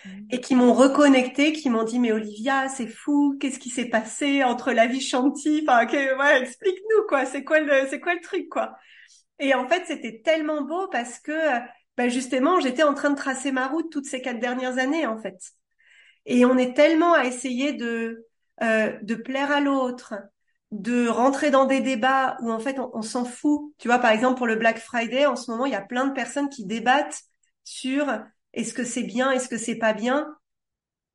Mmh. 0.03 0.09
Et 0.31 0.41
qui 0.41 0.53
m'ont 0.53 0.73
reconnecté, 0.73 1.53
qui 1.53 1.69
m'ont 1.69 1.83
dit, 1.83 1.97
mais 1.97 2.11
Olivia, 2.11 2.67
c'est 2.67 2.87
fou, 2.87 3.37
qu'est-ce 3.39 3.57
qui 3.57 3.69
s'est 3.69 3.89
passé 3.89 4.43
entre 4.43 4.73
la 4.73 4.85
vie 4.85 5.01
chantier, 5.01 5.63
enfin, 5.65 5.87
ouais, 5.87 6.41
explique-nous, 6.41 7.07
quoi, 7.07 7.25
c'est 7.25 7.43
quoi 7.45 7.61
le, 7.61 7.87
c'est 7.89 8.01
quoi 8.01 8.13
le 8.13 8.21
truc, 8.21 8.49
quoi. 8.49 8.75
Et 9.39 9.53
en 9.53 9.67
fait, 9.67 9.83
c'était 9.87 10.21
tellement 10.23 10.61
beau 10.61 10.87
parce 10.89 11.19
que 11.19 11.31
ben 11.97 12.09
justement, 12.09 12.59
j'étais 12.59 12.83
en 12.83 12.93
train 12.93 13.09
de 13.09 13.15
tracer 13.15 13.51
ma 13.51 13.67
route 13.67 13.91
toutes 13.91 14.05
ces 14.05 14.21
quatre 14.21 14.39
dernières 14.39 14.77
années, 14.77 15.05
en 15.05 15.17
fait. 15.17 15.37
Et 16.25 16.45
on 16.45 16.57
est 16.57 16.75
tellement 16.75 17.13
à 17.13 17.25
essayer 17.25 17.73
de 17.73 18.25
euh, 18.63 18.97
de 19.01 19.15
plaire 19.15 19.51
à 19.51 19.59
l'autre, 19.59 20.13
de 20.71 21.07
rentrer 21.09 21.51
dans 21.51 21.65
des 21.65 21.81
débats 21.81 22.37
où 22.41 22.51
en 22.51 22.59
fait 22.59 22.79
on, 22.79 23.01
s'en 23.01 23.25
fout. 23.25 23.73
Tu 23.77 23.89
vois, 23.89 23.99
par 23.99 24.11
exemple 24.11 24.37
pour 24.37 24.47
le 24.47 24.55
Black 24.55 24.79
Friday, 24.79 25.25
en 25.25 25.35
ce 25.35 25.51
moment, 25.51 25.65
il 25.65 25.73
y 25.73 25.75
a 25.75 25.81
plein 25.81 26.07
de 26.07 26.13
personnes 26.13 26.49
qui 26.49 26.65
débattent 26.65 27.21
sur 27.65 28.07
est-ce 28.53 28.73
que 28.73 28.85
c'est 28.85 29.03
bien, 29.03 29.31
est-ce 29.31 29.49
que 29.49 29.57
c'est 29.57 29.75
pas 29.75 29.93
bien. 29.93 30.37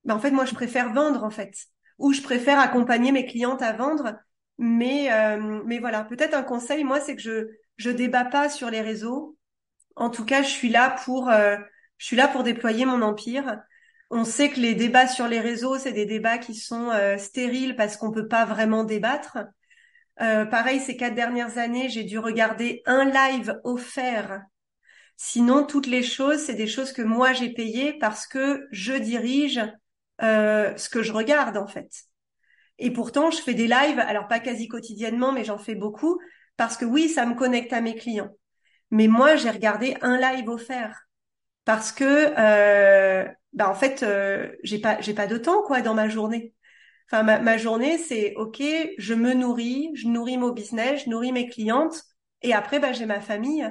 Ben 0.04 0.14
en 0.14 0.18
fait, 0.20 0.30
moi, 0.32 0.44
je 0.44 0.54
préfère 0.54 0.92
vendre 0.92 1.24
en 1.24 1.30
fait, 1.30 1.54
ou 1.98 2.12
je 2.12 2.22
préfère 2.22 2.58
accompagner 2.58 3.12
mes 3.12 3.26
clientes 3.26 3.62
à 3.62 3.72
vendre. 3.72 4.16
Mais 4.58 5.10
euh, 5.12 5.62
mais 5.64 5.78
voilà, 5.78 6.04
peut-être 6.04 6.34
un 6.34 6.42
conseil, 6.42 6.84
moi, 6.84 7.00
c'est 7.00 7.16
que 7.16 7.22
je 7.22 7.48
je 7.78 7.90
débat 7.90 8.26
pas 8.26 8.50
sur 8.50 8.68
les 8.70 8.82
réseaux 8.82 9.38
en 10.00 10.10
tout 10.10 10.24
cas, 10.24 10.42
je 10.42 10.48
suis 10.48 10.68
là 10.68 10.96
pour, 11.04 11.30
euh, 11.30 11.56
je 11.98 12.06
suis 12.06 12.16
là 12.16 12.26
pour 12.26 12.42
déployer 12.42 12.86
mon 12.86 13.02
empire. 13.02 13.58
On 14.10 14.24
sait 14.24 14.50
que 14.50 14.58
les 14.58 14.74
débats 14.74 15.06
sur 15.06 15.28
les 15.28 15.40
réseaux, 15.40 15.78
c'est 15.78 15.92
des 15.92 16.06
débats 16.06 16.38
qui 16.38 16.54
sont 16.54 16.90
euh, 16.90 17.16
stériles 17.18 17.76
parce 17.76 17.96
qu'on 17.96 18.10
peut 18.10 18.26
pas 18.26 18.44
vraiment 18.44 18.82
débattre. 18.82 19.38
Euh, 20.20 20.44
pareil, 20.44 20.80
ces 20.80 20.96
quatre 20.96 21.14
dernières 21.14 21.58
années, 21.58 21.88
j'ai 21.88 22.04
dû 22.04 22.18
regarder 22.18 22.82
un 22.86 23.04
live 23.04 23.60
offert 23.62 24.42
Sinon, 25.22 25.66
toutes 25.66 25.86
les 25.86 26.02
choses, 26.02 26.38
c'est 26.38 26.54
des 26.54 26.66
choses 26.66 26.94
que 26.94 27.02
moi 27.02 27.34
j'ai 27.34 27.50
payées 27.52 27.92
parce 27.98 28.26
que 28.26 28.66
je 28.70 28.94
dirige 28.94 29.60
euh, 30.22 30.74
ce 30.78 30.88
que 30.88 31.02
je 31.02 31.12
regarde 31.12 31.58
en 31.58 31.66
fait. 31.66 31.90
Et 32.78 32.90
pourtant, 32.90 33.30
je 33.30 33.42
fais 33.42 33.52
des 33.52 33.66
lives, 33.66 33.98
alors 33.98 34.28
pas 34.28 34.40
quasi 34.40 34.66
quotidiennement, 34.66 35.32
mais 35.32 35.44
j'en 35.44 35.58
fais 35.58 35.74
beaucoup 35.74 36.18
parce 36.56 36.78
que 36.78 36.86
oui, 36.86 37.10
ça 37.10 37.26
me 37.26 37.34
connecte 37.34 37.74
à 37.74 37.82
mes 37.82 37.96
clients. 37.96 38.30
Mais 38.90 39.08
moi, 39.08 39.36
j'ai 39.36 39.50
regardé 39.50 39.96
un 40.02 40.18
live 40.18 40.48
offert 40.48 41.08
parce 41.64 41.92
que, 41.92 42.04
euh, 42.38 43.28
bah 43.52 43.70
en 43.70 43.74
fait, 43.74 44.02
euh, 44.02 44.50
j'ai 44.64 44.80
pas, 44.80 45.00
j'ai 45.00 45.14
pas 45.14 45.26
de 45.26 45.38
temps 45.38 45.62
quoi 45.62 45.82
dans 45.82 45.94
ma 45.94 46.08
journée. 46.08 46.54
Enfin, 47.12 47.22
ma, 47.24 47.58
journée, 47.58 47.98
c'est 47.98 48.34
ok, 48.36 48.62
je 48.98 49.14
me 49.14 49.34
nourris, 49.34 49.90
je 49.94 50.08
nourris 50.08 50.38
mon 50.38 50.50
business, 50.50 51.04
je 51.04 51.10
nourris 51.10 51.32
mes 51.32 51.48
clientes, 51.48 52.02
et 52.42 52.54
après, 52.54 52.78
bah, 52.80 52.92
j'ai 52.92 53.06
ma 53.06 53.20
famille. 53.20 53.68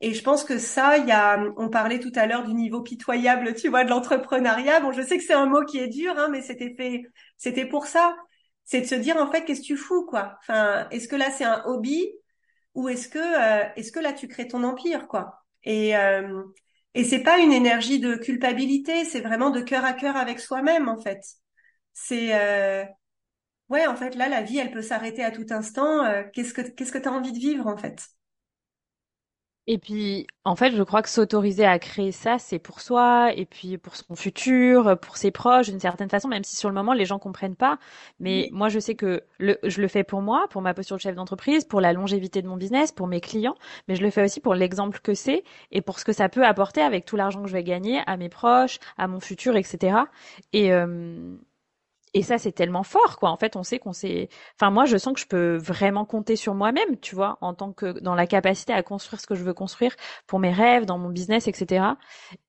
Et 0.00 0.14
je 0.14 0.22
pense 0.22 0.44
que 0.44 0.58
ça, 0.58 0.96
il 0.98 1.06
y 1.06 1.12
a, 1.12 1.38
on 1.58 1.68
parlait 1.68 2.00
tout 2.00 2.12
à 2.14 2.26
l'heure 2.26 2.44
du 2.44 2.54
niveau 2.54 2.80
pitoyable, 2.82 3.54
tu 3.54 3.68
vois, 3.68 3.84
de 3.84 3.90
l'entrepreneuriat. 3.90 4.80
Bon, 4.80 4.92
je 4.92 5.02
sais 5.02 5.18
que 5.18 5.24
c'est 5.24 5.34
un 5.34 5.46
mot 5.46 5.62
qui 5.64 5.78
est 5.78 5.88
dur, 5.88 6.14
hein, 6.18 6.28
mais 6.30 6.40
c'était 6.42 6.74
fait, 6.74 7.02
c'était 7.36 7.66
pour 7.66 7.86
ça. 7.86 8.16
C'est 8.64 8.80
de 8.82 8.86
se 8.86 8.94
dire 8.94 9.16
en 9.18 9.30
fait, 9.30 9.44
qu'est-ce 9.44 9.60
que 9.60 9.66
tu 9.66 9.76
fous, 9.76 10.06
quoi? 10.06 10.38
Enfin, 10.40 10.88
est-ce 10.90 11.08
que 11.08 11.16
là 11.16 11.30
c'est 11.30 11.44
un 11.44 11.62
hobby? 11.66 12.08
Ou 12.80 12.88
est-ce 12.88 13.08
que, 13.08 13.18
euh, 13.18 13.68
est-ce 13.76 13.92
que 13.92 14.00
là 14.00 14.12
tu 14.12 14.28
crées 14.28 14.48
ton 14.48 14.64
empire, 14.64 15.08
quoi? 15.08 15.44
Et 15.64 15.96
euh, 15.96 16.42
et 16.94 17.04
c'est 17.04 17.22
pas 17.22 17.38
une 17.38 17.52
énergie 17.52 18.00
de 18.00 18.16
culpabilité, 18.16 19.04
c'est 19.04 19.20
vraiment 19.20 19.50
de 19.50 19.60
cœur 19.60 19.84
à 19.84 19.92
cœur 19.94 20.16
avec 20.16 20.40
soi-même, 20.40 20.88
en 20.88 21.00
fait. 21.00 21.20
C'est 21.94 22.34
euh, 22.34 22.84
ouais, 23.70 23.86
en 23.86 23.96
fait, 23.96 24.14
là, 24.16 24.28
la 24.28 24.42
vie, 24.42 24.58
elle 24.58 24.72
peut 24.72 24.82
s'arrêter 24.82 25.24
à 25.24 25.30
tout 25.32 25.46
instant. 25.50 26.04
Euh, 26.04 26.24
qu'est-ce 26.34 26.54
que 26.54 26.62
qu'est-ce 26.62 26.92
que 26.92 26.98
tu 26.98 27.08
as 27.08 27.12
envie 27.12 27.32
de 27.32 27.38
vivre, 27.38 27.66
en 27.68 27.76
fait? 27.78 28.08
Et 29.66 29.78
puis, 29.78 30.26
en 30.44 30.56
fait, 30.56 30.74
je 30.74 30.82
crois 30.82 31.02
que 31.02 31.08
s'autoriser 31.08 31.64
à 31.64 31.78
créer 31.78 32.12
ça, 32.12 32.38
c'est 32.38 32.58
pour 32.58 32.80
soi, 32.80 33.32
et 33.34 33.44
puis 33.46 33.78
pour 33.78 33.94
son 33.94 34.16
futur, 34.16 34.98
pour 34.98 35.16
ses 35.16 35.30
proches, 35.30 35.68
d'une 35.68 35.78
certaine 35.78 36.08
façon, 36.08 36.28
même 36.28 36.42
si 36.44 36.56
sur 36.56 36.68
le 36.68 36.74
moment, 36.74 36.92
les 36.92 37.04
gens 37.04 37.18
comprennent 37.18 37.56
pas. 37.56 37.78
Mais 38.18 38.48
moi, 38.52 38.68
je 38.68 38.80
sais 38.80 38.94
que 38.96 39.22
le, 39.38 39.58
je 39.62 39.80
le 39.80 39.88
fais 39.88 40.02
pour 40.02 40.22
moi, 40.22 40.46
pour 40.50 40.62
ma 40.62 40.74
posture 40.74 40.96
de 40.96 41.02
chef 41.02 41.14
d'entreprise, 41.14 41.64
pour 41.64 41.80
la 41.80 41.92
longévité 41.92 42.42
de 42.42 42.48
mon 42.48 42.56
business, 42.56 42.90
pour 42.90 43.06
mes 43.06 43.20
clients, 43.20 43.54
mais 43.86 43.96
je 43.96 44.02
le 44.02 44.10
fais 44.10 44.24
aussi 44.24 44.40
pour 44.40 44.54
l'exemple 44.54 44.98
que 45.00 45.14
c'est, 45.14 45.44
et 45.70 45.82
pour 45.82 45.98
ce 46.00 46.04
que 46.04 46.12
ça 46.12 46.28
peut 46.28 46.44
apporter 46.44 46.80
avec 46.80 47.04
tout 47.04 47.16
l'argent 47.16 47.42
que 47.42 47.48
je 47.48 47.52
vais 47.54 47.64
gagner 47.64 48.00
à 48.06 48.16
mes 48.16 48.28
proches, 48.28 48.78
à 48.98 49.06
mon 49.08 49.20
futur, 49.20 49.56
etc. 49.56 49.98
Et, 50.52 50.72
euh, 50.72 51.36
et 52.14 52.22
ça 52.22 52.38
c'est 52.38 52.52
tellement 52.52 52.82
fort 52.82 53.18
quoi. 53.18 53.30
En 53.30 53.36
fait 53.36 53.56
on 53.56 53.62
sait 53.62 53.78
qu'on 53.78 53.92
sait 53.92 54.28
enfin 54.56 54.70
moi 54.70 54.84
je 54.84 54.96
sens 54.96 55.14
que 55.14 55.20
je 55.20 55.26
peux 55.26 55.56
vraiment 55.56 56.04
compter 56.04 56.36
sur 56.36 56.54
moi-même 56.54 56.98
tu 57.00 57.14
vois 57.14 57.38
en 57.40 57.54
tant 57.54 57.72
que 57.72 57.98
dans 58.00 58.14
la 58.14 58.26
capacité 58.26 58.72
à 58.72 58.82
construire 58.82 59.20
ce 59.20 59.26
que 59.26 59.34
je 59.34 59.44
veux 59.44 59.54
construire 59.54 59.94
pour 60.26 60.38
mes 60.38 60.52
rêves 60.52 60.86
dans 60.86 60.98
mon 60.98 61.08
business 61.10 61.46
etc 61.48 61.84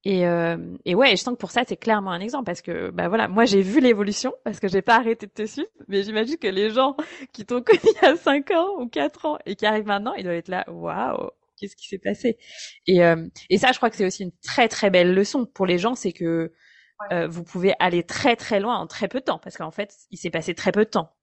et 0.03 0.27
euh, 0.27 0.57
et 0.85 0.95
ouais 0.95 1.11
je 1.11 1.17
sens 1.17 1.33
que 1.33 1.39
pour 1.39 1.51
ça 1.51 1.63
c'est 1.67 1.77
clairement 1.77 2.11
un 2.11 2.19
exemple 2.19 2.45
parce 2.45 2.61
que 2.61 2.89
bah 2.91 3.07
voilà 3.07 3.27
moi 3.27 3.45
j'ai 3.45 3.61
vu 3.61 3.79
l'évolution 3.79 4.33
parce 4.43 4.59
que 4.59 4.67
j'ai 4.67 4.81
pas 4.81 4.95
arrêté 4.95 5.27
de 5.27 5.31
te 5.31 5.45
suivre 5.45 5.69
mais 5.87 6.03
j'imagine 6.03 6.37
que 6.37 6.47
les 6.47 6.71
gens 6.71 6.95
qui 7.33 7.45
t'ont 7.45 7.61
connu 7.61 7.79
il 7.83 8.01
y 8.01 8.05
a 8.05 8.15
5 8.15 8.51
ans 8.51 8.79
ou 8.79 8.87
4 8.87 9.25
ans 9.25 9.37
et 9.45 9.55
qui 9.55 9.65
arrivent 9.65 9.85
maintenant 9.85 10.13
ils 10.13 10.23
doivent 10.23 10.35
être 10.35 10.49
là 10.49 10.65
waouh 10.69 11.29
qu'est-ce 11.61 11.75
qui 11.75 11.87
s'est 11.87 11.99
passé? 11.99 12.37
Et 12.87 13.03
euh, 13.05 13.27
et 13.49 13.57
ça 13.57 13.71
je 13.71 13.77
crois 13.77 13.89
que 13.89 13.95
c'est 13.95 14.05
aussi 14.05 14.23
une 14.23 14.31
très 14.43 14.67
très 14.67 14.89
belle 14.89 15.13
leçon 15.13 15.45
pour 15.45 15.65
les 15.65 15.77
gens 15.77 15.95
c'est 15.95 16.11
que 16.11 16.51
euh, 17.11 17.27
vous 17.27 17.43
pouvez 17.43 17.73
aller 17.79 18.03
très 18.03 18.35
très 18.35 18.59
loin 18.59 18.77
en 18.77 18.87
très 18.87 19.07
peu 19.07 19.19
de 19.19 19.25
temps, 19.25 19.39
parce 19.39 19.57
qu'en 19.57 19.71
fait, 19.71 19.95
il 20.11 20.17
s'est 20.17 20.29
passé 20.29 20.53
très 20.55 20.71
peu 20.71 20.85
de 20.85 20.89
temps. 20.89 21.13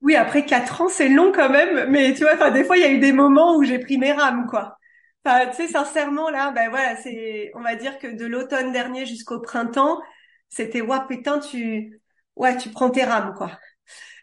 Oui, 0.00 0.16
après 0.16 0.44
quatre 0.44 0.80
ans, 0.80 0.88
c'est 0.88 1.08
long 1.08 1.30
quand 1.32 1.48
même, 1.48 1.88
mais 1.90 2.12
tu 2.14 2.22
vois, 2.24 2.34
enfin, 2.34 2.50
des 2.50 2.64
fois, 2.64 2.76
il 2.76 2.82
y 2.82 2.84
a 2.86 2.90
eu 2.90 2.98
des 2.98 3.12
moments 3.12 3.56
où 3.56 3.62
j'ai 3.62 3.78
pris 3.78 3.98
mes 3.98 4.12
rames, 4.12 4.46
quoi. 4.48 4.76
Enfin, 5.24 5.46
tu 5.50 5.56
sais, 5.56 5.68
sincèrement, 5.68 6.28
là, 6.30 6.50
ben 6.50 6.70
voilà, 6.70 6.96
c'est, 6.96 7.52
on 7.54 7.60
va 7.60 7.76
dire 7.76 7.98
que 7.98 8.08
de 8.08 8.26
l'automne 8.26 8.72
dernier 8.72 9.06
jusqu'au 9.06 9.40
printemps, 9.40 10.00
c'était, 10.48 10.80
ouais, 10.80 10.98
putain, 11.08 11.38
tu, 11.38 12.00
ouais, 12.36 12.56
tu 12.56 12.70
prends 12.70 12.90
tes 12.90 13.04
rames, 13.04 13.34
quoi. 13.36 13.52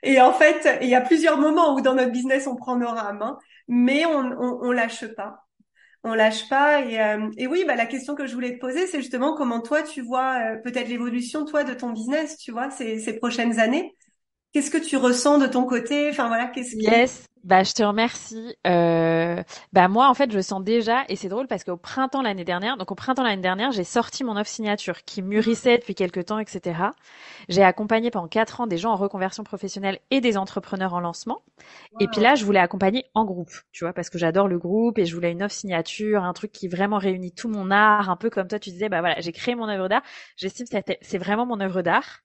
Et 0.03 0.21
en 0.21 0.33
fait, 0.33 0.79
il 0.81 0.89
y 0.89 0.95
a 0.95 1.01
plusieurs 1.01 1.37
moments 1.37 1.75
où 1.75 1.81
dans 1.81 1.95
notre 1.95 2.11
business, 2.11 2.47
on 2.47 2.55
prend 2.57 2.75
nos 2.77 2.89
rames, 2.89 3.21
hein, 3.21 3.39
mais 3.67 4.05
on, 4.05 4.19
on, 4.19 4.59
on 4.63 4.71
lâche 4.71 5.05
pas 5.15 5.47
on 6.03 6.13
lâche 6.13 6.47
pas. 6.49 6.81
Et, 6.85 6.99
euh, 7.01 7.29
et 7.37 7.47
oui, 7.47 7.63
bah, 7.67 7.75
la 7.75 7.85
question 7.85 8.15
que 8.15 8.25
je 8.27 8.33
voulais 8.33 8.53
te 8.55 8.59
poser, 8.59 8.87
c'est 8.87 9.01
justement 9.01 9.35
comment 9.35 9.61
toi, 9.61 9.83
tu 9.83 10.01
vois 10.01 10.53
euh, 10.55 10.57
peut-être 10.57 10.87
l'évolution, 10.89 11.45
toi, 11.45 11.63
de 11.63 11.73
ton 11.73 11.91
business, 11.91 12.37
tu 12.37 12.51
vois, 12.51 12.69
ces, 12.71 12.99
ces 12.99 13.13
prochaines 13.17 13.59
années. 13.59 13.95
Qu'est-ce 14.51 14.71
que 14.71 14.77
tu 14.77 14.97
ressens 14.97 15.37
de 15.37 15.47
ton 15.47 15.65
côté? 15.65 16.09
Enfin 16.09 16.27
voilà, 16.27 16.47
qu'est-ce 16.47 16.75
qui... 16.75 16.83
Yes, 16.83 17.25
bah 17.43 17.63
je 17.63 17.71
te 17.73 17.83
remercie. 17.83 18.55
Euh, 18.67 19.41
bah 19.73 19.87
moi 19.87 20.09
en 20.09 20.13
fait 20.13 20.31
je 20.31 20.39
sens 20.41 20.63
déjà 20.63 21.05
et 21.07 21.15
c'est 21.15 21.29
drôle 21.29 21.47
parce 21.47 21.63
qu'au 21.63 21.77
printemps 21.77 22.21
l'année 22.21 22.43
dernière, 22.43 22.75
donc 22.75 22.91
au 22.91 22.95
printemps 22.95 23.23
l'année 23.23 23.41
dernière, 23.41 23.71
j'ai 23.71 23.83
sorti 23.83 24.23
mon 24.23 24.35
offre 24.35 24.49
signature 24.49 25.03
qui 25.03 25.21
mûrissait 25.21 25.77
depuis 25.77 25.95
quelques 25.95 26.25
temps, 26.25 26.39
etc. 26.39 26.81
J'ai 27.47 27.63
accompagné 27.63 28.11
pendant 28.11 28.27
quatre 28.27 28.59
ans 28.59 28.67
des 28.67 28.77
gens 28.77 28.91
en 28.91 28.95
reconversion 28.95 29.43
professionnelle 29.43 29.99
et 30.11 30.19
des 30.19 30.35
entrepreneurs 30.35 30.93
en 30.93 30.99
lancement. 30.99 31.43
Et 31.99 32.07
puis 32.07 32.19
là 32.19 32.35
je 32.35 32.43
voulais 32.43 32.59
accompagner 32.59 33.05
en 33.13 33.25
groupe, 33.25 33.51
tu 33.71 33.85
vois, 33.85 33.93
parce 33.93 34.09
que 34.09 34.17
j'adore 34.17 34.47
le 34.47 34.57
groupe 34.57 34.97
et 34.97 35.05
je 35.05 35.15
voulais 35.15 35.31
une 35.31 35.43
offre 35.43 35.55
signature, 35.55 36.23
un 36.23 36.33
truc 36.33 36.51
qui 36.51 36.67
vraiment 36.67 36.97
réunit 36.97 37.31
tout 37.33 37.49
mon 37.49 37.71
art, 37.71 38.09
un 38.09 38.17
peu 38.17 38.29
comme 38.29 38.47
toi 38.47 38.59
tu 38.59 38.71
disais, 38.71 38.89
bah 38.89 38.99
voilà, 38.99 39.21
j'ai 39.21 39.31
créé 39.31 39.55
mon 39.55 39.69
œuvre 39.69 39.87
d'art. 39.87 40.03
J'estime 40.35 40.67
que 40.67 40.77
c'est 41.01 41.17
vraiment 41.17 41.45
mon 41.45 41.59
œuvre 41.61 41.83
d'art. 41.83 42.19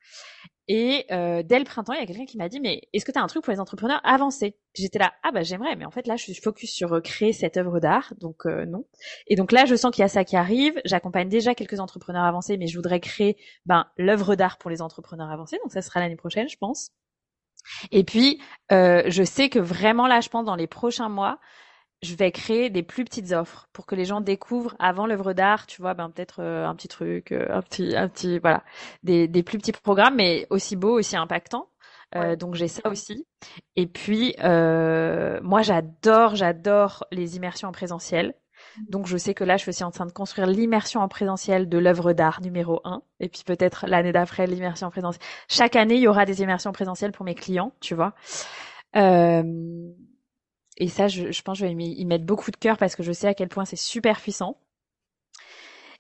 Et 0.67 1.05
euh, 1.11 1.43
dès 1.43 1.59
le 1.59 1.65
printemps, 1.65 1.93
il 1.93 2.01
y 2.01 2.03
a 2.03 2.07
quelqu'un 2.07 2.25
qui 2.25 2.39
m'a 2.39 2.49
dit 2.49 2.59
mais 2.59 2.81
est-ce 2.95 3.05
que 3.05 3.13
tu 3.13 3.19
as 3.19 3.23
un 3.23 3.27
truc 3.27 3.45
pour 3.45 3.53
les 3.53 3.61
entrepreneurs 3.61 4.01
avancés? 4.03 4.57
J'étais 4.75 4.99
là 4.99 5.13
ah 5.23 5.31
bah 5.31 5.43
j'aimerais 5.43 5.77
mais 5.77 5.85
en 5.85 5.91
fait 5.91 6.07
là 6.07 6.17
je 6.17 6.23
suis 6.23 6.35
focus 6.35 6.73
sur 6.73 6.95
euh, 6.95 7.01
créer 7.01 7.33
cette 7.35 7.59
œuvre 7.59 7.81
d'art 7.81 8.15
donc 8.19 8.47
euh, 8.47 8.65
non. 8.65 8.87
Et 9.27 9.37
donc 9.37 9.53
là 9.53 9.67
je 9.67 9.75
sens 9.75 9.95
qu'il 9.95 10.03
y 10.03 10.05
a 10.05 10.09
ça 10.09 10.25
qui 10.25 10.37
arrive. 10.37 10.81
J'accompagne 10.87 11.29
déjà 11.29 11.55
quelques 11.55 11.81
entrepreneurs 11.81 12.25
avancés 12.25 12.57
mais 12.57 12.67
je 12.67 12.77
voudrais 12.77 13.01
créer 13.01 13.37
ben 13.67 13.87
l'œuvre 13.99 14.37
d'art 14.37 14.57
pour 14.57 14.71
les 14.71 14.81
entrepreneurs 14.81 15.31
avancés 15.31 15.59
donc 15.63 15.73
ça 15.73 15.83
sera 15.83 16.01
l'année 16.01 16.17
prochaine 16.17 16.49
je 16.49 16.57
pense. 16.57 16.93
Et 17.93 18.05
puis 18.05 18.41
euh, 18.73 19.03
je 19.09 19.23
sais 19.23 19.51
que 19.51 19.59
vraiment 19.59 20.07
là 20.07 20.21
je 20.21 20.31
pense 20.31 20.47
dans 20.47 20.57
les 20.57 20.67
prochains 20.67 21.11
mois 21.11 21.41
je 22.05 22.15
vais 22.15 22.31
créer 22.31 22.71
des 22.71 22.83
plus 22.83 23.05
petites 23.05 23.33
offres 23.33 23.69
pour 23.73 23.87
que 23.87 23.95
les 23.95 24.05
gens 24.05 24.21
découvrent 24.21 24.77
avant 24.79 25.07
l'œuvre 25.07 25.33
d'art, 25.33 25.67
tu 25.67 25.81
vois, 25.81 25.95
ben 25.95 26.11
peut-être 26.11 26.41
euh, 26.41 26.67
un 26.67 26.75
petit 26.75 26.89
truc, 26.89 27.33
euh, 27.33 27.47
un 27.51 27.63
petit, 27.63 27.97
un 27.97 28.09
petit, 28.09 28.39
voilà, 28.39 28.63
des, 29.03 29.27
des 29.27 29.43
plus 29.43 29.59
petits 29.59 29.73
programmes, 29.73 30.17
mais 30.17 30.47
aussi 30.51 30.77
beaux, 30.77 30.99
aussi 30.99 31.17
impactants. 31.17 31.69
Euh, 32.15 32.37
donc 32.37 32.55
j'ai 32.55 32.69
ça 32.69 32.89
aussi. 32.89 33.27
Et 33.77 33.87
puis 33.87 34.37
moi 34.39 35.63
j'adore, 35.63 36.37
j'adore 36.37 37.05
les 37.11 37.37
immersions 37.37 37.69
en 37.69 37.73
présentiel. 37.73 38.35
Donc 38.89 39.07
je 39.07 39.17
sais 39.17 39.35
que 39.35 39.45
là 39.45 39.57
je 39.57 39.63
suis 39.63 39.71
aussi 39.71 39.85
en 39.85 39.91
train 39.91 40.07
de 40.07 40.13
construire 40.13 40.47
l'immersion 40.47 41.01
en 41.01 41.09
présentiel 41.09 41.69
de 41.69 41.79
l'œuvre 41.79 42.13
d'art 42.13 42.41
numéro 42.41 42.81
1 42.85 43.03
et 43.21 43.29
puis 43.29 43.43
peut-être 43.45 43.87
l'année 43.87 44.13
d'après 44.13 44.47
l'immersion 44.47 44.87
en 44.87 44.91
présentiel. 44.91 45.23
Chaque 45.49 45.77
année 45.77 45.97
il 45.97 46.03
y 46.03 46.09
aura 46.09 46.25
des 46.25 46.43
immersions 46.43 46.71
en 46.71 46.73
présentiel 46.73 47.13
pour 47.13 47.25
mes 47.25 47.35
clients, 47.35 47.73
tu 47.81 47.95
vois. 47.95 48.15
Euh, 48.97 49.43
et 50.77 50.89
ça, 50.89 51.09
je, 51.09 51.31
je 51.33 51.43
pense 51.43 51.59
que 51.59 51.67
je 51.67 51.75
vais 51.75 51.85
y 51.85 52.05
mettre 52.05 52.25
beaucoup 52.25 52.51
de 52.51 52.57
cœur 52.57 52.77
parce 52.79 52.97
que 52.97 53.03
je 53.03 53.13
sais 53.13 53.29
à 53.29 53.35
quel 53.35 53.49
point 53.49 53.65
c'est 53.65 53.77
super 53.77 54.21
puissant. 54.21 54.59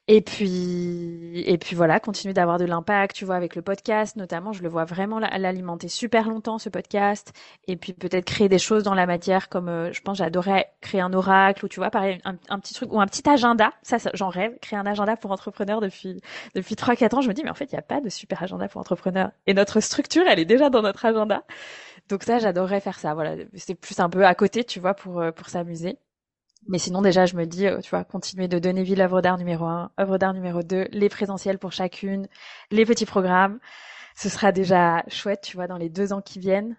Et 0.06 0.20
puis, 0.20 1.42
et 1.46 1.56
puis 1.56 1.74
voilà, 1.74 1.98
continuer 1.98 2.34
d'avoir 2.34 2.58
de 2.58 2.66
l'impact, 2.66 3.16
tu 3.16 3.24
vois, 3.24 3.36
avec 3.36 3.56
le 3.56 3.62
podcast 3.62 4.16
notamment. 4.16 4.52
Je 4.52 4.62
le 4.62 4.68
vois 4.68 4.84
vraiment 4.84 5.18
l'alimenter 5.18 5.88
super 5.88 6.28
longtemps, 6.28 6.58
ce 6.58 6.68
podcast. 6.68 7.32
Et 7.68 7.76
puis 7.76 7.94
peut-être 7.94 8.26
créer 8.26 8.50
des 8.50 8.58
choses 8.58 8.82
dans 8.82 8.92
la 8.92 9.06
matière, 9.06 9.48
comme 9.48 9.70
euh, 9.70 9.92
je 9.94 10.02
pense, 10.02 10.18
j'adorais 10.18 10.70
créer 10.82 11.00
un 11.00 11.14
oracle 11.14 11.64
ou 11.64 11.68
tu 11.68 11.80
vois, 11.80 11.88
pareil, 11.90 12.20
un, 12.26 12.36
un, 12.50 12.58
petit 12.58 12.74
truc 12.74 12.92
ou 12.92 13.00
un 13.00 13.06
petit 13.06 13.26
agenda. 13.26 13.72
Ça, 13.82 13.98
ça 13.98 14.10
j'en 14.12 14.28
rêve, 14.28 14.58
créer 14.60 14.78
un 14.78 14.84
agenda 14.84 15.16
pour 15.16 15.30
entrepreneurs 15.30 15.80
depuis 15.80 16.20
depuis 16.54 16.76
trois 16.76 16.96
quatre 16.96 17.16
ans. 17.16 17.22
Je 17.22 17.28
me 17.28 17.32
dis, 17.32 17.42
mais 17.42 17.50
en 17.50 17.54
fait, 17.54 17.72
il 17.72 17.74
n'y 17.74 17.78
a 17.78 17.82
pas 17.82 18.02
de 18.02 18.10
super 18.10 18.42
agenda 18.42 18.68
pour 18.68 18.82
entrepreneurs. 18.82 19.30
Et 19.46 19.54
notre 19.54 19.80
structure, 19.80 20.24
elle 20.28 20.38
est 20.38 20.44
déjà 20.44 20.68
dans 20.68 20.82
notre 20.82 21.06
agenda. 21.06 21.44
Donc 22.08 22.22
ça, 22.22 22.38
j'adorerais 22.38 22.80
faire 22.80 22.98
ça. 22.98 23.14
Voilà, 23.14 23.36
c'est 23.54 23.74
plus 23.74 23.98
un 24.00 24.10
peu 24.10 24.26
à 24.26 24.34
côté, 24.34 24.64
tu 24.64 24.80
vois, 24.80 24.94
pour 24.94 25.20
euh, 25.20 25.32
pour 25.32 25.48
s'amuser. 25.48 25.98
Mais 26.66 26.78
sinon, 26.78 27.02
déjà, 27.02 27.26
je 27.26 27.36
me 27.36 27.44
dis, 27.44 27.66
euh, 27.66 27.80
tu 27.80 27.90
vois, 27.90 28.04
continuer 28.04 28.48
de 28.48 28.58
donner 28.58 28.82
vie 28.82 28.94
l'œuvre 28.94 29.20
d'art 29.20 29.38
numéro 29.38 29.66
un, 29.66 29.90
œuvre 30.00 30.18
d'art 30.18 30.32
numéro 30.32 30.62
deux, 30.62 30.86
les 30.92 31.08
présentiels 31.08 31.58
pour 31.58 31.72
chacune, 31.72 32.26
les 32.70 32.86
petits 32.86 33.06
programmes. 33.06 33.58
Ce 34.16 34.28
sera 34.28 34.52
déjà 34.52 35.02
chouette, 35.08 35.42
tu 35.42 35.56
vois, 35.56 35.66
dans 35.66 35.76
les 35.76 35.88
deux 35.88 36.12
ans 36.12 36.20
qui 36.20 36.38
viennent, 36.38 36.76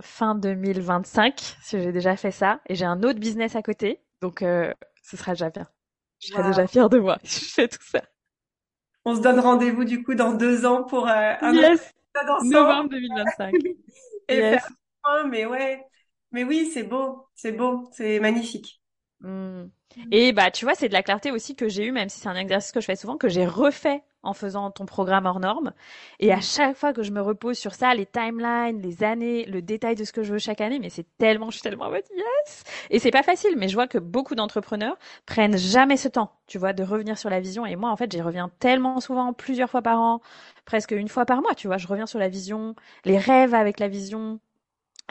fin 0.00 0.34
2025, 0.34 1.56
si 1.62 1.80
j'ai 1.80 1.92
déjà 1.92 2.14
fait 2.16 2.30
ça. 2.30 2.60
Et 2.68 2.74
j'ai 2.74 2.84
un 2.84 3.02
autre 3.02 3.18
business 3.18 3.56
à 3.56 3.62
côté, 3.62 4.00
donc 4.20 4.42
euh, 4.42 4.72
ce 5.02 5.16
sera 5.16 5.32
déjà 5.32 5.50
bien. 5.50 5.66
Je 6.20 6.28
serai 6.28 6.42
déjà 6.42 6.66
fière 6.66 6.90
de 6.90 6.98
moi 6.98 7.18
si 7.24 7.46
je 7.46 7.52
fais 7.52 7.68
tout 7.68 7.82
ça. 7.82 8.02
On 9.06 9.16
se 9.16 9.20
donne 9.20 9.40
rendez-vous 9.40 9.84
du 9.84 10.02
coup 10.02 10.14
dans 10.14 10.32
deux 10.32 10.64
ans 10.66 10.84
pour 10.84 11.08
un 11.08 11.52
yes. 11.52 11.92
novembre 12.42 12.90
2025. 12.90 13.54
et 14.28 14.40
faire 14.40 14.68
mais 15.26 15.46
ouais. 15.46 15.82
Mais 16.32 16.44
oui, 16.44 16.70
c'est 16.72 16.82
beau, 16.82 17.26
c'est 17.34 17.52
beau, 17.52 17.88
c'est 17.92 18.18
magnifique. 18.20 18.80
Hmm. 19.20 19.66
Et 20.10 20.32
bah 20.32 20.50
tu 20.50 20.64
vois, 20.64 20.74
c'est 20.74 20.88
de 20.88 20.92
la 20.92 21.02
clarté 21.02 21.30
aussi 21.30 21.54
que 21.54 21.68
j'ai 21.68 21.86
eu, 21.86 21.92
même 21.92 22.08
si 22.08 22.20
c'est 22.20 22.28
un 22.28 22.36
exercice 22.36 22.72
que 22.72 22.80
je 22.80 22.86
fais 22.86 22.96
souvent, 22.96 23.16
que 23.16 23.28
j'ai 23.28 23.46
refait 23.46 24.02
en 24.24 24.32
faisant 24.34 24.70
ton 24.70 24.86
programme 24.86 25.26
hors 25.26 25.40
norme. 25.40 25.72
Et 26.20 26.32
à 26.32 26.40
chaque 26.40 26.76
fois 26.76 26.92
que 26.92 27.02
je 27.02 27.12
me 27.12 27.20
repose 27.20 27.58
sur 27.58 27.74
ça, 27.74 27.94
les 27.94 28.06
timelines, 28.06 28.80
les 28.80 29.04
années, 29.04 29.44
le 29.44 29.62
détail 29.62 29.94
de 29.94 30.04
ce 30.04 30.12
que 30.12 30.22
je 30.22 30.32
veux 30.32 30.38
chaque 30.38 30.60
année, 30.60 30.78
mais 30.78 30.90
c'est 30.90 31.06
tellement, 31.18 31.50
je 31.50 31.56
suis 31.56 31.62
tellement 31.62 31.86
en 31.86 31.90
mode 31.90 32.04
yes. 32.14 32.64
Et 32.90 32.98
c'est 32.98 33.10
pas 33.10 33.22
facile, 33.22 33.56
mais 33.56 33.68
je 33.68 33.74
vois 33.74 33.86
que 33.86 33.98
beaucoup 33.98 34.34
d'entrepreneurs 34.34 34.96
prennent 35.26 35.56
jamais 35.56 35.96
ce 35.96 36.08
temps, 36.08 36.32
tu 36.46 36.58
vois, 36.58 36.72
de 36.72 36.82
revenir 36.82 37.18
sur 37.18 37.30
la 37.30 37.40
vision. 37.40 37.66
Et 37.66 37.76
moi, 37.76 37.90
en 37.90 37.96
fait, 37.96 38.10
j'y 38.10 38.22
reviens 38.22 38.50
tellement 38.58 39.00
souvent, 39.00 39.32
plusieurs 39.32 39.70
fois 39.70 39.82
par 39.82 40.00
an, 40.00 40.20
presque 40.64 40.92
une 40.92 41.08
fois 41.08 41.24
par 41.26 41.42
mois, 41.42 41.54
tu 41.54 41.66
vois. 41.66 41.76
Je 41.78 41.86
reviens 41.86 42.06
sur 42.06 42.18
la 42.18 42.28
vision, 42.28 42.74
les 43.04 43.18
rêves 43.18 43.54
avec 43.54 43.80
la 43.80 43.88
vision. 43.88 44.40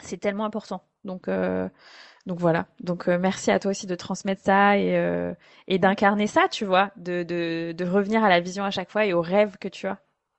C'est 0.02 0.18
tellement 0.18 0.44
important. 0.44 0.82
Donc, 1.04 1.28
euh, 1.28 1.68
donc 2.26 2.38
voilà. 2.40 2.66
Donc 2.80 3.08
euh, 3.08 3.18
merci 3.18 3.50
à 3.50 3.58
toi 3.58 3.70
aussi 3.70 3.86
de 3.86 3.94
transmettre 3.94 4.42
ça 4.42 4.78
et, 4.78 4.96
euh, 4.96 5.34
et 5.68 5.78
d'incarner 5.78 6.26
ça, 6.26 6.48
tu 6.48 6.64
vois, 6.64 6.90
de, 6.96 7.22
de, 7.22 7.72
de 7.76 7.84
revenir 7.84 8.24
à 8.24 8.28
la 8.28 8.40
vision 8.40 8.64
à 8.64 8.70
chaque 8.70 8.90
fois 8.90 9.04
et 9.06 9.12
aux 9.12 9.20
rêves 9.22 9.56
que 9.58 9.68
tu 9.68 9.86
as. 9.86 9.98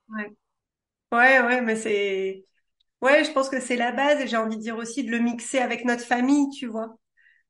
Ouais, 0.10 0.32
ouais, 1.14 1.42
ouais, 1.42 1.62
mais 1.62 1.76
c'est, 1.76 2.46
ouais, 3.02 3.24
je 3.26 3.32
pense 3.34 3.50
que 3.50 3.62
c'est 3.62 3.78
la 3.78 3.92
base 3.92 4.22
et 4.22 4.28
j'ai 4.28 4.38
envie 4.38 4.58
de 4.58 4.62
dire 4.62 4.78
aussi 4.78 5.04
de 5.06 5.12
le 5.12 5.20
mixer 5.20 5.60
avec 5.60 5.86
notre 5.86 6.04
famille, 6.06 6.50
tu 6.52 6.68
vois, 6.68 6.98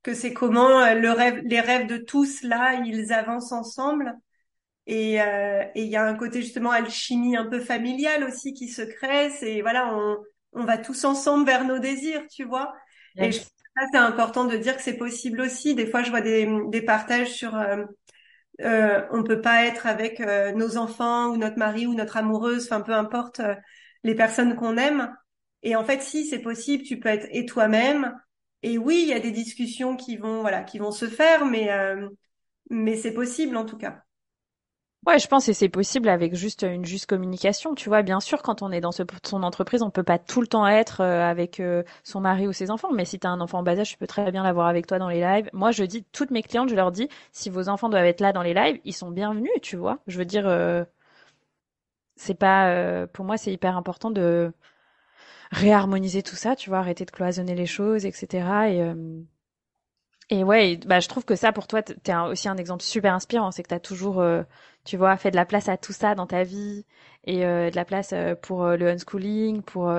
que 0.03 0.13
c'est 0.15 0.33
comment 0.33 0.81
euh, 0.81 0.95
le 0.95 1.11
rêve, 1.11 1.41
les 1.45 1.61
rêves 1.61 1.87
de 1.87 1.97
tous 1.97 2.43
là, 2.43 2.75
ils 2.85 3.13
avancent 3.13 3.53
ensemble. 3.53 4.13
Et 4.87 5.21
euh, 5.21 5.63
et 5.75 5.83
il 5.83 5.89
y 5.89 5.97
a 5.97 6.05
un 6.05 6.15
côté 6.15 6.41
justement 6.43 6.71
alchimie 6.71 7.37
un 7.37 7.45
peu 7.47 7.59
familiale 7.61 8.23
aussi 8.25 8.53
qui 8.53 8.69
se 8.69 8.81
crée. 8.83 9.29
C'est 9.31 9.61
voilà, 9.61 9.95
on 9.95 10.17
on 10.53 10.65
va 10.65 10.77
tous 10.79 11.05
ensemble 11.05 11.45
vers 11.45 11.65
nos 11.65 11.79
désirs, 11.79 12.23
tu 12.31 12.45
vois. 12.45 12.73
Et 13.19 13.31
je 13.33 13.41
ça, 13.77 13.83
c'est 13.91 13.97
important 13.97 14.45
de 14.45 14.57
dire 14.57 14.75
que 14.77 14.81
c'est 14.83 14.97
possible 14.97 15.41
aussi. 15.41 15.75
Des 15.75 15.87
fois, 15.87 16.03
je 16.03 16.09
vois 16.09 16.21
des, 16.21 16.47
des 16.69 16.81
partages 16.81 17.31
sur 17.33 17.55
euh, 17.55 17.83
euh, 18.61 19.05
on 19.11 19.23
peut 19.23 19.41
pas 19.41 19.65
être 19.65 19.87
avec 19.87 20.21
euh, 20.21 20.53
nos 20.53 20.77
enfants 20.77 21.29
ou 21.31 21.37
notre 21.37 21.57
mari 21.59 21.87
ou 21.87 21.95
notre 21.95 22.17
amoureuse, 22.17 22.65
enfin 22.65 22.81
peu 22.81 22.93
importe 22.93 23.41
euh, 23.41 23.55
les 24.03 24.15
personnes 24.15 24.55
qu'on 24.55 24.77
aime. 24.77 25.15
Et 25.63 25.75
en 25.75 25.85
fait, 25.85 26.01
si 26.03 26.25
c'est 26.27 26.39
possible, 26.41 26.83
tu 26.83 26.99
peux 26.99 27.09
être 27.09 27.27
et 27.31 27.45
toi-même. 27.47 28.15
Et 28.63 28.77
oui, 28.79 29.01
il 29.03 29.09
y 29.09 29.13
a 29.13 29.19
des 29.21 29.31
discussions 29.31 29.97
qui 29.97 30.17
vont 30.17 30.41
voilà 30.41 30.63
qui 30.63 30.79
vont 30.79 30.91
se 30.91 31.07
faire, 31.09 31.45
mais 31.45 31.69
mais 32.69 32.95
c'est 32.97 33.13
possible 33.13 33.57
en 33.57 33.65
tout 33.65 33.77
cas. 33.77 34.04
Ouais, 35.05 35.19
je 35.19 35.27
pense 35.27 35.45
que 35.45 35.53
c'est 35.53 35.69
possible 35.69 36.09
avec 36.09 36.33
juste 36.33 36.63
une 36.63 36.83
juste 36.83 37.05
communication. 37.05 37.75
Tu 37.75 37.89
vois, 37.89 38.01
bien 38.01 38.19
sûr, 38.19 38.41
quand 38.41 38.63
on 38.63 38.71
est 38.71 38.81
dans 38.81 38.91
son 38.91 39.43
entreprise, 39.43 39.83
on 39.83 39.91
peut 39.91 40.01
pas 40.03 40.17
tout 40.17 40.41
le 40.41 40.47
temps 40.47 40.65
être 40.65 41.01
euh, 41.01 41.23
avec 41.29 41.59
euh, 41.59 41.83
son 42.03 42.21
mari 42.21 42.47
ou 42.47 42.53
ses 42.53 42.71
enfants. 42.71 42.91
Mais 42.91 43.05
si 43.05 43.19
tu 43.19 43.27
as 43.27 43.29
un 43.29 43.39
enfant 43.39 43.59
en 43.59 43.63
bas 43.63 43.77
âge, 43.79 43.91
tu 43.91 43.97
peux 43.97 44.07
très 44.07 44.31
bien 44.31 44.41
l'avoir 44.43 44.65
avec 44.67 44.87
toi 44.87 44.97
dans 44.97 45.09
les 45.09 45.21
lives. 45.21 45.47
Moi, 45.53 45.71
je 45.71 45.83
dis, 45.83 46.03
toutes 46.11 46.31
mes 46.31 46.41
clientes, 46.41 46.69
je 46.69 46.75
leur 46.75 46.91
dis, 46.91 47.07
si 47.31 47.51
vos 47.51 47.69
enfants 47.69 47.89
doivent 47.89 48.05
être 48.05 48.21
là 48.21 48.33
dans 48.33 48.41
les 48.41 48.55
lives, 48.55 48.79
ils 48.83 48.93
sont 48.93 49.11
bienvenus, 49.11 49.51
tu 49.61 49.75
vois. 49.75 49.99
Je 50.07 50.17
veux 50.17 50.25
dire, 50.25 50.47
euh, 50.47 50.83
c'est 52.15 52.35
pas, 52.35 53.07
pour 53.07 53.25
moi, 53.25 53.37
c'est 53.37 53.51
hyper 53.51 53.77
important 53.77 54.11
de 54.11 54.51
réharmoniser 55.51 56.23
tout 56.23 56.35
ça, 56.35 56.55
tu 56.55 56.69
vois, 56.69 56.79
arrêter 56.79 57.05
de 57.05 57.11
cloisonner 57.11 57.55
les 57.55 57.65
choses, 57.65 58.05
etc. 58.05 58.69
Et, 58.69 58.81
et 60.29 60.43
ouais, 60.43 60.77
bah, 60.85 60.99
je 60.99 61.07
trouve 61.07 61.25
que 61.25 61.35
ça, 61.35 61.51
pour 61.51 61.67
toi, 61.67 61.81
t'es 61.83 62.15
aussi 62.15 62.49
un 62.49 62.57
exemple 62.57 62.83
super 62.83 63.13
inspirant. 63.13 63.51
C'est 63.51 63.63
que 63.63 63.69
t'as 63.69 63.79
toujours 63.79 64.21
tu 64.85 64.97
vois, 64.97 65.17
fais 65.17 65.31
de 65.31 65.35
la 65.35 65.45
place 65.45 65.67
à 65.67 65.77
tout 65.77 65.93
ça 65.93 66.15
dans 66.15 66.27
ta 66.27 66.43
vie 66.43 66.85
et 67.25 67.43
euh, 67.45 67.71
de 67.71 67.75
la 67.75 67.85
place 67.85 68.11
euh, 68.13 68.35
pour 68.35 68.63
euh, 68.63 68.77
le 68.77 68.89
unschooling, 68.89 69.61
pour 69.63 69.91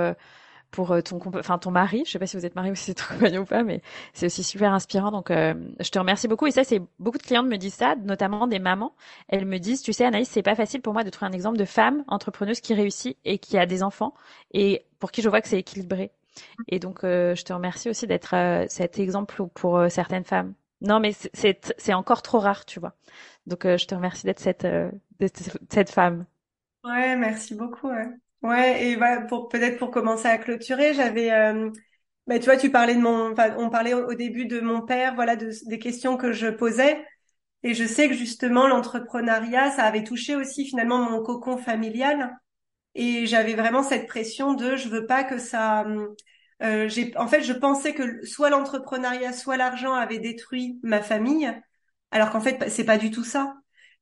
pour 0.70 0.96
ton 1.02 1.20
enfin 1.36 1.58
ton 1.58 1.70
mari. 1.70 2.04
Je 2.06 2.12
sais 2.12 2.18
pas 2.18 2.26
si 2.26 2.36
vous 2.36 2.46
êtes 2.46 2.54
marié 2.54 2.70
ou 2.70 2.74
si 2.74 2.84
c'est 2.84 2.94
ton 2.94 3.04
compagnon 3.14 3.42
ou 3.42 3.44
pas, 3.46 3.62
mais 3.64 3.82
c'est 4.14 4.26
aussi 4.26 4.44
super 4.44 4.72
inspirant. 4.72 5.10
Donc 5.10 5.30
je 5.30 5.90
te 5.90 5.98
remercie 5.98 6.28
beaucoup. 6.28 6.46
Et 6.46 6.50
ça, 6.50 6.64
c'est 6.64 6.80
beaucoup 6.98 7.18
de 7.18 7.22
clientes 7.22 7.46
me 7.46 7.56
disent 7.56 7.74
ça, 7.74 7.96
notamment 7.96 8.46
des 8.46 8.58
mamans. 8.58 8.94
Elles 9.28 9.46
me 9.46 9.58
disent, 9.58 9.82
tu 9.82 9.92
sais, 9.92 10.04
Anaïs, 10.04 10.28
c'est 10.28 10.42
pas 10.42 10.54
facile 10.54 10.82
pour 10.82 10.92
moi 10.92 11.04
de 11.04 11.10
trouver 11.10 11.30
un 11.30 11.34
exemple 11.34 11.58
de 11.58 11.64
femme 11.64 12.04
entrepreneuse 12.08 12.60
qui 12.60 12.74
réussit 12.74 13.16
et 13.24 13.38
qui 13.38 13.58
a 13.58 13.66
des 13.66 13.82
enfants 13.82 14.14
et 14.52 14.84
pour 15.00 15.10
qui 15.12 15.22
je 15.22 15.28
vois 15.28 15.40
que 15.40 15.48
c'est 15.48 15.58
équilibré. 15.58 16.12
Et 16.68 16.78
donc 16.78 17.00
je 17.02 17.42
te 17.42 17.52
remercie 17.52 17.88
aussi 17.88 18.06
d'être 18.06 18.34
cet 18.68 18.98
exemple 18.98 19.42
pour 19.54 19.80
certaines 19.90 20.24
femmes. 20.24 20.54
Non, 20.82 21.00
mais 21.00 21.12
c'est 21.32 21.94
encore 21.94 22.22
trop 22.22 22.38
rare, 22.38 22.66
tu 22.66 22.80
vois. 22.80 22.94
Donc, 23.46 23.64
euh, 23.64 23.78
je 23.78 23.86
te 23.86 23.94
remercie 23.94 24.26
d'être 24.26 24.40
cette, 24.40 24.64
euh, 24.64 24.90
cette 25.70 25.90
femme. 25.90 26.26
Ouais, 26.84 27.16
merci 27.16 27.54
beaucoup. 27.54 27.90
Ouais, 28.42 28.84
et 28.84 28.96
bah, 28.96 29.22
pour 29.22 29.48
peut-être 29.48 29.78
pour 29.78 29.90
commencer 29.90 30.26
à 30.26 30.38
clôturer, 30.38 30.92
j'avais, 30.94 31.32
euh, 31.32 31.70
bah, 32.26 32.38
tu 32.38 32.44
vois, 32.44 32.56
tu 32.56 32.70
parlais 32.70 32.94
de 32.94 33.00
mon, 33.00 33.34
on 33.58 33.70
parlait 33.70 33.94
au, 33.94 34.14
début 34.14 34.46
de 34.46 34.60
mon 34.60 34.82
père, 34.82 35.14
voilà, 35.14 35.36
de, 35.36 35.50
des 35.66 35.78
questions 35.78 36.16
que 36.16 36.32
je 36.32 36.48
posais. 36.48 37.04
Et 37.62 37.74
je 37.74 37.84
sais 37.84 38.08
que 38.08 38.14
justement, 38.14 38.68
l'entrepreneuriat, 38.68 39.70
ça 39.70 39.84
avait 39.84 40.04
touché 40.04 40.36
aussi 40.36 40.66
finalement 40.66 40.98
mon 40.98 41.22
cocon 41.22 41.56
familial. 41.56 42.38
Et 42.96 43.26
j'avais 43.26 43.54
vraiment 43.54 43.82
cette 43.82 44.06
pression 44.08 44.54
de, 44.54 44.76
je 44.76 44.88
veux 44.88 45.06
pas 45.06 45.22
que 45.24 45.38
ça, 45.38 45.84
euh, 46.62 46.88
j'ai, 46.88 47.16
en 47.16 47.28
fait, 47.28 47.42
je 47.42 47.52
pensais 47.52 47.94
que 47.94 48.24
soit 48.24 48.50
l'entrepreneuriat, 48.50 49.32
soit 49.34 49.56
l'argent 49.58 49.94
avait 49.94 50.18
détruit 50.18 50.80
ma 50.82 51.02
famille, 51.02 51.52
alors 52.10 52.30
qu'en 52.30 52.40
fait, 52.40 52.68
c'est 52.70 52.84
pas 52.84 52.98
du 52.98 53.10
tout 53.10 53.24
ça. 53.24 53.54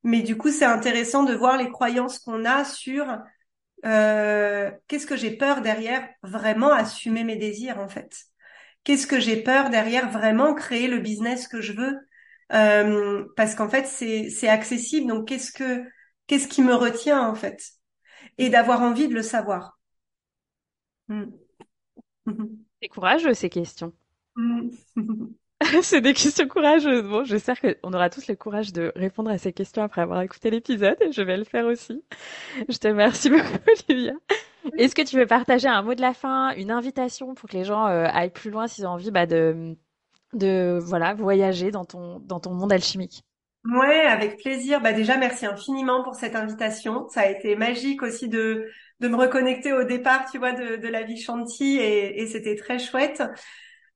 Mais 0.03 0.21
du 0.21 0.37
coup, 0.37 0.49
c'est 0.51 0.65
intéressant 0.65 1.23
de 1.23 1.33
voir 1.33 1.57
les 1.57 1.69
croyances 1.69 2.19
qu'on 2.19 2.45
a 2.45 2.63
sur 2.63 3.05
euh, 3.85 4.71
qu'est-ce 4.87 5.07
que 5.07 5.15
j'ai 5.17 5.37
peur 5.37 5.61
derrière 5.61 6.07
vraiment 6.23 6.71
assumer 6.73 7.23
mes 7.23 7.35
désirs 7.37 7.79
en 7.79 7.87
fait. 7.89 8.15
Qu'est-ce 8.83 9.07
que 9.07 9.19
j'ai 9.19 9.43
peur 9.43 9.69
derrière 9.69 10.09
vraiment 10.11 10.53
créer 10.55 10.87
le 10.87 10.99
business 10.99 11.47
que 11.47 11.61
je 11.61 11.73
veux 11.73 11.97
euh, 12.53 13.25
parce 13.35 13.55
qu'en 13.55 13.69
fait 13.69 13.87
c'est 13.87 14.29
c'est 14.29 14.47
accessible 14.49 15.07
donc 15.07 15.27
qu'est-ce 15.27 15.51
que 15.51 15.83
qu'est-ce 16.27 16.47
qui 16.47 16.61
me 16.61 16.75
retient 16.75 17.21
en 17.27 17.35
fait? 17.35 17.61
Et 18.37 18.49
d'avoir 18.49 18.81
envie 18.81 19.07
de 19.07 19.13
le 19.13 19.21
savoir. 19.21 19.79
Hmm. 21.07 21.25
C'est 22.81 22.89
courageux 22.89 23.33
ces 23.33 23.49
questions. 23.49 23.93
Hmm. 24.35 24.69
c'est 25.81 26.01
des 26.01 26.13
questions 26.13 26.47
courageuses. 26.47 27.03
Bon, 27.03 27.23
j'espère 27.23 27.59
qu'on 27.59 27.93
aura 27.93 28.09
tous 28.09 28.27
le 28.27 28.35
courage 28.35 28.73
de 28.73 28.91
répondre 28.95 29.29
à 29.29 29.37
ces 29.37 29.53
questions 29.53 29.83
après 29.83 30.01
avoir 30.01 30.21
écouté 30.21 30.49
l'épisode 30.49 30.97
et 31.01 31.11
je 31.11 31.21
vais 31.21 31.37
le 31.37 31.43
faire 31.43 31.65
aussi. 31.65 32.03
Je 32.67 32.77
te 32.77 32.87
remercie 32.87 33.29
beaucoup, 33.31 33.57
Olivia. 33.89 34.13
Est-ce 34.77 34.95
que 34.95 35.03
tu 35.03 35.17
veux 35.17 35.27
partager 35.27 35.67
un 35.67 35.81
mot 35.83 35.93
de 35.95 36.01
la 36.01 36.13
fin, 36.13 36.53
une 36.55 36.71
invitation 36.71 37.35
pour 37.35 37.49
que 37.49 37.55
les 37.55 37.63
gens 37.63 37.85
euh, 37.87 38.07
aillent 38.11 38.31
plus 38.31 38.49
loin 38.51 38.67
s'ils 38.67 38.85
ont 38.87 38.91
envie 38.91 39.11
bah, 39.11 39.25
de, 39.25 39.77
de 40.33 40.79
voilà, 40.81 41.13
voyager 41.13 41.71
dans 41.71 41.85
ton, 41.85 42.19
dans 42.19 42.39
ton 42.39 42.53
monde 42.53 42.73
alchimique? 42.73 43.23
Ouais, 43.65 44.01
avec 44.01 44.37
plaisir. 44.37 44.79
Bah 44.79 44.93
déjà, 44.93 45.17
merci 45.17 45.45
infiniment 45.47 46.03
pour 46.03 46.13
cette 46.15 46.35
invitation. 46.35 47.07
Ça 47.09 47.21
a 47.21 47.25
été 47.29 47.55
magique 47.55 48.03
aussi 48.03 48.29
de, 48.29 48.69
de 48.99 49.07
me 49.07 49.15
reconnecter 49.15 49.73
au 49.73 49.83
départ, 49.83 50.29
tu 50.29 50.37
vois, 50.37 50.51
de, 50.51 50.75
de 50.75 50.87
la 50.87 51.01
vie 51.01 51.19
chantier 51.19 51.77
et, 52.17 52.21
et 52.21 52.27
c'était 52.27 52.55
très 52.55 52.77
chouette. 52.77 53.21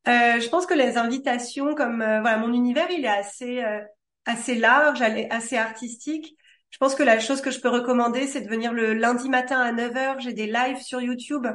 Euh, 0.07 0.39
je 0.39 0.49
pense 0.49 0.65
que 0.65 0.73
les 0.75 0.97
invitations, 0.97 1.75
comme 1.75 2.01
euh, 2.01 2.21
voilà, 2.21 2.37
mon 2.37 2.53
univers, 2.53 2.89
il 2.91 3.05
est 3.05 3.09
assez 3.09 3.63
euh, 3.63 3.81
assez 4.25 4.55
large, 4.55 5.01
assez 5.31 5.57
artistique. 5.57 6.35
Je 6.71 6.77
pense 6.79 6.95
que 6.95 7.03
la 7.03 7.19
chose 7.19 7.41
que 7.41 7.51
je 7.51 7.59
peux 7.61 7.69
recommander, 7.69 8.27
c'est 8.27 8.41
de 8.41 8.49
venir 8.49 8.73
le 8.73 8.93
lundi 8.93 9.29
matin 9.29 9.59
à 9.59 9.71
9h. 9.73 10.19
J'ai 10.21 10.33
des 10.33 10.47
lives 10.47 10.81
sur 10.81 11.01
YouTube 11.01 11.47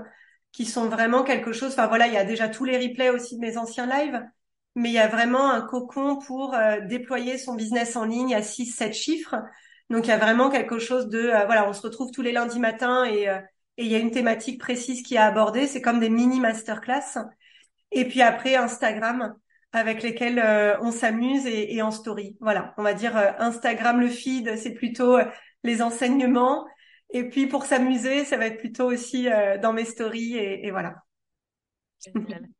qui 0.52 0.66
sont 0.66 0.88
vraiment 0.88 1.24
quelque 1.24 1.52
chose. 1.52 1.72
Enfin 1.72 1.88
voilà, 1.88 2.06
il 2.08 2.14
y 2.14 2.16
a 2.18 2.24
déjà 2.24 2.48
tous 2.48 2.64
les 2.64 2.78
replays 2.78 3.10
aussi 3.10 3.36
de 3.36 3.40
mes 3.40 3.56
anciens 3.58 3.86
lives, 3.86 4.22
mais 4.74 4.90
il 4.90 4.94
y 4.94 4.98
a 4.98 5.08
vraiment 5.08 5.50
un 5.50 5.60
cocon 5.62 6.16
pour 6.16 6.56
déployer 6.88 7.38
son 7.38 7.54
business 7.54 7.96
en 7.96 8.04
ligne 8.04 8.34
à 8.34 8.42
6 8.42 8.66
7 8.66 8.92
chiffres. 8.92 9.36
Donc 9.90 10.06
il 10.06 10.10
y 10.10 10.12
a 10.12 10.18
vraiment 10.18 10.50
quelque 10.50 10.78
chose 10.78 11.08
de 11.08 11.30
voilà, 11.46 11.68
on 11.68 11.72
se 11.72 11.82
retrouve 11.82 12.10
tous 12.10 12.22
les 12.22 12.32
lundis 12.32 12.58
matins 12.58 13.04
et 13.04 13.28
et 13.76 13.84
il 13.84 13.90
y 13.90 13.94
a 13.94 13.98
une 13.98 14.10
thématique 14.10 14.60
précise 14.60 15.02
qui 15.02 15.14
est 15.16 15.18
abordée. 15.18 15.66
C'est 15.66 15.82
comme 15.82 16.00
des 16.00 16.10
mini 16.10 16.40
masterclass. 16.40 17.18
Et 17.90 18.06
puis 18.06 18.22
après, 18.22 18.56
Instagram, 18.56 19.34
avec 19.72 20.02
lesquels 20.02 20.38
euh, 20.38 20.76
on 20.80 20.92
s'amuse 20.92 21.46
et, 21.46 21.74
et, 21.74 21.82
en 21.82 21.90
story. 21.90 22.36
Voilà, 22.40 22.74
on 22.78 22.82
va 22.82 22.94
dire 22.94 23.16
euh, 23.16 23.32
Instagram, 23.38 24.00
le 24.00 24.08
feed, 24.08 24.56
c'est 24.56 24.74
plutôt 24.74 25.18
euh, 25.18 25.24
les 25.64 25.82
enseignements. 25.82 26.66
Et 27.10 27.28
puis 27.28 27.46
pour 27.46 27.64
s'amuser, 27.64 28.24
ça 28.24 28.36
va 28.36 28.46
être 28.46 28.58
plutôt 28.58 28.86
aussi 28.90 29.28
dans 29.62 29.72
mes 29.72 29.84
stories 29.84 30.36
et, 30.36 30.66
et 30.66 30.70
voilà. 30.72 31.03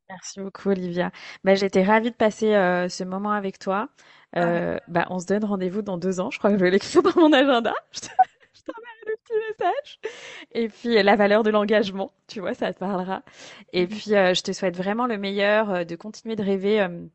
Merci 0.08 0.40
beaucoup 0.40 0.70
Olivia. 0.70 1.10
Bah, 1.42 1.54
J'étais 1.54 1.82
ravie 1.82 2.10
de 2.10 2.16
passer 2.16 2.52
ce 2.88 3.04
moment 3.04 3.32
avec 3.32 3.58
toi. 3.58 3.88
Euh, 4.36 4.78
bah, 4.88 5.06
on 5.10 5.18
se 5.18 5.26
donne 5.26 5.44
rendez-vous 5.44 5.82
dans 5.82 5.98
deux 5.98 6.20
ans. 6.20 6.30
Je 6.30 6.38
crois 6.38 6.50
que 6.50 6.58
je 6.58 6.64
vais 6.64 6.70
l'écrire 6.70 7.02
dans 7.02 7.16
mon 7.16 7.32
agenda. 7.32 7.74
message. 9.34 10.00
Et 10.52 10.68
puis 10.68 11.02
la 11.02 11.16
valeur 11.16 11.42
de 11.42 11.50
l'engagement, 11.50 12.12
tu 12.26 12.40
vois, 12.40 12.54
ça 12.54 12.72
te 12.72 12.78
parlera. 12.78 13.22
Et 13.72 13.82
mhm. 13.82 13.88
puis 13.88 14.14
euh, 14.14 14.34
je 14.34 14.42
te 14.42 14.52
souhaite 14.52 14.76
vraiment 14.76 15.06
le 15.06 15.18
meilleur, 15.18 15.70
euh, 15.70 15.84
de 15.84 15.96
continuer 15.96 16.36
de 16.36 16.42
rêver. 16.42 16.80
Euh, 16.80 17.06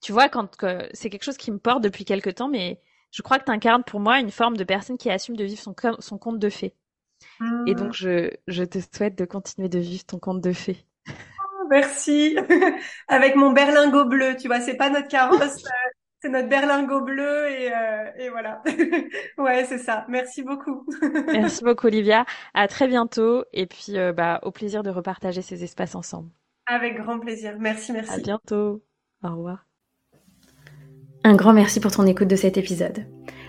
tu 0.00 0.12
vois, 0.12 0.28
quand 0.28 0.64
c'est 0.92 1.10
quelque 1.10 1.24
chose 1.24 1.36
qui 1.36 1.50
me 1.50 1.58
porte 1.58 1.82
depuis 1.82 2.04
quelque 2.04 2.30
temps, 2.30 2.48
mais 2.48 2.80
je 3.10 3.22
crois 3.22 3.38
que 3.38 3.44
tu 3.44 3.50
incarnes 3.50 3.84
pour 3.84 4.00
moi 4.00 4.20
une 4.20 4.30
forme 4.30 4.56
de 4.56 4.64
personne 4.64 4.98
qui 4.98 5.10
assume 5.10 5.36
de 5.36 5.44
vivre 5.44 5.60
son, 5.60 5.74
son 5.98 6.18
conte 6.18 6.38
de 6.38 6.48
fées. 6.48 6.74
Et 7.66 7.74
donc 7.74 7.92
je, 7.92 8.30
je 8.46 8.64
te 8.64 8.78
souhaite 8.78 9.16
de 9.16 9.24
continuer 9.24 9.68
de 9.68 9.78
vivre 9.78 10.04
ton 10.04 10.18
conte 10.18 10.40
de 10.40 10.52
fées. 10.52 10.84
Merci. 11.70 12.36
Avec 13.08 13.36
mon 13.36 13.52
berlingot 13.52 14.04
bleu, 14.04 14.36
tu 14.36 14.48
vois, 14.48 14.60
c'est 14.60 14.76
pas 14.76 14.90
notre 14.90 15.08
carrosse 15.08 15.62
c'est 16.22 16.28
notre 16.28 16.48
berlingot 16.48 17.00
bleu 17.00 17.48
et, 17.50 17.72
euh, 17.72 18.04
et 18.16 18.28
voilà. 18.30 18.62
ouais, 19.38 19.64
c'est 19.64 19.78
ça. 19.78 20.06
Merci 20.08 20.42
beaucoup. 20.42 20.86
Merci 21.26 21.64
beaucoup, 21.64 21.88
Olivia. 21.88 22.24
À 22.54 22.68
très 22.68 22.86
bientôt 22.86 23.44
et 23.52 23.66
puis 23.66 23.98
euh, 23.98 24.12
bah, 24.12 24.38
au 24.42 24.52
plaisir 24.52 24.84
de 24.84 24.90
repartager 24.90 25.42
ces 25.42 25.64
espaces 25.64 25.96
ensemble. 25.96 26.30
Avec 26.66 26.96
grand 26.96 27.18
plaisir. 27.18 27.56
Merci, 27.58 27.92
merci. 27.92 28.12
À 28.12 28.18
bientôt. 28.18 28.84
Au 29.24 29.30
revoir. 29.30 29.66
Un 31.24 31.34
grand 31.34 31.52
merci 31.52 31.80
pour 31.80 31.90
ton 31.90 32.06
écoute 32.06 32.28
de 32.28 32.36
cet 32.36 32.56
épisode 32.56 33.04